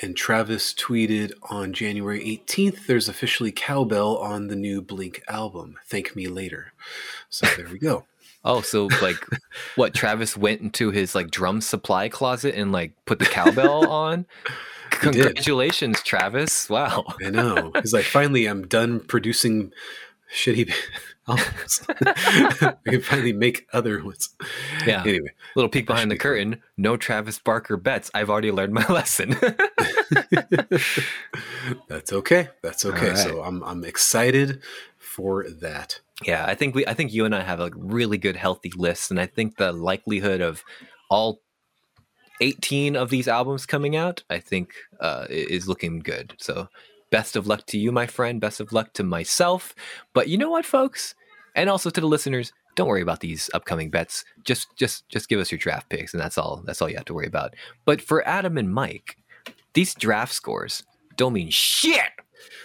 And 0.00 0.16
Travis 0.16 0.72
tweeted 0.72 1.32
on 1.50 1.72
January 1.72 2.20
18th, 2.20 2.86
there's 2.86 3.08
officially 3.08 3.52
cowbell 3.52 4.16
on 4.18 4.48
the 4.48 4.56
new 4.56 4.80
Blink 4.80 5.22
album. 5.28 5.76
Thank 5.86 6.16
me 6.16 6.26
later. 6.28 6.72
So 7.28 7.46
there 7.56 7.68
we 7.68 7.78
go. 7.78 8.04
Oh, 8.44 8.60
so 8.60 8.88
like 9.00 9.24
what? 9.76 9.94
Travis 9.94 10.36
went 10.36 10.60
into 10.62 10.90
his 10.90 11.14
like 11.14 11.30
drum 11.30 11.60
supply 11.60 12.08
closet 12.08 12.56
and 12.56 12.72
like 12.72 12.92
put 13.06 13.20
the 13.20 13.24
cowbell 13.24 13.86
on. 13.88 14.26
Congratulations, 14.90 16.02
Travis! 16.02 16.68
Wow. 16.68 17.04
I 17.24 17.30
know. 17.30 17.70
He's 17.80 17.92
like, 17.92 18.04
finally, 18.04 18.46
I'm 18.46 18.66
done 18.66 18.98
producing 18.98 19.72
shitty 20.34 20.74
albums. 21.28 21.82
I 22.00 22.74
can 22.84 23.00
finally 23.02 23.32
make 23.32 23.66
other 23.72 24.02
ones. 24.04 24.30
Yeah. 24.86 25.02
Anyway, 25.02 25.30
Little 25.56 25.68
peek 25.68 25.86
behind 25.86 26.10
the 26.10 26.16
curtain. 26.16 26.62
No 26.76 26.96
Travis 26.96 27.38
Barker 27.38 27.76
bets. 27.76 28.10
I've 28.14 28.30
already 28.30 28.52
learned 28.52 28.72
my 28.72 28.86
lesson. 28.88 29.36
that's 31.88 32.12
okay. 32.12 32.48
That's 32.62 32.84
okay. 32.84 33.10
All 33.10 33.16
So 33.16 33.42
I'm 33.42 33.62
I'm 33.64 33.84
excited 33.84 34.62
for 34.98 35.48
that. 35.60 36.00
yeah, 36.24 36.44
I 36.46 36.54
think 36.54 36.74
we. 36.74 36.86
I 36.86 36.94
think 36.94 37.12
you 37.12 37.24
and 37.24 37.34
I 37.34 37.42
have 37.42 37.60
a 37.60 37.70
really 37.76 38.18
good, 38.18 38.36
healthy 38.36 38.72
list, 38.76 39.10
and 39.10 39.20
I 39.20 39.26
think 39.26 39.56
the 39.56 39.72
likelihood 39.72 40.40
of 40.40 40.62
all 41.10 41.40
18 42.40 42.96
of 42.96 43.10
these 43.10 43.28
albums 43.28 43.66
coming 43.66 43.94
out, 43.96 44.22
I 44.30 44.38
think, 44.38 44.72
uh, 45.00 45.26
is 45.28 45.68
looking 45.68 46.00
good. 46.00 46.34
So, 46.38 46.68
best 47.12 47.36
of 47.36 47.46
luck 47.46 47.64
to 47.66 47.78
you, 47.78 47.92
my 47.92 48.06
friend. 48.08 48.40
Best 48.40 48.58
of 48.58 48.72
luck 48.72 48.92
to 48.94 49.04
myself. 49.04 49.72
But 50.14 50.26
you 50.26 50.36
know 50.36 50.50
what, 50.50 50.66
folks, 50.66 51.14
and 51.54 51.70
also 51.70 51.90
to 51.90 52.00
the 52.00 52.08
listeners, 52.08 52.52
don't 52.74 52.88
worry 52.88 53.02
about 53.02 53.20
these 53.20 53.48
upcoming 53.54 53.90
bets. 53.90 54.24
Just, 54.44 54.74
just, 54.76 55.08
just 55.08 55.28
give 55.28 55.38
us 55.38 55.52
your 55.52 55.58
draft 55.58 55.88
picks, 55.90 56.12
and 56.14 56.20
that's 56.20 56.38
all. 56.38 56.62
That's 56.66 56.82
all 56.82 56.88
you 56.88 56.96
have 56.96 57.04
to 57.04 57.14
worry 57.14 57.26
about. 57.28 57.54
But 57.84 58.00
for 58.02 58.26
Adam 58.26 58.58
and 58.58 58.72
Mike, 58.74 59.16
these 59.74 59.94
draft 59.94 60.32
scores 60.32 60.82
don't 61.16 61.34
mean 61.34 61.50
shit. 61.50 62.10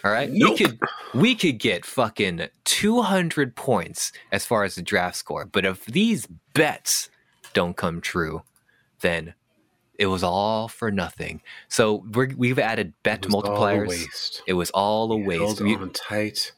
All 0.04 0.12
right, 0.12 0.30
Nope. 0.32 0.52
we 0.52 0.66
could 0.66 0.80
we 1.14 1.36
could 1.36 1.60
get 1.60 1.86
fucking 1.86 2.48
200 2.64 3.56
points 3.56 4.12
as 4.32 4.46
far 4.46 4.64
as 4.64 4.76
the 4.76 4.82
draft 4.82 5.18
score, 5.18 5.46
but 5.46 5.66
if 5.66 5.86
these 5.86 6.28
bets 6.54 7.10
don't 7.54 7.76
come 7.78 8.02
true, 8.02 8.42
then 9.02 9.34
it 9.98 10.08
was 10.08 10.24
all 10.24 10.68
for 10.68 10.92
nothing. 10.92 11.42
So 11.68 12.04
we're, 12.14 12.30
we've 12.36 12.60
added 12.60 12.94
bet 13.04 13.20
It 13.20 13.26
was 13.26 13.34
all 13.36 13.46
a 13.46 13.50
multipliers. 13.50 13.88
waste. 13.88 14.42
It 14.48 14.54
was 14.54 14.70
all 14.72 15.12
a 15.12 15.18
waste. 15.18 15.60
Held 15.60 15.62
on 15.82 15.90
tight 15.92 16.52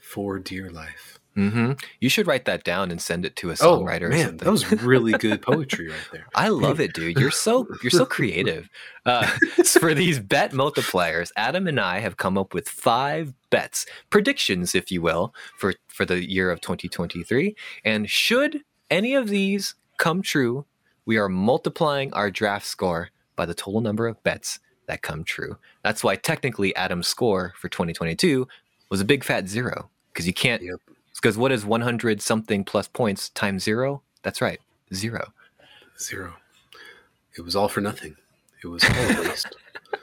for 0.00 0.38
dear 0.38 0.70
life. 0.70 1.18
hmm 1.34 1.72
You 1.98 2.08
should 2.08 2.26
write 2.28 2.44
that 2.44 2.62
down 2.62 2.90
and 2.92 3.02
send 3.02 3.24
it 3.26 3.34
to 3.36 3.50
a 3.50 3.54
Oh 3.60 3.80
songwriter 3.80 4.02
or 4.02 4.08
man, 4.10 4.36
that 4.36 4.48
was 4.50 4.70
really 4.82 5.12
good 5.12 5.42
poetry 5.50 5.88
right 5.88 6.06
there. 6.12 6.26
I 6.34 6.48
love 6.48 6.78
it, 6.80 6.92
dude. 6.92 7.18
You're 7.18 7.32
so 7.32 7.66
you're 7.82 7.90
so 7.90 8.06
creative. 8.06 8.68
Uh, 9.04 9.26
for 9.64 9.92
these 9.94 10.20
bet 10.20 10.52
multipliers, 10.52 11.32
Adam 11.36 11.66
and 11.66 11.80
I 11.80 11.98
have 11.98 12.16
come 12.16 12.38
up 12.38 12.54
with 12.54 12.68
five 12.68 13.34
bets, 13.50 13.84
predictions, 14.10 14.74
if 14.76 14.92
you 14.92 15.02
will, 15.02 15.34
for 15.58 15.74
for 15.88 16.04
the 16.06 16.24
year 16.24 16.50
of 16.52 16.60
2023. 16.60 17.56
And 17.84 18.08
should 18.08 18.60
any 18.90 19.14
of 19.14 19.28
these 19.28 19.74
come 19.98 20.22
true, 20.22 20.66
we 21.06 21.16
are 21.16 21.28
multiplying 21.28 22.12
our 22.12 22.30
draft 22.30 22.66
score 22.66 23.10
by 23.36 23.46
the 23.46 23.54
total 23.54 23.80
number 23.80 24.06
of 24.06 24.22
bets 24.22 24.60
that 24.86 25.02
come 25.02 25.24
true. 25.24 25.56
That's 25.82 26.04
why 26.04 26.16
technically 26.16 26.74
Adam's 26.76 27.08
score 27.08 27.54
for 27.58 27.68
2022 27.68 28.46
was 28.90 29.00
a 29.00 29.04
big 29.04 29.24
fat 29.24 29.48
zero 29.48 29.90
because 30.12 30.26
you 30.26 30.34
can't. 30.34 30.62
Yep. 30.62 30.80
Because 31.14 31.38
what 31.38 31.52
is 31.52 31.64
100 31.64 32.20
something 32.20 32.64
plus 32.64 32.88
points 32.88 33.30
times 33.30 33.64
zero? 33.64 34.02
That's 34.22 34.40
right, 34.40 34.60
zero. 34.92 35.32
Zero. 35.98 36.34
It 37.36 37.42
was 37.42 37.56
all 37.56 37.68
for 37.68 37.80
nothing. 37.80 38.16
It 38.62 38.66
was 38.66 38.84
all 38.84 39.22
waste. 39.22 39.56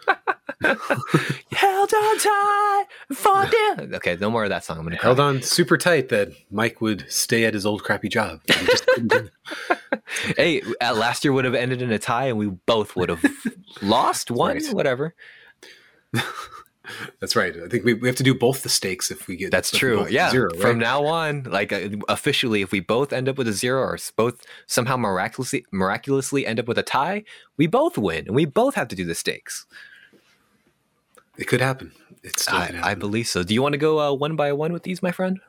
held 0.64 1.94
on 1.94 2.18
tight 2.20 2.86
for 3.14 3.46
dear. 3.48 3.90
Okay, 3.96 4.18
no 4.20 4.30
more 4.30 4.44
of 4.44 4.50
that 4.50 4.64
song. 4.64 4.78
I'm 4.78 4.84
gonna 4.84 4.98
cry. 4.98 5.08
Held 5.08 5.20
on 5.20 5.42
super 5.42 5.78
tight 5.78 6.10
that 6.10 6.30
Mike 6.52 6.82
would 6.82 7.06
stay 7.12 7.46
at 7.46 7.54
his 7.54 7.66
old 7.66 7.84
crappy 7.84 8.10
job. 8.10 8.42
Just 8.48 8.86
couldn't 8.88 9.08
do 9.10 9.18
it. 9.18 9.78
Hey, 10.38 10.62
uh, 10.82 10.94
last 10.94 11.24
year 11.24 11.32
would 11.34 11.46
have 11.46 11.54
ended 11.56 11.82
in 11.82 11.92
a 11.92 12.00
tie, 12.00 12.26
and 12.28 12.38
we 12.38 12.48
both 12.48 12.96
would 12.96 13.10
have 13.10 13.24
lost 13.82 14.30
one, 14.30 14.56
Right. 14.58 14.74
whatever. 14.74 15.16
That's 17.20 17.36
right. 17.36 17.56
I 17.56 17.68
think 17.70 17.86
we, 17.86 17.94
we 17.94 18.08
have 18.08 18.18
to 18.18 18.24
do 18.24 18.34
both 18.34 18.64
the 18.64 18.70
stakes 18.70 19.12
if 19.12 19.28
we 19.28 19.36
get. 19.38 19.52
That's 19.52 19.72
true. 19.72 20.08
Yeah. 20.10 20.30
Zero. 20.32 20.50
From 20.60 20.80
now 20.80 21.06
on, 21.06 21.44
like 21.44 21.72
uh, 21.72 21.90
officially, 22.10 22.62
if 22.62 22.72
we 22.72 22.80
both 22.82 23.14
end 23.14 23.30
up 23.30 23.38
with 23.38 23.48
a 23.48 23.54
zero, 23.54 23.82
or 23.82 23.98
both 24.18 24.42
somehow 24.68 24.98
miraculously 24.98 25.66
miraculously 25.72 26.46
end 26.46 26.60
up 26.60 26.68
with 26.68 26.78
a 26.78 26.84
tie, 26.84 27.24
we 27.58 27.68
both 27.68 27.98
win, 27.98 28.26
and 28.28 28.36
we 28.36 28.46
both 28.46 28.76
have 28.76 28.88
to 28.90 28.96
do 28.96 29.06
the 29.06 29.16
stakes. 29.16 29.66
It 31.42 31.48
could 31.48 31.62
happen. 31.62 31.92
It's 32.24 32.44
still 32.44 32.58
I, 32.58 32.68
can 32.68 32.76
I 32.78 32.94
believe 32.94 33.28
so. 33.28 33.42
Do 33.42 33.54
you 33.54 33.64
want 33.64 33.74
to 33.74 33.80
go 33.80 34.00
uh, 34.00 34.14
one 34.14 34.36
by 34.36 34.54
one 34.54 34.72
with 34.72 34.84
these, 34.84 35.02
my 35.02 35.12
friend? 35.12 35.40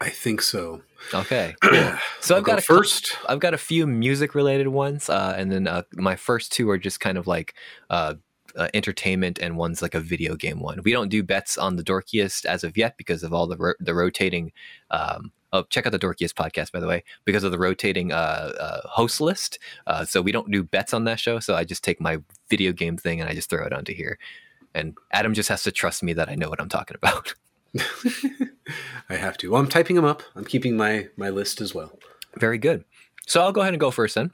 I 0.00 0.08
think 0.08 0.40
so. 0.40 0.82
Okay. 1.12 1.54
Cool. 1.62 1.92
So 2.20 2.34
I'll 2.34 2.40
I've 2.40 2.46
got 2.46 2.52
go 2.52 2.58
a 2.58 2.60
first. 2.62 3.16
I've 3.28 3.38
got 3.38 3.52
a 3.52 3.58
few 3.58 3.86
music 3.86 4.34
related 4.34 4.68
ones, 4.68 5.10
uh, 5.10 5.34
and 5.36 5.52
then 5.52 5.68
uh, 5.68 5.82
my 5.94 6.16
first 6.16 6.52
two 6.52 6.70
are 6.70 6.78
just 6.78 7.00
kind 7.00 7.18
of 7.18 7.26
like 7.26 7.54
uh, 7.90 8.14
uh, 8.56 8.68
entertainment, 8.74 9.38
and 9.40 9.56
one's 9.56 9.82
like 9.82 9.94
a 9.94 10.00
video 10.00 10.36
game 10.36 10.60
one. 10.60 10.80
We 10.84 10.92
don't 10.92 11.08
do 11.08 11.22
bets 11.22 11.58
on 11.58 11.76
the 11.76 11.84
dorkiest 11.84 12.46
as 12.46 12.64
of 12.64 12.76
yet 12.76 12.96
because 12.96 13.22
of 13.22 13.32
all 13.32 13.46
the 13.46 13.56
ro- 13.56 13.74
the 13.78 13.94
rotating. 13.94 14.52
Um, 14.90 15.32
oh, 15.52 15.64
check 15.64 15.86
out 15.86 15.92
the 15.92 15.98
dorkiest 15.98 16.34
podcast 16.34 16.72
by 16.72 16.80
the 16.80 16.86
way, 16.86 17.04
because 17.24 17.44
of 17.44 17.52
the 17.52 17.58
rotating 17.58 18.12
uh, 18.12 18.52
uh, 18.58 18.80
host 18.84 19.20
list. 19.20 19.58
Uh, 19.86 20.04
so 20.04 20.22
we 20.22 20.32
don't 20.32 20.50
do 20.50 20.62
bets 20.62 20.94
on 20.94 21.04
that 21.04 21.20
show. 21.20 21.38
So 21.40 21.54
I 21.54 21.64
just 21.64 21.84
take 21.84 22.00
my 22.00 22.18
video 22.48 22.72
game 22.72 22.96
thing 22.96 23.20
and 23.20 23.28
I 23.28 23.34
just 23.34 23.50
throw 23.50 23.64
it 23.64 23.72
onto 23.72 23.94
here. 23.94 24.18
And 24.74 24.96
Adam 25.10 25.34
just 25.34 25.48
has 25.48 25.62
to 25.64 25.72
trust 25.72 26.02
me 26.02 26.12
that 26.14 26.28
I 26.28 26.34
know 26.34 26.48
what 26.48 26.60
I'm 26.60 26.68
talking 26.68 26.96
about. 26.96 27.34
I 29.08 29.16
have 29.16 29.36
to. 29.38 29.50
Well, 29.50 29.60
I'm 29.60 29.68
typing 29.68 29.96
them 29.96 30.04
up. 30.04 30.22
I'm 30.34 30.44
keeping 30.44 30.76
my 30.76 31.08
my 31.16 31.30
list 31.30 31.60
as 31.60 31.74
well. 31.74 31.98
Very 32.38 32.58
good. 32.58 32.84
So 33.26 33.40
I'll 33.42 33.52
go 33.52 33.60
ahead 33.60 33.74
and 33.74 33.80
go 33.80 33.90
first 33.90 34.14
then. 34.14 34.30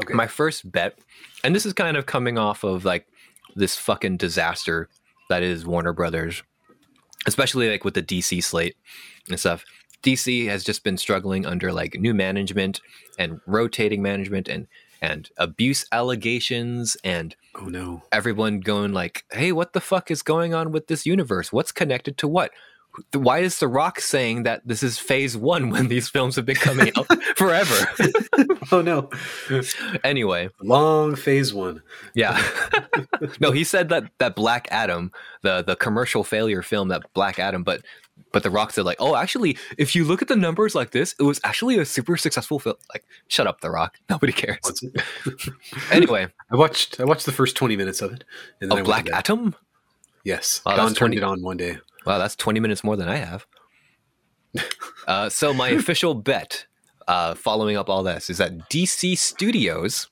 Okay. 0.00 0.12
my 0.12 0.26
first 0.26 0.70
bet, 0.70 0.98
and 1.42 1.54
this 1.54 1.64
is 1.64 1.72
kind 1.72 1.96
of 1.96 2.04
coming 2.04 2.36
off 2.36 2.64
of 2.64 2.84
like 2.84 3.06
this 3.54 3.78
fucking 3.78 4.18
disaster 4.18 4.90
that 5.30 5.42
is 5.42 5.64
Warner 5.64 5.94
Brothers, 5.94 6.42
especially 7.26 7.70
like 7.70 7.84
with 7.84 7.94
the 7.94 8.02
DC 8.02 8.44
slate 8.44 8.76
and 9.28 9.40
stuff. 9.40 9.64
DC 10.02 10.46
has 10.46 10.62
just 10.62 10.84
been 10.84 10.98
struggling 10.98 11.46
under 11.46 11.72
like 11.72 11.94
new 11.94 12.14
management 12.14 12.80
and 13.18 13.40
rotating 13.46 14.02
management 14.02 14.48
and 14.48 14.68
and 15.00 15.28
abuse 15.36 15.84
allegations 15.92 16.96
and 17.04 17.36
oh 17.54 17.66
no. 17.66 18.02
everyone 18.12 18.60
going 18.60 18.92
like, 18.92 19.24
"Hey, 19.32 19.52
what 19.52 19.72
the 19.72 19.80
fuck 19.80 20.10
is 20.10 20.22
going 20.22 20.54
on 20.54 20.72
with 20.72 20.86
this 20.86 21.06
universe? 21.06 21.52
What's 21.52 21.72
connected 21.72 22.18
to 22.18 22.28
what?" 22.28 22.50
Why 23.12 23.40
is 23.40 23.58
The 23.58 23.68
Rock 23.68 24.00
saying 24.00 24.44
that 24.44 24.62
this 24.66 24.82
is 24.82 24.98
phase 24.98 25.36
one 25.36 25.68
when 25.70 25.88
these 25.88 26.08
films 26.08 26.36
have 26.36 26.46
been 26.46 26.56
coming 26.56 26.92
out 26.96 27.06
forever? 27.36 27.88
Oh 28.72 28.82
no. 28.82 29.10
anyway, 30.02 30.48
Long 30.60 31.14
phase 31.14 31.54
one. 31.54 31.82
Yeah. 32.14 32.36
no, 33.38 33.52
he 33.52 33.62
said 33.62 33.90
that 33.90 34.10
that 34.18 34.34
Black 34.34 34.66
Adam, 34.72 35.12
the 35.42 35.62
the 35.62 35.76
commercial 35.76 36.24
failure 36.24 36.62
film 36.62 36.88
that 36.88 37.02
Black 37.14 37.38
Adam, 37.38 37.62
but 37.62 37.82
but 38.32 38.42
the 38.42 38.50
Rock 38.50 38.72
said 38.72 38.84
like, 38.84 38.98
"Oh, 39.00 39.16
actually, 39.16 39.56
if 39.78 39.94
you 39.94 40.04
look 40.04 40.22
at 40.22 40.28
the 40.28 40.36
numbers 40.36 40.74
like 40.74 40.90
this, 40.90 41.14
it 41.18 41.22
was 41.22 41.40
actually 41.44 41.78
a 41.78 41.84
super 41.84 42.16
successful 42.16 42.58
film." 42.58 42.76
Like, 42.92 43.04
shut 43.28 43.46
up, 43.46 43.60
The 43.60 43.70
Rock. 43.70 43.96
Nobody 44.10 44.32
cares. 44.32 44.58
Anyway, 45.90 46.28
I 46.50 46.56
watched 46.56 47.00
I 47.00 47.04
watched 47.04 47.26
the 47.26 47.32
first 47.32 47.56
20 47.56 47.76
minutes 47.76 48.02
of 48.02 48.12
it. 48.12 48.24
And 48.60 48.72
oh, 48.72 48.76
I 48.76 48.82
Black. 48.82 49.08
Adam. 49.10 49.54
Yes. 50.24 50.60
Wow, 50.66 50.76
Don 50.76 50.88
turned 50.88 51.14
20 51.14 51.16
it 51.16 51.22
on 51.22 51.42
one 51.42 51.56
day. 51.56 51.78
Wow, 52.04 52.18
that's 52.18 52.36
twenty 52.36 52.60
minutes 52.60 52.84
more 52.84 52.96
than 52.96 53.08
I 53.08 53.16
have. 53.16 53.46
Uh, 55.06 55.28
so 55.28 55.52
my 55.52 55.68
official 55.70 56.14
bet, 56.14 56.66
uh, 57.08 57.34
following 57.34 57.76
up 57.76 57.88
all 57.88 58.02
this, 58.02 58.30
is 58.30 58.38
that 58.38 58.70
DC 58.70 59.18
Studios 59.18 60.08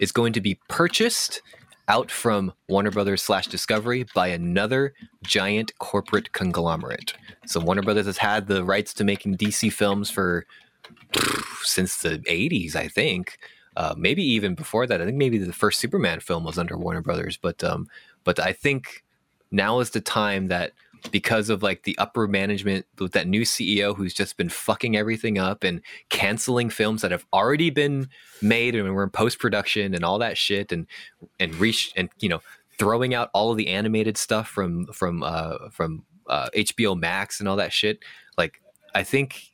is 0.00 0.12
going 0.12 0.32
to 0.34 0.40
be 0.40 0.58
purchased 0.68 1.42
out 1.88 2.10
from 2.10 2.52
Warner 2.68 2.90
Brothers 2.90 3.22
slash 3.22 3.46
Discovery 3.46 4.06
by 4.14 4.28
another 4.28 4.94
giant 5.22 5.76
corporate 5.78 6.32
conglomerate. 6.32 7.14
So 7.46 7.60
Warner 7.60 7.82
Brothers 7.82 8.06
has 8.06 8.18
had 8.18 8.46
the 8.46 8.64
rights 8.64 8.94
to 8.94 9.04
making 9.04 9.36
DC 9.36 9.72
films 9.72 10.10
for 10.10 10.46
since 11.62 11.98
the 11.98 12.18
'80s, 12.20 12.74
I 12.74 12.88
think. 12.88 13.38
Uh, 13.76 13.94
maybe 13.98 14.22
even 14.22 14.54
before 14.54 14.86
that. 14.86 15.02
I 15.02 15.04
think 15.04 15.16
maybe 15.16 15.36
the 15.36 15.52
first 15.52 15.80
Superman 15.80 16.20
film 16.20 16.44
was 16.44 16.58
under 16.58 16.78
Warner 16.78 17.02
Brothers, 17.02 17.36
but 17.36 17.62
um, 17.64 17.88
but 18.22 18.38
I 18.38 18.52
think 18.52 19.04
now 19.50 19.80
is 19.80 19.90
the 19.90 20.00
time 20.00 20.48
that 20.48 20.72
because 21.10 21.48
of 21.50 21.62
like 21.62 21.82
the 21.82 21.96
upper 21.98 22.26
management 22.26 22.86
with 22.98 23.12
that 23.12 23.26
new 23.26 23.42
CEO 23.42 23.94
who's 23.94 24.14
just 24.14 24.36
been 24.36 24.48
fucking 24.48 24.96
everything 24.96 25.38
up 25.38 25.64
and 25.64 25.80
canceling 26.08 26.70
films 26.70 27.02
that 27.02 27.10
have 27.10 27.26
already 27.32 27.70
been 27.70 28.08
made 28.40 28.74
and 28.74 28.94
we're 28.94 29.04
in 29.04 29.10
post 29.10 29.38
production 29.38 29.94
and 29.94 30.04
all 30.04 30.18
that 30.18 30.36
shit 30.38 30.72
and 30.72 30.86
and 31.38 31.54
reach 31.56 31.92
and 31.96 32.08
you 32.20 32.28
know 32.28 32.40
throwing 32.78 33.14
out 33.14 33.30
all 33.34 33.50
of 33.50 33.56
the 33.56 33.68
animated 33.68 34.16
stuff 34.16 34.48
from 34.48 34.86
from 34.86 35.22
uh 35.22 35.68
from 35.70 36.04
uh 36.28 36.48
HBO 36.54 36.98
Max 36.98 37.38
and 37.38 37.48
all 37.48 37.56
that 37.56 37.72
shit 37.72 37.98
like 38.36 38.60
I 38.94 39.02
think 39.02 39.52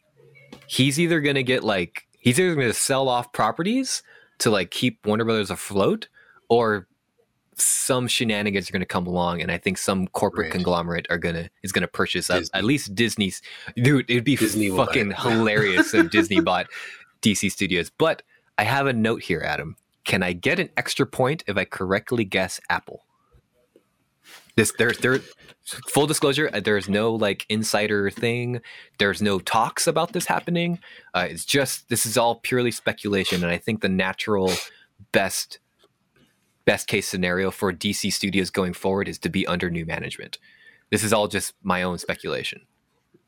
he's 0.67 1.01
either 1.01 1.21
to 1.37 1.43
get 1.43 1.65
like 1.65 2.07
he's 2.19 2.39
either 2.39 2.55
to 2.55 2.73
sell 2.73 3.09
off 3.09 3.33
properties 3.33 4.03
to 4.39 4.51
like 4.51 4.71
keep 4.71 5.05
Warner 5.07 5.25
Brothers 5.25 5.51
afloat, 5.51 6.09
or 6.49 6.87
some 7.63 8.09
shenanigans 8.09 8.69
are 8.69 8.73
going 8.73 8.81
to 8.81 8.87
come 8.87 9.07
along, 9.07 9.41
and 9.43 9.51
I 9.51 9.59
think 9.59 9.79
some 9.79 10.07
corporate 10.09 10.47
Right. 10.47 10.53
conglomerate 10.53 11.07
are 11.11 11.19
gonna 11.19 11.51
is 11.63 11.73
going 11.73 11.83
to 11.83 11.89
purchase 11.89 12.31
at, 12.31 12.41
Disney. 12.41 12.59
at 12.59 12.65
least 12.65 12.95
Disney's. 12.95 13.43
Dude, 13.77 14.11
it'd 14.11 14.25
be 14.25 14.37
Disney 14.37 14.71
fucking 14.71 15.13
hilarious 15.19 15.95
if 15.95 16.11
Disney 16.11 16.41
bought 16.41 16.67
DC 17.23 17.51
Studios. 17.51 17.91
But 17.91 18.23
I 18.59 18.65
have 18.65 18.87
a 18.87 18.93
note 18.93 19.23
here, 19.23 19.43
Adam. 19.45 19.77
Can 20.05 20.23
I 20.23 20.33
get 20.33 20.59
an 20.59 20.71
extra 20.77 21.07
point 21.07 21.45
if 21.47 21.57
I 21.57 21.65
correctly 21.65 22.25
guess 22.25 22.61
Apple? 22.69 23.05
This 24.57 24.73
there 24.79 24.93
there 24.93 25.21
full 25.89 26.07
disclosure, 26.07 26.51
uh, 26.53 26.61
there's 26.61 26.89
no 26.89 27.15
like 27.15 27.47
insider 27.49 28.11
thing. 28.11 28.61
There's 28.99 29.23
no 29.23 29.39
talks 29.39 29.87
about 29.87 30.13
this 30.13 30.27
happening. 30.27 30.81
Uh, 31.15 31.27
it's 31.31 31.45
just 31.45 31.89
this 31.89 32.05
is 32.07 32.17
all 32.19 32.37
purely 32.37 32.71
speculation, 32.71 33.43
and 33.43 33.51
I 33.53 33.59
think 33.59 33.81
the 33.81 33.89
natural 33.89 34.53
best 35.13 35.59
best 36.71 36.87
case 36.87 37.09
scenario 37.09 37.51
for 37.51 37.73
DC 37.73 38.13
Studios 38.13 38.49
going 38.51 38.73
forward 38.75 39.09
is 39.09 39.19
to 39.19 39.29
be 39.29 39.45
under 39.47 39.69
new 39.71 39.85
management. 39.85 40.39
This 40.91 41.03
is 41.03 41.13
all 41.13 41.27
just 41.27 41.53
my 41.65 41.83
own 41.83 41.99
speculation. 41.99 42.61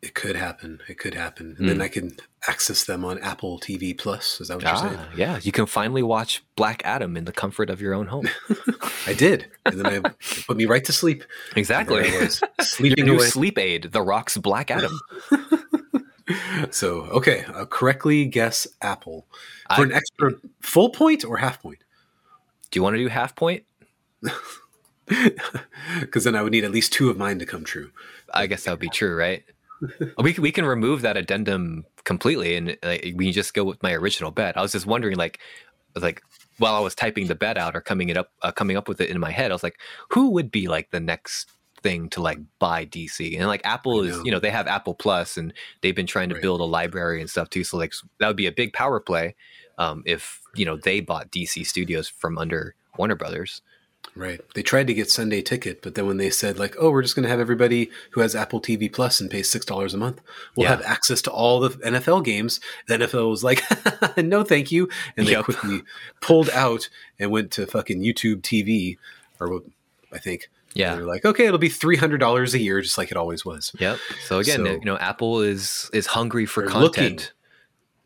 It 0.01 0.14
could 0.14 0.36
happen. 0.36 0.81
It 0.89 0.98
could 0.98 1.14
happen, 1.14 1.56
and 1.59 1.69
then 1.69 1.81
I 1.81 1.89
can 1.89 2.16
access 2.48 2.85
them 2.85 3.05
on 3.05 3.19
Apple 3.19 3.59
TV 3.60 3.97
Plus. 3.97 4.40
Is 4.40 4.48
that 4.48 4.56
what 4.59 4.64
you're 4.64 4.77
saying? 4.77 4.97
Ah, 4.98 5.09
yeah, 5.16 5.39
you 5.43 5.52
can 5.52 5.66
finally 5.66 6.02
watch 6.02 6.43
Black 6.56 6.82
Adam 6.85 7.16
in 7.16 7.24
the 7.24 7.32
comfort 7.32 7.69
of 7.70 7.81
your 7.81 7.94
own 7.94 8.06
home. 8.06 8.28
I 9.06 9.14
did, 9.14 9.47
and 9.66 9.81
then 9.81 9.86
I 9.86 10.09
put 10.47 10.56
me 10.56 10.64
right 10.66 10.85
to 10.85 10.93
sleep. 10.93 11.23
Exactly. 11.56 12.02
Was, 12.20 12.43
Your 12.81 13.06
new 13.06 13.14
away. 13.16 13.27
sleep 13.27 13.59
aid, 13.59 13.90
The 13.93 14.02
Rock's 14.02 14.36
Black 14.36 14.70
Adam. 14.73 14.93
So 16.70 17.02
okay, 17.19 17.44
uh, 17.52 17.66
correctly 17.66 18.24
guess 18.27 18.66
Apple 18.81 19.27
for 19.77 19.82
I- 19.82 19.85
an 19.85 19.93
extra 19.93 20.32
full 20.60 20.90
point 20.90 21.24
or 21.24 21.36
half 21.39 21.60
point, 21.60 21.81
Do 22.73 22.78
you 22.78 22.82
want 22.82 22.94
to 22.94 22.99
do 22.99 23.09
half 23.09 23.36
point? 23.36 23.65
because 26.01 26.24
then 26.24 26.35
I 26.35 26.43
would 26.43 26.53
need 26.53 26.65
at 26.65 26.70
least 26.70 26.93
two 26.93 27.11
of 27.11 27.16
mine 27.19 27.39
to 27.39 27.47
come 27.47 27.65
true. 27.65 27.90
I 28.32 28.47
guess 28.47 28.65
that 28.65 28.73
would 28.73 28.81
be 28.81 28.89
true, 28.89 29.15
right? 29.16 29.44
we 30.19 30.32
can, 30.32 30.43
we 30.43 30.53
can 30.53 30.65
remove 30.65 31.03
that 31.03 31.16
addendum 31.16 31.85
completely, 32.05 32.57
and 32.57 32.77
like, 32.82 33.12
we 33.15 33.31
just 33.31 33.53
go 33.53 33.65
with 33.65 33.82
my 33.82 33.93
original 33.93 34.31
bet. 34.31 34.57
I 34.57 34.62
was 34.62 34.73
just 34.73 34.86
wondering, 34.86 35.16
like, 35.16 35.39
like 35.97 36.23
while 36.59 36.74
I 36.74 36.81
was 36.81 36.94
typing 36.94 37.27
the 37.27 37.35
bet 37.35 37.59
out 37.59 37.77
or 37.77 37.81
coming 37.81 38.09
it 38.09 38.16
up, 38.16 38.31
uh, 38.43 38.53
coming 38.53 38.77
up 38.77 38.89
with 38.89 39.01
it 39.01 39.11
in 39.11 39.20
my 39.20 39.31
head, 39.31 39.51
I 39.51 39.55
was 39.55 39.62
like, 39.62 39.78
who 40.11 40.31
would 40.31 40.51
be 40.51 40.69
like 40.69 40.90
the 40.93 41.01
next 41.01 41.51
thing 41.82 42.09
to 42.11 42.23
like 42.23 42.39
buy 42.59 42.86
DC? 42.86 43.36
And 43.36 43.49
like 43.49 43.61
Apple 43.65 44.03
is, 44.03 44.19
you 44.24 44.31
know, 44.31 44.39
they 44.39 44.51
have 44.51 44.66
Apple 44.66 44.94
Plus, 44.94 45.36
and 45.36 45.53
they've 45.82 45.97
been 45.97 46.07
trying 46.07 46.31
to 46.31 46.36
Right. 46.36 46.43
build 46.43 46.61
a 46.61 46.65
library 46.65 47.20
and 47.20 47.28
stuff 47.28 47.51
too. 47.51 47.65
So 47.65 47.77
like 47.77 47.93
that 48.19 48.28
would 48.28 48.36
be 48.36 48.47
a 48.47 48.53
big 48.53 48.73
power 48.73 48.99
play 49.01 49.35
um, 49.78 50.03
if 50.07 50.40
you 50.55 50.65
know 50.65 50.77
they 50.77 51.01
bought 51.01 51.31
DC 51.31 51.66
Studios 51.66 52.09
from 52.09 52.39
under 52.39 52.74
Warner 52.97 53.16
Brothers. 53.16 53.62
Right. 54.16 54.40
They 54.55 54.62
tried 54.62 54.89
to 54.89 54.94
get 54.94 55.11
Sunday 55.11 55.40
Ticket, 55.40 55.81
but 55.81 55.94
then 55.94 56.07
when 56.07 56.16
they 56.19 56.28
said 56.28 56.59
like, 56.59 56.74
"Oh, 56.78 56.90
we're 56.90 57.03
just 57.03 57.15
going 57.15 57.23
to 57.23 57.28
have 57.31 57.40
everybody 57.40 57.89
who 58.11 58.20
has 58.20 58.35
Apple 58.35 58.61
TV 58.61 58.93
Plus 58.93 59.20
and 59.20 59.31
pays 59.31 59.49
six 59.49 59.65
dollars 59.65 59.94
a 59.94 59.97
month, 59.97 60.20
we'll 60.57 60.65
Yeah. 60.65 60.70
have 60.70 60.82
access 60.82 61.23
to 61.23 61.31
all 61.31 61.61
the 61.61 61.70
NFL 61.78 62.23
games," 62.24 62.61
the 62.89 62.94
NFL 62.99 63.31
was 63.31 63.43
like, 63.44 63.62
"No, 64.19 64.43
thank 64.44 64.70
you," 64.73 64.89
and 65.16 65.27
they 65.27 65.32
Yep. 65.32 65.44
quickly 65.44 65.82
pulled 66.20 66.51
out 66.51 66.89
and 67.19 67.31
went 67.31 67.53
to 67.53 67.66
fucking 67.66 68.03
YouTube 68.03 68.43
TV, 68.43 68.99
or 69.40 69.49
what 69.51 69.62
I 70.12 70.19
think. 70.19 70.51
Yeah. 70.74 70.97
They're 70.97 71.07
like, 71.07 71.24
"Okay, 71.24 71.47
it'll 71.47 71.59
be 71.59 71.69
three 71.70 71.97
hundred 71.97 72.19
dollars 72.19 72.53
a 72.55 72.59
year, 72.59 72.82
just 72.82 72.99
like 72.99 73.11
it 73.12 73.16
always 73.16 73.44
was." 73.47 73.73
Yep. 73.78 73.99
So 74.27 74.40
again, 74.40 74.65
So- 74.66 74.73
you 74.73 74.85
know, 74.85 74.99
Apple 74.99 75.40
is 75.40 75.89
is 75.94 76.07
hungry 76.07 76.44
for 76.44 76.65
content. 76.66 76.82
looking. 76.82 77.20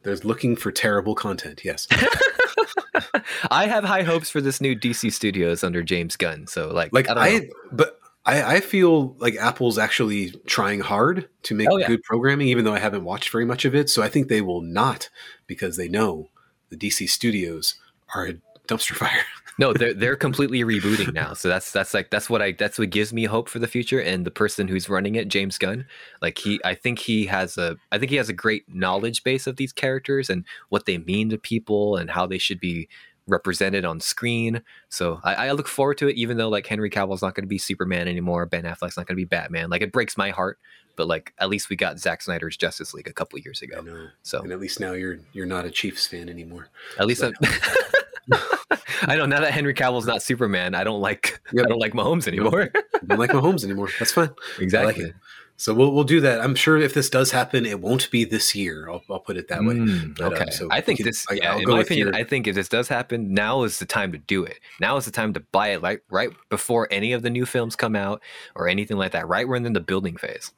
They're 0.06 0.16
looking 0.18 0.54
for 0.54 0.70
terrible 0.70 1.16
content. 1.16 1.62
Yes. 1.64 1.88
I 3.50 3.66
have 3.66 3.82
high 3.82 4.04
hopes 4.04 4.30
for 4.30 4.40
this 4.40 4.60
new 4.60 4.76
DC 4.76 5.12
Studios 5.12 5.64
under 5.64 5.82
James 5.82 6.16
Gunn. 6.16 6.46
So 6.46 6.68
like, 6.72 6.92
like 6.92 7.10
I 7.10 7.14
don't 7.14 7.22
I, 7.24 7.38
know. 7.38 7.46
but 7.72 7.98
I, 8.24 8.56
I 8.56 8.60
feel 8.60 9.16
like 9.18 9.34
Apple's 9.34 9.78
actually 9.78 10.30
trying 10.46 10.78
hard 10.78 11.28
to 11.42 11.54
make 11.56 11.68
Oh, 11.70 11.76
yeah. 11.76 11.88
good 11.88 12.04
programming, 12.04 12.46
even 12.48 12.64
though 12.64 12.72
I 12.72 12.78
haven't 12.78 13.02
watched 13.02 13.30
very 13.30 13.44
much 13.44 13.64
of 13.64 13.74
it. 13.74 13.90
So 13.90 14.00
I 14.00 14.08
think 14.08 14.28
they 14.28 14.40
will 14.40 14.60
not 14.62 15.10
because 15.48 15.76
they 15.76 15.88
know 15.88 16.30
the 16.70 16.76
DC 16.76 17.08
studios 17.08 17.74
are 18.14 18.26
a 18.26 18.34
dumpster 18.68 18.94
fire. 18.94 19.24
no, 19.58 19.72
they're 19.72 19.94
they're 19.94 20.16
completely 20.16 20.60
rebooting 20.62 21.12
now. 21.12 21.32
So 21.34 21.48
that's 21.48 21.72
that's 21.72 21.94
like 21.94 22.10
that's 22.10 22.28
what 22.28 22.42
I 22.42 22.52
that's 22.52 22.78
what 22.78 22.90
gives 22.90 23.12
me 23.12 23.24
hope 23.24 23.48
for 23.48 23.58
the 23.58 23.66
future. 23.66 24.00
And 24.00 24.24
the 24.24 24.30
person 24.30 24.68
who's 24.68 24.88
running 24.88 25.14
it, 25.14 25.28
James 25.28 25.58
Gunn, 25.58 25.86
like 26.20 26.38
he, 26.38 26.60
I 26.64 26.74
think 26.74 26.98
he 26.98 27.26
has 27.26 27.56
a 27.56 27.76
I 27.90 27.98
think 27.98 28.10
he 28.10 28.16
has 28.16 28.28
a 28.28 28.34
great 28.34 28.64
knowledge 28.68 29.24
base 29.24 29.46
of 29.46 29.56
these 29.56 29.72
characters 29.72 30.28
and 30.28 30.44
what 30.68 30.86
they 30.86 30.98
mean 30.98 31.30
to 31.30 31.38
people 31.38 31.96
and 31.96 32.10
how 32.10 32.26
they 32.26 32.38
should 32.38 32.60
be 32.60 32.88
represented 33.26 33.84
on 33.84 34.00
screen. 34.00 34.62
So 34.88 35.20
I, 35.24 35.48
I 35.48 35.50
look 35.52 35.68
forward 35.68 35.98
to 35.98 36.08
it, 36.08 36.16
even 36.16 36.36
though 36.36 36.48
like 36.48 36.66
Henry 36.66 36.90
Cavill's 36.90 37.22
not 37.22 37.34
going 37.34 37.44
to 37.44 37.48
be 37.48 37.58
Superman 37.58 38.08
anymore, 38.08 38.46
Ben 38.46 38.64
Affleck's 38.64 38.96
not 38.96 39.06
going 39.06 39.16
to 39.16 39.20
be 39.20 39.24
Batman. 39.24 39.70
Like 39.70 39.82
it 39.82 39.92
breaks 39.92 40.16
my 40.16 40.30
heart, 40.30 40.58
but 40.96 41.08
like 41.08 41.32
at 41.38 41.48
least 41.48 41.68
we 41.68 41.76
got 41.76 41.98
Zack 41.98 42.22
Snyder's 42.22 42.56
Justice 42.56 42.94
League 42.94 43.08
a 43.08 43.12
couple 43.12 43.38
years 43.40 43.62
I 43.62 43.66
ago. 43.66 43.80
know. 43.80 44.06
So 44.22 44.40
And 44.40 44.52
at 44.52 44.60
least 44.60 44.80
now 44.80 44.92
you're 44.92 45.18
you're 45.32 45.46
not 45.46 45.64
a 45.64 45.70
Chiefs 45.70 46.06
fan 46.06 46.28
anymore. 46.28 46.68
At 46.98 47.06
least 47.06 47.24
I, 47.24 47.32
I 49.02 49.16
know 49.16 49.26
now 49.26 49.40
that 49.40 49.52
Henry 49.52 49.74
Cavill's 49.74 50.06
not 50.06 50.22
Superman, 50.22 50.74
I 50.74 50.84
don't 50.84 51.00
like 51.00 51.40
Yep. 51.52 51.64
I 51.66 51.68
don't 51.68 51.78
like 51.78 51.92
Mahomes 51.92 52.26
anymore. 52.26 52.70
I 52.74 52.82
don't 53.06 53.18
like 53.18 53.30
Mahomes 53.30 53.64
anymore. 53.64 53.88
That's 53.98 54.12
fine. 54.12 54.30
exactly. 54.58 55.04
it. 55.06 55.14
So 55.58 55.72
we'll 55.72 55.92
we'll 55.92 56.04
do 56.04 56.20
that. 56.20 56.40
I'm 56.42 56.54
sure 56.54 56.76
if 56.76 56.92
this 56.92 57.08
does 57.08 57.30
happen, 57.30 57.64
it 57.64 57.80
won't 57.80 58.10
be 58.10 58.24
this 58.24 58.54
year. 58.54 58.90
I'll, 58.90 59.02
I'll 59.08 59.20
put 59.20 59.36
it 59.38 59.48
that 59.48 59.60
way. 59.60 59.74
Mm, 59.76 60.16
But, 60.18 60.24
um, 60.26 60.32
okay. 60.34 60.50
so 60.50 60.68
I 60.70 60.80
think 60.82 60.98
can- 60.98 61.06
this. 61.06 61.24
I- 61.30 61.34
yeah, 61.34 61.52
I'll 61.52 61.58
in 61.60 61.68
my 61.70 61.80
opinion, 61.80 62.08
your- 62.08 62.16
I 62.16 62.24
think 62.24 62.46
if 62.46 62.54
this 62.54 62.68
does 62.68 62.88
happen, 62.88 63.32
now 63.32 63.62
is 63.62 63.78
the 63.78 63.86
time 63.86 64.12
to 64.12 64.18
do 64.18 64.44
it. 64.44 64.60
Now 64.80 64.96
is 64.98 65.04
the 65.06 65.10
time 65.12 65.32
to 65.34 65.40
buy 65.40 65.68
it, 65.68 65.82
like 65.82 66.02
right 66.10 66.30
before 66.50 66.88
any 66.90 67.12
of 67.12 67.22
the 67.22 67.30
new 67.30 67.46
films 67.46 67.74
come 67.76 67.96
out 67.96 68.20
or 68.54 68.68
anything 68.68 68.98
like 68.98 69.12
that. 69.12 69.28
Right 69.28 69.48
when 69.48 69.62
they're 69.62 69.68
in 69.68 69.72
the 69.72 69.80
building 69.80 70.16
phase. 70.16 70.52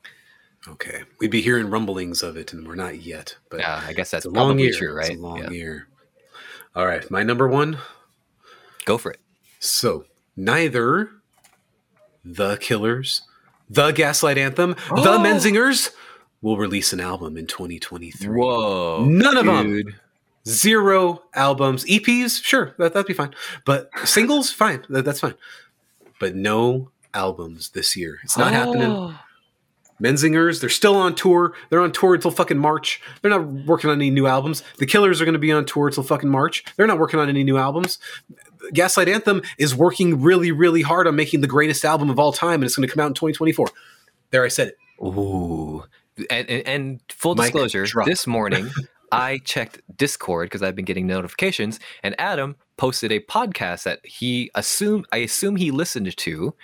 Okay, 0.67 1.03
we'd 1.21 1.31
be 1.31 1.41
hearing 1.41 1.71
rumblings 1.71 2.23
of 2.23 2.37
it, 2.37 2.53
and 2.53 2.67
we're 2.67 2.75
not 2.75 3.01
yet. 3.01 3.37
But 3.51 3.61
Yeah, 3.61 3.81
I 3.87 3.93
guess 3.93 4.11
that's 4.11 4.25
a 4.27 4.31
long 4.31 4.59
year. 4.59 4.73
true, 4.77 4.93
right? 4.93 5.11
It's 5.11 5.19
a 5.19 5.23
long 5.23 5.39
Yeah. 5.39 5.51
year. 5.51 5.88
All 6.75 6.87
right, 6.87 7.09
my 7.11 7.23
number 7.23 7.49
one. 7.49 7.79
Go 8.85 8.99
for 8.99 9.11
it. 9.11 9.21
So 9.59 10.05
neither 10.37 11.11
the 12.25 12.57
Killers, 12.59 13.23
the 13.69 13.91
Gaslight 13.93 14.39
Anthem, 14.39 14.71
the 14.91 15.11
Oh! 15.11 15.19
Menzingers 15.19 15.91
will 16.41 16.57
release 16.57 16.93
an 16.93 17.01
album 17.01 17.37
in 17.37 17.47
2023. 17.47 18.29
Whoa, 18.29 19.05
None 19.05 19.37
of 19.37 19.47
them. 19.47 19.95
Zero 20.47 21.23
albums, 21.35 21.85
EPs, 21.85 22.43
sure, 22.43 22.75
that, 22.79 22.95
that'd 22.95 23.07
be 23.07 23.13
fine. 23.13 23.35
But 23.67 23.91
singles, 24.05 24.51
fine, 24.51 24.85
that, 24.89 25.05
that's 25.05 25.21
fine. 25.21 25.35
But 26.21 26.35
no 26.35 26.91
albums 27.13 27.71
this 27.71 27.97
year. 27.97 28.19
It's 28.23 28.39
not 28.39 28.53
happening. 28.53 28.91
Oh. 28.91 29.15
Menzingers, 30.03 30.61
they're 30.61 30.69
still 30.69 30.95
on 30.95 31.15
tour. 31.15 31.55
They're 31.71 31.81
on 31.81 31.93
tour 31.93 32.15
until 32.15 32.31
fucking 32.31 32.59
March. 32.59 33.01
They're 33.21 33.31
not 33.31 33.47
working 33.47 33.91
on 33.91 33.97
any 33.97 34.11
new 34.11 34.27
albums. 34.27 34.63
The 34.79 34.87
Killers 34.87 35.21
are 35.21 35.25
going 35.25 35.35
to 35.35 35.39
be 35.39 35.53
on 35.53 35.65
tour 35.65 35.89
until 35.89 36.03
fucking 36.03 36.29
March. 36.29 36.65
They're 36.77 36.87
not 36.87 36.99
working 36.99 37.21
on 37.21 37.29
any 37.29 37.45
new 37.45 37.59
albums. 37.59 37.99
Gaslight 38.73 39.09
Anthem 39.09 39.43
is 39.59 39.75
working 39.75 40.21
really, 40.21 40.53
really 40.53 40.83
hard 40.83 41.07
on 41.07 41.17
making 41.17 41.41
the 41.41 41.47
greatest 41.47 41.85
album 41.85 42.11
of 42.11 42.19
all 42.19 42.33
time, 42.33 42.55
and 42.55 42.65
it's 42.65 42.77
going 42.77 42.87
to 42.87 42.93
come 42.93 43.03
out 43.03 43.09
in 43.09 43.15
2024. 43.15 43.69
There, 44.31 44.45
I 44.45 44.49
said 44.49 44.69
it. 44.69 44.79
Ooh. 45.03 45.85
And, 46.31 46.49
and, 46.51 46.67
and 46.67 47.01
full 47.09 47.35
Mic 47.35 47.53
disclosure, 47.53 47.87
this 48.05 48.27
morning 48.27 48.71
I 49.13 49.39
checked 49.45 49.81
Discord 49.97 50.47
because 50.47 50.63
I've 50.63 50.75
been 50.75 50.85
getting 50.85 51.07
notifications, 51.07 51.79
and 52.03 52.15
Adam 52.19 52.57
posted 52.79 53.13
a 53.13 53.21
podcast 53.21 53.83
that 53.83 54.01
he 54.05 54.51
assumed 54.55 55.05
I 55.13 55.19
assume 55.19 55.57
he 55.57 55.71
listened 55.71 56.17
to, 56.17 56.55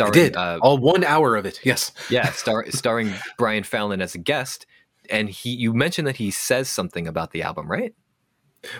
I 0.00 0.10
did. 0.10 0.36
uh, 0.36 0.58
all 0.62 0.78
one 0.78 1.02
hour 1.02 1.34
of 1.34 1.44
it. 1.46 1.58
Yes. 1.64 1.90
yeah, 2.08 2.30
star, 2.32 2.64
starring 2.70 3.12
Brian 3.38 3.64
Fallon 3.64 4.00
as 4.00 4.14
a 4.14 4.18
guest. 4.18 4.66
And 5.10 5.28
he, 5.28 5.50
you 5.50 5.74
mentioned 5.74 6.06
that 6.06 6.16
he 6.16 6.30
says 6.30 6.68
something 6.68 7.08
about 7.08 7.32
the 7.32 7.42
album, 7.42 7.68
right? 7.68 7.92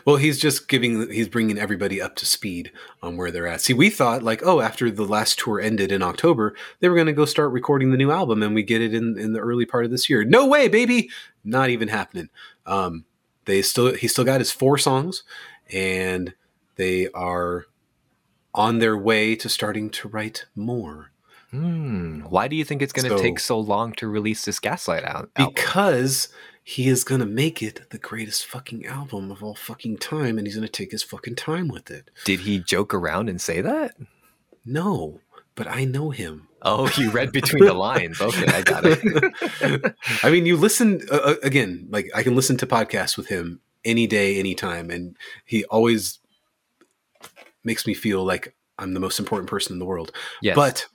Well, 0.05 0.14
he's 0.14 0.39
just 0.39 0.69
giving, 0.69 1.10
he's 1.10 1.28
bringing 1.28 1.59
everybody 1.59 2.01
up 2.01 2.14
to 2.16 2.27
speed 2.27 2.70
on 3.02 3.16
where 3.16 3.32
they're 3.32 3.48
at. 3.48 3.60
See, 3.60 3.74
we 3.74 3.90
thought 3.90 4.23
like, 4.23 4.40
oh, 4.44 4.60
after 4.60 4.89
the 4.89 5.05
last 5.05 5.40
tour 5.40 5.60
ended 5.60 5.90
in 5.90 6.02
October, 6.02 6.55
they 6.78 6.89
were 6.89 6.94
going 6.94 7.09
to 7.09 7.12
go 7.12 7.24
start 7.24 7.51
recording 7.51 7.90
the 7.90 7.97
new 7.97 8.12
album, 8.12 8.44
and 8.44 8.55
we 8.55 8.62
get 8.62 8.81
it 8.81 8.94
in 8.94 9.19
in 9.19 9.32
the 9.32 9.40
early 9.40 9.66
part 9.66 9.85
of 9.85 9.90
this 9.90 10.09
year. 10.09 10.23
No 10.23 10.47
way, 10.47 10.69
baby, 10.69 11.10
not 11.43 11.69
even 11.70 11.89
happening. 11.89 12.28
Um, 12.64 13.05
they 13.47 13.60
still, 13.62 13.93
he 13.94 14.06
still 14.06 14.24
got 14.24 14.40
his 14.40 14.52
four 14.52 14.78
songs, 14.78 15.24
and 15.73 16.32
they 16.82 17.09
are 17.14 17.66
on 18.54 18.78
their 18.80 18.96
way 18.98 19.34
to 19.36 19.48
starting 19.48 19.88
to 19.90 20.09
write 20.09 20.44
more. 20.54 21.10
Hmm. 21.50 22.20
Why 22.34 22.48
do 22.48 22.56
you 22.56 22.64
think 22.64 22.82
it's 22.82 22.92
going 22.92 23.09
to 23.10 23.16
So- 23.18 23.22
take 23.22 23.38
so 23.38 23.59
long 23.59 23.92
to 23.94 24.09
release 24.09 24.44
this 24.44 24.59
Gaslight 24.59 25.04
out? 25.04 25.30
album? 25.36 25.54
Because 25.54 26.28
he 26.64 26.88
is 26.88 27.04
going 27.04 27.20
to 27.20 27.26
make 27.26 27.62
it 27.62 27.82
the 27.90 27.98
greatest 27.98 28.46
fucking 28.46 28.86
album 28.86 29.30
of 29.30 29.42
all 29.42 29.54
fucking 29.54 29.98
time, 29.98 30.38
and 30.38 30.46
he's 30.46 30.56
going 30.56 30.66
to 30.66 30.72
take 30.80 30.92
his 30.92 31.02
fucking 31.02 31.34
time 31.36 31.68
with 31.68 31.90
it. 31.90 32.10
Did 32.24 32.40
he 32.40 32.59
joke 32.59 32.94
around 32.94 33.28
and 33.28 33.40
say 33.40 33.60
that? 33.60 33.94
No, 34.64 35.20
but 35.54 35.66
I 35.66 35.84
know 35.84 36.10
him. 36.10 36.48
Oh, 36.62 36.88
you 36.96 37.10
read 37.10 37.32
between 37.32 37.64
the 37.64 37.74
lines. 37.88 38.20
Okay, 38.20 38.46
I 38.46 38.62
got 38.62 38.84
it. 38.86 39.94
I 40.22 40.30
mean, 40.30 40.46
you 40.46 40.56
listen 40.56 41.00
uh, 41.10 41.16
uh, 41.16 41.34
again. 41.42 41.88
Like 41.90 42.09
I 42.14 42.22
can 42.22 42.36
listen 42.36 42.56
to 42.59 42.66
podcasts 42.66 43.16
with 43.16 43.26
him 43.26 43.60
any 43.84 44.06
day, 44.06 44.38
anytime, 44.38 44.88
and 44.90 45.16
he 45.44 45.64
always 45.64 46.20
makes 47.64 47.86
me 47.86 47.94
feel 47.94 48.24
like 48.24 48.55
I'm 48.78 48.94
the 48.94 49.01
most 49.01 49.18
important 49.18 49.48
person 49.48 49.72
in 49.72 49.78
the 49.78 49.84
world. 49.84 50.12
Yes. 50.40 50.56
But 50.56 50.86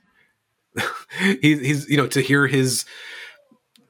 he, 1.19 1.57
he's 1.57 1.89
you 1.89 1.97
know 1.97 2.07
to 2.07 2.21
hear 2.21 2.47
his 2.47 2.85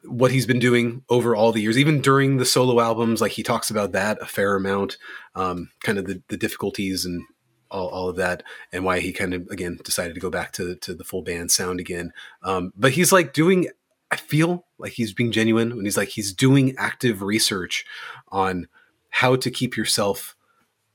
what 0.04 0.32
he's 0.32 0.46
been 0.46 0.60
doing 0.60 1.04
over 1.10 1.36
all 1.36 1.52
the 1.52 1.62
years, 1.62 1.78
even 1.78 2.02
during 2.02 2.38
the 2.38 2.46
solo 2.46 2.80
albums, 2.80 3.20
like 3.20 3.34
he 3.34 3.44
talks 3.44 3.70
about 3.70 3.92
that 3.92 4.18
a 4.22 4.26
fair 4.26 4.56
amount, 4.56 4.98
um, 5.36 5.70
kind 5.84 5.98
of 5.98 6.06
the, 6.06 6.22
the 6.30 6.38
difficulties 6.38 7.04
and 7.04 7.24
all, 7.70 7.90
all 7.90 8.10
of 8.10 8.16
that, 8.16 8.44
and 8.72 8.86
why 8.86 9.00
he 9.00 9.12
kind 9.12 9.34
of 9.34 9.48
again 9.50 9.78
decided 9.84 10.14
to 10.14 10.22
go 10.22 10.30
back 10.30 10.54
to 10.54 10.76
to 10.76 10.94
the 10.94 11.04
full 11.04 11.22
band 11.22 11.52
sound 11.52 11.80
again. 11.80 12.14
Um, 12.44 12.72
but 12.76 12.92
he's 12.92 13.12
like 13.12 13.34
doing, 13.34 13.70
I 14.12 14.16
feel 14.16 14.66
like 14.78 14.94
he's 14.94 15.14
being 15.14 15.32
genuine 15.32 15.76
when 15.76 15.86
he's 15.86 15.98
like 15.98 16.10
he's 16.10 16.34
doing 16.34 16.76
active 16.78 17.22
research 17.22 17.86
on 18.30 18.68
how 19.10 19.36
to 19.36 19.52
keep 19.52 19.76
yourself 19.76 20.36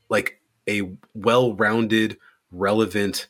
like 0.09 0.40
a 0.68 0.93
well-rounded, 1.14 2.18
relevant, 2.51 3.28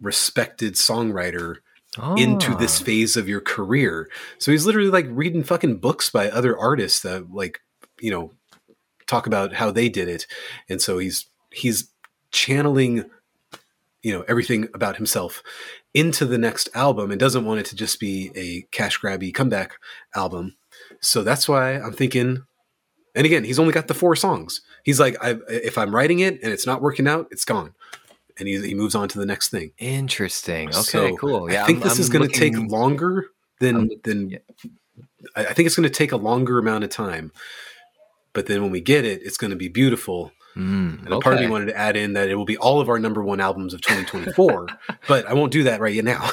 respected 0.00 0.74
songwriter 0.74 1.56
into 2.16 2.54
this 2.54 2.80
Ah. 2.80 2.84
phase 2.84 3.16
of 3.16 3.28
your 3.28 3.40
career. 3.40 4.08
So 4.38 4.52
he's 4.52 4.66
literally 4.66 4.90
like 4.90 5.06
reading 5.08 5.42
fucking 5.42 5.78
books 5.78 6.10
by 6.10 6.30
other 6.30 6.56
artists 6.56 7.00
that 7.00 7.32
like, 7.32 7.60
you 8.00 8.10
know, 8.10 8.32
talk 9.06 9.26
about 9.26 9.54
how 9.54 9.70
they 9.72 9.88
did 9.88 10.08
it. 10.08 10.26
And 10.68 10.80
so 10.80 10.98
he's 10.98 11.26
he's 11.50 11.88
channeling 12.30 13.06
you 14.02 14.12
know 14.12 14.22
everything 14.28 14.68
about 14.74 14.96
himself 14.96 15.42
into 15.94 16.24
the 16.24 16.38
next 16.38 16.68
album 16.74 17.10
and 17.10 17.18
doesn't 17.18 17.44
want 17.44 17.58
it 17.58 17.66
to 17.66 17.74
just 17.74 17.98
be 17.98 18.30
a 18.36 18.62
cash 18.70 19.00
grabby 19.00 19.34
comeback 19.34 19.72
album. 20.14 20.54
So 21.00 21.22
that's 21.24 21.48
why 21.48 21.72
I'm 21.80 21.94
thinking 21.94 22.44
and 23.14 23.26
again, 23.26 23.42
he's 23.42 23.58
only 23.58 23.72
got 23.72 23.88
the 23.88 23.94
four 23.94 24.14
songs. 24.14 24.60
He's 24.84 24.98
like 25.00 25.16
I 25.22 25.36
if 25.48 25.76
I'm 25.78 25.94
writing 25.94 26.20
it 26.20 26.42
and 26.42 26.52
it's 26.52 26.66
not 26.66 26.80
working 26.82 27.06
out, 27.08 27.28
it's 27.30 27.44
gone. 27.44 27.74
And 28.38 28.46
he, 28.46 28.60
he 28.68 28.74
moves 28.74 28.94
on 28.94 29.08
to 29.08 29.18
the 29.18 29.26
next 29.26 29.48
thing. 29.50 29.72
Interesting. 29.78 30.68
Okay, 30.68 30.80
So, 30.82 31.16
cool. 31.16 31.50
Yeah, 31.50 31.64
I 31.64 31.66
think 31.66 31.78
I'm- 31.80 31.88
this 31.88 31.98
I'm 31.98 32.02
is 32.02 32.08
going 32.08 32.28
to 32.28 32.32
take 32.34 32.56
longer 32.56 33.26
than 33.60 33.76
I'm- 33.76 33.90
than. 34.04 34.30
yeah. 34.30 34.38
I, 35.34 35.46
I 35.46 35.52
think 35.52 35.66
it's 35.66 35.74
going 35.76 35.88
to 35.88 35.94
take 35.94 36.12
a 36.12 36.16
longer 36.16 36.58
amount 36.58 36.84
of 36.84 36.90
time, 36.90 37.32
but 38.32 38.46
then 38.46 38.62
when 38.62 38.70
we 38.70 38.80
get 38.80 39.04
it, 39.04 39.22
it's 39.24 39.36
going 39.36 39.50
to 39.50 39.56
be 39.56 39.68
beautiful. 39.68 40.30
Mm, 40.56 41.04
And 41.04 41.12
a 41.14 41.20
part 41.20 41.34
of 41.36 41.40
me 41.40 41.46
wanted 41.48 41.66
to 41.66 41.76
add 41.76 41.96
in 41.96 42.14
that 42.14 42.28
it 42.28 42.34
will 42.34 42.44
be 42.44 42.56
all 42.56 42.80
of 42.80 42.88
our 42.88 42.98
number 42.98 43.22
one 43.22 43.40
albums 43.40 43.74
of 43.74 43.80
2024, 43.80 44.68
but 45.08 45.26
I 45.26 45.34
won't 45.34 45.52
do 45.52 45.64
that 45.64 45.80
right 45.80 46.02
now. 46.04 46.30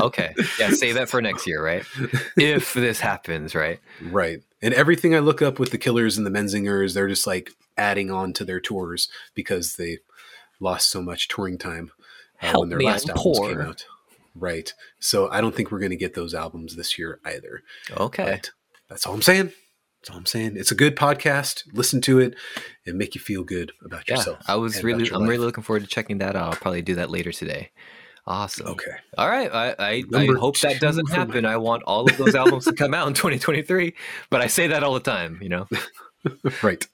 okay. 0.00 0.34
Yeah, 0.58 0.70
save 0.70 0.94
that 0.96 1.08
for 1.08 1.20
next 1.22 1.46
year, 1.46 1.64
right? 1.64 1.84
If 2.36 2.74
this 2.74 3.00
happens, 3.00 3.54
right? 3.54 3.80
right. 4.10 4.40
And 4.64 4.72
everything 4.74 5.14
I 5.14 5.18
look 5.18 5.42
up 5.42 5.58
with 5.58 5.70
the 5.70 5.78
Killers 5.78 6.16
and 6.16 6.26
the 6.26 6.30
Menzingers, 6.30 6.94
they're 6.94 7.06
just 7.06 7.26
like 7.26 7.50
adding 7.76 8.10
on 8.10 8.32
to 8.32 8.44
their 8.44 8.60
tours 8.60 9.08
because 9.34 9.74
they 9.76 9.98
lost 10.58 10.88
so 10.90 11.02
much 11.02 11.28
touring 11.28 11.58
time 11.58 11.92
uh, 12.40 12.54
when 12.56 12.70
their 12.70 12.80
last 12.80 13.10
I'm 13.10 13.16
albums 13.16 13.38
poor. 13.38 13.48
came 13.50 13.60
out. 13.60 13.84
Right. 14.34 14.72
So 14.98 15.28
I 15.30 15.40
don't 15.40 15.54
think 15.54 15.70
we're 15.70 15.78
going 15.80 15.90
to 15.90 15.96
get 15.96 16.14
those 16.14 16.34
albums 16.34 16.76
this 16.76 16.98
year 16.98 17.20
either. 17.24 17.62
Okay. 17.96 18.24
But 18.24 18.50
that's 18.88 19.06
all 19.06 19.14
I'm 19.14 19.22
saying. 19.22 19.52
That's 20.00 20.10
all 20.10 20.16
I'm 20.16 20.26
saying. 20.26 20.56
It's 20.56 20.72
a 20.72 20.74
good 20.74 20.96
podcast. 20.96 21.64
Listen 21.72 22.00
to 22.02 22.18
it 22.18 22.34
and 22.86 22.96
make 22.98 23.14
you 23.14 23.20
feel 23.20 23.44
good 23.44 23.72
about 23.84 24.08
Yeah, 24.08 24.16
yourself. 24.16 24.38
I 24.48 24.56
was 24.56 24.82
really, 24.82 25.08
I'm 25.10 25.20
life. 25.20 25.28
really 25.30 25.44
looking 25.44 25.62
forward 25.62 25.80
to 25.82 25.86
checking 25.88 26.18
that 26.18 26.36
out. 26.36 26.54
I'll 26.54 26.60
probably 26.60 26.82
do 26.82 26.94
that 26.96 27.10
later 27.10 27.32
today. 27.32 27.70
Awesome. 28.26 28.68
okay. 28.68 28.92
All 29.18 29.28
right. 29.28 29.52
I, 29.52 29.74
I, 29.78 30.04
I 30.14 30.26
hope 30.38 30.58
that 30.60 30.80
doesn't 30.80 31.10
happen. 31.10 31.44
I 31.44 31.58
want 31.58 31.82
all 31.82 32.08
of 32.08 32.16
those 32.16 32.34
albums 32.34 32.64
to 32.64 32.72
come 32.72 32.94
out 32.94 33.06
in 33.06 33.14
2023, 33.14 33.94
but 34.30 34.40
I 34.40 34.46
say 34.46 34.68
that 34.68 34.82
all 34.82 34.94
the 34.94 35.00
time, 35.00 35.38
you 35.42 35.48
know? 35.48 35.68
Right. 36.62 36.86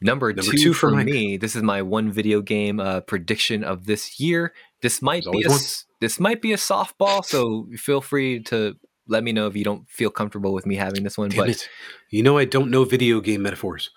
Number, 0.00 0.32
Number 0.32 0.52
two, 0.52 0.58
two 0.58 0.74
for 0.74 0.90
Mike. 0.92 1.06
me. 1.06 1.36
This 1.36 1.56
is 1.56 1.62
my 1.64 1.82
one 1.82 2.12
video 2.12 2.40
game 2.40 2.78
uh, 2.78 3.00
prediction 3.00 3.64
of 3.64 3.86
this 3.86 4.20
year. 4.20 4.52
This 4.80 5.02
might 5.02 5.24
There's 5.24 5.34
be 5.34 5.42
a, 5.44 5.58
this 6.00 6.20
might 6.20 6.40
be 6.40 6.52
a 6.52 6.56
softball, 6.56 7.24
so 7.24 7.66
feel 7.76 8.00
free 8.00 8.40
to 8.44 8.76
let 9.08 9.24
me 9.24 9.32
know 9.32 9.48
if 9.48 9.56
you 9.56 9.64
don't 9.64 9.88
feel 9.88 10.10
comfortable 10.10 10.52
with 10.52 10.66
me 10.66 10.76
having 10.76 11.02
this 11.02 11.18
one. 11.18 11.30
Damn 11.30 11.38
but 11.38 11.48
it. 11.50 11.68
You 12.10 12.22
know 12.22 12.38
I 12.38 12.44
don't 12.44 12.70
know 12.70 12.84
video 12.84 13.20
game 13.20 13.42
metaphors. 13.42 13.90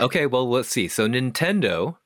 okay, 0.00 0.26
well 0.26 0.48
let's 0.48 0.68
see. 0.68 0.88
So 0.88 1.08
Nintendo 1.08 1.96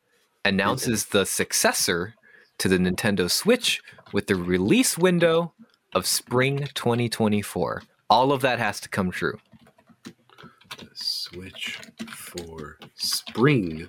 announces 0.44 1.06
the 1.06 1.24
successor 1.26 2.14
to 2.58 2.68
the 2.68 2.78
Nintendo 2.78 3.30
Switch 3.30 3.80
with 4.12 4.26
the 4.26 4.34
release 4.36 4.96
window 4.98 5.52
of 5.94 6.06
spring 6.06 6.68
2024. 6.74 7.82
All 8.10 8.32
of 8.32 8.40
that 8.42 8.58
has 8.58 8.80
to 8.80 8.88
come 8.88 9.10
true. 9.10 9.38
The 10.04 10.88
Switch 10.94 11.78
for 12.10 12.78
spring 12.94 13.86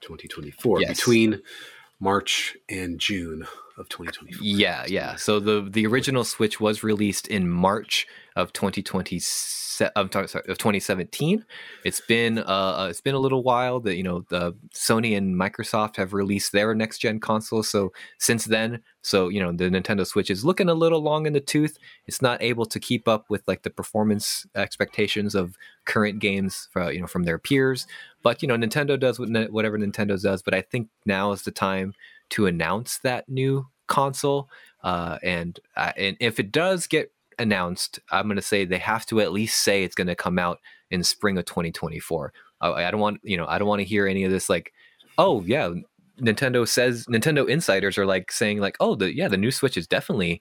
2024 0.00 0.80
Yes. 0.82 0.96
between 0.96 1.40
March 2.00 2.56
and 2.68 2.98
June 2.98 3.46
of 3.76 3.88
2024. 3.88 4.44
Yeah, 4.44 4.84
yeah. 4.86 5.16
So 5.16 5.38
the 5.40 5.66
the 5.68 5.86
original 5.86 6.24
Switch 6.24 6.60
was 6.60 6.82
released 6.82 7.26
in 7.28 7.48
March 7.48 8.06
of 8.36 8.52
2020. 8.52 9.20
I'm 9.96 10.08
talking 10.08 10.28
sorry, 10.28 10.44
of 10.48 10.58
2017. 10.58 11.44
It's 11.84 12.00
been 12.00 12.38
uh, 12.38 12.42
uh, 12.42 12.86
it's 12.90 13.00
been 13.00 13.14
a 13.14 13.18
little 13.18 13.42
while 13.42 13.80
that 13.80 13.96
you 13.96 14.02
know 14.02 14.24
the 14.28 14.54
Sony 14.74 15.16
and 15.16 15.34
Microsoft 15.34 15.96
have 15.96 16.12
released 16.12 16.52
their 16.52 16.74
next 16.74 16.98
gen 16.98 17.20
console. 17.20 17.62
So 17.62 17.92
since 18.18 18.44
then, 18.44 18.82
so 19.02 19.28
you 19.28 19.40
know 19.40 19.52
the 19.52 19.64
Nintendo 19.64 20.06
Switch 20.06 20.30
is 20.30 20.44
looking 20.44 20.68
a 20.68 20.74
little 20.74 21.02
long 21.02 21.26
in 21.26 21.32
the 21.32 21.40
tooth. 21.40 21.78
It's 22.06 22.22
not 22.22 22.42
able 22.42 22.66
to 22.66 22.78
keep 22.78 23.08
up 23.08 23.30
with 23.30 23.42
like 23.46 23.62
the 23.62 23.70
performance 23.70 24.46
expectations 24.54 25.34
of 25.34 25.56
current 25.84 26.20
games, 26.20 26.68
for, 26.72 26.92
you 26.92 27.00
know, 27.00 27.06
from 27.06 27.24
their 27.24 27.38
peers. 27.38 27.86
But 28.22 28.42
you 28.42 28.48
know, 28.48 28.56
Nintendo 28.56 28.98
does 28.98 29.18
what, 29.18 29.28
whatever 29.50 29.78
Nintendo 29.78 30.20
does. 30.20 30.42
But 30.42 30.54
I 30.54 30.62
think 30.62 30.88
now 31.06 31.32
is 31.32 31.42
the 31.42 31.50
time 31.50 31.94
to 32.30 32.46
announce 32.46 32.98
that 32.98 33.28
new 33.28 33.66
console. 33.86 34.48
Uh, 34.82 35.18
and 35.22 35.60
uh, 35.76 35.92
and 35.96 36.16
if 36.20 36.40
it 36.40 36.52
does 36.52 36.86
get 36.86 37.12
announced, 37.38 37.98
I'm 38.10 38.24
going 38.26 38.36
to 38.36 38.42
say 38.42 38.64
they 38.64 38.78
have 38.78 39.06
to 39.06 39.20
at 39.20 39.32
least 39.32 39.62
say 39.62 39.84
it's 39.84 39.94
going 39.94 40.06
to 40.08 40.14
come 40.14 40.38
out 40.38 40.58
in 40.90 41.02
spring 41.04 41.38
of 41.38 41.44
2024. 41.44 42.32
I, 42.60 42.72
I 42.84 42.90
don't 42.90 43.00
want 43.00 43.20
you 43.22 43.36
know 43.36 43.46
I 43.48 43.58
don't 43.58 43.68
want 43.68 43.80
to 43.80 43.84
hear 43.86 44.06
any 44.06 44.24
of 44.24 44.30
this 44.30 44.48
like, 44.50 44.72
oh 45.18 45.42
yeah, 45.42 45.72
Nintendo 46.20 46.66
says 46.68 47.06
Nintendo 47.06 47.48
insiders 47.48 47.98
are 47.98 48.06
like 48.06 48.30
saying 48.32 48.58
like, 48.60 48.76
oh 48.80 48.94
the 48.94 49.14
yeah 49.14 49.28
the 49.28 49.36
new 49.36 49.50
Switch 49.50 49.76
is 49.76 49.86
definitely 49.86 50.40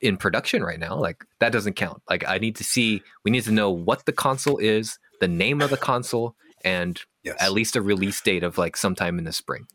in 0.00 0.16
production 0.16 0.62
right 0.62 0.78
now. 0.80 0.96
Like 0.96 1.24
that 1.40 1.52
doesn't 1.52 1.74
count. 1.74 2.02
Like 2.10 2.24
I 2.28 2.38
need 2.38 2.56
to 2.56 2.64
see 2.64 3.02
we 3.24 3.30
need 3.30 3.44
to 3.44 3.52
know 3.52 3.70
what 3.70 4.04
the 4.06 4.12
console 4.12 4.58
is, 4.58 4.98
the 5.20 5.28
name 5.28 5.62
of 5.62 5.70
the 5.70 5.76
console, 5.76 6.34
and 6.64 7.00
Yes. 7.22 7.36
at 7.40 7.52
least 7.54 7.74
a 7.74 7.80
release 7.80 8.20
date 8.20 8.42
of 8.42 8.58
like 8.58 8.76
sometime 8.76 9.16
in 9.18 9.24
the 9.24 9.32
spring. 9.32 9.66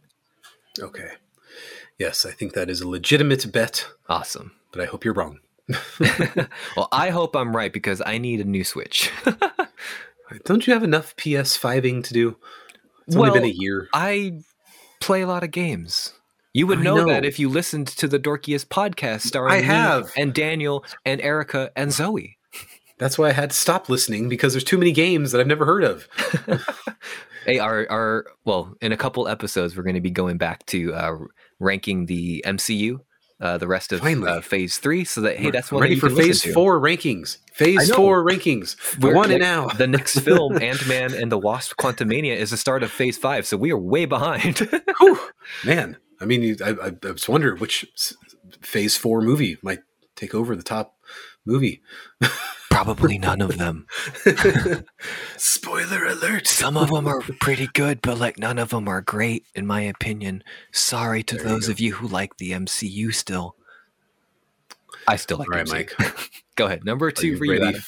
Okay. 0.80 1.10
Yes, 1.98 2.24
I 2.26 2.32
think 2.32 2.54
that 2.54 2.70
is 2.70 2.80
a 2.82 2.88
legitimate 2.88 3.52
bet, 3.52 3.88
Awesome. 4.08 4.52
but 4.72 4.82
I 4.82 4.86
hope 4.86 5.04
you're 5.04 5.16
wrong. 5.16 5.40
well, 6.76 6.88
I 6.92 7.10
hope 7.10 7.36
I'm 7.36 7.56
right 7.56 7.72
because 7.72 8.02
I 8.06 8.18
need 8.18 8.42
a 8.42 8.46
new 8.46 8.64
Switch. 8.64 9.12
Don't 10.46 10.68
you 10.68 10.74
have 10.74 10.84
enough 10.84 11.16
PS5ing 11.16 12.04
to 12.06 12.14
do? 12.14 12.38
It's 13.08 13.16
only 13.16 13.32
been 13.32 13.46
a 13.50 13.54
year. 13.54 13.88
I 13.94 14.42
play 15.00 15.22
a 15.22 15.28
lot 15.28 15.44
of 15.44 15.52
games. 15.52 16.14
You 16.54 16.68
would 16.68 16.80
I 16.80 16.84
know, 16.84 17.08
that 17.08 17.26
if 17.26 17.40
you 17.40 17.50
listened 17.50 17.88
to 17.88 18.08
the 18.08 18.20
Dorkiest 18.20 18.68
podcast 18.68 19.22
starring 19.22 19.54
I 19.54 19.58
me 19.58 19.64
have. 19.64 20.12
and 20.18 20.34
Daniel 20.34 20.84
and 21.06 21.22
Erica 21.22 21.72
and 21.76 21.92
Zoe. 21.92 22.38
That's 22.98 23.18
why 23.18 23.30
I 23.30 23.32
had 23.32 23.52
to 23.52 23.56
stop 23.56 23.88
listening 23.88 24.28
because 24.28 24.54
there's 24.54 24.64
too 24.64 24.78
many 24.78 24.92
games 24.92 25.32
that 25.32 25.40
I've 25.40 25.48
never 25.48 25.66
heard 25.66 25.84
of. 25.84 26.08
Hey, 27.46 27.60
our 27.60 27.88
our 27.90 28.26
well, 28.46 28.76
in 28.82 28.92
a 28.92 28.98
couple 28.98 29.28
episodes, 29.28 29.76
we're 29.76 29.84
going 29.84 29.96
to 29.96 30.02
be 30.02 30.12
going 30.12 30.38
back 30.38 30.66
to 30.68 30.94
uh, 30.94 31.18
ranking 31.60 32.06
the 32.06 32.44
MCU, 32.46 33.00
uh, 33.42 33.58
the 33.58 33.68
rest 33.68 33.92
of 33.94 34.04
uh, 34.04 34.42
Phase 34.42 34.78
Three, 34.78 35.04
so 35.06 35.22
that 35.22 35.38
hey, 35.38 35.46
We're 35.46 35.52
that's 35.52 35.72
one 35.72 35.82
ready 35.82 35.96
that 35.96 36.02
for 36.02 36.10
Phase. 36.10 36.44
Four 36.54 36.80
rankings. 36.80 37.38
Phase 37.54 37.90
Four 37.92 38.24
rankings. 38.26 38.76
We're- 39.00 39.16
We're 39.16 39.24
on 39.24 39.32
it 39.32 39.40
now. 39.40 39.68
The 39.68 39.88
next 39.88 40.20
film, 40.20 40.58
Ant 40.62 40.88
Man 40.88 41.14
and 41.14 41.32
the 41.32 41.38
Wasp: 41.38 41.76
Quantumania, 41.78 42.36
is 42.36 42.52
the 42.52 42.58
start 42.58 42.84
of 42.84 42.92
Phase 42.92 43.18
Five, 43.18 43.48
so 43.48 43.56
we 43.58 43.72
are 43.72 43.78
way 43.78 44.06
behind. 44.06 44.70
Man, 45.66 45.98
I 46.20 46.26
mean, 46.26 46.58
I, 46.64 46.70
I, 46.70 46.92
I 47.08 47.12
was 47.12 47.28
wondering 47.30 47.60
which 47.60 47.86
Phase 48.62 48.98
Four 48.98 49.22
movie 49.22 49.58
might 49.62 49.80
take 50.16 50.36
over 50.36 50.56
the 50.56 50.64
top 50.64 50.96
movie. 51.46 51.82
Probably 52.70 53.18
none 53.18 53.42
of 53.42 53.58
them. 53.58 53.88
Spoiler 55.38 56.06
alert! 56.06 56.48
Some 56.48 56.78
of 56.78 56.90
them 56.90 57.08
are 57.08 57.22
pretty 57.40 57.68
good, 57.74 58.02
but 58.02 58.18
like 58.18 58.38
none 58.40 58.58
of 58.58 58.70
them 58.70 58.88
are 58.88 59.02
great, 59.02 59.46
in 59.56 59.66
my 59.68 59.82
opinion. 59.82 60.44
Sorry 60.72 61.24
to 61.24 61.36
There 61.36 61.44
those 61.46 61.68
go. 61.68 61.72
of 61.72 61.80
you 61.80 61.94
who 61.96 62.08
like 62.08 62.38
the 62.38 62.52
MCU 62.52 63.14
still. 63.14 63.56
I 65.08 65.16
still 65.16 65.38
like 65.40 65.50
All 65.50 65.58
right, 65.58 65.66
MCU. 65.66 65.72
Mike. 66.00 66.32
Go 66.56 66.66
ahead. 66.68 66.86
Number 66.86 67.10
two 67.12 67.28
you 67.28 67.38
for 67.38 67.46
you. 67.46 67.52
ready? 67.54 67.66
Adam. 67.68 67.82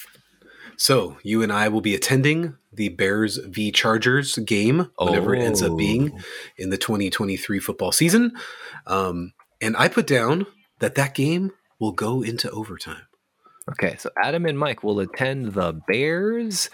So 0.77 1.17
you 1.23 1.43
and 1.43 1.53
I 1.53 1.67
will 1.67 1.81
be 1.81 1.93
attending 1.93 2.55
the 2.73 2.89
Bears 2.89 3.37
v 3.37 3.71
Chargers 3.71 4.37
game 4.39 4.89
whenever 4.97 5.35
it 5.35 5.41
ends 5.41 5.61
up 5.61 5.77
being 5.77 6.11
Oh. 6.15 6.21
in 6.57 6.69
the 6.71 6.77
2023 6.77 7.59
football 7.59 7.91
season. 7.91 8.31
Um, 8.87 9.33
and 9.61 9.77
I 9.77 9.87
put 9.89 10.07
down 10.07 10.47
that 10.79 10.95
that 10.95 11.13
game 11.13 11.51
will 11.79 11.91
go 11.91 12.23
into 12.23 12.49
overtime. 12.49 13.03
Okay, 13.69 13.95
so 13.97 14.09
Adam 14.21 14.45
and 14.45 14.57
Mike 14.57 14.83
will 14.83 14.99
attend 14.99 15.53
the 15.53 15.73
Bears 15.87 16.69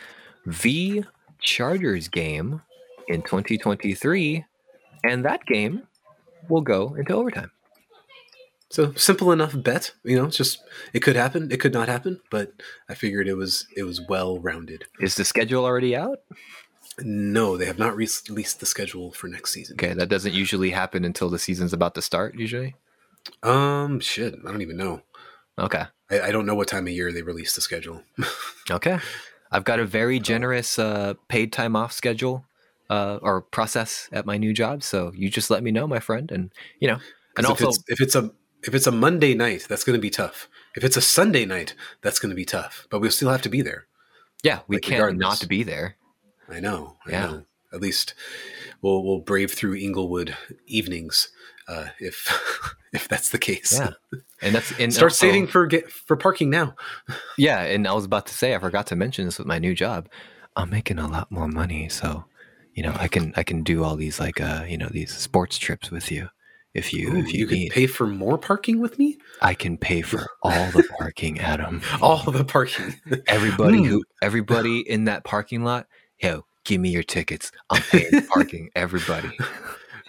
v 0.46 1.04
Chargers 1.40 2.08
game 2.08 2.62
in 3.08 3.22
2023 3.22 4.46
and 5.04 5.26
that 5.26 5.46
game 5.46 5.84
will 6.50 6.62
go 6.62 6.96
into 6.96 7.14
overtime. 7.14 7.52
So 8.70 8.94
simple 8.94 9.32
enough 9.32 9.54
bet, 9.56 9.94
you 10.04 10.18
know. 10.18 10.26
It's 10.26 10.38
just 10.38 10.62
it 10.92 11.00
could 11.00 11.16
happen, 11.16 11.52
it 11.52 11.60
could 11.60 11.74
not 11.74 11.88
happen, 11.88 12.20
but 12.30 12.52
I 12.90 12.96
figured 12.96 13.28
it 13.28 13.36
was 13.36 13.66
it 13.76 13.84
was 13.84 14.02
well 14.02 14.40
rounded. 14.40 14.86
Is 15.00 15.16
the 15.16 15.24
schedule 15.24 15.64
already 15.64 15.96
out? 15.96 16.20
No, 17.00 17.58
they 17.58 17.66
have 17.66 17.80
not 17.80 17.96
re- 17.96 18.10
released 18.28 18.60
the 18.60 18.66
schedule 18.66 19.12
for 19.12 19.28
next 19.28 19.52
season. 19.52 19.76
Okay, 19.76 19.94
that 19.94 20.10
doesn't 20.10 20.34
usually 20.34 20.72
happen 20.72 21.06
until 21.06 21.30
the 21.30 21.40
season's 21.40 21.72
about 21.72 21.96
to 21.96 22.02
start. 22.02 22.36
Usually. 22.36 22.76
Um, 23.44 24.00
shit, 24.00 24.36
I 24.46 24.52
don't 24.52 24.62
even 24.62 24.78
know. 24.78 25.02
Okay. 25.58 25.84
I, 26.10 26.22
I 26.22 26.32
don't 26.32 26.46
know 26.46 26.56
what 26.56 26.68
time 26.68 26.88
of 26.88 26.94
year 26.94 27.12
they 27.12 27.22
release 27.22 27.56
the 27.56 27.62
schedule. 27.62 28.04
Okay. 28.70 29.00
I've 29.50 29.64
got 29.64 29.80
a 29.80 29.86
very 29.86 30.20
generous 30.20 30.78
uh, 30.78 31.14
paid 31.30 31.54
time 31.54 31.78
off 31.78 31.94
schedule 31.94 32.44
uh, 32.90 33.18
or 33.22 33.40
process 33.42 34.10
at 34.12 34.26
my 34.26 34.38
new 34.38 34.52
job. 34.54 34.84
So 34.84 35.14
you 35.16 35.30
just 35.30 35.50
let 35.50 35.64
me 35.64 35.72
know, 35.72 35.88
my 35.88 36.00
friend, 36.00 36.30
and 36.32 36.52
you 36.82 36.88
know, 36.90 36.96
and 37.38 37.46
'Cause 37.46 37.46
also 37.46 37.70
if 37.70 37.70
it's, 37.70 37.84
if 37.88 38.02
it's 38.02 38.16
a 38.16 38.32
if 38.64 38.76
it's 38.76 38.88
a 38.88 38.92
Monday 38.92 39.34
night, 39.36 39.66
that's 39.70 39.86
going 39.86 39.96
to 39.98 40.02
be 40.02 40.10
tough. 40.10 40.50
If 40.76 40.84
it's 40.84 40.98
a 40.98 41.02
Sunday 41.02 41.46
night, 41.46 41.76
that's 42.02 42.20
going 42.20 42.30
to 42.32 42.36
be 42.36 42.44
tough. 42.44 42.88
But 42.90 43.00
we'll 43.00 43.10
still 43.12 43.30
have 43.30 43.42
to 43.44 43.50
be 43.50 43.62
there. 43.62 43.86
yeah, 44.44 44.60
we 44.68 44.76
like, 44.76 44.84
can't 44.84 45.02
regardless. 45.02 45.42
not 45.44 45.48
be 45.50 45.64
there. 45.64 45.96
I 46.50 46.60
know. 46.60 46.98
I 47.06 47.12
Yeah. 47.12 47.26
know. 47.28 47.46
At 47.72 47.80
least 47.80 48.16
we'll 48.82 49.02
we'll 49.02 49.20
brave 49.22 49.52
through 49.54 49.76
Inglewood 49.76 50.36
evenings 50.66 51.30
uh, 51.68 51.88
if 52.00 52.76
if 52.94 53.08
that's 53.08 53.30
the 53.30 53.38
case. 53.40 53.74
Yeah. 53.80 53.92
And 54.42 54.56
that's 54.56 54.72
and 54.80 54.94
Start 54.94 55.12
also- 55.12 55.26
saving 55.28 55.48
for 55.48 55.66
get 55.68 55.92
for 55.92 56.16
parking 56.18 56.50
now. 56.50 56.76
Yeah, 57.38 57.62
and 57.62 57.88
I 57.88 57.94
was 57.94 58.06
about 58.06 58.26
to 58.28 58.34
say 58.34 58.56
I 58.56 58.60
forgot 58.60 58.88
to 58.88 58.96
mention 58.96 59.26
this 59.26 59.38
with 59.38 59.48
my 59.48 59.60
new 59.60 59.76
job. 59.76 60.10
I'm 60.56 60.70
making 60.72 60.98
a 60.98 61.08
lot 61.08 61.32
more 61.32 61.48
money, 61.48 61.88
so 61.90 62.26
you 62.74 62.84
know 62.84 62.96
I 63.00 63.08
can 63.08 63.34
I 63.36 63.44
can 63.44 63.64
do 63.64 63.84
all 63.84 63.96
these 63.96 64.20
like 64.20 64.42
uh 64.42 64.64
you 64.68 64.78
know 64.78 64.90
these 64.90 65.16
sports 65.16 65.58
trips 65.60 65.92
with 65.92 66.12
you 66.12 66.30
if 66.74 66.94
you 66.94 67.14
Ooh, 67.14 67.18
if 67.20 67.34
you, 67.34 67.46
you 67.48 67.52
need. 67.56 67.72
pay 67.72 67.86
for 67.88 68.08
more 68.08 68.38
parking 68.40 68.80
with 68.80 68.98
me. 68.98 69.18
I 69.42 69.54
can 69.54 69.78
pay 69.78 70.02
for 70.02 70.26
all 70.44 70.72
the 70.72 70.84
parking, 70.98 71.40
Adam. 71.40 71.82
All 72.02 72.24
the 72.32 72.44
parking. 72.44 72.96
Everybody 73.28 73.80
Hmm. 73.80 73.86
who 73.86 74.04
everybody 74.22 74.80
in 74.80 75.06
that 75.06 75.24
parking 75.24 75.64
lot, 75.64 75.86
yo, 76.20 76.46
give 76.66 76.82
me 76.82 76.90
your 76.90 77.04
tickets. 77.04 77.52
I'm 77.70 77.82
paying 77.84 78.26
parking. 78.28 78.70
Everybody. 78.76 79.38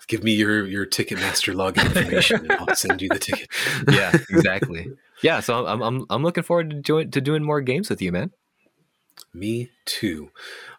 Give 0.08 0.24
me 0.24 0.32
your 0.34 0.66
your 0.66 0.86
Ticketmaster 0.86 1.54
login 1.54 1.84
information, 1.96 2.40
and 2.50 2.52
I'll 2.52 2.74
send 2.74 3.00
you 3.00 3.08
the 3.08 3.18
ticket. 3.18 3.48
Yeah, 3.92 4.12
exactly. 4.30 4.90
Yeah, 5.22 5.40
so 5.40 5.66
I'm 5.66 5.82
I'm 5.82 6.06
I'm 6.10 6.22
looking 6.22 6.42
forward 6.42 6.70
to 6.70 6.76
doing 6.76 7.10
to 7.12 7.20
doing 7.20 7.42
more 7.44 7.60
games 7.60 7.88
with 7.90 8.00
you, 8.02 8.10
man. 8.12 8.30
Me 9.34 9.70
too. 9.84 10.30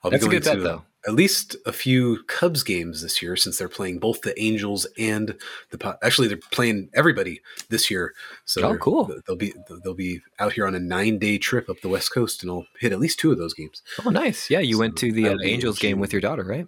I'll 0.04 0.12
That's 0.12 0.24
be 0.24 0.30
going 0.32 0.42
good 0.42 0.52
bet, 0.56 0.64
though. 0.64 0.84
at 1.08 1.14
least 1.14 1.56
a 1.66 1.72
few 1.72 2.24
Cubs 2.24 2.64
games 2.64 3.02
this 3.02 3.22
year 3.22 3.36
since 3.36 3.58
they're 3.58 3.70
playing 3.70 4.00
both 4.00 4.22
the 4.22 4.38
Angels 4.42 4.88
and 4.98 5.36
the 5.70 5.98
actually 6.02 6.28
they're 6.30 6.40
playing 6.52 6.90
everybody 6.94 7.42
this 7.70 7.92
year. 7.92 8.14
So 8.46 8.64
Oh, 8.68 8.78
cool. 8.78 9.12
They'll 9.28 9.36
be 9.36 9.54
they'll 9.84 9.94
be 9.94 10.22
out 10.40 10.54
here 10.54 10.66
on 10.66 10.74
a 10.74 10.80
nine 10.80 11.20
day 11.20 11.38
trip 11.38 11.70
up 11.70 11.82
the 11.82 11.90
West 11.90 12.12
Coast, 12.14 12.42
and 12.42 12.52
I'll 12.52 12.66
hit 12.80 12.92
at 12.92 13.00
least 13.00 13.20
two 13.20 13.32
of 13.32 13.38
those 13.38 13.54
games. 13.54 13.84
Oh, 14.04 14.10
nice. 14.10 14.50
Yeah, 14.50 14.60
you 14.60 14.80
went 14.80 14.96
to 14.98 15.12
the 15.12 15.30
uh, 15.30 15.38
Angels 15.44 15.78
game 15.78 16.00
with 16.00 16.12
your 16.14 16.22
daughter, 16.22 16.44
right? 16.44 16.68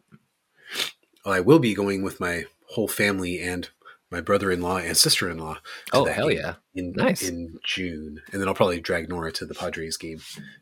I 1.25 1.39
will 1.39 1.59
be 1.59 1.73
going 1.73 2.01
with 2.01 2.19
my 2.19 2.45
whole 2.71 2.87
family 2.87 3.39
and 3.39 3.69
my 4.09 4.21
brother 4.21 4.51
in 4.51 4.61
law 4.61 4.77
and 4.77 4.95
sister 4.97 5.29
in 5.29 5.37
law. 5.37 5.57
Oh, 5.93 6.05
hell 6.05 6.31
yeah. 6.31 6.55
In, 6.75 6.91
Nice. 6.93 7.27
in 7.27 7.59
June, 7.63 8.21
and 8.31 8.41
then 8.41 8.47
I'll 8.47 8.53
probably 8.53 8.79
drag 8.81 9.09
Nora 9.09 9.31
to 9.33 9.45
the 9.45 9.53
Padres 9.53 9.97
game. 9.97 10.21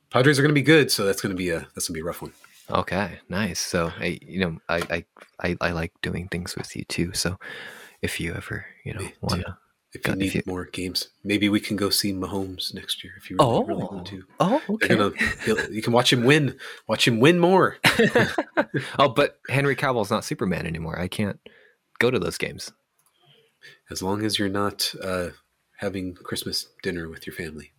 Padres 0.09 0.37
are 0.37 0.41
going 0.41 0.49
to 0.49 0.53
be 0.53 0.61
good, 0.61 0.91
so 0.91 1.05
that's 1.05 1.21
going 1.21 1.31
to 1.31 1.37
be 1.37 1.49
a 1.49 1.59
that's 1.73 1.87
going 1.87 1.93
to 1.93 1.93
be 1.93 1.99
a 2.01 2.03
rough 2.03 2.21
one. 2.21 2.33
Okay, 2.71 3.19
nice. 3.29 3.59
So, 3.59 3.91
I, 3.99 4.19
you 4.21 4.39
know, 4.39 4.57
I, 4.69 4.77
I, 4.91 5.05
I, 5.41 5.57
I 5.59 5.71
like 5.71 5.91
doing 6.03 6.27
things 6.27 6.55
with 6.55 6.75
you 6.75 6.83
too. 6.83 7.13
So, 7.13 7.37
if 8.03 8.19
you 8.19 8.33
ever, 8.35 8.65
you 8.85 8.93
know, 8.93 9.07
want 9.21 9.41
to, 9.41 9.57
If 9.91 10.05
you 10.05 10.13
if 10.13 10.19
need 10.19 10.33
you- 10.35 10.43
more 10.45 10.65
games, 10.65 11.09
maybe 11.23 11.49
we 11.49 11.59
can 11.59 11.75
go 11.75 11.89
see 11.89 12.13
Mahomes 12.13 12.73
next 12.73 13.03
year. 13.03 13.13
If 13.17 13.29
you 13.29 13.37
really, 13.39 13.63
really 13.65 13.83
want 13.83 14.07
to, 14.07 14.23
oh, 14.39 14.61
okay. 14.69 14.87
gonna, 14.95 15.11
you 15.71 15.81
can 15.81 15.93
watch 15.93 16.13
him 16.13 16.23
win. 16.23 16.57
Watch 16.87 17.07
him 17.07 17.19
win 17.19 17.39
more. 17.39 17.77
oh, 18.99 19.09
but 19.09 19.39
Henry 19.49 19.75
Cavill's 19.75 20.11
not 20.11 20.23
Superman 20.23 20.67
anymore. 20.67 20.99
I 20.99 21.07
can't 21.07 21.39
go 21.97 22.11
to 22.11 22.19
those 22.19 22.37
games. 22.37 22.71
As 23.89 24.03
long 24.03 24.23
as 24.23 24.37
you're 24.37 24.47
not 24.47 24.93
uh, 25.03 25.29
having 25.77 26.13
Christmas 26.13 26.67
dinner 26.83 27.09
with 27.09 27.25
your 27.25 27.35
family, 27.35 27.71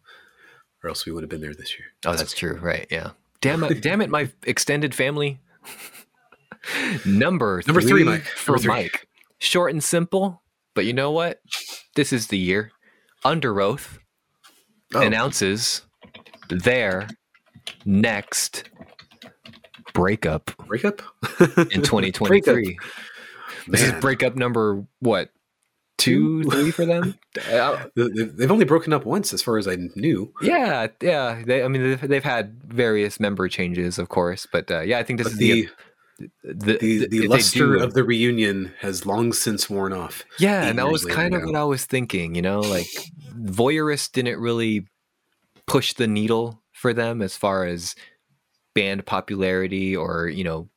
or 0.83 0.89
else 0.89 1.07
we 1.07 1.13
would 1.13 1.23
have 1.23 1.31
been 1.31 1.41
there 1.41 1.55
this 1.55 1.79
year. 1.79 1.89
Oh, 2.05 2.15
that's 2.15 2.35
true. 2.35 2.59
Right? 2.61 2.87
Yeah. 2.91 3.11
Damn 3.41 3.63
it! 3.65 3.81
Damn 3.81 4.03
it! 4.03 4.11
My 4.11 4.31
extended 4.43 4.95
family. 4.95 5.39
Number 7.07 7.63
Number 7.67 7.81
three, 7.81 8.05
Mike. 8.05 8.25
for 8.25 8.53
Number 8.53 8.63
three. 8.63 8.73
Mike. 8.83 9.09
Short 9.39 9.73
and 9.73 9.83
simple, 9.83 10.43
but 10.75 10.85
you 10.87 10.93
know 10.93 11.11
what? 11.11 11.41
This 11.97 12.13
is 12.13 12.29
the 12.29 12.39
year. 12.39 12.73
Underoath 13.25 13.99
Oh, 14.95 15.01
announces 15.03 15.83
their 16.49 17.09
next 17.85 18.65
breakup 19.93 20.51
breakup 20.67 21.03
in 21.71 21.83
2023. 21.83 22.79
This 23.69 23.83
is 23.83 23.93
breakup 24.01 24.37
number 24.37 24.85
what? 25.01 25.31
Two, 25.99 26.43
three 26.45 26.71
for 26.71 26.87
them? 26.87 27.15
Uh, 27.49 27.87
They- 27.95 28.25
They've 28.25 28.51
only 28.51 28.65
broken 28.65 28.93
up 28.93 29.05
once, 29.05 29.33
as 29.33 29.41
far 29.43 29.57
as 29.59 29.69
I 29.69 29.77
knew. 29.95 30.33
yeah, 30.43 30.89
yeah. 31.01 31.43
They, 31.47 31.63
I 31.63 31.69
mean, 31.69 31.83
they've, 31.83 32.01
they've 32.01 32.25
had 32.25 32.61
various 32.65 33.21
member 33.21 33.47
changes, 33.49 33.99
of 34.01 34.09
course, 34.09 34.49
but 34.51 34.69
uh, 34.71 34.81
yeah, 34.81 34.99
I 34.99 35.05
think 35.05 35.19
this 35.19 35.27
But 35.29 35.33
is 35.35 35.39
the 35.39 35.63
the 35.63 35.69
the, 36.45 37.07
the 37.07 37.07
they 37.11 37.27
luster 37.29 37.75
of 37.77 37.95
the 37.95 38.05
reunion 38.05 38.73
has 38.81 39.07
long 39.07 39.33
since 39.33 39.69
worn 39.71 39.93
off. 39.93 40.25
yeah, 40.39 40.69
and 40.69 40.79
that 40.79 40.89
was 40.89 41.05
kind 41.05 41.35
of 41.35 41.41
now. 41.41 41.47
what 41.47 41.57
I 41.57 41.65
was 41.65 41.85
thinking. 41.85 42.35
You 42.35 42.43
know, 42.43 42.61
like 42.67 42.87
voyeurist 43.47 44.13
didn't 44.13 44.39
really 44.41 44.87
push 45.67 45.95
the 45.95 46.07
needle 46.07 46.63
for 46.73 46.93
them 46.93 47.23
as 47.23 47.37
far 47.37 47.65
as 47.65 47.95
band 48.75 49.07
popularity 49.07 49.97
or 49.97 50.29
you 50.29 50.45
know 50.45 50.69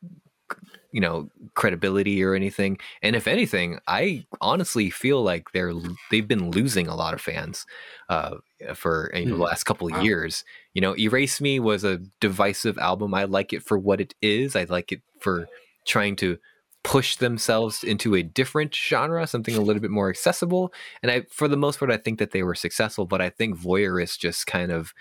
you 0.92 1.02
know 1.02 1.28
credibility 1.56 2.24
or 2.24 2.36
anything 2.36 2.78
and 3.02 3.16
if 3.16 3.28
anything 3.28 3.80
i 3.88 4.24
honestly 4.42 4.90
feel 4.90 5.24
like 5.24 5.52
they're 5.54 5.74
they've 6.12 6.28
been 6.28 6.52
losing 6.52 6.88
a 6.88 6.96
lot 6.96 7.14
of 7.14 7.22
fans 7.22 7.66
uh 8.10 8.36
for 8.76 9.12
you 9.16 9.26
know, 9.26 9.32
the 9.32 9.36
Hmm. 9.38 9.42
last 9.42 9.64
couple 9.64 9.88
of 9.88 9.94
Wow. 9.94 10.04
years 10.04 10.44
you 10.74 10.82
know 10.82 10.96
erase 10.98 11.42
me 11.42 11.60
was 11.60 11.84
a 11.84 12.00
divisive 12.22 12.78
album 12.78 13.14
i 13.14 13.24
like 13.24 13.54
it 13.54 13.64
for 13.64 13.78
what 13.78 14.00
it 14.02 14.14
is 14.22 14.56
i 14.56 14.64
like 14.66 14.92
it 14.92 15.02
for 15.24 15.48
trying 15.86 16.16
to 16.16 16.38
push 16.84 17.16
themselves 17.16 17.84
into 17.84 18.14
a 18.14 18.22
different 18.22 18.76
genre 18.76 19.26
something 19.26 19.56
a 19.56 19.62
little 19.62 19.82
bit 19.82 19.92
more 19.92 20.10
accessible 20.10 20.74
and 21.02 21.10
i 21.10 21.22
for 21.30 21.48
the 21.48 21.56
most 21.56 21.80
part 21.80 21.90
i 21.90 21.98
think 21.98 22.20
that 22.20 22.32
they 22.32 22.44
were 22.44 22.56
successful 22.56 23.06
but 23.06 23.22
i 23.22 23.30
think 23.30 23.58
voyeurist 23.58 24.20
just 24.20 24.46
kind 24.46 24.72
of 24.72 24.94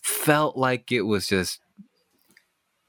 felt 0.00 0.56
like 0.56 0.92
it 0.92 1.02
was 1.02 1.26
just 1.26 1.60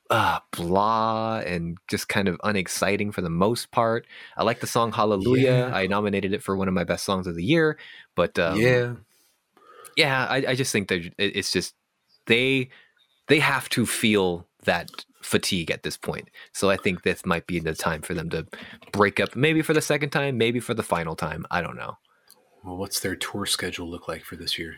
uh, 0.09 0.39
blah 0.51 1.39
and 1.39 1.77
just 1.87 2.09
kind 2.09 2.27
of 2.27 2.39
unexciting 2.43 3.11
for 3.11 3.21
the 3.21 3.29
most 3.29 3.71
part. 3.71 4.07
I 4.35 4.43
like 4.43 4.59
the 4.59 4.67
song 4.67 4.91
Hallelujah. 4.91 5.69
Yeah. 5.69 5.75
I 5.75 5.85
nominated 5.85 6.33
it 6.33 6.41
for 6.41 6.55
one 6.57 6.67
of 6.67 6.73
my 6.73 6.83
best 6.83 7.05
songs 7.05 7.27
of 7.27 7.35
the 7.35 7.43
year, 7.43 7.77
but 8.15 8.39
um, 8.39 8.59
yeah, 8.59 8.95
yeah, 9.95 10.25
I, 10.27 10.37
I 10.49 10.55
just 10.55 10.71
think 10.71 10.87
that 10.87 11.13
it's 11.17 11.51
just 11.51 11.75
they 12.25 12.69
they 13.27 13.39
have 13.39 13.69
to 13.69 13.85
feel 13.85 14.47
that 14.65 14.89
fatigue 15.21 15.71
at 15.71 15.83
this 15.83 15.97
point. 15.97 16.29
So 16.53 16.69
I 16.69 16.77
think 16.77 17.03
this 17.03 17.25
might 17.25 17.47
be 17.47 17.59
the 17.59 17.73
time 17.75 18.01
for 18.01 18.13
them 18.13 18.29
to 18.31 18.45
break 18.91 19.19
up, 19.19 19.35
maybe 19.35 19.61
for 19.61 19.73
the 19.73 19.81
second 19.81 20.09
time, 20.11 20.37
maybe 20.37 20.59
for 20.59 20.73
the 20.73 20.83
final 20.83 21.15
time. 21.15 21.45
I 21.51 21.61
don't 21.61 21.75
know. 21.75 21.97
well, 22.63 22.77
what's 22.77 22.99
their 22.99 23.15
tour 23.15 23.45
schedule 23.45 23.87
look 23.89 24.07
like 24.07 24.23
for 24.23 24.35
this 24.35 24.57
year? 24.57 24.77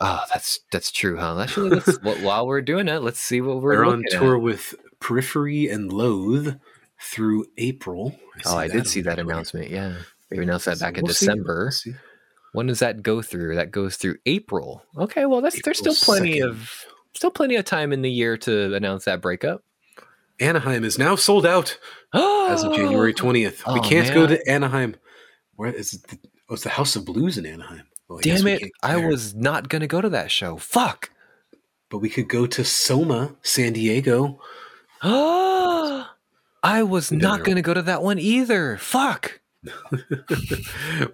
Oh, 0.00 0.20
that's 0.32 0.60
that's 0.72 0.90
true, 0.92 1.16
huh? 1.16 1.38
Actually, 1.40 1.70
let's, 1.70 1.96
while 2.22 2.46
we're 2.46 2.60
doing 2.62 2.88
it, 2.88 3.02
let's 3.02 3.20
see 3.20 3.40
what 3.40 3.60
we're 3.62 3.76
They're 3.76 3.84
on 3.84 3.98
looking 4.02 4.14
at. 4.14 4.18
tour 4.20 4.38
with 4.38 4.74
Periphery 5.00 5.68
and 5.68 5.92
Loathe 5.92 6.56
through 7.00 7.46
April. 7.58 8.14
Oh, 8.46 8.56
I 8.56 8.68
did 8.68 8.86
see 8.86 9.00
that 9.02 9.16
tour. 9.16 9.24
announcement. 9.24 9.70
Yeah, 9.70 9.96
they 10.30 10.38
announced 10.38 10.66
that 10.66 10.78
back 10.80 10.98
in 10.98 11.04
we'll 11.04 11.14
see. 11.14 11.26
December. 11.26 11.72
We'll. 11.86 11.94
When 12.52 12.66
does 12.66 12.80
that 12.80 13.02
go 13.02 13.22
through? 13.22 13.54
That 13.54 13.70
goes 13.70 13.96
through 13.96 14.16
April. 14.26 14.82
Okay, 14.96 15.24
well, 15.26 15.40
that's 15.40 15.60
there's 15.62 15.78
still 15.78 15.94
plenty 15.94 16.40
2nd. 16.40 16.48
of 16.48 16.84
still 17.14 17.30
plenty 17.30 17.56
of 17.56 17.64
time 17.64 17.92
in 17.92 18.02
the 18.02 18.10
year 18.10 18.36
to 18.38 18.74
announce 18.74 19.04
that 19.04 19.20
breakup. 19.20 19.62
Anaheim 20.40 20.84
is 20.84 20.98
now 20.98 21.16
sold 21.16 21.44
out 21.44 21.78
as 22.14 22.64
of 22.64 22.74
January 22.74 23.12
20th. 23.14 23.72
we 23.72 23.80
Oh, 23.80 23.82
can't 23.82 24.12
go 24.14 24.26
to 24.26 24.48
Anaheim. 24.48 24.96
Where 25.56 25.72
is 25.72 25.92
it? 25.92 26.06
The, 26.08 26.18
oh, 26.48 26.54
it's 26.54 26.62
the 26.64 26.70
House 26.70 26.96
of 26.96 27.04
Blues 27.04 27.36
in 27.36 27.44
Anaheim. 27.44 27.86
Well, 28.08 28.18
I 28.18 28.22
Damn 28.22 28.44
we 28.44 28.52
it! 28.52 28.72
I 28.82 28.96
was 28.96 29.34
not 29.34 29.68
gonna 29.68 29.86
go 29.86 30.00
to 30.00 30.08
that 30.08 30.30
show. 30.30 30.56
Fuck. 30.56 31.10
But 31.90 31.98
we 31.98 32.08
could 32.08 32.28
go 32.28 32.46
to 32.46 32.64
Soma, 32.64 33.36
San 33.42 33.72
Diego. 33.72 34.40
I 35.02 36.82
was 36.82 37.12
not 37.12 37.44
gonna 37.44 37.62
go 37.62 37.74
to 37.74 37.82
that 37.82 38.02
one 38.02 38.18
either. 38.18 38.78
Fuck. 38.78 39.40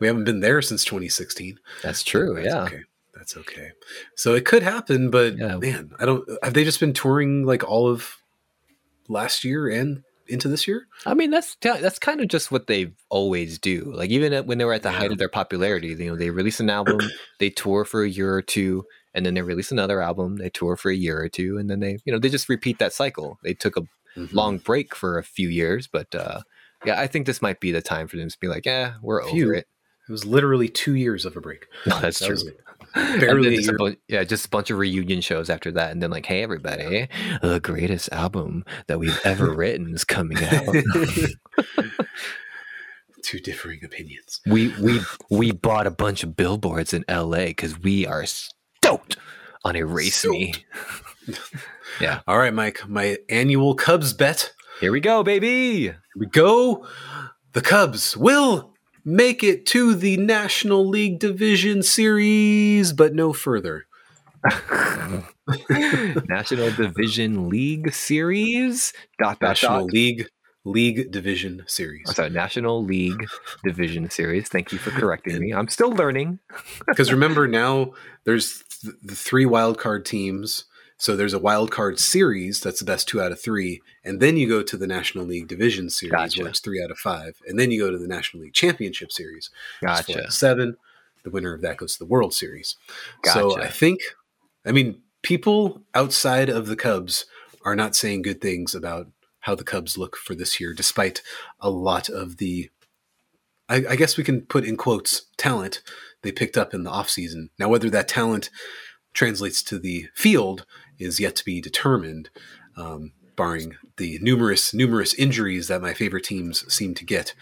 we 0.00 0.06
haven't 0.06 0.24
been 0.24 0.40
there 0.40 0.62
since 0.62 0.84
2016. 0.84 1.58
That's 1.82 2.02
true. 2.02 2.34
That's 2.34 2.46
yeah. 2.46 2.62
okay. 2.62 2.82
That's 3.26 3.36
okay. 3.38 3.70
So 4.14 4.34
it 4.36 4.44
could 4.44 4.62
happen, 4.62 5.10
but 5.10 5.36
Yeah. 5.36 5.56
man, 5.56 5.90
I 5.98 6.06
don't. 6.06 6.28
Have 6.44 6.54
they 6.54 6.62
just 6.62 6.78
been 6.78 6.92
touring 6.92 7.44
like 7.44 7.68
all 7.68 7.88
of 7.88 8.16
last 9.08 9.44
year 9.44 9.68
and 9.68 10.02
into 10.28 10.48
this 10.48 10.66
year. 10.68 10.86
I 11.06 11.14
mean, 11.14 11.30
that's 11.30 11.56
that's 11.60 11.98
kind 11.98 12.20
of 12.20 12.28
just 12.28 12.52
what 12.52 12.68
they 12.68 12.92
always 13.08 13.58
do. 13.58 13.92
Like 13.94 14.10
even 14.10 14.46
when 14.46 14.58
they 14.58 14.64
were 14.64 14.72
at 14.74 14.82
the 14.82 14.90
height 14.92 15.10
of 15.10 15.18
their 15.18 15.28
popularity, 15.28 15.88
you 15.88 15.96
know, 16.10 16.16
they 16.16 16.30
release 16.30 16.60
an 16.60 16.70
album, 16.70 17.00
they 17.38 17.50
tour 17.50 17.84
for 17.84 18.04
a 18.04 18.08
year 18.08 18.32
or 18.34 18.42
two, 18.42 18.84
and 19.14 19.26
then 19.26 19.34
they 19.34 19.42
release 19.42 19.72
another 19.72 20.00
album, 20.00 20.36
they 20.36 20.50
tour 20.50 20.76
for 20.76 20.90
a 20.90 20.96
year 20.96 21.20
or 21.20 21.28
two, 21.28 21.58
and 21.58 21.68
then 21.70 21.80
they, 21.80 21.98
you 22.04 22.12
know, 22.12 22.18
they 22.18 22.28
just 22.28 22.48
repeat 22.48 22.78
that 22.78 22.92
cycle. 22.92 23.38
They 23.42 23.54
took 23.54 23.76
a 23.76 23.82
Mhm. 24.16 24.32
long 24.32 24.58
break 24.58 24.94
for 24.94 25.18
a 25.18 25.22
few 25.24 25.48
years, 25.48 25.86
but 25.86 26.14
uh, 26.14 26.40
yeah, 26.84 27.00
I 27.00 27.06
think 27.06 27.26
this 27.26 27.42
might 27.42 27.60
be 27.60 27.70
the 27.72 27.82
time 27.82 28.08
for 28.08 28.16
them 28.16 28.28
to 28.28 28.38
be 28.40 28.48
like, 28.48 28.66
yeah, 28.66 28.94
we're 29.02 29.22
over 29.22 29.54
it. 29.54 29.66
It 30.08 30.12
was 30.12 30.24
literally 30.24 30.68
two 30.68 30.94
years 30.94 31.24
of 31.24 31.36
a 31.36 31.40
break. 31.40 31.66
No, 31.86 31.98
that's 32.00 32.20
That 32.20 32.26
true. 32.26 32.34
was 32.34 32.50
Barely 33.20 33.56
just 33.56 33.70
bu- 33.76 33.96
yeah, 34.08 34.24
just 34.24 34.46
a 34.46 34.48
bunch 34.48 34.70
of 34.70 34.78
reunion 34.78 35.20
shows 35.20 35.50
after 35.50 35.70
that, 35.72 35.90
and 35.92 36.02
then 36.02 36.10
like, 36.10 36.24
hey 36.26 36.42
everybody, 36.42 37.08
the 37.42 37.60
greatest 37.60 38.10
album 38.12 38.64
that 38.86 38.98
we've 38.98 39.20
ever 39.24 39.52
written 39.52 39.94
is 39.94 40.04
coming 40.04 40.38
out. 40.42 40.74
Two 43.22 43.38
differing 43.40 43.80
opinions. 43.84 44.40
we 44.46 44.68
we 44.80 45.00
we 45.30 45.50
bought 45.52 45.86
a 45.86 45.90
bunch 45.90 46.22
of 46.22 46.36
billboards 46.36 46.94
in 46.94 47.04
L.A. 47.08 47.46
because 47.46 47.78
we 47.80 48.06
are 48.06 48.24
stoked 48.24 49.16
on 49.64 49.74
Erase 49.74 50.24
Me. 50.24 50.54
yeah, 52.00 52.20
All 52.28 52.38
right, 52.38 52.54
Mike. 52.54 52.88
My 52.88 53.18
annual 53.28 53.74
Cubs 53.74 54.12
bet. 54.12 54.52
here 54.80 54.92
we 54.92 55.00
go, 55.00 55.24
baby. 55.24 55.80
Here 55.80 56.00
we 56.16 56.26
go. 56.26 56.86
The 57.52 57.62
Cubs 57.62 58.16
will 58.16 58.74
make 59.06 59.42
it 59.44 59.64
to 59.66 59.94
the 59.94 60.18
National 60.18 60.86
League 60.86 61.18
Division 61.20 61.82
Series, 61.82 62.92
but 62.92 63.14
no 63.14 63.32
further. 63.32 63.86
National 66.28 66.70
Division 66.72 67.48
League 67.48 67.94
Series. 67.94 68.92
Dot 69.18 69.38
dot 69.40 69.48
National 69.48 69.80
dot. 69.86 69.92
League 69.92 70.28
League 70.64 71.12
Division 71.12 71.62
Series. 71.66 72.02
I'm 72.08 72.14
sorry, 72.14 72.30
National 72.30 72.84
League 72.84 73.24
Division 73.64 74.10
Series. 74.10 74.48
Thank 74.48 74.72
you 74.72 74.78
for 74.78 74.90
correcting 74.90 75.38
me. 75.38 75.54
I'm 75.54 75.68
still 75.68 75.90
learning. 75.92 76.40
Because 76.86 77.12
remember 77.12 77.46
now, 77.62 77.92
there's 78.24 78.62
th- 78.82 78.94
the 79.02 79.14
three 79.14 79.46
wild 79.46 79.78
card 79.78 80.04
teams. 80.04 80.64
So 80.98 81.14
there's 81.14 81.34
a 81.34 81.38
wild 81.38 81.70
card 81.70 81.98
series 81.98 82.60
that's 82.60 82.78
the 82.78 82.86
best 82.86 83.06
two 83.06 83.20
out 83.20 83.32
of 83.32 83.40
three, 83.40 83.82
and 84.02 84.20
then 84.20 84.36
you 84.36 84.48
go 84.48 84.62
to 84.62 84.76
the 84.76 84.86
National 84.86 85.24
League 85.24 85.48
Division 85.48 85.90
Series 85.90 86.12
Gotcha. 86.12 86.40
where 86.40 86.50
it's 86.50 86.60
three 86.60 86.82
out 86.82 86.90
of 86.90 86.98
five, 86.98 87.38
and 87.46 87.58
then 87.58 87.70
you 87.70 87.80
go 87.80 87.90
to 87.90 87.98
the 87.98 88.08
National 88.08 88.42
League 88.42 88.54
Championship 88.54 89.12
Series. 89.12 89.44
is 89.44 89.50
four 89.80 89.88
out 89.90 90.06
Gotcha. 90.06 90.24
of 90.24 90.32
seven. 90.32 90.76
The 91.22 91.30
winner 91.30 91.52
of 91.52 91.60
that 91.62 91.76
goes 91.76 91.94
to 91.94 91.98
the 91.98 92.06
World 92.06 92.32
Series. 92.32 92.76
Gotcha. 93.22 93.38
So 93.38 93.60
I 93.60 93.68
think, 93.68 94.00
I 94.64 94.72
mean, 94.72 95.02
people 95.22 95.82
outside 95.94 96.48
of 96.48 96.66
the 96.66 96.76
Cubs 96.76 97.26
are 97.64 97.76
not 97.76 97.96
saying 97.96 98.22
good 98.22 98.40
things 98.40 98.74
about 98.74 99.08
how 99.40 99.54
the 99.54 99.64
Cubs 99.64 99.98
look 99.98 100.16
for 100.16 100.34
this 100.34 100.60
year, 100.60 100.72
despite 100.72 101.22
a 101.60 101.68
lot 101.68 102.08
of 102.08 102.38
the, 102.38 102.70
I, 103.68 103.84
I 103.90 103.96
guess 103.96 104.16
we 104.16 104.24
can 104.24 104.42
put 104.42 104.64
in 104.64 104.76
quotes, 104.76 105.26
talent 105.36 105.82
they 106.22 106.32
picked 106.32 106.56
up 106.56 106.72
in 106.72 106.84
the 106.84 106.90
offseason. 106.90 107.50
Now, 107.58 107.68
whether 107.68 107.90
that 107.90 108.08
talent 108.08 108.50
translates 109.14 109.62
to 109.64 109.78
the 109.78 110.06
field 110.14 110.64
is 110.98 111.20
yet 111.20 111.36
to 111.36 111.44
be 111.44 111.60
determined, 111.60 112.30
um, 112.76 113.12
barring 113.36 113.76
the 113.96 114.18
numerous, 114.22 114.72
numerous 114.74 115.12
injuries 115.14 115.68
that 115.68 115.82
my 115.82 115.92
favorite 115.94 116.24
teams 116.24 116.70
seem 116.72 116.94
to 116.94 117.04
get 117.04 117.34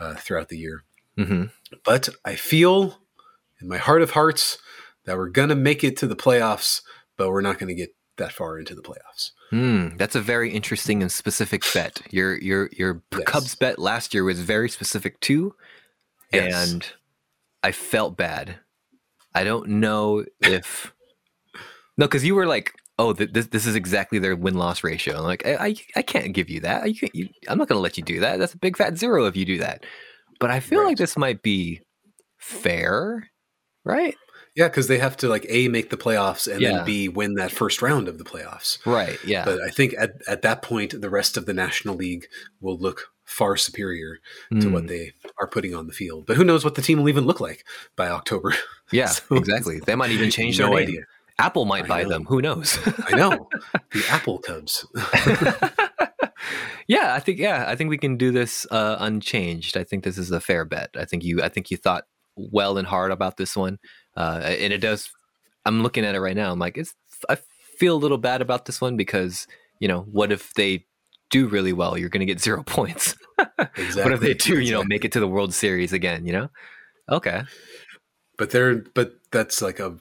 uh, 0.00 0.14
throughout 0.14 0.48
the 0.48 0.58
year. 0.58 0.84
hmm 1.16 1.44
But 1.84 2.08
I 2.24 2.34
feel 2.34 2.98
in 3.60 3.68
my 3.68 3.78
heart 3.78 4.02
of 4.02 4.12
hearts 4.12 4.58
that 5.04 5.16
we're 5.16 5.28
going 5.28 5.50
to 5.50 5.54
make 5.54 5.84
it 5.84 5.96
to 5.98 6.06
the 6.06 6.16
playoffs, 6.16 6.80
but 7.16 7.28
we're 7.30 7.40
not 7.42 7.58
going 7.58 7.68
to 7.68 7.74
get 7.74 7.94
that 8.16 8.32
far 8.32 8.58
into 8.58 8.74
the 8.74 8.82
playoffs. 8.82 9.32
Hmm, 9.50 9.96
that's 9.96 10.14
a 10.14 10.20
very 10.20 10.50
interesting 10.50 11.02
and 11.02 11.10
specific 11.12 11.62
bet. 11.74 12.00
Your 12.10 12.36
your 12.38 12.70
your 12.72 13.02
Yes. 13.12 13.22
Cubs 13.26 13.54
bet 13.54 13.78
last 13.78 14.14
year 14.14 14.24
was 14.24 14.40
very 14.40 14.68
specific 14.68 15.20
too, 15.20 15.54
Yes. 16.32 16.72
and 16.72 16.86
I 17.62 17.72
felt 17.72 18.16
bad. 18.16 18.56
I 19.34 19.44
don't 19.44 19.68
know 19.68 20.24
if 20.40 20.92
no, 21.98 22.06
because 22.06 22.24
you 22.24 22.34
were 22.34 22.46
like, 22.46 22.72
"Oh, 22.98 23.12
th- 23.12 23.32
this 23.32 23.46
this 23.48 23.66
is 23.66 23.74
exactly 23.74 24.18
their 24.18 24.36
win 24.36 24.54
loss 24.54 24.82
ratio." 24.84 25.16
I'm 25.18 25.24
like, 25.24 25.46
I, 25.46 25.54
I 25.68 25.74
I 25.96 26.02
can't 26.02 26.32
give 26.32 26.48
you 26.50 26.60
that. 26.60 26.88
You 26.88 26.94
can't, 26.98 27.14
you, 27.14 27.28
I'm 27.48 27.58
not 27.58 27.68
going 27.68 27.76
to 27.78 27.82
let 27.82 27.96
you 27.98 28.04
do 28.04 28.20
that. 28.20 28.38
That's 28.38 28.54
a 28.54 28.58
big 28.58 28.76
fat 28.76 28.96
zero 28.98 29.26
if 29.26 29.36
you 29.36 29.44
do 29.44 29.58
that. 29.58 29.84
But 30.40 30.50
I 30.50 30.60
feel 30.60 30.80
Right. 30.80 30.88
like 30.88 30.96
this 30.98 31.16
might 31.16 31.42
be 31.42 31.80
fair, 32.38 33.28
right? 33.84 34.14
Yeah, 34.56 34.68
because 34.68 34.86
they 34.86 34.98
have 34.98 35.16
to 35.18 35.28
like 35.28 35.46
A, 35.48 35.66
make 35.68 35.90
the 35.90 35.96
playoffs 35.96 36.50
and 36.50 36.60
Yeah. 36.60 36.76
then 36.76 36.84
B, 36.84 37.08
win 37.08 37.34
that 37.34 37.50
first 37.50 37.82
round 37.82 38.06
of 38.06 38.18
the 38.18 38.24
playoffs. 38.24 38.78
Right. 38.86 39.18
Yeah. 39.24 39.44
But 39.44 39.60
I 39.62 39.70
think 39.70 39.94
at, 39.98 40.12
at 40.28 40.42
that 40.42 40.62
point, 40.62 41.00
the 41.00 41.10
rest 41.10 41.36
of 41.36 41.46
the 41.46 41.52
National 41.54 41.96
League 41.96 42.26
will 42.60 42.78
look 42.78 43.08
far 43.24 43.56
superior 43.56 44.18
to 44.52 44.68
Hmm. 44.68 44.72
what 44.72 44.86
they 44.86 45.12
are 45.40 45.48
putting 45.48 45.74
on 45.74 45.86
the 45.88 45.92
field. 45.92 46.26
But 46.26 46.36
who 46.36 46.44
knows 46.44 46.62
what 46.62 46.76
the 46.76 46.82
team 46.82 46.98
will 47.00 47.08
even 47.08 47.24
look 47.26 47.40
like 47.40 47.64
by 47.96 48.08
October? 48.08 48.54
Yeah. 48.92 49.06
So- 49.28 49.34
exactly. 49.36 49.80
They 49.80 49.94
might 49.96 50.10
even 50.10 50.30
change 50.30 50.60
no 50.60 50.68
their 50.68 50.76
idea. 50.78 51.00
Apple 51.38 51.64
might 51.64 51.84
I 51.84 51.88
buy 51.88 52.02
know. 52.04 52.08
them. 52.10 52.24
Who 52.26 52.40
knows? 52.40 52.78
I 53.06 53.16
know. 53.16 53.48
The 53.92 54.04
Apple 54.10 54.38
Cubs. 54.38 54.84
yeah, 56.88 57.14
I 57.14 57.20
think 57.20 57.38
yeah, 57.38 57.64
I 57.68 57.76
think 57.76 57.90
we 57.90 57.98
can 57.98 58.16
do 58.16 58.30
this 58.32 58.66
uh, 58.70 58.96
unchanged. 58.98 59.76
I 59.76 59.84
think 59.84 60.04
this 60.04 60.18
is 60.18 60.30
a 60.30 60.40
fair 60.40 60.64
bet. 60.64 60.90
I 60.96 61.04
think 61.04 61.24
you 61.24 61.42
I 61.42 61.48
think 61.48 61.70
you 61.70 61.76
thought 61.76 62.04
well 62.36 62.76
and 62.78 62.86
hard 62.86 63.12
about 63.12 63.36
this 63.36 63.56
one, 63.56 63.78
uh, 64.16 64.40
and 64.44 64.72
it 64.72 64.78
does. 64.78 65.10
I'm 65.64 65.82
looking 65.82 66.04
at 66.04 66.14
it 66.14 66.20
right 66.20 66.36
now. 66.36 66.52
I'm 66.52 66.58
like, 66.58 66.76
it's. 66.76 66.94
I 67.28 67.36
feel 67.78 67.94
a 67.96 67.98
little 67.98 68.18
bad 68.18 68.42
about 68.42 68.66
this 68.66 68.80
one 68.80 68.96
because 68.96 69.46
you 69.80 69.88
know, 69.88 70.00
what 70.02 70.32
if 70.32 70.52
they 70.54 70.84
do 71.30 71.46
really 71.48 71.72
well? 71.72 71.96
You're 71.96 72.08
going 72.10 72.26
to 72.26 72.32
get 72.32 72.40
zero 72.40 72.62
points. 72.66 73.16
Exactly. 73.58 74.02
What 74.02 74.12
if 74.12 74.20
they 74.20 74.34
do, 74.34 74.60
you 74.60 74.72
know, 74.72 74.80
Exactly. 74.80 74.86
make 74.88 75.04
it 75.04 75.12
to 75.12 75.20
the 75.20 75.28
World 75.28 75.54
Series 75.54 75.92
again? 75.92 76.26
You 76.26 76.32
know, 76.32 76.48
okay, 77.10 77.42
But 78.38 78.50
they're 78.50 78.76
but 78.94 79.14
that's 79.32 79.62
like 79.62 79.78
a 79.80 79.96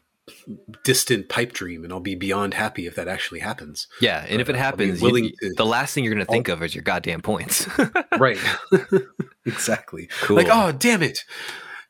distant 0.83 1.27
pipe 1.29 1.51
dream, 1.53 1.83
and 1.83 1.91
I'll 1.91 1.99
be 1.99 2.15
beyond 2.15 2.53
happy 2.53 2.85
if 2.87 2.95
that 2.95 3.07
actually 3.07 3.39
happens. 3.41 3.87
yeah. 4.01 4.25
And 4.27 4.39
if 4.41 4.49
it 4.49 4.55
Uh, 4.55 4.57
I'll 4.59 4.63
happens, 4.63 5.01
willing 5.01 5.25
you- 5.25 5.31
to- 5.41 5.53
the 5.57 5.65
last 5.65 5.93
thing 5.93 6.03
you're 6.03 6.13
going 6.13 6.25
to 6.25 6.31
think 6.31 6.47
of 6.47 6.61
is 6.63 6.73
your 6.75 6.83
goddamn 6.83 7.21
points. 7.21 7.67
Right. 8.19 8.37
exactly. 9.45 10.07
cool. 10.21 10.35
Like, 10.37 10.47
oh 10.49 10.71
damn 10.71 11.01
it. 11.03 11.19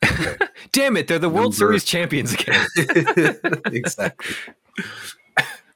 damn 0.72 0.98
it, 0.98 1.08
they're 1.08 1.20
the 1.20 1.30
World 1.30 1.54
Number- 1.54 1.56
Series 1.58 1.84
champions 1.84 2.34
again. 2.34 2.66
exactly. 3.66 4.36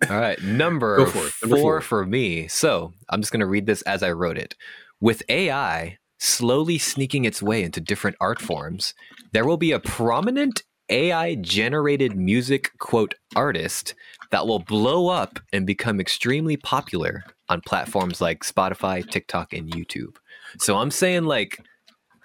All 0.09 0.19
right, 0.19 0.41
number, 0.43 1.05
for. 1.07 1.17
Number 1.17 1.31
four 1.41 1.57
four. 1.59 1.81
for 1.81 2.05
me. 2.05 2.47
So 2.47 2.93
I'm 3.09 3.21
just 3.21 3.31
going 3.31 3.39
to 3.39 3.45
read 3.47 3.65
this 3.65 3.81
as 3.83 4.03
I 4.03 4.11
wrote 4.11 4.37
it. 4.37 4.55
With 5.01 5.21
AI 5.29 5.97
slowly 6.19 6.77
sneaking 6.77 7.25
its 7.25 7.41
way 7.41 7.63
into 7.63 7.79
different 7.81 8.15
art 8.21 8.39
forms, 8.41 8.93
there 9.33 9.45
will 9.45 9.57
be 9.57 9.71
a 9.71 9.79
prominent 9.79 10.63
AI 10.89 11.35
generated 11.35 12.15
music 12.15 12.71
quote 12.79 13.15
artist 13.35 13.93
that 14.31 14.47
will 14.47 14.59
blow 14.59 15.07
up 15.09 15.39
and 15.53 15.65
become 15.65 15.99
extremely 15.99 16.57
popular 16.57 17.23
on 17.49 17.61
platforms 17.61 18.21
like 18.21 18.43
Spotify, 18.43 19.07
TikTok, 19.09 19.53
and 19.53 19.71
YouTube. 19.71 20.15
So 20.59 20.77
I'm 20.77 20.91
saying 20.91 21.23
like 21.23 21.59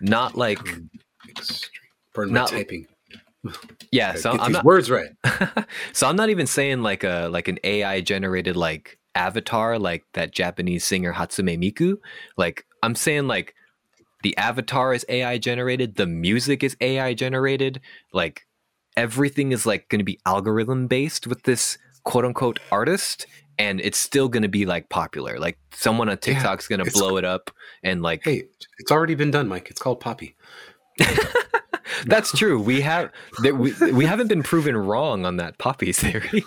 not 0.00 0.36
like. 0.36 0.58
Pardon 2.14 2.34
Not- 2.34 2.48
typing. 2.48 2.86
yeah, 3.90 4.14
so 4.14 4.32
I'm 4.38 4.52
not 4.52 4.64
words 4.64 4.88
right. 4.90 5.10
so 5.92 6.08
I'm 6.08 6.14
not 6.14 6.30
even 6.30 6.46
saying 6.46 6.82
like 6.82 7.02
a 7.02 7.28
like 7.32 7.48
an 7.48 7.58
AI 7.64 8.00
generated 8.00 8.54
like 8.54 8.98
avatar 9.16 9.78
like 9.78 10.04
that 10.14 10.32
Japanese 10.32 10.84
singer 10.84 11.12
Hatsune 11.12 11.58
Miku. 11.58 11.96
Like 12.36 12.64
I'm 12.84 12.94
saying 12.94 13.26
like 13.26 13.54
the 14.22 14.36
avatar 14.36 14.94
is 14.94 15.04
AI 15.08 15.38
generated, 15.38 15.96
the 15.96 16.06
music 16.06 16.62
is 16.62 16.76
AI 16.80 17.14
generated, 17.14 17.80
like 18.12 18.46
everything 18.96 19.52
is 19.52 19.66
like 19.66 19.88
going 19.88 20.00
to 20.00 20.04
be 20.04 20.18
algorithm 20.26 20.86
based 20.86 21.26
with 21.26 21.42
this 21.44 21.78
quote 22.04 22.24
unquote 22.24 22.60
artist 22.70 23.26
and 23.58 23.80
it's 23.80 23.98
still 23.98 24.28
going 24.28 24.42
to 24.42 24.48
be 24.48 24.66
like 24.66 24.88
popular. 24.88 25.38
Like 25.38 25.58
someone 25.72 26.08
on 26.08 26.18
Yeah, 26.24 26.34
TikTok's 26.34 26.68
going 26.68 26.84
to 26.84 26.90
blow 26.90 27.16
it 27.16 27.24
up 27.24 27.50
and 27.82 28.02
like 28.02 28.22
Hey, 28.24 28.44
it's 28.78 28.90
already 28.90 29.14
been 29.14 29.30
done, 29.30 29.48
Mike. 29.48 29.70
It's 29.70 29.80
called 29.80 30.00
Poppy. 30.00 30.36
That's 32.06 32.32
true. 32.32 32.60
We 32.60 32.80
have 32.82 33.10
that 33.42 33.56
we, 33.56 33.74
we 33.92 34.04
haven't 34.04 34.28
been 34.28 34.42
proven 34.42 34.76
wrong 34.76 35.24
on 35.24 35.36
that 35.36 35.58
poppy 35.58 35.92
theory. 35.92 36.44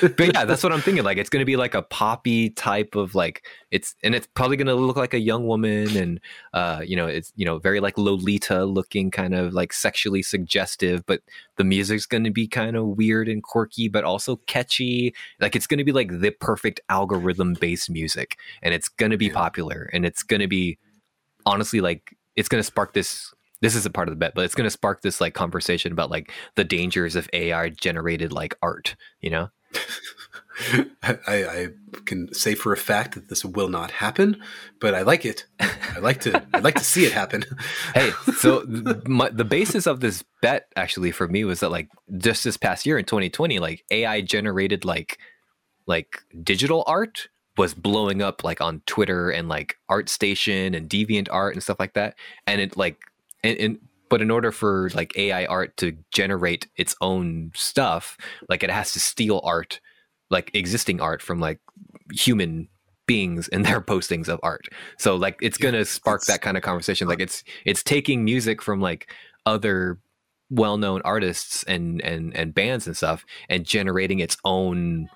but 0.00 0.34
yeah, 0.34 0.44
that's 0.44 0.62
what 0.62 0.72
I'm 0.72 0.80
thinking. 0.80 1.04
Like 1.04 1.18
it's 1.18 1.30
going 1.30 1.40
to 1.40 1.46
be 1.46 1.56
like 1.56 1.74
a 1.74 1.82
poppy 1.82 2.50
type 2.50 2.94
of 2.94 3.14
like 3.14 3.44
it's 3.70 3.94
and 4.02 4.14
it's 4.14 4.26
probably 4.26 4.56
going 4.56 4.66
to 4.66 4.74
look 4.74 4.96
like 4.96 5.14
a 5.14 5.18
young 5.18 5.46
woman 5.46 5.96
and 5.96 6.20
uh 6.52 6.82
you 6.84 6.96
know 6.96 7.06
it's 7.06 7.32
you 7.36 7.44
know 7.44 7.58
very 7.58 7.80
like 7.80 7.96
Lolita 7.96 8.64
looking 8.64 9.10
kind 9.10 9.34
of 9.34 9.52
like 9.52 9.72
sexually 9.72 10.22
suggestive, 10.22 11.04
but 11.06 11.20
the 11.56 11.64
music's 11.64 12.06
going 12.06 12.24
to 12.24 12.30
be 12.30 12.46
kind 12.46 12.76
of 12.76 12.86
weird 12.86 13.28
and 13.28 13.42
quirky 13.42 13.88
but 13.88 14.04
also 14.04 14.36
catchy. 14.46 15.14
Like 15.40 15.56
it's 15.56 15.66
going 15.66 15.78
to 15.78 15.84
be 15.84 15.92
like 15.92 16.20
the 16.20 16.30
perfect 16.30 16.80
algorithm 16.88 17.54
based 17.54 17.90
music 17.90 18.36
and 18.62 18.74
it's 18.74 18.88
going 18.88 19.10
to 19.10 19.18
be 19.18 19.30
popular 19.30 19.90
and 19.92 20.04
it's 20.04 20.22
going 20.22 20.40
to 20.40 20.48
be 20.48 20.78
honestly 21.46 21.80
like 21.80 22.14
it's 22.36 22.48
going 22.48 22.60
to 22.60 22.64
spark 22.64 22.92
this 22.94 23.34
this 23.60 23.74
isn't 23.74 23.94
part 23.94 24.08
of 24.08 24.12
the 24.12 24.18
bet 24.18 24.34
but 24.34 24.44
it's 24.44 24.54
going 24.54 24.64
to 24.64 24.70
spark 24.70 25.02
this 25.02 25.20
like 25.20 25.34
conversation 25.34 25.92
about 25.92 26.10
like 26.10 26.32
the 26.54 26.64
dangers 26.64 27.16
of 27.16 27.28
ai 27.32 27.68
generated 27.68 28.32
like 28.32 28.56
art 28.62 28.96
you 29.20 29.30
know 29.30 29.50
I, 31.02 31.18
I 31.26 31.68
can 32.04 32.32
say 32.34 32.54
for 32.54 32.72
a 32.72 32.76
fact 32.76 33.14
that 33.14 33.28
this 33.28 33.44
will 33.44 33.68
not 33.68 33.90
happen, 33.90 34.42
but 34.80 34.94
I 34.94 35.02
like 35.02 35.24
it. 35.24 35.46
I 35.60 35.98
like 36.00 36.20
to. 36.22 36.44
I'd 36.52 36.64
like 36.64 36.76
to 36.76 36.84
see 36.84 37.04
it 37.04 37.12
happen. 37.12 37.44
hey, 37.94 38.10
so 38.36 38.64
my, 39.06 39.28
the 39.28 39.44
basis 39.44 39.86
of 39.86 40.00
this 40.00 40.24
bet 40.42 40.68
actually 40.76 41.12
for 41.12 41.28
me 41.28 41.44
was 41.44 41.60
that 41.60 41.70
like 41.70 41.88
just 42.18 42.44
this 42.44 42.56
past 42.56 42.86
year 42.86 42.98
in 42.98 43.04
2020, 43.04 43.58
like 43.58 43.84
AI 43.90 44.20
generated 44.20 44.84
like 44.84 45.18
like 45.86 46.24
digital 46.42 46.84
art 46.86 47.28
was 47.56 47.74
blowing 47.74 48.22
up 48.22 48.44
like 48.44 48.60
on 48.60 48.82
Twitter 48.86 49.30
and 49.30 49.48
like 49.48 49.76
ArtStation 49.90 50.76
and 50.76 50.88
Deviant 50.88 51.28
Art 51.30 51.54
and 51.54 51.62
stuff 51.62 51.78
like 51.78 51.94
that, 51.94 52.16
and 52.46 52.60
it 52.60 52.76
like 52.76 52.98
and, 53.42 53.58
and 53.58 53.78
but 54.08 54.22
in 54.22 54.30
order 54.30 54.50
for 54.50 54.90
like 54.94 55.16
AI 55.16 55.44
art 55.46 55.76
to 55.78 55.96
generate 56.12 56.68
its 56.76 56.96
own 57.00 57.52
stuff, 57.54 58.16
like 58.48 58.62
it 58.62 58.70
has 58.70 58.92
to 58.92 59.00
steal 59.00 59.40
art, 59.44 59.80
like 60.30 60.50
existing 60.54 61.00
art 61.00 61.20
from 61.20 61.40
like 61.40 61.60
human 62.12 62.68
beings 63.06 63.48
and 63.48 63.64
their 63.66 63.80
postings 63.80 64.28
of 64.28 64.40
art. 64.42 64.66
So 64.98 65.16
like 65.16 65.38
it's 65.42 65.58
yeah, 65.60 65.70
gonna 65.70 65.84
spark 65.84 66.22
that 66.24 66.40
kind 66.40 66.56
of 66.56 66.62
conversation. 66.62 67.08
Like 67.08 67.20
it's 67.20 67.44
it's 67.64 67.82
taking 67.82 68.24
music 68.24 68.62
from 68.62 68.80
like 68.80 69.12
other 69.46 69.98
well-known 70.50 71.02
artists 71.04 71.62
and 71.64 72.00
and 72.02 72.34
and 72.34 72.54
bands 72.54 72.86
and 72.86 72.96
stuff 72.96 73.24
and 73.50 73.66
generating 73.66 74.18
its 74.20 74.36
own 74.44 75.08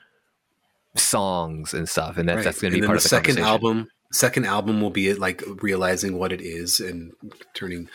songs 0.95 1.73
and 1.73 1.89
stuff 1.89 2.19
and 2.19 2.29
that's 2.29 2.37
right. 2.37 2.45
that's 2.45 2.61
going 2.61 2.73
to 2.73 2.79
be 2.79 2.87
part 2.87 2.99
of 2.99 3.03
the 3.03 3.09
second 3.09 3.39
album 3.39 3.89
second 4.13 4.47
album 4.47 4.81
will 4.81 4.91
be 4.91 5.15
like 5.15 5.43
realizing 5.63 6.19
what 6.19 6.33
it 6.33 6.41
is 6.41 6.81
and 6.81 7.13
turning 7.55 7.89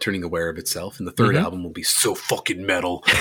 turning 0.00 0.24
aware 0.24 0.48
of 0.48 0.58
itself, 0.58 0.98
and 0.98 1.06
the 1.06 1.12
3rd 1.12 1.34
mm-hmm. 1.34 1.44
album 1.44 1.62
will 1.62 1.70
be 1.70 1.82
so 1.82 2.14
fucking 2.14 2.64
metal. 2.64 3.04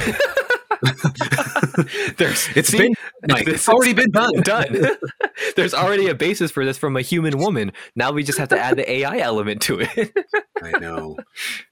There's 2.17 2.49
it's 2.55 2.69
see, 2.69 2.77
been 2.77 2.93
like, 3.27 3.47
it's 3.47 3.69
already 3.69 3.93
been 3.93 4.11
done. 4.11 4.33
Done. 4.43 4.97
There's 5.55 5.73
already 5.73 6.07
a 6.07 6.15
basis 6.15 6.51
for 6.51 6.65
this 6.65 6.77
from 6.77 6.97
a 6.97 7.01
human 7.01 7.37
woman. 7.37 7.71
Now 7.95 8.11
we 8.11 8.23
just 8.23 8.37
have 8.37 8.49
to 8.49 8.59
add 8.59 8.77
the 8.77 8.89
AI 8.89 9.19
element 9.19 9.61
to 9.63 9.79
it. 9.81 10.13
I 10.61 10.77
know. 10.79 11.17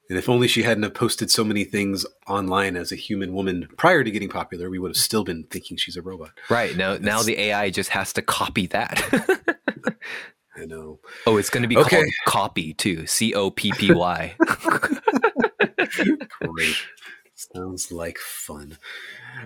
And 0.10 0.18
if 0.18 0.30
only 0.30 0.48
she 0.48 0.64
hadn't 0.64 0.84
have 0.84 0.94
posted 0.94 1.30
so 1.30 1.44
many 1.44 1.64
things 1.64 2.06
online 2.28 2.78
as 2.78 2.92
a 2.92 2.96
human 2.96 3.34
woman 3.34 3.68
prior 3.78 4.04
to 4.04 4.12
getting 4.12 4.30
popular, 4.30 4.70
we 4.70 4.80
would 4.80 4.90
have 4.90 4.98
still 4.98 5.24
been 5.24 5.44
thinking 5.44 5.78
she's 5.78 5.98
a 5.98 6.02
robot. 6.02 6.32
Right. 6.50 6.76
Now 6.76 6.94
That's... 6.94 7.04
now 7.04 7.22
the 7.24 7.38
AI 7.40 7.70
just 7.70 7.90
has 7.90 8.14
to 8.14 8.22
copy 8.22 8.68
that. 8.68 9.02
I 10.56 10.66
know. 10.66 11.00
Oh, 11.26 11.38
it's 11.38 11.50
going 11.50 11.64
to 11.64 11.70
be 11.70 11.78
okay. 11.78 11.98
called 11.98 12.10
copy 12.28 12.74
too. 12.74 13.08
C 13.08 13.34
O 13.34 13.52
P 13.52 13.72
P 13.72 13.94
Y. 13.94 14.36
Great. 16.42 16.76
Sounds 17.36 17.92
like 17.92 18.18
fun. 18.18 18.78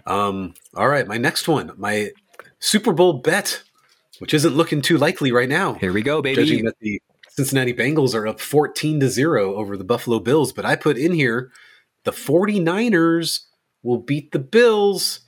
Um, 0.06 0.53
all 0.76 0.90
right, 0.90 1.07
my 1.07 1.18
next 1.18 1.48
one, 1.48 1.72
my 1.77 2.11
Super 2.60 2.91
Bowl 2.91 3.14
bet, 3.14 3.64
which 4.19 4.34
isn't 4.34 4.56
looking 4.56 4.82
too 4.82 4.98
likely 4.98 5.32
right 5.32 5.48
now. 5.48 5.76
Here 5.76 5.94
we 5.94 6.02
go, 6.02 6.22
baby. 6.22 6.41
Judging 6.41 6.65
that 6.65 6.80
the 6.80 7.02
Cincinnati 7.30 7.73
Bengals 7.73 8.14
are 8.15 8.27
up 8.27 8.40
14 8.40 8.99
to 8.99 9.10
0 9.10 9.56
over 9.56 9.77
the 9.77 9.84
Buffalo 9.84 10.19
Bills, 10.19 10.52
but 10.52 10.65
I 10.65 10.76
put 10.76 10.98
in 10.98 11.14
here 11.14 11.52
the 12.03 12.11
49ers 12.11 13.41
will 13.84 13.98
beat 13.98 14.32
the 14.32 14.40
Bills 14.40 15.22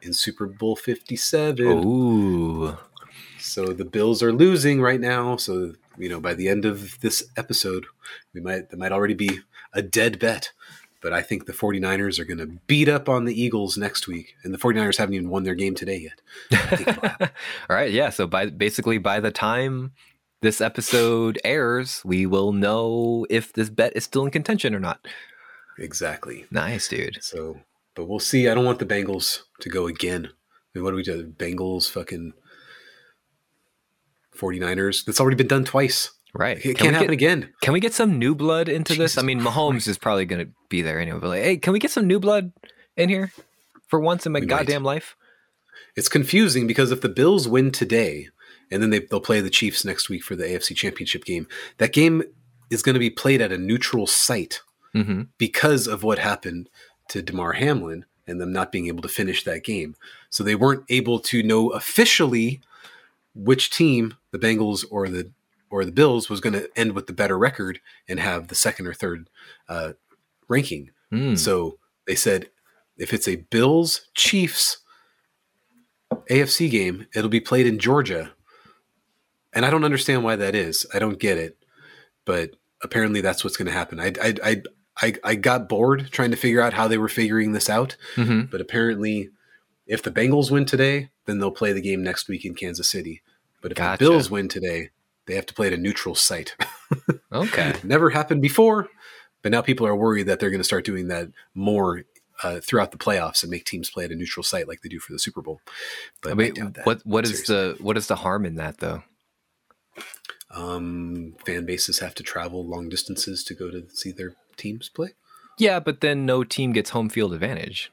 in 0.00 0.12
Super 0.12 0.46
Bowl 0.46 0.76
57. 0.76 1.66
Ooh. 1.66 2.76
So 3.52 3.66
the 3.66 3.84
Bills 3.84 4.22
are 4.22 4.32
losing 4.32 4.80
right 4.80 5.00
now. 5.00 5.36
So 5.36 5.74
you 5.98 6.08
know, 6.08 6.20
by 6.20 6.32
the 6.32 6.48
end 6.48 6.64
of 6.64 6.98
this 7.00 7.22
episode, 7.36 7.84
we 8.32 8.40
might 8.40 8.70
that 8.70 8.78
might 8.78 8.92
already 8.92 9.14
be 9.14 9.40
a 9.74 9.82
dead 9.82 10.18
bet. 10.18 10.52
But 11.02 11.12
I 11.12 11.20
think 11.20 11.44
the 11.44 11.52
49ers 11.52 12.18
are 12.18 12.24
going 12.24 12.38
to 12.38 12.46
beat 12.68 12.88
up 12.88 13.08
on 13.08 13.24
the 13.24 13.38
Eagles 13.38 13.76
next 13.76 14.06
week. 14.06 14.36
And 14.44 14.54
the 14.54 14.58
49ers 14.58 14.98
haven't 14.98 15.16
even 15.16 15.30
won 15.30 15.42
their 15.42 15.56
game 15.56 15.74
today 15.74 16.08
yet. 16.50 17.20
All 17.68 17.76
right. 17.76 17.90
Yeah. 17.90 18.10
So 18.10 18.26
by 18.26 18.46
basically 18.46 18.98
by 18.98 19.20
the 19.20 19.32
time 19.32 19.92
this 20.40 20.60
episode 20.60 21.38
airs, 21.44 22.02
we 22.04 22.24
will 22.24 22.52
know 22.52 23.26
if 23.28 23.52
this 23.52 23.68
bet 23.68 23.92
is 23.94 24.04
still 24.04 24.24
in 24.24 24.30
contention 24.30 24.74
or 24.74 24.80
not. 24.80 25.06
Exactly. 25.78 26.46
Nice, 26.50 26.88
dude. 26.88 27.18
So, 27.20 27.60
but 27.94 28.06
we'll 28.06 28.18
see. 28.18 28.48
I 28.48 28.54
don't 28.54 28.64
want 28.64 28.78
the 28.78 28.86
Bengals 28.86 29.42
to 29.60 29.68
go 29.68 29.88
again. 29.88 30.26
I 30.26 30.78
mean, 30.78 30.84
what 30.84 30.90
do 30.90 30.96
we 30.96 31.02
do? 31.02 31.26
Bengals 31.26 31.90
fucking 31.90 32.32
49ers. 34.42 35.04
That's 35.04 35.20
already 35.20 35.36
been 35.36 35.48
done 35.48 35.64
twice. 35.64 36.10
Right. 36.34 36.58
It 36.58 36.62
can 36.62 36.74
can't 36.74 36.94
happen 36.94 37.08
get, 37.08 37.14
again. 37.14 37.52
Can 37.60 37.72
we 37.72 37.80
get 37.80 37.92
some 37.92 38.18
new 38.18 38.34
blood 38.34 38.68
into 38.68 38.94
Jesus 38.94 39.14
this? 39.14 39.22
I 39.22 39.26
mean, 39.26 39.40
Mahomes 39.40 39.70
Christ. 39.70 39.88
is 39.88 39.98
probably 39.98 40.24
going 40.24 40.46
to 40.46 40.52
be 40.68 40.82
there 40.82 40.98
anyway. 40.98 41.18
But 41.20 41.28
like, 41.28 41.42
hey, 41.42 41.56
can 41.58 41.72
we 41.72 41.78
get 41.78 41.90
some 41.90 42.06
new 42.06 42.18
blood 42.18 42.52
in 42.96 43.08
here 43.08 43.32
for 43.88 44.00
once 44.00 44.26
in 44.26 44.32
my 44.32 44.40
we 44.40 44.46
goddamn 44.46 44.82
might. 44.82 44.94
life? 44.94 45.16
It's 45.94 46.08
confusing 46.08 46.66
because 46.66 46.90
if 46.90 47.02
the 47.02 47.08
Bills 47.08 47.46
win 47.46 47.70
today 47.70 48.28
and 48.70 48.82
then 48.82 48.90
they, 48.90 49.00
they'll 49.00 49.20
play 49.20 49.42
the 49.42 49.50
Chiefs 49.50 49.84
next 49.84 50.08
week 50.08 50.22
for 50.22 50.34
the 50.34 50.44
AFC 50.44 50.74
Championship 50.74 51.24
game, 51.24 51.46
that 51.76 51.92
game 51.92 52.22
is 52.70 52.82
going 52.82 52.94
to 52.94 53.00
be 53.00 53.10
played 53.10 53.42
at 53.42 53.52
a 53.52 53.58
neutral 53.58 54.06
site 54.06 54.62
mm-hmm. 54.94 55.22
because 55.36 55.86
of 55.86 56.02
what 56.02 56.18
happened 56.18 56.70
to 57.08 57.20
Damar 57.20 57.52
Hamlin 57.52 58.06
and 58.26 58.40
them 58.40 58.52
not 58.52 58.72
being 58.72 58.86
able 58.86 59.02
to 59.02 59.08
finish 59.08 59.44
that 59.44 59.64
game. 59.64 59.94
So 60.30 60.42
they 60.42 60.54
weren't 60.54 60.84
able 60.88 61.18
to 61.20 61.42
know 61.42 61.70
officially 61.70 62.60
which 63.34 63.70
team, 63.70 64.14
the 64.32 64.38
Bengals 64.38 64.84
or 64.90 65.08
the 65.08 65.30
or 65.70 65.84
the 65.84 65.92
Bills, 65.92 66.28
was 66.28 66.40
going 66.40 66.52
to 66.52 66.68
end 66.76 66.92
with 66.92 67.06
the 67.06 67.14
better 67.14 67.38
record 67.38 67.80
and 68.06 68.20
have 68.20 68.48
the 68.48 68.54
second 68.54 68.86
or 68.86 68.92
third 68.92 69.30
uh, 69.68 69.92
ranking. 70.46 70.90
Mm. 71.10 71.38
So 71.38 71.78
they 72.06 72.14
said 72.14 72.50
if 72.98 73.14
it's 73.14 73.28
a 73.28 73.36
Bills 73.36 74.08
Chiefs 74.14 74.78
AFC 76.30 76.70
game, 76.70 77.06
it'll 77.14 77.30
be 77.30 77.40
played 77.40 77.66
in 77.66 77.78
Georgia. 77.78 78.32
And 79.54 79.64
I 79.64 79.70
don't 79.70 79.84
understand 79.84 80.24
why 80.24 80.36
that 80.36 80.54
is. 80.54 80.86
I 80.94 80.98
don't 80.98 81.18
get 81.18 81.38
it, 81.38 81.58
but 82.24 82.50
apparently 82.82 83.20
that's 83.20 83.44
what's 83.44 83.56
going 83.56 83.66
to 83.66 83.72
happen. 83.72 84.00
I, 84.00 84.12
I, 84.22 84.34
I, 84.44 84.62
I, 85.00 85.14
I 85.24 85.34
got 85.34 85.68
bored 85.68 86.08
trying 86.10 86.30
to 86.30 86.36
figure 86.36 86.60
out 86.60 86.74
how 86.74 86.88
they 86.88 86.98
were 86.98 87.08
figuring 87.08 87.52
this 87.52 87.70
out, 87.70 87.96
mm-hmm. 88.16 88.42
but 88.50 88.60
apparently 88.60 89.30
if 89.86 90.02
the 90.02 90.10
Bengals 90.10 90.50
win 90.50 90.64
today, 90.64 91.10
then 91.26 91.38
they'll 91.38 91.50
play 91.50 91.72
the 91.72 91.80
game 91.80 92.02
next 92.02 92.28
week 92.28 92.44
in 92.44 92.54
Kansas 92.54 92.88
City. 92.88 93.22
But 93.62 93.72
if 93.72 93.78
gotcha. 93.78 94.04
the 94.04 94.10
Bills 94.10 94.30
win 94.30 94.48
today, 94.48 94.90
they 95.26 95.34
have 95.34 95.46
to 95.46 95.54
play 95.54 95.68
at 95.68 95.72
a 95.72 95.78
neutral 95.78 96.14
site. 96.14 96.54
okay. 97.32 97.74
Never 97.82 98.10
happened 98.10 98.42
before, 98.42 98.88
but 99.40 99.52
now 99.52 99.62
people 99.62 99.86
are 99.86 99.96
worried 99.96 100.24
that 100.24 100.40
they're 100.40 100.50
going 100.50 100.60
to 100.60 100.64
start 100.64 100.84
doing 100.84 101.08
that 101.08 101.28
more 101.54 102.02
uh, 102.42 102.60
throughout 102.60 102.90
the 102.90 102.98
playoffs 102.98 103.42
and 103.42 103.50
make 103.50 103.64
teams 103.64 103.88
play 103.88 104.04
at 104.04 104.10
a 104.10 104.16
neutral 104.16 104.42
site 104.42 104.66
like 104.66 104.82
they 104.82 104.88
do 104.88 104.98
for 104.98 105.12
the 105.12 105.18
Super 105.18 105.40
Bowl. 105.40 105.60
But 106.20 106.32
I 106.32 106.34
mean, 106.34 106.74
what 106.84 107.00
what 107.06 107.24
is 107.24 107.44
the 107.44 107.76
what 107.80 107.96
is 107.96 108.08
the 108.08 108.16
harm 108.16 108.44
in 108.44 108.56
that 108.56 108.78
though? 108.78 109.04
Um, 110.50 111.36
fan 111.46 111.64
bases 111.64 112.00
have 112.00 112.14
to 112.16 112.22
travel 112.22 112.66
long 112.66 112.88
distances 112.88 113.42
to 113.44 113.54
go 113.54 113.70
to 113.70 113.88
see 113.90 114.10
their 114.10 114.34
teams 114.56 114.88
play. 114.88 115.10
Yeah, 115.56 115.80
but 115.80 116.00
then 116.00 116.26
no 116.26 116.44
team 116.44 116.72
gets 116.72 116.90
home 116.90 117.08
field 117.08 117.32
advantage. 117.32 117.92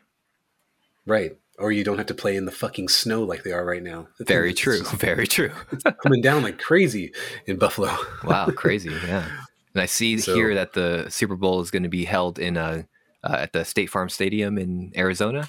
Right 1.06 1.38
or 1.60 1.72
you 1.72 1.84
don't 1.84 1.98
have 1.98 2.08
to 2.08 2.14
play 2.14 2.36
in 2.36 2.46
the 2.46 2.52
fucking 2.52 2.88
snow 2.88 3.24
like 3.24 3.44
they 3.44 3.52
are 3.52 3.66
right 3.66 3.84
now. 3.84 4.08
Very 4.20 4.54
true. 4.54 4.82
Very 4.96 5.28
true. 5.28 5.52
coming 6.04 6.22
down 6.22 6.42
like 6.44 6.58
crazy 6.58 7.12
in 7.46 7.58
Buffalo. 7.58 7.96
wow, 8.24 8.48
crazy. 8.48 8.90
Yeah. 8.90 9.26
And 9.74 9.82
I 9.82 9.86
see 9.86 10.18
so, 10.18 10.34
here 10.34 10.56
that 10.56 10.74
the 10.74 11.08
Super 11.10 11.36
Bowl 11.36 11.62
is 11.62 11.70
going 11.70 11.84
to 11.84 11.90
be 11.90 12.06
held 12.06 12.40
in 12.40 12.58
uh, 12.58 12.84
uh, 13.24 13.38
at 13.40 13.54
the 13.54 13.66
State 13.66 13.90
Farm 13.90 14.10
Stadium 14.10 14.58
in 14.58 14.92
Arizona. 14.96 15.48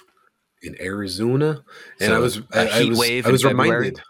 In 0.63 0.77
Arizona, 0.79 1.65
and 2.01 2.11
so 2.11 2.17
I 2.17 2.19
was 2.19 2.39
I, 2.53 2.67
I 2.67 2.85
was, 2.85 3.27
I 3.27 3.31
was 3.31 3.45
reminded. 3.47 4.03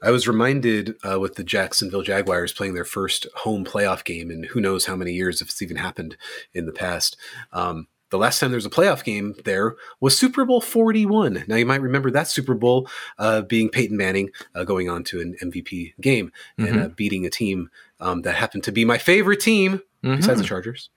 I 0.00 0.12
was 0.12 0.28
reminded 0.28 0.94
uh, 1.02 1.18
with 1.18 1.34
the 1.34 1.42
Jacksonville 1.42 2.02
Jaguars 2.02 2.52
playing 2.52 2.74
their 2.74 2.84
first 2.84 3.26
home 3.34 3.64
playoff 3.64 4.04
game, 4.04 4.30
and 4.30 4.46
who 4.46 4.60
knows 4.60 4.86
how 4.86 4.94
many 4.94 5.12
years 5.12 5.40
if 5.40 5.48
it's 5.48 5.62
even 5.62 5.76
happened 5.76 6.16
in 6.52 6.66
the 6.66 6.72
past. 6.72 7.16
Um, 7.52 7.88
the 8.14 8.18
last 8.18 8.38
time 8.38 8.52
there 8.52 8.56
was 8.56 8.64
a 8.64 8.70
playoff 8.70 9.02
game 9.02 9.34
there 9.44 9.74
was 9.98 10.16
Super 10.16 10.44
Bowl 10.44 10.60
41. 10.60 11.44
Now, 11.48 11.56
you 11.56 11.66
might 11.66 11.80
remember 11.80 12.12
that 12.12 12.28
Super 12.28 12.54
Bowl 12.54 12.88
uh, 13.18 13.42
being 13.42 13.68
Peyton 13.68 13.96
Manning 13.96 14.30
uh, 14.54 14.62
going 14.62 14.88
on 14.88 15.02
to 15.04 15.20
an 15.20 15.36
MVP 15.42 15.94
game 16.00 16.30
mm-hmm. 16.56 16.72
and 16.72 16.80
uh, 16.80 16.88
beating 16.94 17.26
a 17.26 17.30
team 17.30 17.70
um, 17.98 18.22
that 18.22 18.36
happened 18.36 18.62
to 18.64 18.72
be 18.72 18.84
my 18.84 18.98
favorite 18.98 19.40
team, 19.40 19.82
mm-hmm. 20.04 20.14
besides 20.14 20.40
the 20.40 20.46
Chargers. 20.46 20.90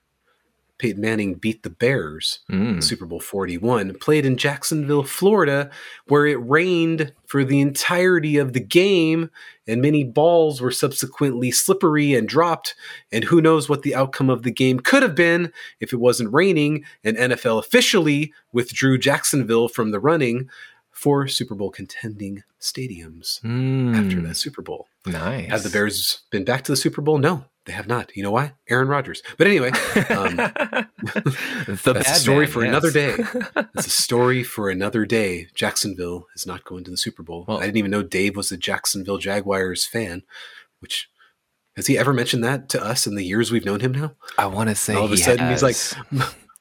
Peyton 0.78 1.00
Manning 1.00 1.34
beat 1.34 1.62
the 1.62 1.70
Bears 1.70 2.40
mm. 2.50 2.82
Super 2.82 3.04
Bowl 3.04 3.20
41, 3.20 3.98
played 3.98 4.24
in 4.24 4.36
Jacksonville, 4.36 5.02
Florida, 5.02 5.70
where 6.06 6.26
it 6.26 6.36
rained 6.36 7.12
for 7.26 7.44
the 7.44 7.60
entirety 7.60 8.38
of 8.38 8.52
the 8.52 8.60
game, 8.60 9.30
and 9.66 9.82
many 9.82 10.04
balls 10.04 10.60
were 10.60 10.70
subsequently 10.70 11.50
slippery 11.50 12.14
and 12.14 12.28
dropped. 12.28 12.74
And 13.12 13.24
who 13.24 13.40
knows 13.40 13.68
what 13.68 13.82
the 13.82 13.94
outcome 13.94 14.30
of 14.30 14.44
the 14.44 14.50
game 14.50 14.80
could 14.80 15.02
have 15.02 15.14
been 15.14 15.52
if 15.80 15.92
it 15.92 15.96
wasn't 16.00 16.32
raining, 16.32 16.84
and 17.04 17.16
NFL 17.16 17.58
officially 17.58 18.32
withdrew 18.52 18.98
Jacksonville 18.98 19.68
from 19.68 19.90
the 19.90 20.00
running 20.00 20.48
for 20.90 21.28
Super 21.28 21.54
Bowl 21.54 21.70
contending 21.70 22.42
stadiums 22.60 23.40
mm. 23.42 23.96
after 23.96 24.20
that 24.20 24.36
Super 24.36 24.62
Bowl. 24.62 24.88
Nice. 25.06 25.48
Have 25.48 25.62
the 25.62 25.70
Bears 25.70 26.22
been 26.30 26.44
back 26.44 26.64
to 26.64 26.72
the 26.72 26.76
Super 26.76 27.00
Bowl? 27.00 27.18
No, 27.18 27.44
They 27.68 27.74
have 27.74 27.86
not. 27.86 28.16
You 28.16 28.22
know 28.22 28.30
why? 28.30 28.54
Aaron 28.70 28.88
Rodgers. 28.88 29.22
But 29.36 29.46
anyway, 29.46 29.68
um, 30.08 30.36
the 30.36 31.92
that's 31.94 32.10
a 32.10 32.14
story 32.14 32.46
man, 32.46 32.48
for 32.48 32.64
yes. 32.64 32.68
another 32.70 32.90
day. 32.90 33.14
It's 33.74 33.86
a 33.86 33.90
story 33.90 34.42
for 34.42 34.70
another 34.70 35.04
day. 35.04 35.48
Jacksonville 35.54 36.28
is 36.34 36.46
not 36.46 36.64
going 36.64 36.82
to 36.84 36.90
the 36.90 36.96
Super 36.96 37.22
Bowl. 37.22 37.44
Well- 37.46 37.58
I 37.58 37.66
didn't 37.66 37.76
even 37.76 37.90
know 37.90 38.02
Dave 38.02 38.36
was 38.36 38.50
a 38.50 38.56
Jacksonville 38.56 39.18
Jaguars 39.18 39.84
fan. 39.84 40.22
Which 40.80 41.10
has 41.76 41.88
he 41.88 41.98
ever 41.98 42.14
mentioned 42.14 42.42
that 42.42 42.70
to 42.70 42.82
us 42.82 43.06
in 43.06 43.16
the 43.16 43.22
years 43.22 43.52
we've 43.52 43.66
known 43.66 43.80
him 43.80 43.92
now? 43.92 44.14
I 44.38 44.46
want 44.46 44.70
to 44.70 44.74
say 44.74 44.94
All 44.94 45.04
of 45.04 45.12
a 45.12 45.18
sudden 45.18 45.50
he's 45.50 45.62
like. 45.62 45.76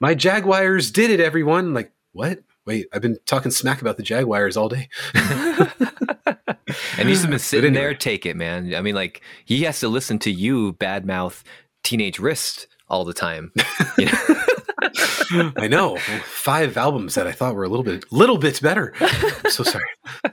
My 0.01 0.13
Jaguars 0.13 0.91
did 0.91 1.09
it, 1.09 1.21
everyone. 1.21 1.73
Like, 1.73 1.93
what? 2.11 2.39
Wait, 2.65 2.87
I've 2.91 3.01
been 3.01 3.17
talking 3.25 3.49
smack 3.49 3.79
about 3.79 3.95
the 3.95 4.03
Jaguars 4.03 4.57
all 4.57 4.67
day. 4.67 4.89
and 6.97 7.07
he's 7.09 7.25
been 7.25 7.39
sitting 7.39 7.69
anyway. 7.71 7.81
there. 7.87 7.93
Take 7.95 8.25
it, 8.25 8.35
man. 8.35 8.73
I 8.75 8.81
mean, 8.81 8.95
like 8.95 9.21
he 9.45 9.63
has 9.63 9.79
to 9.81 9.87
listen 9.87 10.19
to 10.19 10.31
you 10.31 10.73
badmouth 10.73 11.43
teenage 11.83 12.19
wrist 12.19 12.67
all 12.89 13.05
the 13.05 13.13
time. 13.13 13.51
You 13.97 14.05
know? 14.07 15.51
I 15.57 15.67
know. 15.67 15.97
Five 16.25 16.77
albums 16.77 17.15
that 17.15 17.27
I 17.27 17.31
thought 17.31 17.55
were 17.55 17.63
a 17.63 17.69
little 17.69 17.83
bit 17.83 18.11
little 18.11 18.37
bit 18.37 18.61
better. 18.61 18.93
I'm 19.01 19.51
so 19.51 19.63
sorry. 19.63 19.83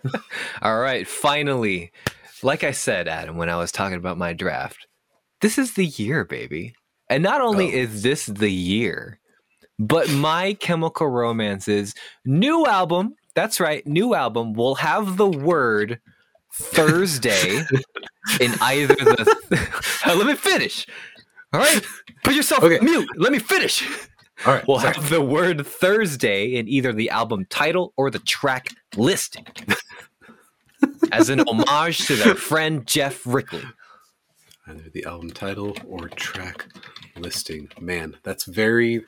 All 0.63 0.79
right, 0.79 1.07
finally. 1.09 1.91
Like 2.43 2.63
I 2.63 2.73
said, 2.73 3.09
Adam, 3.09 3.37
when 3.37 3.49
I 3.49 3.57
was 3.57 3.73
talking 3.73 3.97
about 3.97 4.19
my 4.19 4.33
draft, 4.35 4.87
this 5.41 5.57
is 5.59 5.75
the 5.75 5.87
year, 5.87 6.25
baby. 6.25 6.75
And 7.09 7.23
not 7.23 7.41
only 7.41 7.69
Oh. 7.75 7.79
is 7.79 8.03
this 8.03 8.27
the 8.27 8.51
year, 8.51 9.19
but 9.79 10.11
My 10.11 10.53
Chemical 10.55 11.09
Romance's 11.09 11.95
new 12.25 12.67
album, 12.67 13.15
that's 13.35 13.61
right, 13.61 13.85
new 13.87 14.15
album, 14.15 14.53
will 14.53 14.75
have 14.77 15.17
the 15.17 15.27
word 15.29 16.01
Thursday 16.55 17.59
in 18.41 18.55
either 18.61 18.95
the. 18.95 19.29
Let 20.07 20.27
me 20.27 20.35
finish. 20.35 20.87
All 21.53 21.61
right, 21.61 21.85
put 22.25 22.35
yourself 22.35 22.63
Okay. 22.65 22.79
mute. 22.85 23.09
Let 23.17 23.33
me 23.33 23.39
finish. 23.39 23.83
All 24.47 24.53
right. 24.55 24.67
We'll 24.67 24.81
sorry. 24.81 24.95
have 24.95 25.09
the 25.11 25.21
word 25.23 25.65
Thursday 25.67 26.57
in 26.57 26.69
either 26.69 26.93
the 26.93 27.11
album 27.11 27.47
title 27.49 27.93
or 27.97 28.11
the 28.11 28.19
track 28.19 28.69
listing 28.97 29.47
as 31.13 31.29
an 31.29 31.41
homage 31.41 32.07
to 32.07 32.17
their 32.17 32.35
friend 32.35 32.87
Geoff 32.87 33.25
Rickly. 33.27 33.63
either 34.67 34.91
the 34.93 35.05
album 35.05 35.31
title 35.31 35.77
or 35.87 36.09
track 36.09 36.67
listing. 37.17 37.69
Man, 37.81 38.17
that's 38.25 38.45
very, 38.45 39.05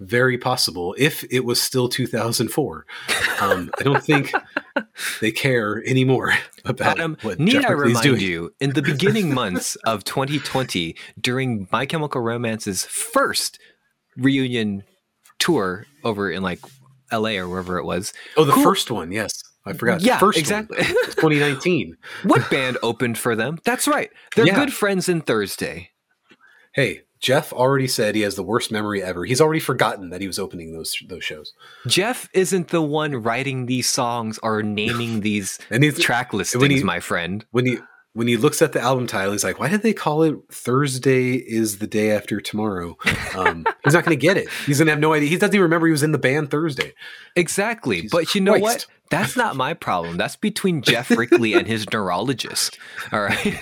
very 0.00 0.38
possible 0.38 0.94
if 0.98 1.24
it 1.30 1.44
was 1.44 1.60
still 1.60 1.88
2004. 1.88 2.86
Um, 3.40 3.70
I 3.78 3.82
don't 3.82 4.02
think 4.02 4.32
they 5.20 5.32
care 5.32 5.82
anymore 5.86 6.34
about 6.64 6.98
Adam, 6.98 7.16
what 7.22 7.38
need 7.40 7.52
Geoff 7.52 7.66
I 7.66 7.72
remind 7.72 8.02
doing. 8.04 8.20
you, 8.20 8.54
in 8.60 8.70
the 8.74 8.82
beginning 8.82 9.34
months 9.34 9.76
of 9.84 10.04
2020, 10.04 10.94
during 11.20 11.66
My 11.72 11.84
Chemical 11.86 12.20
Romance's 12.20 12.84
first 12.84 13.58
reunion 14.16 14.84
tour 15.38 15.86
over 16.04 16.30
in 16.30 16.42
like 16.42 16.60
LA 17.12 17.30
or 17.36 17.48
wherever 17.48 17.78
it 17.78 17.84
was, 17.84 18.12
Oh, 18.36 18.44
the 18.44 18.52
first 18.52 18.90
one, 18.90 19.10
yes. 19.12 19.42
I 19.66 19.72
forgot. 19.74 20.00
Yeah, 20.00 20.18
first 20.18 20.38
exactly. 20.38 20.78
One, 20.78 20.86
2019. 20.86 21.96
what 22.24 22.48
band 22.50 22.78
opened 22.82 23.18
for 23.18 23.36
them? 23.36 23.58
That's 23.64 23.86
right. 23.86 24.10
They're 24.34 24.46
Yeah. 24.46 24.54
good 24.54 24.72
friends 24.72 25.08
in 25.08 25.20
Thursday. 25.20 25.90
Hey, 26.72 27.02
Geoff 27.20 27.52
already 27.52 27.88
said 27.88 28.14
he 28.14 28.20
has 28.22 28.34
the 28.36 28.42
worst 28.42 28.70
memory 28.70 29.02
ever. 29.02 29.24
He's 29.24 29.40
already 29.40 29.60
forgotten 29.60 30.10
that 30.10 30.20
he 30.20 30.26
was 30.26 30.38
opening 30.38 30.72
those 30.72 30.96
those 31.08 31.24
shows. 31.24 31.52
Geoff 31.86 32.28
isn't 32.32 32.68
the 32.68 32.82
one 32.82 33.16
writing 33.16 33.66
these 33.66 33.88
songs 33.88 34.38
or 34.42 34.62
naming 34.62 35.20
these 35.22 35.58
And 35.70 35.82
he's 35.82 35.98
track 35.98 36.32
listings, 36.32 36.64
he- 36.68 36.82
my 36.84 37.00
friend. 37.00 37.44
when 37.50 37.66
he 37.66 37.78
when 38.14 38.26
he 38.26 38.36
looks 38.36 38.62
at 38.62 38.72
the 38.72 38.80
album 38.80 39.06
title, 39.06 39.30
he's 39.32 39.44
like, 39.44 39.60
"Why 39.60 39.68
did 39.68 39.82
they 39.82 39.92
call 39.92 40.22
it 40.24 40.34
Thursday? 40.50 41.34
Is 41.34 41.78
the 41.78 41.86
day 41.86 42.10
after 42.10 42.40
tomorrow?" 42.40 42.96
Um, 43.36 43.64
he's 43.84 43.94
not 43.94 44.04
going 44.04 44.18
to 44.18 44.20
get 44.20 44.36
it. 44.36 44.48
He's 44.66 44.78
going 44.78 44.86
to 44.86 44.92
have 44.92 44.98
no 44.98 45.12
idea. 45.12 45.28
He 45.28 45.36
doesn't 45.36 45.54
even 45.54 45.62
remember 45.62 45.86
he 45.86 45.92
was 45.92 46.02
in 46.02 46.10
the 46.12 46.18
band 46.18 46.50
Thursday. 46.50 46.94
Exactly. 47.36 47.96
Jesus 48.02 48.10
but 48.10 48.34
you 48.34 48.40
know 48.40 48.58
what? 48.58 48.86
That's 49.10 49.36
not 49.36 49.56
my 49.56 49.72
problem. 49.72 50.16
That's 50.16 50.36
between 50.36 50.82
Geoff 50.82 51.10
Rickly 51.10 51.52
and 51.54 51.66
his 51.66 51.86
neurologist. 51.92 52.78
All 53.12 53.20
right. 53.22 53.54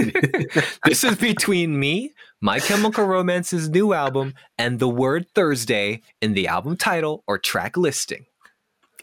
this 0.85 1.05
is 1.05 1.17
between 1.17 1.79
me, 1.79 2.15
My 2.41 2.61
Chemical 2.61 3.05
Romance's 3.07 3.69
new 3.69 3.93
album, 3.93 4.35
and 4.59 4.79
the 4.79 4.89
word 4.89 5.27
Thursday 5.35 6.03
in 6.21 6.35
the 6.35 6.47
album 6.49 6.77
title 6.77 7.25
or 7.27 7.39
track 7.39 7.77
listing. 7.77 8.27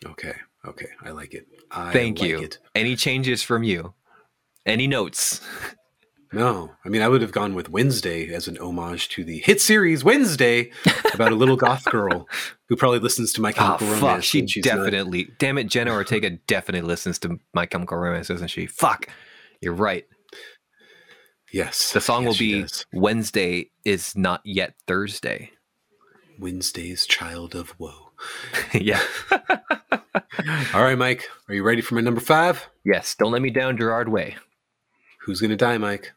Okay, 0.06 0.36
okay, 0.66 0.88
I 1.02 1.10
like 1.12 1.34
it. 1.34 1.48
I 1.72 1.92
Thank 1.92 2.20
like 2.20 2.30
you. 2.30 2.40
It. 2.42 2.60
Any 2.76 2.96
changes 2.96 3.42
from 3.42 3.64
you? 3.64 3.94
Any 4.66 4.88
notes? 4.88 5.42
No, 6.36 6.72
I 6.84 6.90
mean 6.90 7.04
I 7.04 7.10
would 7.10 7.22
have 7.22 7.32
gone 7.32 7.54
with 7.54 7.70
Wednesday 7.70 8.34
as 8.34 8.48
an 8.48 8.58
homage 8.58 9.08
to 9.10 9.24
the 9.24 9.38
hit 9.38 9.62
series 9.62 10.04
Wednesday 10.04 10.72
about 11.14 11.32
a 11.32 11.36
little 11.36 11.56
goth 11.56 11.86
girl 11.86 12.28
who 12.68 12.76
probably 12.76 12.98
listens 12.98 13.34
to 13.34 13.42
My 13.42 13.52
Oh, 13.52 13.54
Chemical 13.54 13.88
fuck. 13.90 14.02
Romance. 14.02 14.26
She 14.26 14.40
and 14.40 14.50
she's 14.50 14.66
not- 14.66 14.78
definitely, 14.78 15.30
damn 15.38 15.60
it, 15.60 15.66
Jenna 15.66 15.92
Ortega 15.92 16.32
definitely 16.48 16.88
listens 16.88 17.20
to 17.20 17.40
My 17.54 17.68
Chemical 17.68 17.98
Romance, 18.00 18.30
doesn't 18.30 18.48
she? 18.48 18.66
Fuck. 18.66 19.10
You're 19.62 19.76
right. 19.76 20.08
Yes, 21.54 21.94
The 21.94 22.02
song 22.02 22.24
yes, 22.24 22.30
will 22.32 22.38
be. 22.38 22.66
Wednesday 22.94 23.72
is 23.86 24.16
not 24.18 24.42
yet 24.44 24.76
Thursday. 24.88 25.52
Wednesday's 26.40 27.06
Child 27.06 27.56
of 27.56 27.80
Woe. 27.80 28.12
yeah. 28.74 29.02
All 30.74 30.84
right, 30.84 30.98
Mike, 30.98 31.30
are 31.48 31.54
you 31.54 31.64
ready 31.64 31.82
for 31.82 31.96
my 31.96 32.02
number 32.02 32.20
five? 32.22 32.68
Yes. 32.84 33.16
Don't 33.16 33.32
let 33.32 33.42
me 33.42 33.50
down, 33.50 33.78
Gerard 33.78 34.10
Way. 34.10 34.36
Who's 35.22 35.40
gonna 35.40 35.56
die, 35.56 35.78
Mike? 35.78 36.12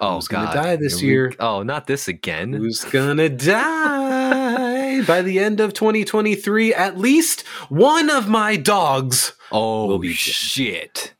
Oh, 0.00 0.16
Who's 0.16 0.28
gonna 0.28 0.52
die 0.52 0.76
this 0.76 1.00
we- 1.02 1.08
year? 1.08 1.32
Oh, 1.38 1.62
not 1.62 1.86
this 1.86 2.08
again. 2.08 2.52
Who's 2.52 2.84
gonna 2.84 3.28
die 3.28 5.02
by 5.06 5.22
the 5.22 5.38
end 5.38 5.60
of 5.60 5.74
2023? 5.74 6.72
At 6.74 6.98
least 6.98 7.42
one 7.68 8.08
of 8.10 8.28
my 8.28 8.56
dogs. 8.56 9.34
oh, 9.52 9.86
will 9.86 9.98
be 9.98 10.12
shit. 10.12 11.14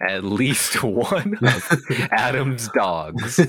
At 0.00 0.24
least 0.24 0.82
one 0.82 1.38
of 1.42 1.82
Adam's 2.10 2.68
dogs 2.68 3.40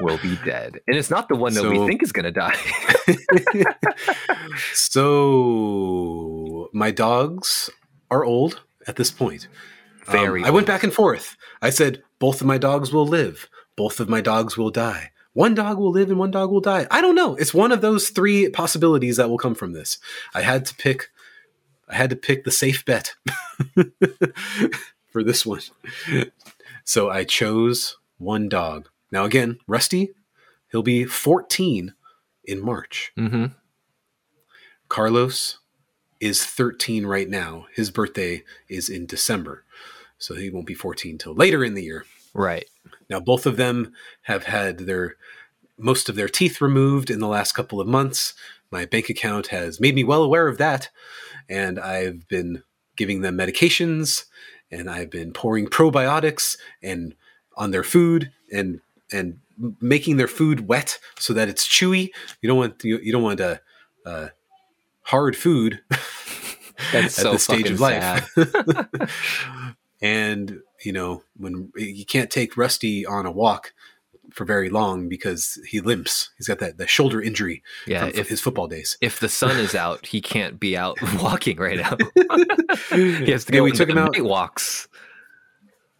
will 0.00 0.18
be 0.18 0.36
dead. 0.44 0.80
And 0.86 0.96
it's 0.96 1.10
not 1.10 1.28
the 1.28 1.36
one 1.36 1.54
that 1.54 1.68
we 1.68 1.86
think 1.86 2.02
is 2.02 2.12
going 2.12 2.24
to 2.24 2.32
die. 2.32 2.56
So 4.74 6.68
my 6.72 6.90
dogs 6.90 7.70
are 8.10 8.24
old 8.24 8.62
at 8.86 8.96
this 8.96 9.10
point. 9.10 9.48
Um, 10.06 10.12
Very 10.12 10.44
I 10.44 10.50
went 10.50 10.66
back 10.66 10.82
and 10.82 10.92
forth. 10.92 11.36
I 11.62 11.70
said 11.70 12.02
both 12.18 12.40
of 12.40 12.46
my 12.46 12.58
dogs 12.58 12.92
will 12.92 13.06
live. 13.06 13.48
Both 13.76 14.00
of 14.00 14.08
my 14.08 14.20
dogs 14.20 14.56
will 14.56 14.70
die. 14.70 15.12
One 15.34 15.54
dog 15.54 15.78
will 15.78 15.92
live 15.92 16.08
and 16.10 16.18
one 16.18 16.32
dog 16.32 16.50
will 16.50 16.60
die. 16.60 16.86
I 16.90 17.00
don't 17.00 17.14
know. 17.14 17.36
It's 17.36 17.54
one 17.54 17.70
of 17.70 17.80
those 17.80 18.08
three 18.08 18.48
possibilities 18.48 19.18
that 19.18 19.28
will 19.28 19.38
come 19.38 19.54
from 19.54 19.72
this. 19.72 19.98
I 20.34 20.42
had 20.42 20.64
to 20.66 20.74
pick. 20.74 21.10
I 21.88 21.94
had 21.94 22.10
to 22.10 22.16
pick 22.16 22.44
the 22.44 22.50
safe 22.50 22.84
bet 22.84 23.14
for 25.10 25.22
this 25.22 25.44
one. 25.46 25.60
So 26.84 27.10
I 27.10 27.24
chose 27.24 27.98
one 28.16 28.48
dog. 28.48 28.88
Now 29.12 29.24
again, 29.24 29.58
Rusty, 29.66 30.14
he'll 30.70 30.82
be 30.82 31.04
14 31.04 31.94
in 32.44 32.64
March. 32.64 33.12
hmm 33.16 33.46
Carlos 34.88 35.58
is 36.18 36.44
13 36.46 37.04
right 37.04 37.28
now. 37.28 37.66
His 37.74 37.90
birthday 37.90 38.42
is 38.68 38.88
in 38.88 39.04
December. 39.04 39.64
So 40.16 40.34
he 40.34 40.48
won't 40.50 40.66
be 40.66 40.74
14 40.74 41.18
till 41.18 41.34
later 41.34 41.62
in 41.62 41.74
the 41.74 41.82
year. 41.82 42.06
Right. 42.32 42.64
Now 43.10 43.20
both 43.20 43.44
of 43.46 43.56
them 43.56 43.92
have 44.22 44.44
had 44.44 44.78
their 44.78 45.16
most 45.76 46.08
of 46.08 46.16
their 46.16 46.28
teeth 46.28 46.60
removed 46.60 47.10
in 47.10 47.20
the 47.20 47.28
last 47.28 47.52
couple 47.52 47.80
of 47.80 47.86
months. 47.86 48.34
My 48.70 48.84
bank 48.84 49.08
account 49.08 49.48
has 49.48 49.78
made 49.78 49.94
me 49.94 50.04
well 50.04 50.22
aware 50.22 50.48
of 50.48 50.58
that 50.58 50.88
and 51.48 51.78
I've 51.78 52.26
been 52.28 52.62
giving 52.96 53.20
them 53.20 53.36
medications 53.36 54.24
and 54.70 54.90
I've 54.90 55.10
been 55.10 55.32
pouring 55.32 55.66
probiotics 55.66 56.56
and 56.82 57.14
on 57.56 57.70
their 57.70 57.84
food 57.84 58.32
and 58.52 58.80
and 59.12 59.40
making 59.80 60.16
their 60.16 60.28
food 60.28 60.68
wet 60.68 60.98
so 61.18 61.32
that 61.32 61.48
it's 61.48 61.66
chewy. 61.66 62.10
You 62.40 62.48
don't 62.48 62.58
want 62.58 62.84
you, 62.84 62.98
you 62.98 63.12
don't 63.12 63.22
want 63.22 63.40
a, 63.40 63.60
uh 64.06 64.28
hard 65.02 65.36
food 65.36 65.80
That's 66.92 67.18
at 67.18 67.22
so 67.22 67.32
this 67.32 67.44
stage 67.44 67.70
of 67.70 67.80
life. 67.80 68.28
and 70.00 70.60
you 70.84 70.92
know 70.92 71.22
when 71.36 71.72
you 71.76 72.04
can't 72.04 72.30
take 72.30 72.56
Rusty 72.56 73.04
on 73.04 73.26
a 73.26 73.32
walk 73.32 73.72
for 74.32 74.44
very 74.44 74.68
long 74.70 75.08
because 75.08 75.58
he 75.66 75.80
limps. 75.80 76.30
He's 76.36 76.46
got 76.48 76.58
that, 76.58 76.76
that 76.78 76.88
shoulder 76.90 77.20
injury 77.22 77.62
Yeah. 77.86 78.08
from 78.08 78.18
If, 78.18 78.28
his 78.28 78.40
football 78.40 78.66
days. 78.68 78.96
if 79.00 79.20
the 79.20 79.28
sun 79.28 79.56
is 79.56 79.74
out, 79.74 80.06
he 80.06 80.20
can't 80.20 80.60
be 80.60 80.76
out 80.76 80.98
walking 81.22 81.56
right 81.58 81.78
now. 81.78 81.96
he 82.90 83.30
has 83.30 83.44
to 83.46 83.54
Yeah, 83.54 83.60
we 83.62 83.72
took 83.72 83.88
him 83.88 83.98
out. 83.98 84.18
walks. 84.20 84.88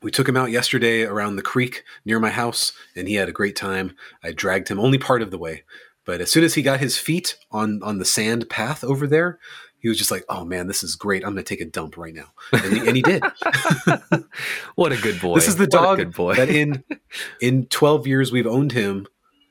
We 0.02 0.10
took 0.12 0.28
him 0.28 0.36
out 0.36 0.50
yesterday 0.50 1.02
around 1.02 1.36
the 1.36 1.42
creek 1.42 1.82
near 2.04 2.20
my 2.20 2.30
house, 2.30 2.72
and 2.94 3.08
he 3.08 3.14
had 3.14 3.28
a 3.28 3.32
great 3.32 3.56
time. 3.56 3.96
I 4.22 4.30
dragged 4.32 4.68
him 4.68 4.78
only 4.78 4.98
part 4.98 5.22
of 5.22 5.30
the 5.32 5.38
way, 5.38 5.64
but 6.04 6.20
as 6.20 6.30
soon 6.30 6.44
as 6.44 6.54
he 6.54 6.62
got 6.62 6.78
his 6.78 6.96
feet 6.96 7.36
on 7.50 7.80
on 7.82 7.98
the 7.98 8.04
sand 8.04 8.48
path 8.48 8.84
over 8.84 9.08
there, 9.08 9.40
he 9.80 9.88
was 9.88 9.96
just 9.98 10.10
like, 10.10 10.24
"Oh 10.28 10.44
man, 10.44 10.66
this 10.66 10.82
is 10.82 10.96
great! 10.96 11.24
I'm 11.24 11.32
going 11.32 11.44
to 11.44 11.48
take 11.48 11.60
a 11.60 11.70
dump 11.70 11.96
right 11.96 12.14
now," 12.14 12.32
and 12.52 12.72
he, 12.72 12.86
and 12.86 12.96
he 12.96 13.02
did. 13.02 13.22
What 14.74 14.92
a 14.92 14.96
good 14.96 15.20
boy. 15.20 15.34
This 15.34 15.48
is 15.48 15.56
the 15.56 15.66
dog 15.66 15.98
good 15.98 16.14
boy. 16.14 16.34
that 16.34 16.48
in 16.48 16.84
in 17.40 17.66
12 17.66 18.06
years 18.06 18.30
we've 18.32 18.46
owned 18.46 18.72
him 18.72 19.06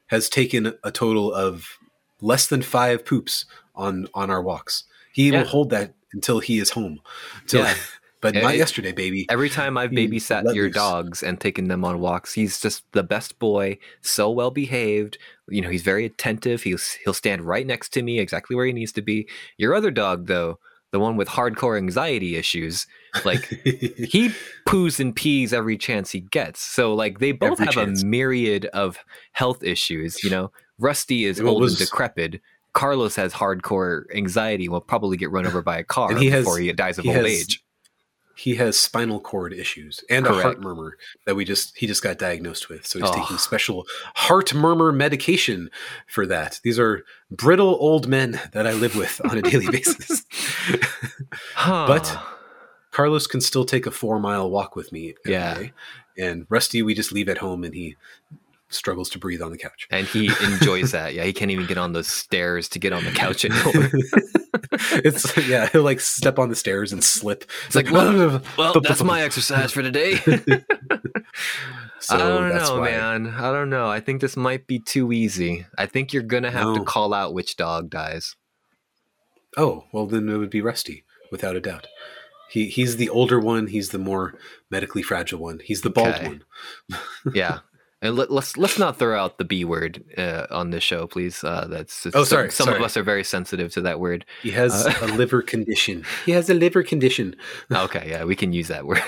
has 0.07 0.29
taken 0.29 0.73
a 0.83 0.91
total 0.91 1.33
of 1.33 1.77
less 2.21 2.47
than 2.47 2.61
five 2.61 3.05
poops 3.05 3.45
on 3.75 4.07
on 4.13 4.29
our 4.29 4.41
walks. 4.41 4.83
He 5.11 5.29
Yeah. 5.29 5.39
will 5.41 5.47
hold 5.47 5.69
that 5.71 5.93
until 6.13 6.39
he 6.39 6.59
is 6.59 6.71
home. 6.71 7.01
Till, 7.47 7.61
Yeah. 7.63 7.75
But 8.33 8.39
Yeah, 8.39 8.47
not 8.47 8.57
yesterday, 8.57 8.91
baby. 8.91 9.25
Every 9.29 9.49
time 9.49 9.77
I've 9.77 9.91
babysat 9.91 10.43
let 10.45 10.55
your 10.55 10.65
loose. 10.65 10.75
dogs 10.75 11.23
and 11.23 11.39
taken 11.39 11.67
them 11.67 11.83
on 11.85 11.99
walks, 11.99 12.33
he's 12.33 12.59
just 12.59 12.83
the 12.91 13.03
best 13.03 13.39
boy, 13.39 13.77
so 14.01 14.29
well 14.29 14.51
behaved. 14.51 15.17
You 15.49 15.61
know, 15.61 15.69
he's 15.69 15.83
very 15.83 16.05
attentive. 16.05 16.63
He'll 16.63 16.77
he'll 17.03 17.13
stand 17.13 17.41
right 17.43 17.65
next 17.65 17.89
to 17.93 18.01
me, 18.03 18.19
exactly 18.19 18.55
where 18.55 18.65
he 18.65 18.73
needs 18.73 18.91
to 18.93 19.01
be. 19.01 19.27
Your 19.57 19.73
other 19.73 19.91
dog, 19.91 20.27
though, 20.27 20.59
the 20.91 20.99
one 20.99 21.17
with 21.17 21.27
hardcore 21.29 21.77
anxiety 21.77 22.35
issues, 22.37 22.87
like 23.25 23.45
he 23.63 24.31
poos 24.67 24.99
and 24.99 25.15
pees 25.15 25.53
every 25.53 25.77
chance 25.77 26.11
he 26.11 26.21
gets. 26.21 26.61
So 26.61 26.93
like 26.93 27.19
they 27.19 27.31
both 27.31 27.53
Every 27.53 27.65
have 27.65 27.73
chance. 27.75 28.03
a 28.03 28.05
myriad 28.05 28.65
of 28.67 28.97
health 29.33 29.63
issues. 29.63 30.23
You 30.23 30.29
know, 30.29 30.51
Rusty 30.79 31.25
is 31.25 31.39
it 31.39 31.45
old 31.45 31.61
was- 31.61 31.79
and 31.79 31.87
decrepit. 31.89 32.41
Carlos 32.73 33.15
has 33.15 33.33
hardcore 33.33 34.03
anxiety. 34.13 34.69
Will 34.69 34.81
probably 34.81 35.17
get 35.17 35.31
run 35.31 35.47
over 35.47 35.63
by 35.63 35.79
a 35.79 35.83
car 35.83 36.11
And 36.11 36.19
he 36.19 36.29
has- 36.29 36.43
before 36.45 36.59
he 36.59 36.71
dies 36.73 36.99
of 36.99 37.05
he 37.05 37.09
old 37.09 37.17
has- 37.25 37.25
age. 37.41 37.63
He 38.37 38.55
has 38.55 38.77
spinal 38.79 39.19
cord 39.19 39.51
issues 39.51 40.03
and 40.09 40.25
a 40.27 40.31
heart 40.33 40.61
murmur 40.61 40.95
that 41.25 41.35
we 41.35 41.43
just 41.43 41.75
he 41.77 41.87
just 41.87 42.03
got 42.03 42.17
diagnosed 42.19 42.69
with. 42.69 42.85
So 42.85 42.99
he's 42.99 43.09
Oh. 43.09 43.13
taking 43.13 43.37
special 43.37 43.85
heart 44.15 44.53
murmur 44.53 44.91
medication 44.91 45.71
for 46.07 46.25
that. 46.27 46.59
These 46.63 46.77
are 46.79 47.03
brittle 47.31 47.75
old 47.79 48.07
men 48.07 48.39
that 48.53 48.67
I 48.67 48.73
live 48.73 48.95
with 48.95 49.19
on 49.25 49.37
a 49.37 49.41
daily 49.41 49.67
basis. 49.71 50.23
Huh. 51.55 52.21
Carlos 52.91 53.27
can 53.27 53.41
still 53.41 53.65
take 53.65 53.85
a 53.85 53.91
four 53.91 54.19
mile 54.19 54.49
walk 54.49 54.75
with 54.75 54.91
me 54.91 55.15
Yeah. 55.25 55.55
day. 55.55 55.73
And 56.17 56.45
Rusty 56.49 56.81
we 56.81 56.93
just 56.93 57.11
leave 57.11 57.29
at 57.29 57.37
home 57.39 57.63
and 57.63 57.73
he 57.73 57.95
struggles 58.69 59.09
to 59.11 59.19
breathe 59.19 59.41
on 59.41 59.51
the 59.51 59.57
couch. 59.57 59.87
and 59.91 60.05
he 60.07 60.27
enjoys 60.43 60.91
that. 60.91 61.13
Yeah, 61.13 61.23
he 61.23 61.33
can't 61.33 61.51
even 61.51 61.65
get 61.65 61.77
on 61.77 61.93
those 61.93 62.07
stairs 62.07 62.67
to 62.69 62.79
get 62.79 62.93
on 62.93 63.03
the 63.03 63.11
couch 63.11 63.45
anymore. 63.45 63.89
it's 65.03 65.35
yeah, 65.47 65.67
he'll 65.69 65.83
like 65.83 65.99
step 65.99 66.37
on 66.39 66.49
the 66.49 66.55
stairs 66.55 66.91
and 66.91 67.03
slip. 67.03 67.45
It's 67.67 67.75
like, 67.75 67.89
well, 67.91 68.41
well, 68.57 68.79
that's 68.81 69.03
my 69.03 69.21
exercise 69.21 69.71
for 69.71 69.81
today. 69.81 70.17
So 71.99 72.15
I 72.15 72.19
don't 72.19 72.55
know, 72.55 72.79
why- 72.79 72.91
man. 72.91 73.27
I 73.27 73.51
don't 73.51 73.69
know. 73.69 73.87
I 73.87 73.99
think 73.99 74.21
this 74.21 74.37
might 74.37 74.67
be 74.67 74.79
too 74.79 75.11
easy. 75.11 75.65
I 75.77 75.85
think 75.87 76.13
you're 76.13 76.23
gonna 76.23 76.51
have 76.51 76.75
to 76.75 76.83
call 76.83 77.13
out 77.13 77.33
which 77.33 77.55
dog 77.57 77.89
dies. 77.89 78.35
Oh, 79.57 79.85
well 79.91 80.05
then 80.05 80.29
it 80.29 80.37
would 80.37 80.49
be 80.51 80.61
Rusty, 80.61 81.03
without 81.31 81.55
a 81.55 81.59
doubt. 81.61 81.87
He 82.49 82.67
he's 82.67 82.95
the 82.97 83.09
older 83.09 83.39
one, 83.39 83.67
he's 83.67 83.89
the 83.89 83.97
more 83.97 84.35
medically 84.69 85.01
fragile 85.01 85.39
one. 85.39 85.59
He's 85.63 85.81
the 85.81 85.89
bald 85.89 86.09
Okay. 86.15 86.27
one. 86.27 86.43
Yeah. 87.33 87.59
And 88.01 88.15
let, 88.15 88.29
let's 88.29 88.55
let's 88.57 88.77
not 88.77 88.99
throw 88.99 89.19
out 89.19 89.39
the 89.39 89.43
B 89.43 89.65
word 89.65 90.03
uh, 90.17 90.45
on 90.51 90.69
this 90.69 90.83
show, 90.83 91.07
please. 91.07 91.43
Uh, 91.43 91.65
that's 91.67 92.05
Oh, 92.13 92.23
sorry, 92.23 92.51
Some, 92.51 92.67
of 92.69 92.73
sorry. 92.75 92.85
us 92.85 92.95
are 92.97 93.01
very 93.03 93.23
sensitive 93.23 93.71
to 93.73 93.81
that 93.81 93.99
word. 93.99 94.23
He 94.43 94.51
has 94.51 94.85
Uh, 94.85 94.93
a 95.01 95.07
liver 95.07 95.41
condition. 95.53 96.05
He 96.25 96.31
has 96.33 96.47
a 96.49 96.53
liver 96.53 96.83
condition. 96.83 97.35
Okay, 97.71 98.07
yeah, 98.09 98.23
we 98.23 98.35
can 98.35 98.53
use 98.53 98.67
that 98.67 98.85
word. 98.85 99.01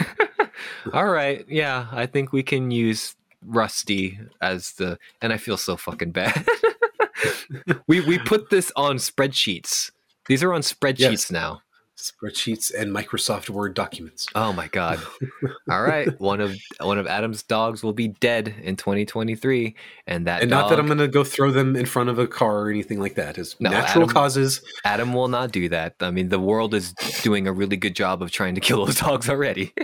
All 0.94 1.08
right, 1.08 1.46
yeah, 1.48 1.86
I 1.92 2.08
think 2.08 2.34
we 2.34 2.42
can 2.42 2.72
use 2.72 3.16
Rusty 3.46 4.20
as 4.42 4.72
the, 4.74 4.98
and 5.22 5.32
I 5.32 5.38
feel 5.38 5.56
so 5.58 5.78
fucking 5.78 6.12
bad. 6.12 6.46
we 7.88 8.00
we 8.02 8.18
put 8.18 8.50
this 8.50 8.72
on 8.76 8.98
spreadsheets. 8.98 9.92
These 10.28 10.42
are 10.44 10.52
on 10.54 10.62
spreadsheets 10.62 11.00
Yes. 11.30 11.32
now. 11.32 11.62
Spreadsheets 12.00 12.74
and 12.74 12.92
Microsoft 12.96 13.50
Word 13.50 13.74
documents. 13.74 14.26
Oh 14.36 14.54
my 14.54 14.68
god! 14.68 15.00
All 15.70 15.82
right, 15.82 16.08
one 16.20 16.40
of 16.40 16.56
one 16.80 16.98
of 16.98 17.08
Adam's 17.08 17.44
dogs 17.44 17.84
will 17.84 17.94
be 17.94 18.08
dead 18.08 18.54
in 18.64 18.76
2023, 18.78 19.76
and 20.08 20.26
that 20.28 20.42
and 20.42 20.50
dog, 20.50 20.62
not 20.64 20.70
that 20.70 20.80
I'm 20.80 20.86
going 20.86 20.98
to 21.00 21.08
go 21.08 21.24
throw 21.24 21.52
them 21.52 21.76
in 21.76 21.86
front 21.86 22.10
of 22.10 22.18
a 22.18 22.26
car 22.28 22.60
or 22.62 22.70
anything 22.70 23.00
like 23.00 23.16
that. 23.16 23.38
It's 23.38 23.60
No, 23.60 23.70
natural 23.70 24.04
Adam- 24.06 24.14
causes. 24.14 24.62
Adam 24.86 25.14
will 25.14 25.28
not 25.28 25.52
do 25.52 25.68
that. 25.70 25.96
I 26.00 26.12
mean, 26.12 26.30
the 26.30 26.40
world 26.40 26.74
is 26.74 26.94
doing 27.22 27.48
a 27.48 27.52
really 27.54 27.78
good 27.78 27.96
job 27.96 28.22
of 28.22 28.32
trying 28.32 28.56
to 28.56 28.62
kill 28.62 28.86
those 28.86 29.00
dogs 29.00 29.30
already. 29.30 29.74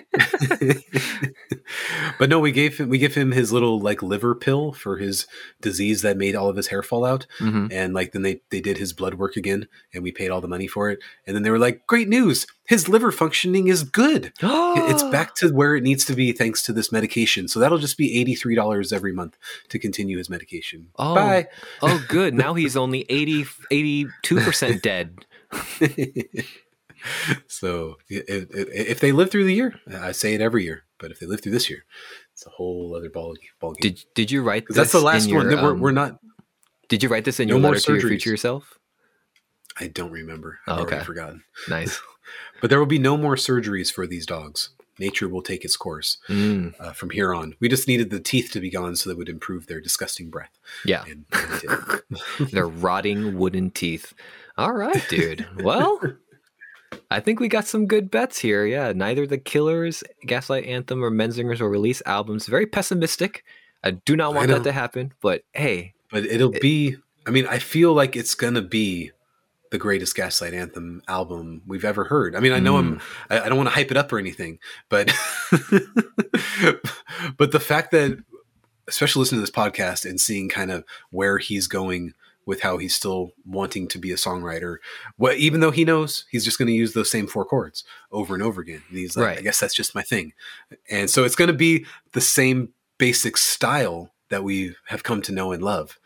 but 2.19 2.29
no, 2.29 2.39
we 2.39 2.51
gave 2.51 2.77
him 2.77 2.89
we 2.89 2.97
give 2.97 3.15
him 3.15 3.31
his 3.31 3.51
little 3.51 3.79
like 3.79 4.01
liver 4.01 4.35
pill 4.35 4.71
for 4.73 4.97
his 4.97 5.27
disease 5.61 6.01
that 6.01 6.17
made 6.17 6.35
all 6.35 6.49
of 6.49 6.55
his 6.55 6.67
hair 6.67 6.81
fall 6.83 7.03
out. 7.05 7.25
Mhm. 7.39 7.71
and 7.71 7.93
like 7.93 8.11
then 8.11 8.21
they 8.21 8.41
they 8.49 8.61
did 8.61 8.77
his 8.77 8.93
blood 8.93 9.15
work 9.15 9.35
again 9.35 9.67
and 9.93 10.03
we 10.03 10.11
paid 10.11 10.29
all 10.29 10.41
the 10.41 10.47
money 10.47 10.67
for 10.67 10.89
it 10.89 10.99
and 11.25 11.35
then 11.35 11.43
they 11.43 11.49
were 11.49 11.59
like 11.59 11.85
great 11.87 12.04
news 12.07 12.45
his 12.67 12.89
liver 12.89 13.11
functioning 13.11 13.67
is 13.67 13.83
good 13.83 14.31
it's 14.41 15.03
back 15.03 15.35
to 15.35 15.49
where 15.49 15.75
it 15.75 15.83
needs 15.83 16.03
to 16.05 16.13
be 16.15 16.31
thanks 16.31 16.61
to 16.63 16.73
this 16.73 16.91
medication 16.91 17.47
so 17.47 17.59
that'll 17.59 17.77
just 17.77 17.97
be 17.97 18.23
$83 18.25 18.91
every 18.93 19.11
month 19.13 19.37
to 19.69 19.77
continue 19.79 20.17
his 20.17 20.29
medication 20.29 20.87
Oh. 20.97 21.15
bye 21.15 21.47
Oh, 21.81 22.03
good. 22.07 22.33
Now 22.33 22.53
he's 22.53 22.75
only 22.77 23.05
80, 23.09 23.43
82% 23.71 24.81
dead. 24.81 25.25
so 27.47 27.97
i- 28.11 28.15
i- 28.15 28.47
i- 28.55 28.83
if 28.93 28.99
they 28.99 29.11
live 29.11 29.29
through 29.29 29.43
the 29.45 29.53
year 29.53 29.75
i 29.99 30.11
say 30.11 30.33
it 30.33 30.41
every 30.41 30.63
year 30.63 30.83
but 30.97 31.11
if 31.11 31.19
they 31.19 31.25
live 31.27 31.41
through 31.41 31.51
this 31.51 31.69
year 31.69 31.85
it's 32.33 32.45
a 32.45 32.49
whole 32.49 32.95
other 32.95 33.09
ball, 33.09 33.35
ball 33.59 33.73
game 33.73 33.91
Did 33.93 34.03
Did 34.15 34.31
you 34.31 34.41
write 34.41 34.65
this? 34.67 34.75
that's 34.75 34.91
the 34.91 34.99
last 35.01 35.29
your, 35.29 35.37
one 35.39 35.49
that 35.49 35.63
we're, 35.63 35.71
um, 35.71 35.79
we're 35.79 35.91
not 35.91 36.19
Did 36.89 37.03
you 37.03 37.09
write 37.09 37.25
this 37.25 37.39
in 37.39 37.47
no 37.47 37.55
your 37.55 37.61
more 37.61 37.71
letter 37.73 37.81
to 37.85 37.93
your 37.99 38.09
future 38.09 38.37
self? 38.37 38.79
I 39.77 39.87
don't 39.87 40.11
remember 40.11 40.59
Oh, 40.67 40.73
i've 40.73 40.79
already 40.81 40.95
okay. 40.97 41.05
forgotten 41.05 41.43
Nice. 41.69 42.01
but 42.61 42.69
there 42.69 42.79
will 42.79 42.85
be 42.85 42.99
no 42.99 43.17
more 43.17 43.35
surgeries 43.35 43.91
for 43.91 44.05
these 44.07 44.25
dogs 44.25 44.69
nature 44.97 45.27
will 45.27 45.41
take 45.41 45.65
its 45.65 45.75
course 45.75 46.17
Mm, 46.29 46.73
uh, 46.79 46.93
from 46.93 47.09
here 47.09 47.33
on. 47.33 47.55
We 47.59 47.67
just 47.67 47.85
needed 47.87 48.11
the 48.11 48.19
teeth 48.21 48.51
to 48.53 48.61
be 48.61 48.69
gone 48.69 48.95
so 48.95 49.09
that 49.09 49.17
would 49.17 49.27
improve 49.27 49.67
their 49.67 49.81
disgusting 49.81 50.29
breath. 50.29 50.57
yeah, 50.85 51.03
And, 51.03 51.25
and 51.33 51.61
it 52.39 52.51
they're 52.53 52.65
rotting 52.67 53.37
wooden 53.37 53.71
teeth. 53.71 54.13
All 54.57 54.71
right, 54.71 55.03
dude. 55.09 55.45
Well, 55.61 55.99
I 57.11 57.19
think 57.19 57.41
we 57.41 57.49
got 57.49 57.67
some 57.67 57.87
good 57.87 58.09
bets 58.09 58.39
here. 58.39 58.65
Yeah, 58.65 58.93
neither 58.93 59.27
the 59.27 59.37
Killers, 59.37 60.01
Gaslight 60.25 60.63
Anthem, 60.65 61.03
or 61.03 61.11
Menzingers 61.11 61.59
will 61.59 61.67
release 61.67 62.01
albums. 62.05 62.47
Very 62.47 62.65
pessimistic. 62.65 63.43
I 63.83 63.91
do 63.91 64.15
not 64.15 64.33
want 64.33 64.47
that 64.47 64.63
to 64.63 64.71
happen. 64.71 65.13
But 65.21 65.43
hey, 65.51 65.93
but 66.09 66.23
it'll 66.25 66.51
be. 66.51 66.95
I 67.27 67.31
mean, 67.31 67.47
I 67.47 67.59
feel 67.59 67.93
like 67.93 68.15
it's 68.15 68.33
gonna 68.33 68.61
be 68.61 69.11
the 69.71 69.77
greatest 69.77 70.15
Gaslight 70.15 70.53
Anthem 70.53 71.01
album 71.07 71.61
we've 71.65 71.85
ever 71.85 72.05
heard. 72.05 72.35
I 72.35 72.39
mean, 72.39 72.51
I 72.51 72.59
know 72.59 72.77
I'm. 72.77 72.97
Mm. 72.97 73.01
I, 73.29 73.39
I 73.41 73.49
don't 73.49 73.57
want 73.57 73.69
to 73.69 73.75
hype 73.75 73.91
it 73.91 73.97
up 73.97 74.11
or 74.11 74.19
anything, 74.19 74.59
but 74.89 75.07
but 77.37 77.51
the 77.51 77.59
fact 77.59 77.91
that, 77.91 78.17
especially 78.87 79.21
listening 79.21 79.39
to 79.39 79.43
this 79.43 79.55
podcast 79.55 80.07
and 80.09 80.19
seeing 80.19 80.49
kind 80.49 80.71
of 80.71 80.83
where 81.09 81.37
he's 81.37 81.67
going 81.67 82.13
with 82.45 82.61
how 82.61 82.77
he's 82.77 82.93
still 82.93 83.31
wanting 83.43 83.87
to 83.87 83.97
be 83.97 84.11
a 84.11 84.15
songwriter, 84.15 84.77
what 85.17 85.37
even 85.37 85.61
though 85.61 85.71
he 85.71 85.83
knows 85.83 86.25
he's 86.29 86.45
just 86.45 86.59
going 86.59 86.67
to 86.67 86.73
use 86.73 86.93
those 86.93 87.09
same 87.09 87.25
four 87.25 87.43
chords 87.43 87.83
over 88.11 88.35
and 88.35 88.43
over 88.43 88.61
again. 88.61 88.83
And 88.89 88.97
he's 88.99 89.17
like, 89.17 89.25
Right. 89.25 89.37
I 89.39 89.41
guess 89.41 89.59
that's 89.59 89.73
just 89.73 89.95
my 89.95 90.03
thing, 90.03 90.33
and 90.89 91.09
so 91.09 91.23
it's 91.23 91.35
going 91.35 91.47
to 91.47 91.53
be 91.53 91.85
the 92.13 92.21
same 92.21 92.69
basic 92.97 93.35
style 93.37 94.11
that 94.29 94.43
we 94.43 94.75
have 94.87 95.03
come 95.03 95.21
to 95.23 95.31
know 95.31 95.51
and 95.51 95.61
love, 95.63 95.99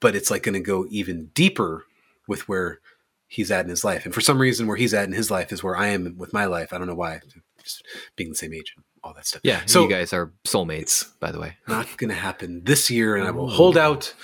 but 0.00 0.14
it's 0.14 0.30
like 0.30 0.42
going 0.42 0.54
to 0.54 0.60
go 0.60 0.86
even 0.90 1.30
deeper 1.34 1.84
with 2.26 2.48
where 2.48 2.80
he's 3.28 3.50
at 3.50 3.64
in 3.64 3.70
his 3.70 3.84
life. 3.84 4.04
And 4.04 4.12
for 4.14 4.20
some 4.20 4.40
reason, 4.40 4.66
where 4.66 4.76
he's 4.76 4.94
at 4.94 5.04
in 5.06 5.12
his 5.12 5.30
life 5.30 5.52
is 5.52 5.62
where 5.62 5.76
I 5.76 5.88
am 5.88 6.16
with 6.16 6.32
my 6.32 6.46
life. 6.46 6.72
I 6.72 6.78
don't 6.78 6.86
know 6.88 6.94
why, 6.94 7.20
just 7.62 7.82
being 8.16 8.30
the 8.30 8.34
same 8.36 8.52
age 8.54 8.72
and 8.74 8.84
all 9.04 9.14
that 9.14 9.26
stuff. 9.26 9.42
yeah, 9.44 9.60
So 9.66 9.82
you 9.84 9.88
guys 9.88 10.12
are 10.12 10.32
soulmates, 10.46 11.06
by 11.20 11.30
the 11.30 11.38
way. 11.38 11.56
not 11.68 11.96
going 11.98 12.10
to 12.10 12.16
happen 12.16 12.62
this 12.64 12.90
year, 12.90 13.14
and 13.16 13.26
I 13.26 13.30
will 13.30 13.48
hold 13.48 13.76
out 13.78 14.14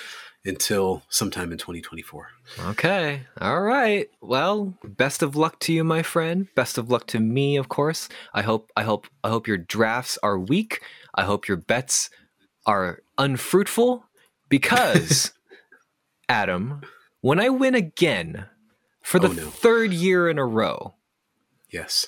until 0.46 1.02
sometime 1.08 1.52
in 1.52 1.58
2024. 1.58 2.28
Okay. 2.70 3.22
All 3.40 3.62
right. 3.62 4.10
Well, 4.20 4.74
best 4.84 5.22
of 5.22 5.36
luck 5.36 5.58
to 5.60 5.72
you, 5.72 5.84
my 5.84 6.02
friend. 6.02 6.48
Best 6.54 6.76
of 6.76 6.90
luck 6.90 7.06
to 7.08 7.20
me, 7.20 7.56
of 7.56 7.68
course. 7.68 8.08
I 8.34 8.42
hope 8.42 8.70
I 8.76 8.82
hope 8.82 9.06
I 9.22 9.30
hope 9.30 9.46
your 9.46 9.56
drafts 9.56 10.18
are 10.22 10.38
weak. 10.38 10.82
I 11.14 11.22
hope 11.24 11.48
your 11.48 11.56
bets 11.56 12.10
are 12.66 13.00
unfruitful 13.16 14.04
because 14.50 15.32
Adam, 16.28 16.82
when 17.20 17.40
I 17.40 17.48
win 17.48 17.74
again 17.74 18.46
for 19.04 19.18
the 19.20 19.28
Oh, 19.28 19.32
no. 19.32 19.50
third 19.50 19.92
year 19.92 20.28
in 20.28 20.38
a 20.38 20.44
row, 20.44 20.94
Yes. 21.70 22.06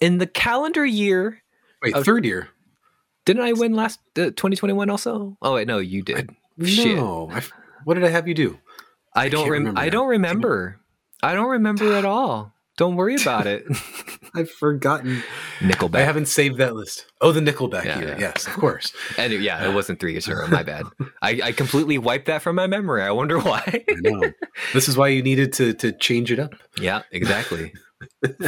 in 0.00 0.18
the 0.18 0.26
calendar 0.26 0.84
year, 0.86 1.42
Wait, 1.82 1.94
Uh, 1.94 2.02
third 2.02 2.24
year? 2.24 2.48
didn't 3.26 3.42
I 3.42 3.52
win 3.52 3.74
last 3.74 3.98
uh, 4.16 4.30
2021 4.32 4.88
also? 4.88 5.36
Oh 5.42 5.54
wait, 5.54 5.66
no, 5.68 5.78
you 5.78 6.02
did. 6.02 6.30
Shit. 6.64 6.96
No. 6.96 7.28
I, 7.30 7.42
what 7.84 7.94
did 7.94 8.04
I 8.04 8.08
have 8.08 8.26
you 8.28 8.34
do? 8.34 8.58
I 9.14 9.28
don't 9.28 9.48
rem- 9.50 9.64
remember 9.64 9.80
I 9.80 9.88
don't 9.90 10.08
remember. 10.08 10.80
I 11.22 11.34
don't 11.34 11.50
remember 11.50 11.92
at 11.94 12.04
all. 12.04 12.52
Don't 12.76 12.96
worry 12.96 13.16
about 13.16 13.46
it. 13.46 13.64
I've 14.36 14.50
forgotten. 14.50 15.22
Nickelback. 15.60 15.96
I 15.96 16.02
haven't 16.02 16.26
saved 16.26 16.58
that 16.58 16.74
list. 16.74 17.06
Oh, 17.20 17.32
the 17.32 17.40
Nickelback 17.40 17.84
Yeah, 17.84 17.98
year. 17.98 18.08
yeah. 18.10 18.18
Yes, 18.18 18.46
of 18.46 18.52
course. 18.54 18.92
And 19.18 19.32
it- 19.32 19.40
yeah, 19.40 19.68
it 19.68 19.74
wasn't 19.74 19.98
three 20.00 20.12
years 20.12 20.28
ago. 20.28 20.46
My 20.48 20.62
bad. 20.62 20.84
I, 21.22 21.40
I 21.44 21.52
completely 21.52 21.98
wiped 21.98 22.26
that 22.26 22.42
from 22.42 22.56
my 22.56 22.66
memory. 22.66 23.02
I 23.02 23.10
wonder 23.10 23.38
why. 23.38 23.62
I 23.88 23.94
know. 24.00 24.32
This 24.74 24.88
is 24.88 24.96
why 24.96 25.08
you 25.08 25.22
needed 25.22 25.52
to 25.54 25.72
to 25.74 25.92
change 25.92 26.30
it 26.30 26.38
up. 26.38 26.54
yeah, 26.80 27.02
exactly. 27.10 27.72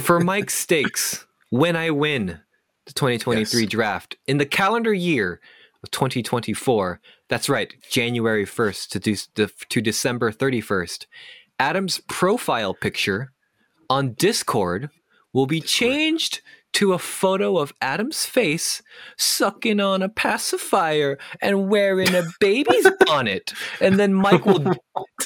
For 0.02 0.20
Mike's 0.20 0.54
Stakes, 0.54 1.26
when 1.50 1.74
I 1.76 1.90
win 1.90 2.40
the 2.86 2.92
2023 2.92 3.62
Yes. 3.62 3.70
draft 3.70 4.16
in 4.26 4.38
the 4.38 4.46
calendar 4.46 4.92
year 4.92 5.40
of 5.82 5.90
2024, 5.90 7.00
That's 7.28 7.48
right, 7.48 7.72
January 7.90 8.44
1st 8.46 8.88
to, 8.90 8.98
de- 8.98 9.48
to 9.68 9.80
December 9.80 10.32
31st. 10.32 11.06
Adam's 11.60 12.00
profile 12.08 12.72
picture 12.74 13.32
on 13.90 14.14
Discord 14.14 14.90
will 15.32 15.46
be 15.46 15.60
changed 15.60 16.40
to 16.74 16.92
a 16.92 16.98
photo 16.98 17.56
of 17.56 17.72
Adam's 17.80 18.26
face 18.26 18.82
sucking 19.16 19.80
on 19.80 20.02
a 20.02 20.08
pacifier 20.08 21.18
and 21.40 21.68
wearing 21.70 22.14
a 22.14 22.24
baby's 22.40 22.86
bonnet. 23.06 23.52
And 23.80 23.98
then 23.98 24.12
Mike 24.14 24.44
will 24.44 24.74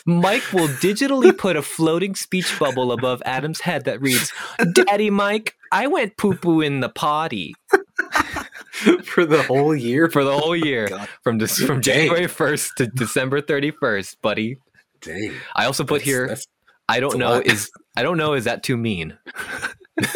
Mike 0.06 0.52
will 0.52 0.68
digitally 0.68 1.36
put 1.36 1.56
a 1.56 1.62
floating 1.62 2.14
speech 2.14 2.56
bubble 2.60 2.92
above 2.92 3.22
Adam's 3.26 3.60
head 3.60 3.84
that 3.86 4.00
reads, 4.00 4.32
"Daddy 4.72 5.10
Mike, 5.10 5.54
I 5.72 5.88
went 5.88 6.16
poo 6.16 6.34
poo 6.34 6.60
in 6.60 6.80
the 6.80 6.88
potty." 6.88 7.54
for 9.04 9.24
the 9.26 9.42
whole 9.42 9.74
year. 9.74 10.08
For 10.08 10.24
the 10.24 10.38
whole 10.38 10.56
year, 10.56 10.88
God. 10.88 11.08
from 11.22 11.38
this, 11.38 11.58
from 11.58 11.80
Dang. 11.80 12.06
January 12.08 12.26
first 12.28 12.72
to 12.76 12.86
December 12.86 13.40
thirty 13.40 13.72
first, 13.72 14.20
buddy. 14.22 14.58
Dang. 15.00 15.32
I 15.56 15.66
also 15.66 15.82
put 15.82 16.02
That's- 16.02 16.06
here. 16.06 16.22
that's- 16.28 16.46
I 16.88 17.00
don't 17.00 17.18
know. 17.18 17.40
Is 17.40 17.70
I 17.96 18.02
don't 18.02 18.16
know. 18.18 18.34
Is 18.34 18.44
that 18.44 18.62
too 18.62 18.76
mean? 18.76 19.16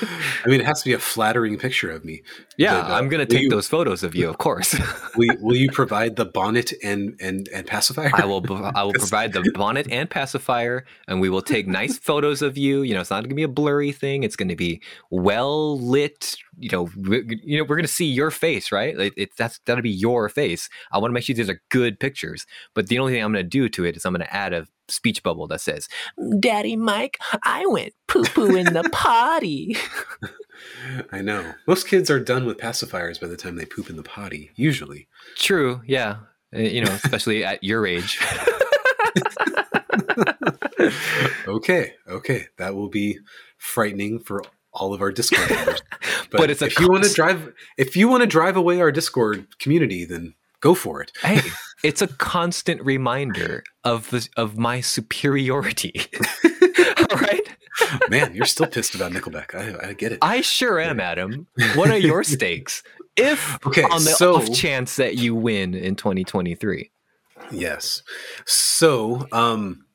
I 0.00 0.46
mean, 0.48 0.60
it 0.60 0.66
has 0.66 0.80
to 0.82 0.88
be 0.88 0.92
a 0.92 0.98
flattering 0.98 1.58
picture 1.58 1.90
of 1.90 2.04
me. 2.04 2.22
Yeah, 2.56 2.80
But, 2.82 2.90
uh, 2.90 2.94
I'm 2.94 3.08
gonna 3.08 3.26
take 3.26 3.42
you- 3.42 3.50
those 3.50 3.66
photos 3.66 4.04
of 4.04 4.14
you, 4.14 4.28
of 4.28 4.38
course. 4.38 4.76
Will 5.16 5.24
you, 5.24 5.36
will 5.40 5.56
you 5.56 5.70
provide 5.72 6.14
the 6.14 6.24
bonnet 6.24 6.72
and 6.84 7.16
and 7.20 7.48
and 7.52 7.66
pacifier? 7.66 8.10
I 8.14 8.24
will. 8.24 8.44
I 8.76 8.84
will 8.84 8.92
provide 8.98 9.32
the 9.32 9.50
bonnet 9.54 9.88
and 9.90 10.08
pacifier, 10.08 10.84
and 11.08 11.20
we 11.20 11.28
will 11.28 11.42
take 11.42 11.66
nice 11.66 11.98
photos 11.98 12.40
of 12.42 12.56
you. 12.56 12.82
You 12.82 12.94
know, 12.94 13.00
it's 13.00 13.10
not 13.10 13.22
going 13.22 13.30
to 13.30 13.34
be 13.34 13.42
a 13.42 13.48
blurry 13.48 13.90
thing. 13.90 14.22
It's 14.22 14.36
going 14.36 14.48
to 14.50 14.56
be 14.56 14.80
well 15.10 15.76
lit. 15.80 16.36
You 16.58 16.70
know, 16.70 16.90
we, 16.96 17.40
you 17.42 17.58
know, 17.58 17.64
we're 17.64 17.76
going 17.76 17.86
to 17.86 17.92
see 17.92 18.06
your 18.06 18.30
face, 18.30 18.72
right? 18.72 18.96
Like, 18.96 19.14
it, 19.16 19.30
that's 19.36 19.58
to 19.60 19.82
be 19.82 19.90
your 19.90 20.28
face. 20.28 20.68
I 20.92 20.98
want 20.98 21.10
to 21.10 21.14
make 21.14 21.24
sure 21.24 21.34
these 21.34 21.50
are 21.50 21.60
good 21.70 22.00
pictures. 22.00 22.46
But 22.74 22.88
the 22.88 22.98
only 22.98 23.12
thing 23.12 23.22
I'm 23.22 23.32
going 23.32 23.44
to 23.44 23.48
do 23.48 23.68
to 23.68 23.84
it 23.84 23.96
is 23.96 24.04
I'm 24.04 24.12
going 24.12 24.26
to 24.26 24.34
add 24.34 24.52
a 24.52 24.66
speech 24.88 25.22
bubble 25.22 25.46
that 25.48 25.60
says, 25.60 25.88
"Daddy 26.40 26.76
Mike, 26.76 27.18
I 27.44 27.66
went 27.66 27.94
poo 28.06 28.24
poo 28.24 28.56
in 28.56 28.72
the 28.72 28.88
potty." 28.92 29.76
I 31.12 31.20
know. 31.20 31.52
Most 31.66 31.86
kids 31.86 32.10
are 32.10 32.18
done 32.18 32.44
with 32.44 32.58
pacifiers 32.58 33.20
by 33.20 33.28
the 33.28 33.36
time 33.36 33.56
they 33.56 33.64
poop 33.64 33.88
in 33.90 33.96
the 33.96 34.02
potty. 34.02 34.50
Usually. 34.56 35.06
True. 35.36 35.82
Yeah. 35.86 36.16
Uh, 36.54 36.60
You 36.60 36.84
know, 36.84 36.92
especially 36.92 37.44
at 37.44 37.62
your 37.62 37.86
age. 37.86 38.18
Okay. 41.46 41.94
Okay. 42.06 42.46
That 42.58 42.74
will 42.74 42.88
be 42.88 43.18
frightening 43.56 44.18
for 44.18 44.42
all 44.78 44.94
of 44.94 45.00
our 45.00 45.12
Discord 45.12 45.50
members. 45.50 45.82
But, 46.30 46.38
But 46.38 46.50
it's 46.50 46.60
a 46.60 46.66
if 46.66 46.78
you 46.78 46.88
want 46.88 47.04
to 47.04 47.12
drive 47.12 47.52
if 47.78 47.96
you 47.96 48.06
want 48.08 48.20
to 48.22 48.26
drive 48.26 48.56
away 48.56 48.80
our 48.80 48.92
Discord 48.92 49.46
community, 49.58 50.04
then 50.04 50.34
go 50.60 50.74
for 50.74 51.00
it. 51.00 51.10
hey, 51.22 51.40
it's 51.82 52.02
a 52.02 52.06
constant 52.06 52.82
reminder 52.84 53.64
of 53.84 54.10
the, 54.10 54.28
of 54.36 54.58
my 54.58 54.80
superiority. 54.82 55.94
All 57.10 57.16
right, 57.18 57.48
Man, 58.10 58.34
you're 58.34 58.44
still 58.46 58.66
pissed 58.66 58.94
about 58.94 59.12
Nickelback. 59.12 59.54
I, 59.54 59.88
I 59.88 59.92
get 59.94 60.12
it. 60.12 60.18
I 60.20 60.42
sure 60.42 60.78
am, 60.80 61.00
Adam. 61.00 61.46
What 61.76 61.90
are 61.90 61.96
your 61.98 62.24
stakes? 62.24 62.82
If 63.16 63.58
Okay, 63.66 63.82
on 63.84 64.04
the 64.04 64.10
so- 64.10 64.36
off 64.36 64.52
chance 64.52 64.96
that 64.96 65.16
you 65.16 65.34
win 65.34 65.74
in 65.74 65.96
2023, 65.96 66.90
Yes. 67.50 68.02
So, 68.44 69.26
um, 69.32 69.86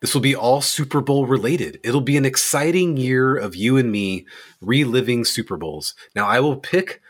this 0.00 0.14
will 0.14 0.20
be 0.20 0.34
all 0.36 0.60
Super 0.60 1.00
Bowl 1.00 1.26
related. 1.26 1.80
It'll 1.82 2.00
be 2.00 2.16
an 2.16 2.24
exciting 2.24 2.96
year 2.96 3.36
of 3.36 3.56
you 3.56 3.76
and 3.76 3.90
me 3.90 4.26
reliving 4.60 5.24
Super 5.24 5.56
Bowls. 5.56 5.94
Now, 6.14 6.26
I 6.26 6.40
will 6.40 6.56
pick 6.56 7.00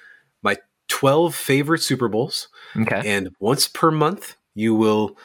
my 0.43 0.57
12 0.89 1.35
favorite 1.35 1.83
Super 1.83 2.09
Bowls, 2.09 2.49
okay, 2.77 3.03
and 3.05 3.31
once 3.41 3.69
per 3.69 3.91
month, 3.91 4.37
you 4.55 4.75
will 4.75 5.17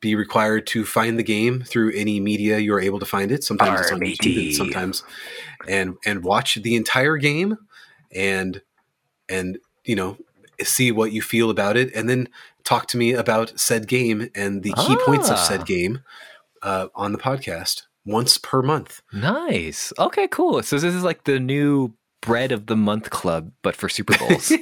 be 0.00 0.14
required 0.14 0.66
to 0.68 0.84
find 0.84 1.18
the 1.18 1.22
game 1.22 1.62
through 1.62 1.90
any 1.94 2.20
media 2.20 2.58
you're 2.58 2.80
able 2.80 2.98
to 2.98 3.06
find 3.06 3.32
it. 3.32 3.42
Sometimes 3.42 3.80
it's 3.80 3.92
on 3.92 4.00
YouTube, 4.00 4.36
and 4.46 4.54
sometimes 4.54 5.02
and 5.66 5.96
and 6.04 6.22
watch 6.22 6.56
the 6.56 6.76
entire 6.76 7.16
game 7.16 7.56
and 8.14 8.60
and 9.28 9.58
you 9.84 9.96
know 9.96 10.18
see 10.62 10.92
what 10.92 11.12
you 11.12 11.22
feel 11.22 11.50
about 11.50 11.76
it 11.76 11.92
and 11.94 12.08
then 12.08 12.28
talk 12.62 12.86
to 12.88 12.96
me 12.96 13.12
about 13.14 13.58
said 13.58 13.88
game 13.88 14.28
and 14.34 14.62
the 14.62 14.72
key 14.74 14.96
points 15.04 15.28
of 15.28 15.36
Ah. 15.36 15.42
said 15.44 15.66
game 15.66 16.00
uh, 16.66 16.88
on 16.94 17.12
the 17.12 17.18
podcast 17.18 17.82
once 18.04 18.36
per 18.38 18.60
month. 18.62 19.00
nice. 19.12 19.92
Okay, 19.98 20.28
cool. 20.28 20.62
So 20.62 20.76
this 20.76 20.94
is 20.94 21.02
like 21.02 21.24
the 21.24 21.40
new 21.40 21.94
bread 22.20 22.52
of 22.52 22.66
the 22.66 22.76
month 22.76 23.10
club, 23.10 23.52
but 23.62 23.76
for 23.76 23.88
Super 23.88 24.16
Bowls. 24.18 24.52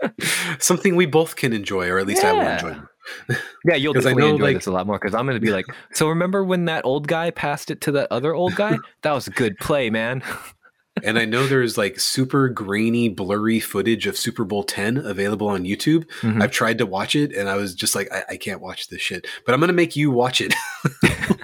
Something 0.58 0.96
we 0.96 1.06
both 1.06 1.36
can 1.36 1.52
enjoy, 1.52 1.88
or 1.88 1.98
at 1.98 2.06
least 2.06 2.24
I 2.24 2.32
will 2.32 2.40
enjoy. 2.40 2.80
yeah, 3.64 3.76
you'll 3.76 3.92
definitely 3.94 4.22
know, 4.22 4.30
enjoy 4.30 4.44
like- 4.44 4.56
this 4.56 4.66
a 4.66 4.72
lot 4.72 4.86
more 4.86 4.98
because 4.98 5.14
I'm 5.14 5.26
going 5.26 5.36
to 5.36 5.40
be 5.40 5.52
like, 5.52 5.66
so 5.92 6.08
remember 6.08 6.44
when 6.44 6.64
that 6.66 6.84
old 6.84 7.06
guy 7.06 7.30
passed 7.30 7.70
it 7.70 7.80
to 7.82 7.92
that 7.92 8.08
other 8.10 8.34
old 8.34 8.56
guy? 8.56 8.76
That 9.02 9.12
was 9.12 9.26
a 9.26 9.30
good 9.30 9.56
play, 9.58 9.90
man. 9.90 10.22
And 11.02 11.18
I 11.18 11.24
know 11.24 11.46
there's 11.46 11.76
like 11.76 11.98
super 11.98 12.48
grainy, 12.48 13.08
blurry 13.08 13.60
footage 13.60 14.06
of 14.06 14.16
Super 14.16 14.44
Bowl 14.44 14.62
10 14.62 14.98
available 14.98 15.48
on 15.48 15.64
YouTube. 15.64 16.04
Mhm. 16.20 16.42
I've 16.42 16.52
tried 16.52 16.78
to 16.78 16.86
watch 16.86 17.16
it 17.16 17.32
and 17.34 17.48
I 17.48 17.56
was 17.56 17.74
just 17.74 17.94
like, 17.94 18.12
I, 18.12 18.22
I 18.30 18.36
can't 18.36 18.60
watch 18.60 18.88
this 18.88 19.00
shit. 19.02 19.26
But 19.44 19.54
I'm 19.54 19.60
going 19.60 19.68
to 19.68 19.74
make 19.74 19.96
you 19.96 20.10
watch 20.10 20.40
it. 20.40 20.54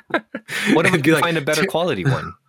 What 0.73 0.85
if 0.85 0.93
we 0.93 1.01
can 1.01 1.15
like, 1.15 1.23
find 1.23 1.39
a 1.39 1.41
better 1.41 1.65
quality 1.65 2.05
one? 2.05 2.35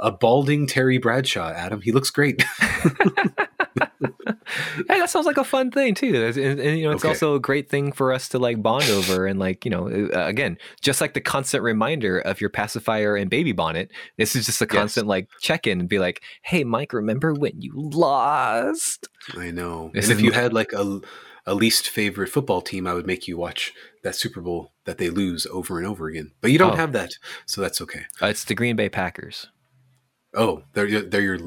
A 0.00 0.12
balding 0.12 0.68
Terry 0.68 0.98
Bradshaw, 0.98 1.50
Adam. 1.50 1.80
He 1.80 1.90
looks 1.90 2.10
great. 2.10 2.40
Hey, 4.88 4.98
that 4.98 5.10
sounds 5.10 5.26
like 5.26 5.36
a 5.38 5.44
fun 5.44 5.70
thing 5.70 5.94
too. 5.94 6.24
And, 6.26 6.60
and, 6.60 6.78
you 6.78 6.84
know, 6.84 6.92
it's 6.92 7.04
Okay. 7.04 7.08
also 7.08 7.34
a 7.34 7.40
great 7.40 7.68
thing 7.68 7.92
for 7.92 8.12
us 8.12 8.28
to 8.30 8.38
like 8.38 8.62
bond 8.62 8.90
over 8.90 9.26
and 9.26 9.38
like 9.38 9.64
you 9.64 9.70
know, 9.70 9.88
uh, 9.88 10.26
again, 10.26 10.58
just 10.80 11.00
like 11.00 11.14
the 11.14 11.20
constant 11.20 11.62
reminder 11.62 12.18
of 12.20 12.40
your 12.40 12.50
pacifier 12.50 13.16
and 13.16 13.30
baby 13.30 13.52
bonnet. 13.52 13.90
This 14.18 14.34
is 14.36 14.46
just 14.46 14.60
a 14.60 14.64
Yes. 14.64 14.70
constant 14.72 15.06
like 15.06 15.28
check 15.40 15.66
in 15.66 15.80
and 15.80 15.88
be 15.88 15.98
like, 15.98 16.22
hey, 16.42 16.64
Mike, 16.64 16.92
remember 16.92 17.32
when 17.34 17.60
you 17.60 17.72
lost? 17.76 19.08
I 19.36 19.50
know. 19.50 19.90
This 19.94 20.08
and 20.10 20.18
if 20.18 20.24
you 20.24 20.32
had 20.32 20.52
like 20.52 20.72
a, 20.72 21.00
a 21.46 21.54
least 21.54 21.88
favorite 21.88 22.28
football 22.28 22.60
team, 22.60 22.86
I 22.86 22.94
would 22.94 23.06
make 23.06 23.26
you 23.28 23.36
watch 23.36 23.72
that 24.02 24.14
Super 24.16 24.40
Bowl 24.40 24.72
that 24.84 24.98
they 24.98 25.10
lose 25.10 25.46
over 25.46 25.78
and 25.78 25.86
over 25.86 26.08
again. 26.08 26.32
But 26.40 26.50
you 26.50 26.58
don't 26.58 26.72
Oh. 26.72 26.76
have 26.76 26.92
that, 26.92 27.12
so 27.46 27.60
that's 27.60 27.80
okay. 27.80 28.02
Uh, 28.20 28.26
it's 28.26 28.44
the 28.44 28.54
Green 28.54 28.76
Bay 28.76 28.88
Packers. 28.88 29.48
Oh, 30.34 30.62
they're 30.72 31.02
they're 31.02 31.20
your 31.20 31.38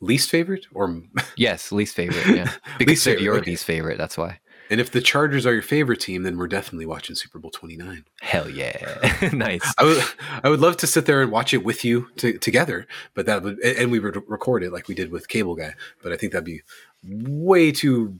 least 0.00 0.30
favorite, 0.30 0.66
or 0.74 1.02
Yes, 1.36 1.72
least 1.72 1.94
favorite. 1.94 2.26
Yeah, 2.36 2.50
because 2.78 2.92
Least 2.92 3.04
favorite, 3.04 3.22
your 3.22 3.36
okay. 3.38 3.50
least 3.52 3.64
favorite. 3.64 3.98
That's 3.98 4.16
why. 4.18 4.40
and 4.70 4.80
if 4.80 4.90
the 4.90 5.00
Chargers 5.00 5.46
are 5.46 5.52
your 5.54 5.62
favorite 5.62 6.00
team, 6.00 6.22
then 6.24 6.36
we're 6.36 6.46
definitely 6.48 6.86
watching 6.86 7.16
Super 7.16 7.38
Bowl 7.38 7.50
twenty 7.50 7.76
nine. 7.76 8.04
Hell 8.20 8.50
yeah, 8.50 9.30
nice. 9.32 9.74
I 9.78 9.84
would 9.84 10.02
I 10.44 10.48
would 10.48 10.60
love 10.60 10.76
to 10.78 10.86
sit 10.86 11.06
there 11.06 11.22
and 11.22 11.32
watch 11.32 11.54
it 11.54 11.64
with 11.64 11.84
you 11.84 12.08
to, 12.16 12.38
together, 12.38 12.86
but 13.14 13.26
that 13.26 13.42
would 13.42 13.58
and 13.60 13.78
and 13.78 13.90
we 13.90 13.98
would 13.98 14.22
record 14.28 14.62
it 14.62 14.72
like 14.72 14.88
we 14.88 14.94
did 14.94 15.10
with 15.10 15.28
Cable 15.28 15.54
Guy. 15.54 15.74
But 16.02 16.12
I 16.12 16.16
think 16.16 16.32
that'd 16.32 16.44
be 16.44 16.62
way 17.02 17.72
too 17.72 18.18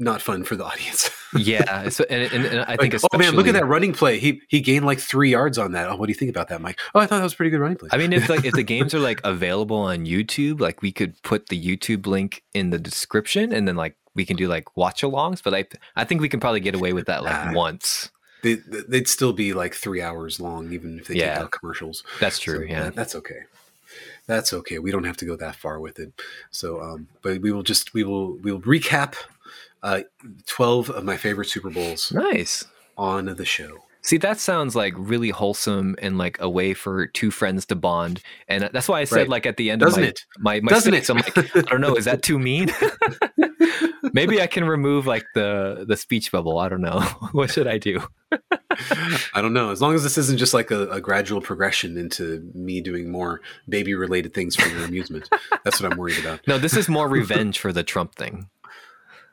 not 0.00 0.20
fun 0.22 0.42
for 0.44 0.56
the 0.56 0.64
audience. 0.64 1.10
Yeah, 1.38 1.90
so, 1.90 2.04
and, 2.10 2.22
and, 2.32 2.44
and 2.44 2.60
I 2.62 2.76
think 2.76 2.92
Like, 2.92 3.02
oh 3.12 3.16
man, 3.16 3.36
look 3.36 3.46
at 3.46 3.52
that 3.54 3.64
running 3.64 3.92
play. 3.92 4.18
He 4.18 4.42
he 4.48 4.60
gained 4.60 4.84
like 4.84 4.98
three 4.98 5.30
yards 5.30 5.58
on 5.58 5.70
that. 5.72 5.88
Oh, 5.88 5.94
what 5.94 6.06
do 6.06 6.10
you 6.10 6.16
think 6.16 6.28
about 6.32 6.48
that, 6.48 6.60
Mike? 6.60 6.80
Oh, 6.92 6.98
I 6.98 7.06
thought 7.06 7.18
that 7.18 7.22
was 7.22 7.34
a 7.34 7.36
pretty 7.36 7.50
good 7.50 7.60
running 7.60 7.76
play. 7.76 7.88
I 7.92 7.98
mean, 7.98 8.12
if 8.12 8.28
like 8.28 8.44
if 8.44 8.52
the 8.54 8.64
games 8.74 8.94
are 8.94 8.98
like 8.98 9.20
available 9.22 9.76
on 9.76 10.06
YouTube, 10.06 10.58
like 10.58 10.82
we 10.82 10.90
could 10.90 11.22
put 11.22 11.46
the 11.48 11.64
YouTube 11.64 12.04
link 12.08 12.42
in 12.52 12.70
the 12.70 12.80
description, 12.80 13.52
and 13.52 13.68
then 13.68 13.76
like 13.76 13.94
we 14.16 14.24
can 14.24 14.36
do 14.36 14.48
like 14.48 14.76
watch 14.76 15.02
alongs. 15.02 15.40
But 15.40 15.54
I 15.54 15.66
I 15.94 16.02
think 16.04 16.20
we 16.20 16.28
can 16.28 16.40
probably 16.40 16.58
get 16.58 16.74
away 16.74 16.92
with 16.92 17.06
that 17.06 17.22
like 17.22 17.32
Ah. 17.32 17.52
once. 17.54 18.10
they, 18.42 18.54
they'd 18.54 19.06
still 19.06 19.32
be 19.32 19.52
like 19.52 19.72
three 19.76 20.02
hours 20.02 20.40
long, 20.40 20.72
even 20.72 20.98
if 20.98 21.06
they 21.06 21.14
Yeah. 21.14 21.34
take 21.34 21.42
out 21.44 21.50
commercials. 21.52 22.02
That's 22.18 22.40
true. 22.40 22.66
So 22.66 22.72
yeah. 22.72 22.82
that- 22.86 22.96
that's 22.96 23.14
okay. 23.14 23.42
That's 24.26 24.52
okay. 24.52 24.80
We 24.80 24.90
don't 24.90 25.04
have 25.04 25.16
to 25.18 25.24
go 25.24 25.36
that 25.36 25.54
far 25.56 25.78
with 25.80 25.98
it. 26.00 26.12
So, 26.50 26.80
um, 26.80 27.08
but 27.22 27.40
we 27.40 27.52
will 27.52 27.62
just 27.62 27.94
we 27.94 28.02
will 28.04 28.32
we 28.38 28.50
will 28.52 28.60
recap 28.62 29.14
uh, 29.82 30.00
twelve 30.46 30.90
of 30.90 31.04
my 31.04 31.16
favorite 31.16 31.48
Super 31.48 31.70
Bowls 31.70 32.12
nice. 32.12 32.64
on 32.96 33.26
the 33.26 33.44
show. 33.44 33.78
See, 34.02 34.16
that 34.16 34.38
sounds 34.40 34.74
like 34.74 34.94
really 34.96 35.28
wholesome 35.28 35.94
and 36.00 36.16
like 36.16 36.40
a 36.40 36.48
way 36.48 36.72
for 36.72 37.06
two 37.06 37.30
friends 37.30 37.66
to 37.66 37.74
bond. 37.76 38.22
And 38.48 38.70
that's 38.72 38.88
why 38.88 39.00
I 39.00 39.04
said 39.04 39.16
Right. 39.18 39.28
like 39.28 39.44
at 39.46 39.58
the 39.58 39.70
end 39.70 39.80
Doesn't 39.82 40.02
of 40.02 40.06
my 40.38 40.54
it? 40.54 40.60
my, 40.60 40.60
my 40.60 40.70
Doesn't 40.70 40.92
stakes, 40.94 41.10
it? 41.10 41.12
I'm 41.12 41.16
like, 41.18 41.56
I 41.66 41.70
don't 41.70 41.82
know, 41.82 41.94
is 41.96 42.06
that 42.06 42.22
too 42.22 42.38
mean? 42.38 42.70
Maybe 44.14 44.40
I 44.40 44.46
can 44.46 44.64
remove 44.64 45.06
like 45.06 45.26
the 45.34 45.84
the 45.86 45.96
speech 45.96 46.32
bubble. 46.32 46.58
I 46.58 46.68
don't 46.68 46.80
know. 46.80 47.00
what 47.32 47.50
should 47.50 47.66
I 47.66 47.76
do? 47.78 48.02
I 49.34 49.42
don't 49.42 49.52
know. 49.52 49.70
As 49.70 49.82
long 49.82 49.94
as 49.94 50.02
this 50.02 50.16
isn't 50.16 50.38
just 50.38 50.54
like 50.54 50.70
a, 50.70 50.88
a 50.88 51.00
gradual 51.00 51.40
progression 51.40 51.98
into 51.98 52.50
me 52.54 52.80
doing 52.80 53.10
more 53.10 53.40
baby 53.68 53.94
related 53.94 54.32
things 54.32 54.56
for 54.56 54.68
your 54.68 54.84
amusement, 54.84 55.28
that's 55.64 55.80
what 55.80 55.92
I'm 55.92 55.98
worried 55.98 56.18
about. 56.18 56.40
No, 56.46 56.56
this 56.58 56.76
is 56.76 56.88
more 56.88 57.08
revenge 57.08 57.58
for 57.58 57.72
the 57.72 57.82
Trump 57.82 58.14
thing. 58.14 58.48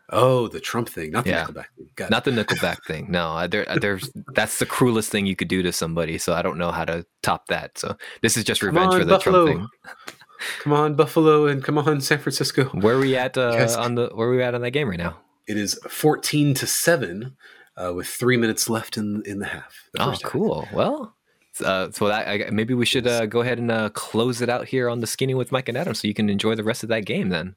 Oh, 0.09 0.47
the 0.47 0.59
Trump 0.61 0.87
thing, 0.89 1.11
not 1.11 1.25
the 1.25 1.31
Yeah. 1.31 1.45
Nickelback 1.45 1.65
thing. 1.77 1.89
Got 1.95 2.05
it. 2.05 2.11
Not 2.11 2.23
the 2.25 2.31
Nickelback 2.31 2.77
thing. 2.85 3.07
No, 3.11 3.45
there, 3.47 3.65
there's 3.81 4.09
that's 4.35 4.59
the 4.59 4.65
cruelest 4.65 5.09
thing 5.11 5.25
you 5.25 5.35
could 5.35 5.47
do 5.49 5.61
to 5.63 5.71
somebody. 5.73 6.17
So 6.17 6.33
I 6.33 6.41
don't 6.41 6.57
know 6.57 6.71
how 6.71 6.85
to 6.85 7.05
top 7.23 7.47
that. 7.47 7.77
So 7.77 7.97
this 8.21 8.37
is 8.37 8.43
just 8.45 8.61
Come 8.61 8.69
revenge 8.69 8.93
on, 8.93 8.99
for 8.99 9.05
the 9.05 9.11
Buffalo. 9.15 9.45
Trump 9.45 9.69
thing. 10.05 10.15
Come 10.61 10.73
on, 10.73 10.95
Buffalo, 10.95 11.47
and 11.47 11.63
come 11.63 11.77
on, 11.79 11.99
San 11.99 12.19
Francisco. 12.19 12.65
Where 12.65 12.95
are 12.95 12.99
we 12.99 13.15
at 13.17 13.37
uh, 13.37 13.51
Yes. 13.53 13.75
on 13.75 13.95
the? 13.95 14.09
Where 14.13 14.27
are 14.29 14.31
we 14.35 14.41
at 14.43 14.53
on 14.55 14.61
that 14.61 14.71
game 14.71 14.87
right 14.89 14.99
now? 14.99 15.17
it 15.47 15.57
is 15.57 15.79
14 15.89 16.53
to 16.55 16.67
7 16.67 17.35
uh, 17.77 17.93
with 17.93 18.05
three 18.07 18.35
minutes 18.37 18.69
left 18.69 18.97
in 18.97 19.23
in 19.25 19.39
the 19.39 19.45
half. 19.47 19.89
The 19.93 20.01
Oh, 20.03 20.09
first 20.11 20.23
half. 20.23 20.31
cool. 20.31 20.67
Well, 20.73 21.15
uh, 21.63 21.89
so 21.91 22.07
that, 22.07 22.27
I, 22.27 22.49
maybe 22.51 22.73
we 22.73 22.85
should 22.85 23.07
uh, 23.07 23.25
go 23.25 23.41
ahead 23.41 23.57
and 23.57 23.71
uh, 23.71 23.89
close 23.89 24.41
it 24.41 24.49
out 24.49 24.67
here 24.67 24.89
on 24.89 24.99
the 24.99 25.07
skinny 25.07 25.33
with 25.33 25.51
Mike 25.51 25.67
and 25.69 25.77
Adam, 25.77 25.93
so 25.95 26.07
you 26.07 26.13
can 26.13 26.29
enjoy 26.29 26.53
the 26.55 26.63
rest 26.63 26.83
of 26.83 26.89
that 26.89 27.05
game. 27.05 27.29
Then. 27.29 27.55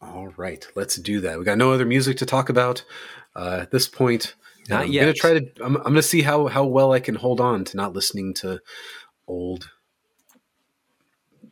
All 0.00 0.28
right, 0.36 0.66
let's 0.74 0.96
do 0.96 1.20
that. 1.20 1.38
We 1.38 1.44
got 1.44 1.58
no 1.58 1.72
other 1.72 1.86
music 1.86 2.16
to 2.18 2.26
talk 2.26 2.48
about 2.48 2.84
uh, 3.36 3.60
at 3.62 3.70
this 3.70 3.88
point. 3.88 4.34
Not 4.68 4.84
I'm 4.84 4.92
yet. 4.92 5.00
Gonna 5.02 5.12
try 5.14 5.38
to. 5.38 5.46
I'm, 5.64 5.76
I'm 5.76 5.82
gonna 5.82 6.02
see 6.02 6.22
how 6.22 6.46
how 6.46 6.64
well 6.64 6.92
I 6.92 7.00
can 7.00 7.14
hold 7.16 7.40
on 7.40 7.64
to 7.64 7.76
not 7.76 7.92
listening 7.92 8.34
to 8.34 8.60
old 9.26 9.70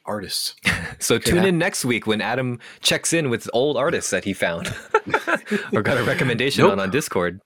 artists. 0.04 0.54
So 1.00 1.16
tune 1.16 1.44
in 1.44 1.58
next 1.58 1.84
week 1.84 2.08
when 2.08 2.20
Adam 2.20 2.58
checks 2.80 3.12
in 3.12 3.30
with 3.30 3.48
old 3.52 3.76
artists 3.76 4.10
that 4.10 4.24
he 4.24 4.32
found 4.32 4.66
or 5.72 5.80
got 5.80 5.96
a 5.96 6.02
recommendation 6.02 6.64
Nope. 6.64 6.72
on 6.72 6.80
on 6.80 6.90
Discord. 6.90 7.40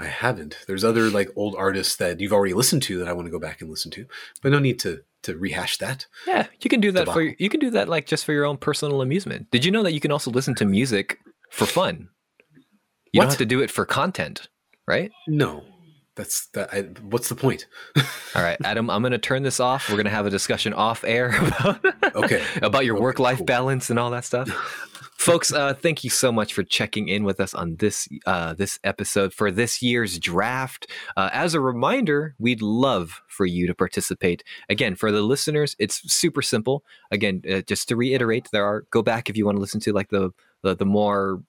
I 0.00 0.06
haven't. 0.06 0.58
There's 0.66 0.84
other 0.84 1.10
like 1.10 1.30
old 1.36 1.54
artists 1.56 1.96
that 1.96 2.20
you've 2.20 2.32
already 2.32 2.54
listened 2.54 2.82
to 2.84 2.98
that 2.98 3.08
I 3.08 3.12
want 3.12 3.26
to 3.26 3.30
go 3.30 3.38
back 3.38 3.60
and 3.60 3.70
listen 3.70 3.90
to, 3.92 4.06
but 4.42 4.50
no 4.52 4.58
need 4.58 4.78
to 4.80 5.02
to 5.24 5.36
rehash 5.36 5.78
that. 5.78 6.06
Yeah, 6.26 6.46
you 6.60 6.68
can 6.70 6.80
do 6.80 6.90
that 6.92 7.08
for 7.12 7.22
you 7.22 7.48
can 7.48 7.60
do 7.60 7.70
that 7.70 7.88
like 7.88 8.06
just 8.06 8.24
for 8.24 8.32
your 8.32 8.44
own 8.44 8.56
personal 8.56 9.02
amusement. 9.02 9.50
Did 9.50 9.64
you 9.64 9.70
know 9.70 9.82
that 9.84 9.92
you 9.92 10.00
can 10.00 10.10
also 10.10 10.30
listen 10.30 10.54
to 10.56 10.64
music 10.64 11.18
for 11.50 11.66
fun? 11.66 12.08
You 13.12 13.18
What? 13.20 13.24
don't 13.24 13.30
have 13.30 13.38
to 13.38 13.46
do 13.46 13.60
it 13.60 13.70
for 13.70 13.84
content, 13.84 14.48
right? 14.88 15.10
No, 15.28 15.62
that's 16.16 16.46
that. 16.48 16.72
I, 16.72 16.80
what's 17.02 17.28
the 17.28 17.34
point? 17.36 17.66
All 18.34 18.42
right, 18.42 18.56
Adam, 18.64 18.88
I'm 18.90 19.02
going 19.02 19.12
to 19.12 19.18
turn 19.18 19.42
this 19.42 19.60
off. 19.60 19.88
We're 19.90 19.96
going 19.96 20.04
to 20.06 20.10
have 20.10 20.26
a 20.26 20.30
discussion 20.30 20.72
off 20.72 21.04
air 21.04 21.36
about 21.40 21.84
Okay. 22.16 22.42
about 22.62 22.84
your 22.86 22.96
Okay, 22.96 23.02
work 23.02 23.18
life 23.18 23.36
cool. 23.38 23.46
balance 23.46 23.90
and 23.90 23.98
all 23.98 24.10
that 24.10 24.24
stuff. 24.24 24.48
Folks, 25.22 25.52
uh, 25.52 25.72
thank 25.72 26.02
you 26.02 26.10
so 26.10 26.32
much 26.32 26.52
for 26.52 26.64
checking 26.64 27.06
in 27.06 27.22
with 27.22 27.38
us 27.38 27.54
on 27.54 27.76
this 27.76 28.08
uh, 28.26 28.54
this 28.54 28.80
episode 28.82 29.32
for 29.32 29.52
this 29.52 29.80
year's 29.80 30.18
draft. 30.18 30.88
Uh, 31.16 31.30
as 31.32 31.54
a 31.54 31.60
reminder, 31.60 32.34
we'd 32.40 32.60
love 32.60 33.22
for 33.28 33.46
you 33.46 33.68
to 33.68 33.74
participate. 33.74 34.42
Again, 34.68 34.96
for 34.96 35.12
the 35.12 35.22
listeners, 35.22 35.76
it's 35.78 36.12
super 36.12 36.42
simple. 36.42 36.82
Again, 37.12 37.40
uh, 37.48 37.60
just 37.60 37.88
to 37.90 37.94
reiterate, 37.94 38.48
there 38.50 38.64
are 38.64 38.84
go 38.90 39.00
back 39.00 39.30
if 39.30 39.36
you 39.36 39.46
want 39.46 39.54
to 39.54 39.60
listen 39.60 39.78
to 39.82 39.92
like 39.92 40.08
the 40.08 40.32
the, 40.62 40.74
the 40.74 40.84
more 40.84 41.40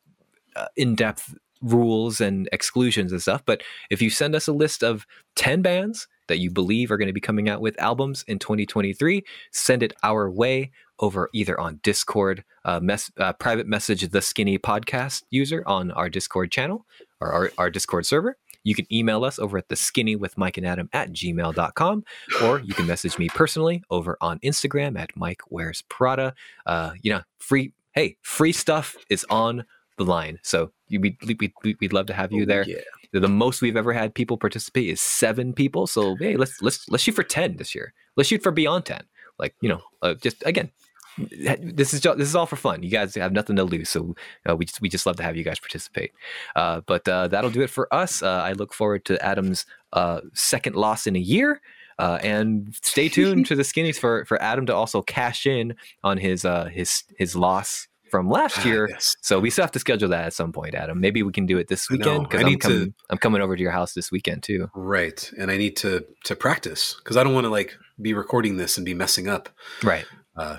uh, 0.56 0.68
in 0.76 0.94
depth 0.94 1.34
rules 1.64 2.22
and 2.22 2.48
exclusions 2.52 3.12
and 3.12 3.24
stuff. 3.24 3.42
But 3.44 3.64
if 3.90 4.04
you 4.04 4.12
send 4.12 4.36
us 4.36 4.48
a 4.48 4.54
list 4.54 4.84
of 4.84 5.08
ten 5.36 5.64
bands 5.64 6.08
that 6.28 6.40
you 6.40 6.50
believe 6.50 6.92
are 6.92 6.98
going 6.98 7.08
to 7.08 7.14
be 7.14 7.22
coming 7.22 7.50
out 7.50 7.62
with 7.62 7.80
albums 7.80 8.24
in 8.28 8.40
2023, 8.40 9.24
send 9.52 9.84
it 9.84 9.94
our 10.04 10.30
way 10.30 10.72
over 11.00 11.30
either 11.34 11.60
on 11.60 11.80
Discord, 11.84 12.44
uh, 12.66 12.80
mess, 12.80 13.12
uh, 13.18 13.34
private 13.34 13.68
message 13.68 14.08
the 14.10 14.22
skinny 14.22 14.58
podcast 14.58 15.24
user 15.32 15.64
on 15.66 15.92
our 15.92 16.10
Discord 16.10 16.52
channel 16.52 16.86
or 17.20 17.32
our, 17.32 17.52
our 17.58 17.70
Discord 17.70 18.06
server. 18.06 18.38
You 18.64 18.76
can 18.76 18.86
email 18.94 19.26
us 19.26 19.40
over 19.40 19.58
at 19.58 19.68
the 19.68 19.76
skinny 19.76 20.16
with 20.16 20.38
Mike 20.38 20.58
and 20.58 20.66
Adam 20.66 20.90
at 20.94 21.12
gmail.com, 21.12 22.04
or 22.44 22.60
you 22.60 22.74
can 22.74 22.88
message 22.88 23.18
me 23.20 23.28
personally 23.28 23.84
over 23.90 24.18
on 24.22 24.40
Instagram 24.40 24.98
at 24.98 25.10
Mike 25.18 25.42
Wears 25.50 25.84
Prada. 25.90 26.34
Uh, 26.66 26.92
you 27.02 27.12
know, 27.12 27.22
free, 27.40 27.74
hey, 27.92 28.16
free 28.22 28.54
stuff 28.54 28.96
is 29.10 29.26
on 29.30 29.66
the 29.98 30.06
line. 30.06 30.40
So 30.44 30.72
you, 30.88 31.02
we, 31.02 31.18
we, 31.26 31.76
we'd 31.82 31.92
love 31.94 32.06
to 32.06 32.14
have 32.14 32.32
you 32.32 32.44
Oh, 32.44 32.46
there. 32.46 32.64
Yeah. 32.66 32.78
The 33.20 33.28
most 33.28 33.62
we've 33.62 33.78
ever 33.78 33.94
had 33.94 34.16
people 34.16 34.38
participate 34.38 34.90
is 34.90 35.00
seven 35.00 35.54
people. 35.54 35.88
So 35.88 36.16
hey, 36.16 36.36
let's 36.36 36.62
let's 36.62 36.90
let's 36.90 37.04
shoot 37.04 37.16
for 37.16 37.24
ten 37.24 37.58
this 37.58 37.76
year. 37.76 37.94
Let's 38.16 38.30
shoot 38.30 38.42
for 38.42 38.52
beyond 38.52 38.86
ten. 38.86 39.04
Like 39.40 39.56
you 39.62 39.70
know, 39.70 39.82
uh, 40.02 40.16
just 40.16 40.44
again, 40.46 40.72
this 41.18 41.94
is 41.94 42.02
ju- 42.02 42.16
this 42.16 42.28
is 42.28 42.36
all 42.36 42.46
for 42.46 42.56
fun. 42.56 42.84
You 42.84 42.90
guys 42.90 43.16
have 43.16 43.32
nothing 43.32 43.56
to 43.58 43.64
lose, 43.64 43.90
so 43.90 44.16
uh, 44.50 44.56
we 44.56 44.66
just 44.66 44.82
we 44.82 44.90
just 44.90 45.06
love 45.06 45.16
to 45.18 45.24
have 45.24 45.36
you 45.36 45.44
guys 45.44 45.60
participate. 45.60 46.12
Uh, 46.56 46.82
but 46.86 47.08
uh, 47.08 47.28
that'll 47.28 47.52
do 47.52 47.62
it 47.62 47.70
for 47.70 47.94
us. 47.94 48.24
Uh, 48.24 48.42
I 48.44 48.54
look 48.54 48.74
forward 48.74 49.06
to 49.06 49.24
Adam's 49.24 49.66
uh, 49.94 50.22
second 50.34 50.76
loss 50.76 51.08
in 51.08 51.16
a 51.16 51.20
year. 51.20 51.62
Uh, 52.00 52.18
and 52.24 52.74
stay 52.82 53.08
tuned 53.08 53.46
to 53.48 53.56
the 53.56 53.62
skinnies 53.62 54.00
for 54.00 54.26
for 54.26 54.42
Adam 54.42 54.66
to 54.66 54.74
also 54.76 55.04
cash 55.04 55.46
in 55.46 55.76
on 56.04 56.18
his 56.18 56.44
uh, 56.46 56.66
his 56.66 57.04
his 57.18 57.36
loss 57.36 57.88
from 58.14 58.30
last 58.30 58.60
Ah, 58.60 58.66
year. 58.70 58.88
yes. 58.92 59.16
So 59.22 59.40
we 59.40 59.50
still 59.50 59.64
have 59.64 59.72
to 59.72 59.80
schedule 59.80 60.10
that 60.10 60.26
at 60.26 60.34
some 60.34 60.52
point, 60.52 60.76
Adam. 60.76 61.00
Maybe 61.02 61.24
we 61.24 61.32
can 61.32 61.48
do 61.48 61.58
it 61.58 61.68
this 61.68 61.90
weekend 61.90 62.24
because 62.24 62.42
I 62.42 62.44
I'm 62.46 62.50
need 62.52 62.62
to- 62.62 62.94
I'm 63.10 63.18
coming 63.18 63.42
over 63.42 63.56
to 63.56 63.62
your 63.62 63.72
house 63.72 63.94
this 63.96 64.12
weekend 64.12 64.44
too. 64.44 64.70
Right, 64.76 65.32
and 65.40 65.50
I 65.50 65.58
need 65.58 65.76
to 65.78 66.06
to 66.26 66.36
practice 66.36 66.96
because 67.00 67.18
I 67.18 67.24
don't 67.24 67.34
want 67.34 67.46
to 67.46 67.50
like 67.50 67.76
be 68.00 68.14
recording 68.14 68.58
this 68.58 68.78
and 68.78 68.86
be 68.86 68.94
messing 68.94 69.28
up. 69.28 69.50
Right. 69.84 70.06
Uh, 70.36 70.58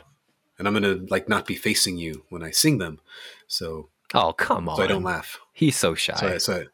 and 0.59 0.67
I'm 0.67 0.75
gonna 0.75 0.99
like 1.15 1.29
not 1.29 1.47
be 1.47 1.55
facing 1.55 1.97
you 1.97 2.25
when 2.29 2.43
I 2.43 2.51
sing 2.51 2.79
them, 2.79 2.99
so 3.47 3.89
Oh 4.15 4.33
come 4.33 4.69
on! 4.69 4.77
so 4.77 4.83
I 4.83 4.89
don't 4.89 5.05
laugh. 5.05 5.39
He's 5.53 5.77
so 5.77 5.95
shy. 5.95 6.17
So, 6.17 6.27
I, 6.27 6.39
so 6.39 6.53
I, 6.61 6.65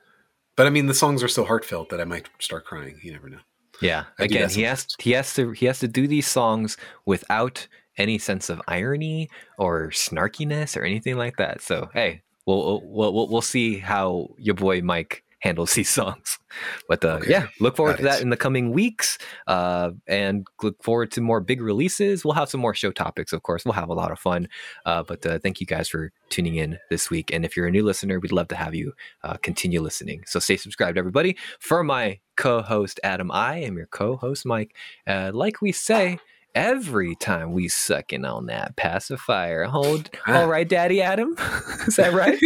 but 0.57 0.67
I 0.67 0.71
mean, 0.71 0.87
the 0.87 0.95
songs 0.95 1.23
are 1.23 1.29
so 1.29 1.45
heartfelt 1.45 1.91
that 1.91 2.01
I 2.01 2.05
might 2.05 2.29
start 2.39 2.65
crying. 2.65 2.99
You 3.03 3.13
never 3.13 3.29
know. 3.29 3.41
yeah. 3.83 4.05
I 4.19 4.25
Again, 4.25 4.49
he 4.51 4.63
has 4.63 4.87
he 4.99 5.13
has 5.13 5.35
to 5.35 5.53
he 5.53 5.67
has 5.67 5.79
to 5.81 5.89
do 5.89 6.07
these 6.09 6.27
songs 6.27 6.77
without 7.05 7.69
any 8.01 8.19
sense 8.19 8.49
of 8.51 8.61
irony 8.67 9.29
or 9.59 9.91
snarkiness 9.91 10.77
or 10.77 10.83
anything 10.85 11.17
like 11.17 11.37
that. 11.37 11.61
So 11.63 11.89
hey, 11.95 12.23
we'll 12.47 12.81
we'll 12.85 13.13
we'll, 13.15 13.29
we'll 13.29 13.43
see 13.43 13.79
how 13.79 14.29
your 14.39 14.55
boy 14.55 14.81
Mike 14.83 15.23
handles 15.43 15.73
these 15.79 15.89
songs. 15.89 16.39
But 16.87 17.03
uh, 17.03 17.19
Okay. 17.23 17.31
yeah, 17.31 17.47
look 17.61 17.75
forward 17.77 17.93
Got 17.93 17.97
to 17.99 18.03
that 18.05 18.19
it. 18.19 18.23
in 18.25 18.29
the 18.31 18.37
coming 18.37 18.73
weeks, 18.73 19.17
uh, 19.47 19.93
and 20.07 20.47
look 20.63 20.83
forward 20.83 21.11
to 21.13 21.23
more 21.23 21.41
big 21.41 21.63
releases. 21.63 22.25
We'll 22.27 22.35
have 22.35 22.51
some 22.51 22.61
more 22.61 22.75
show 22.75 22.91
topics, 22.93 23.33
of 23.33 23.43
course. 23.43 23.65
We'll 23.65 23.73
have 23.73 23.89
a 23.89 23.95
lot 23.95 24.11
of 24.11 24.19
fun. 24.19 24.49
Uh, 24.85 25.03
but 25.03 25.25
uh, 25.25 25.39
thank 25.39 25.59
you 25.61 25.67
guys 25.67 25.89
for 25.89 26.13
tuning 26.29 26.57
in 26.57 26.79
this 26.91 27.09
week. 27.09 27.31
And 27.33 27.45
if 27.47 27.57
you're 27.57 27.67
a 27.69 27.71
new 27.71 27.85
listener, 27.85 28.21
we'd 28.21 28.33
love 28.33 28.49
to 28.49 28.57
have 28.57 28.75
you 28.75 28.93
uh, 29.25 29.37
continue 29.39 29.81
listening. 29.81 30.25
So 30.27 30.41
stay 30.41 30.59
subscribed, 30.59 30.99
everybody. 30.99 31.39
For 31.59 31.83
my 31.85 32.19
co-host 32.37 33.01
Adam, 33.03 33.31
I 33.31 33.59
am 33.59 33.77
your 33.79 33.87
co-host 33.87 34.45
Mike. 34.45 34.75
Uh, 35.07 35.31
like 35.33 35.63
we 35.63 35.73
say. 35.73 36.19
Every 36.55 37.15
time 37.15 37.53
we 37.53 37.69
sucking 37.69 38.25
on 38.25 38.47
that 38.47 38.75
pacifier, 38.77 39.65
hold, 39.65 40.11
all 40.27 40.49
right, 40.49 40.69
Daddy 40.69 41.01
Adam, 41.01 41.35
is 41.87 41.95
that 41.97 42.13
right? 42.13 42.41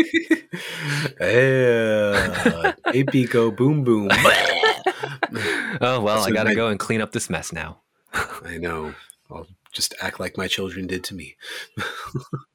yeah, 1.20 2.72
AP 2.86 3.30
go 3.30 3.50
boom 3.50 3.84
boom. 3.84 4.10
Oh 5.80 6.00
well, 6.00 6.22
I 6.24 6.30
gotta 6.30 6.50
my- 6.50 6.54
go 6.54 6.68
and 6.68 6.78
clean 6.78 7.00
up 7.00 7.10
this 7.12 7.28
mess 7.28 7.52
now. 7.52 7.78
I 8.12 8.58
know. 8.58 8.94
I'll 9.30 9.46
just 9.72 9.92
act 10.00 10.20
like 10.20 10.36
my 10.36 10.46
children 10.46 10.86
did 10.86 11.02
to 11.04 11.14
me. 11.14 11.36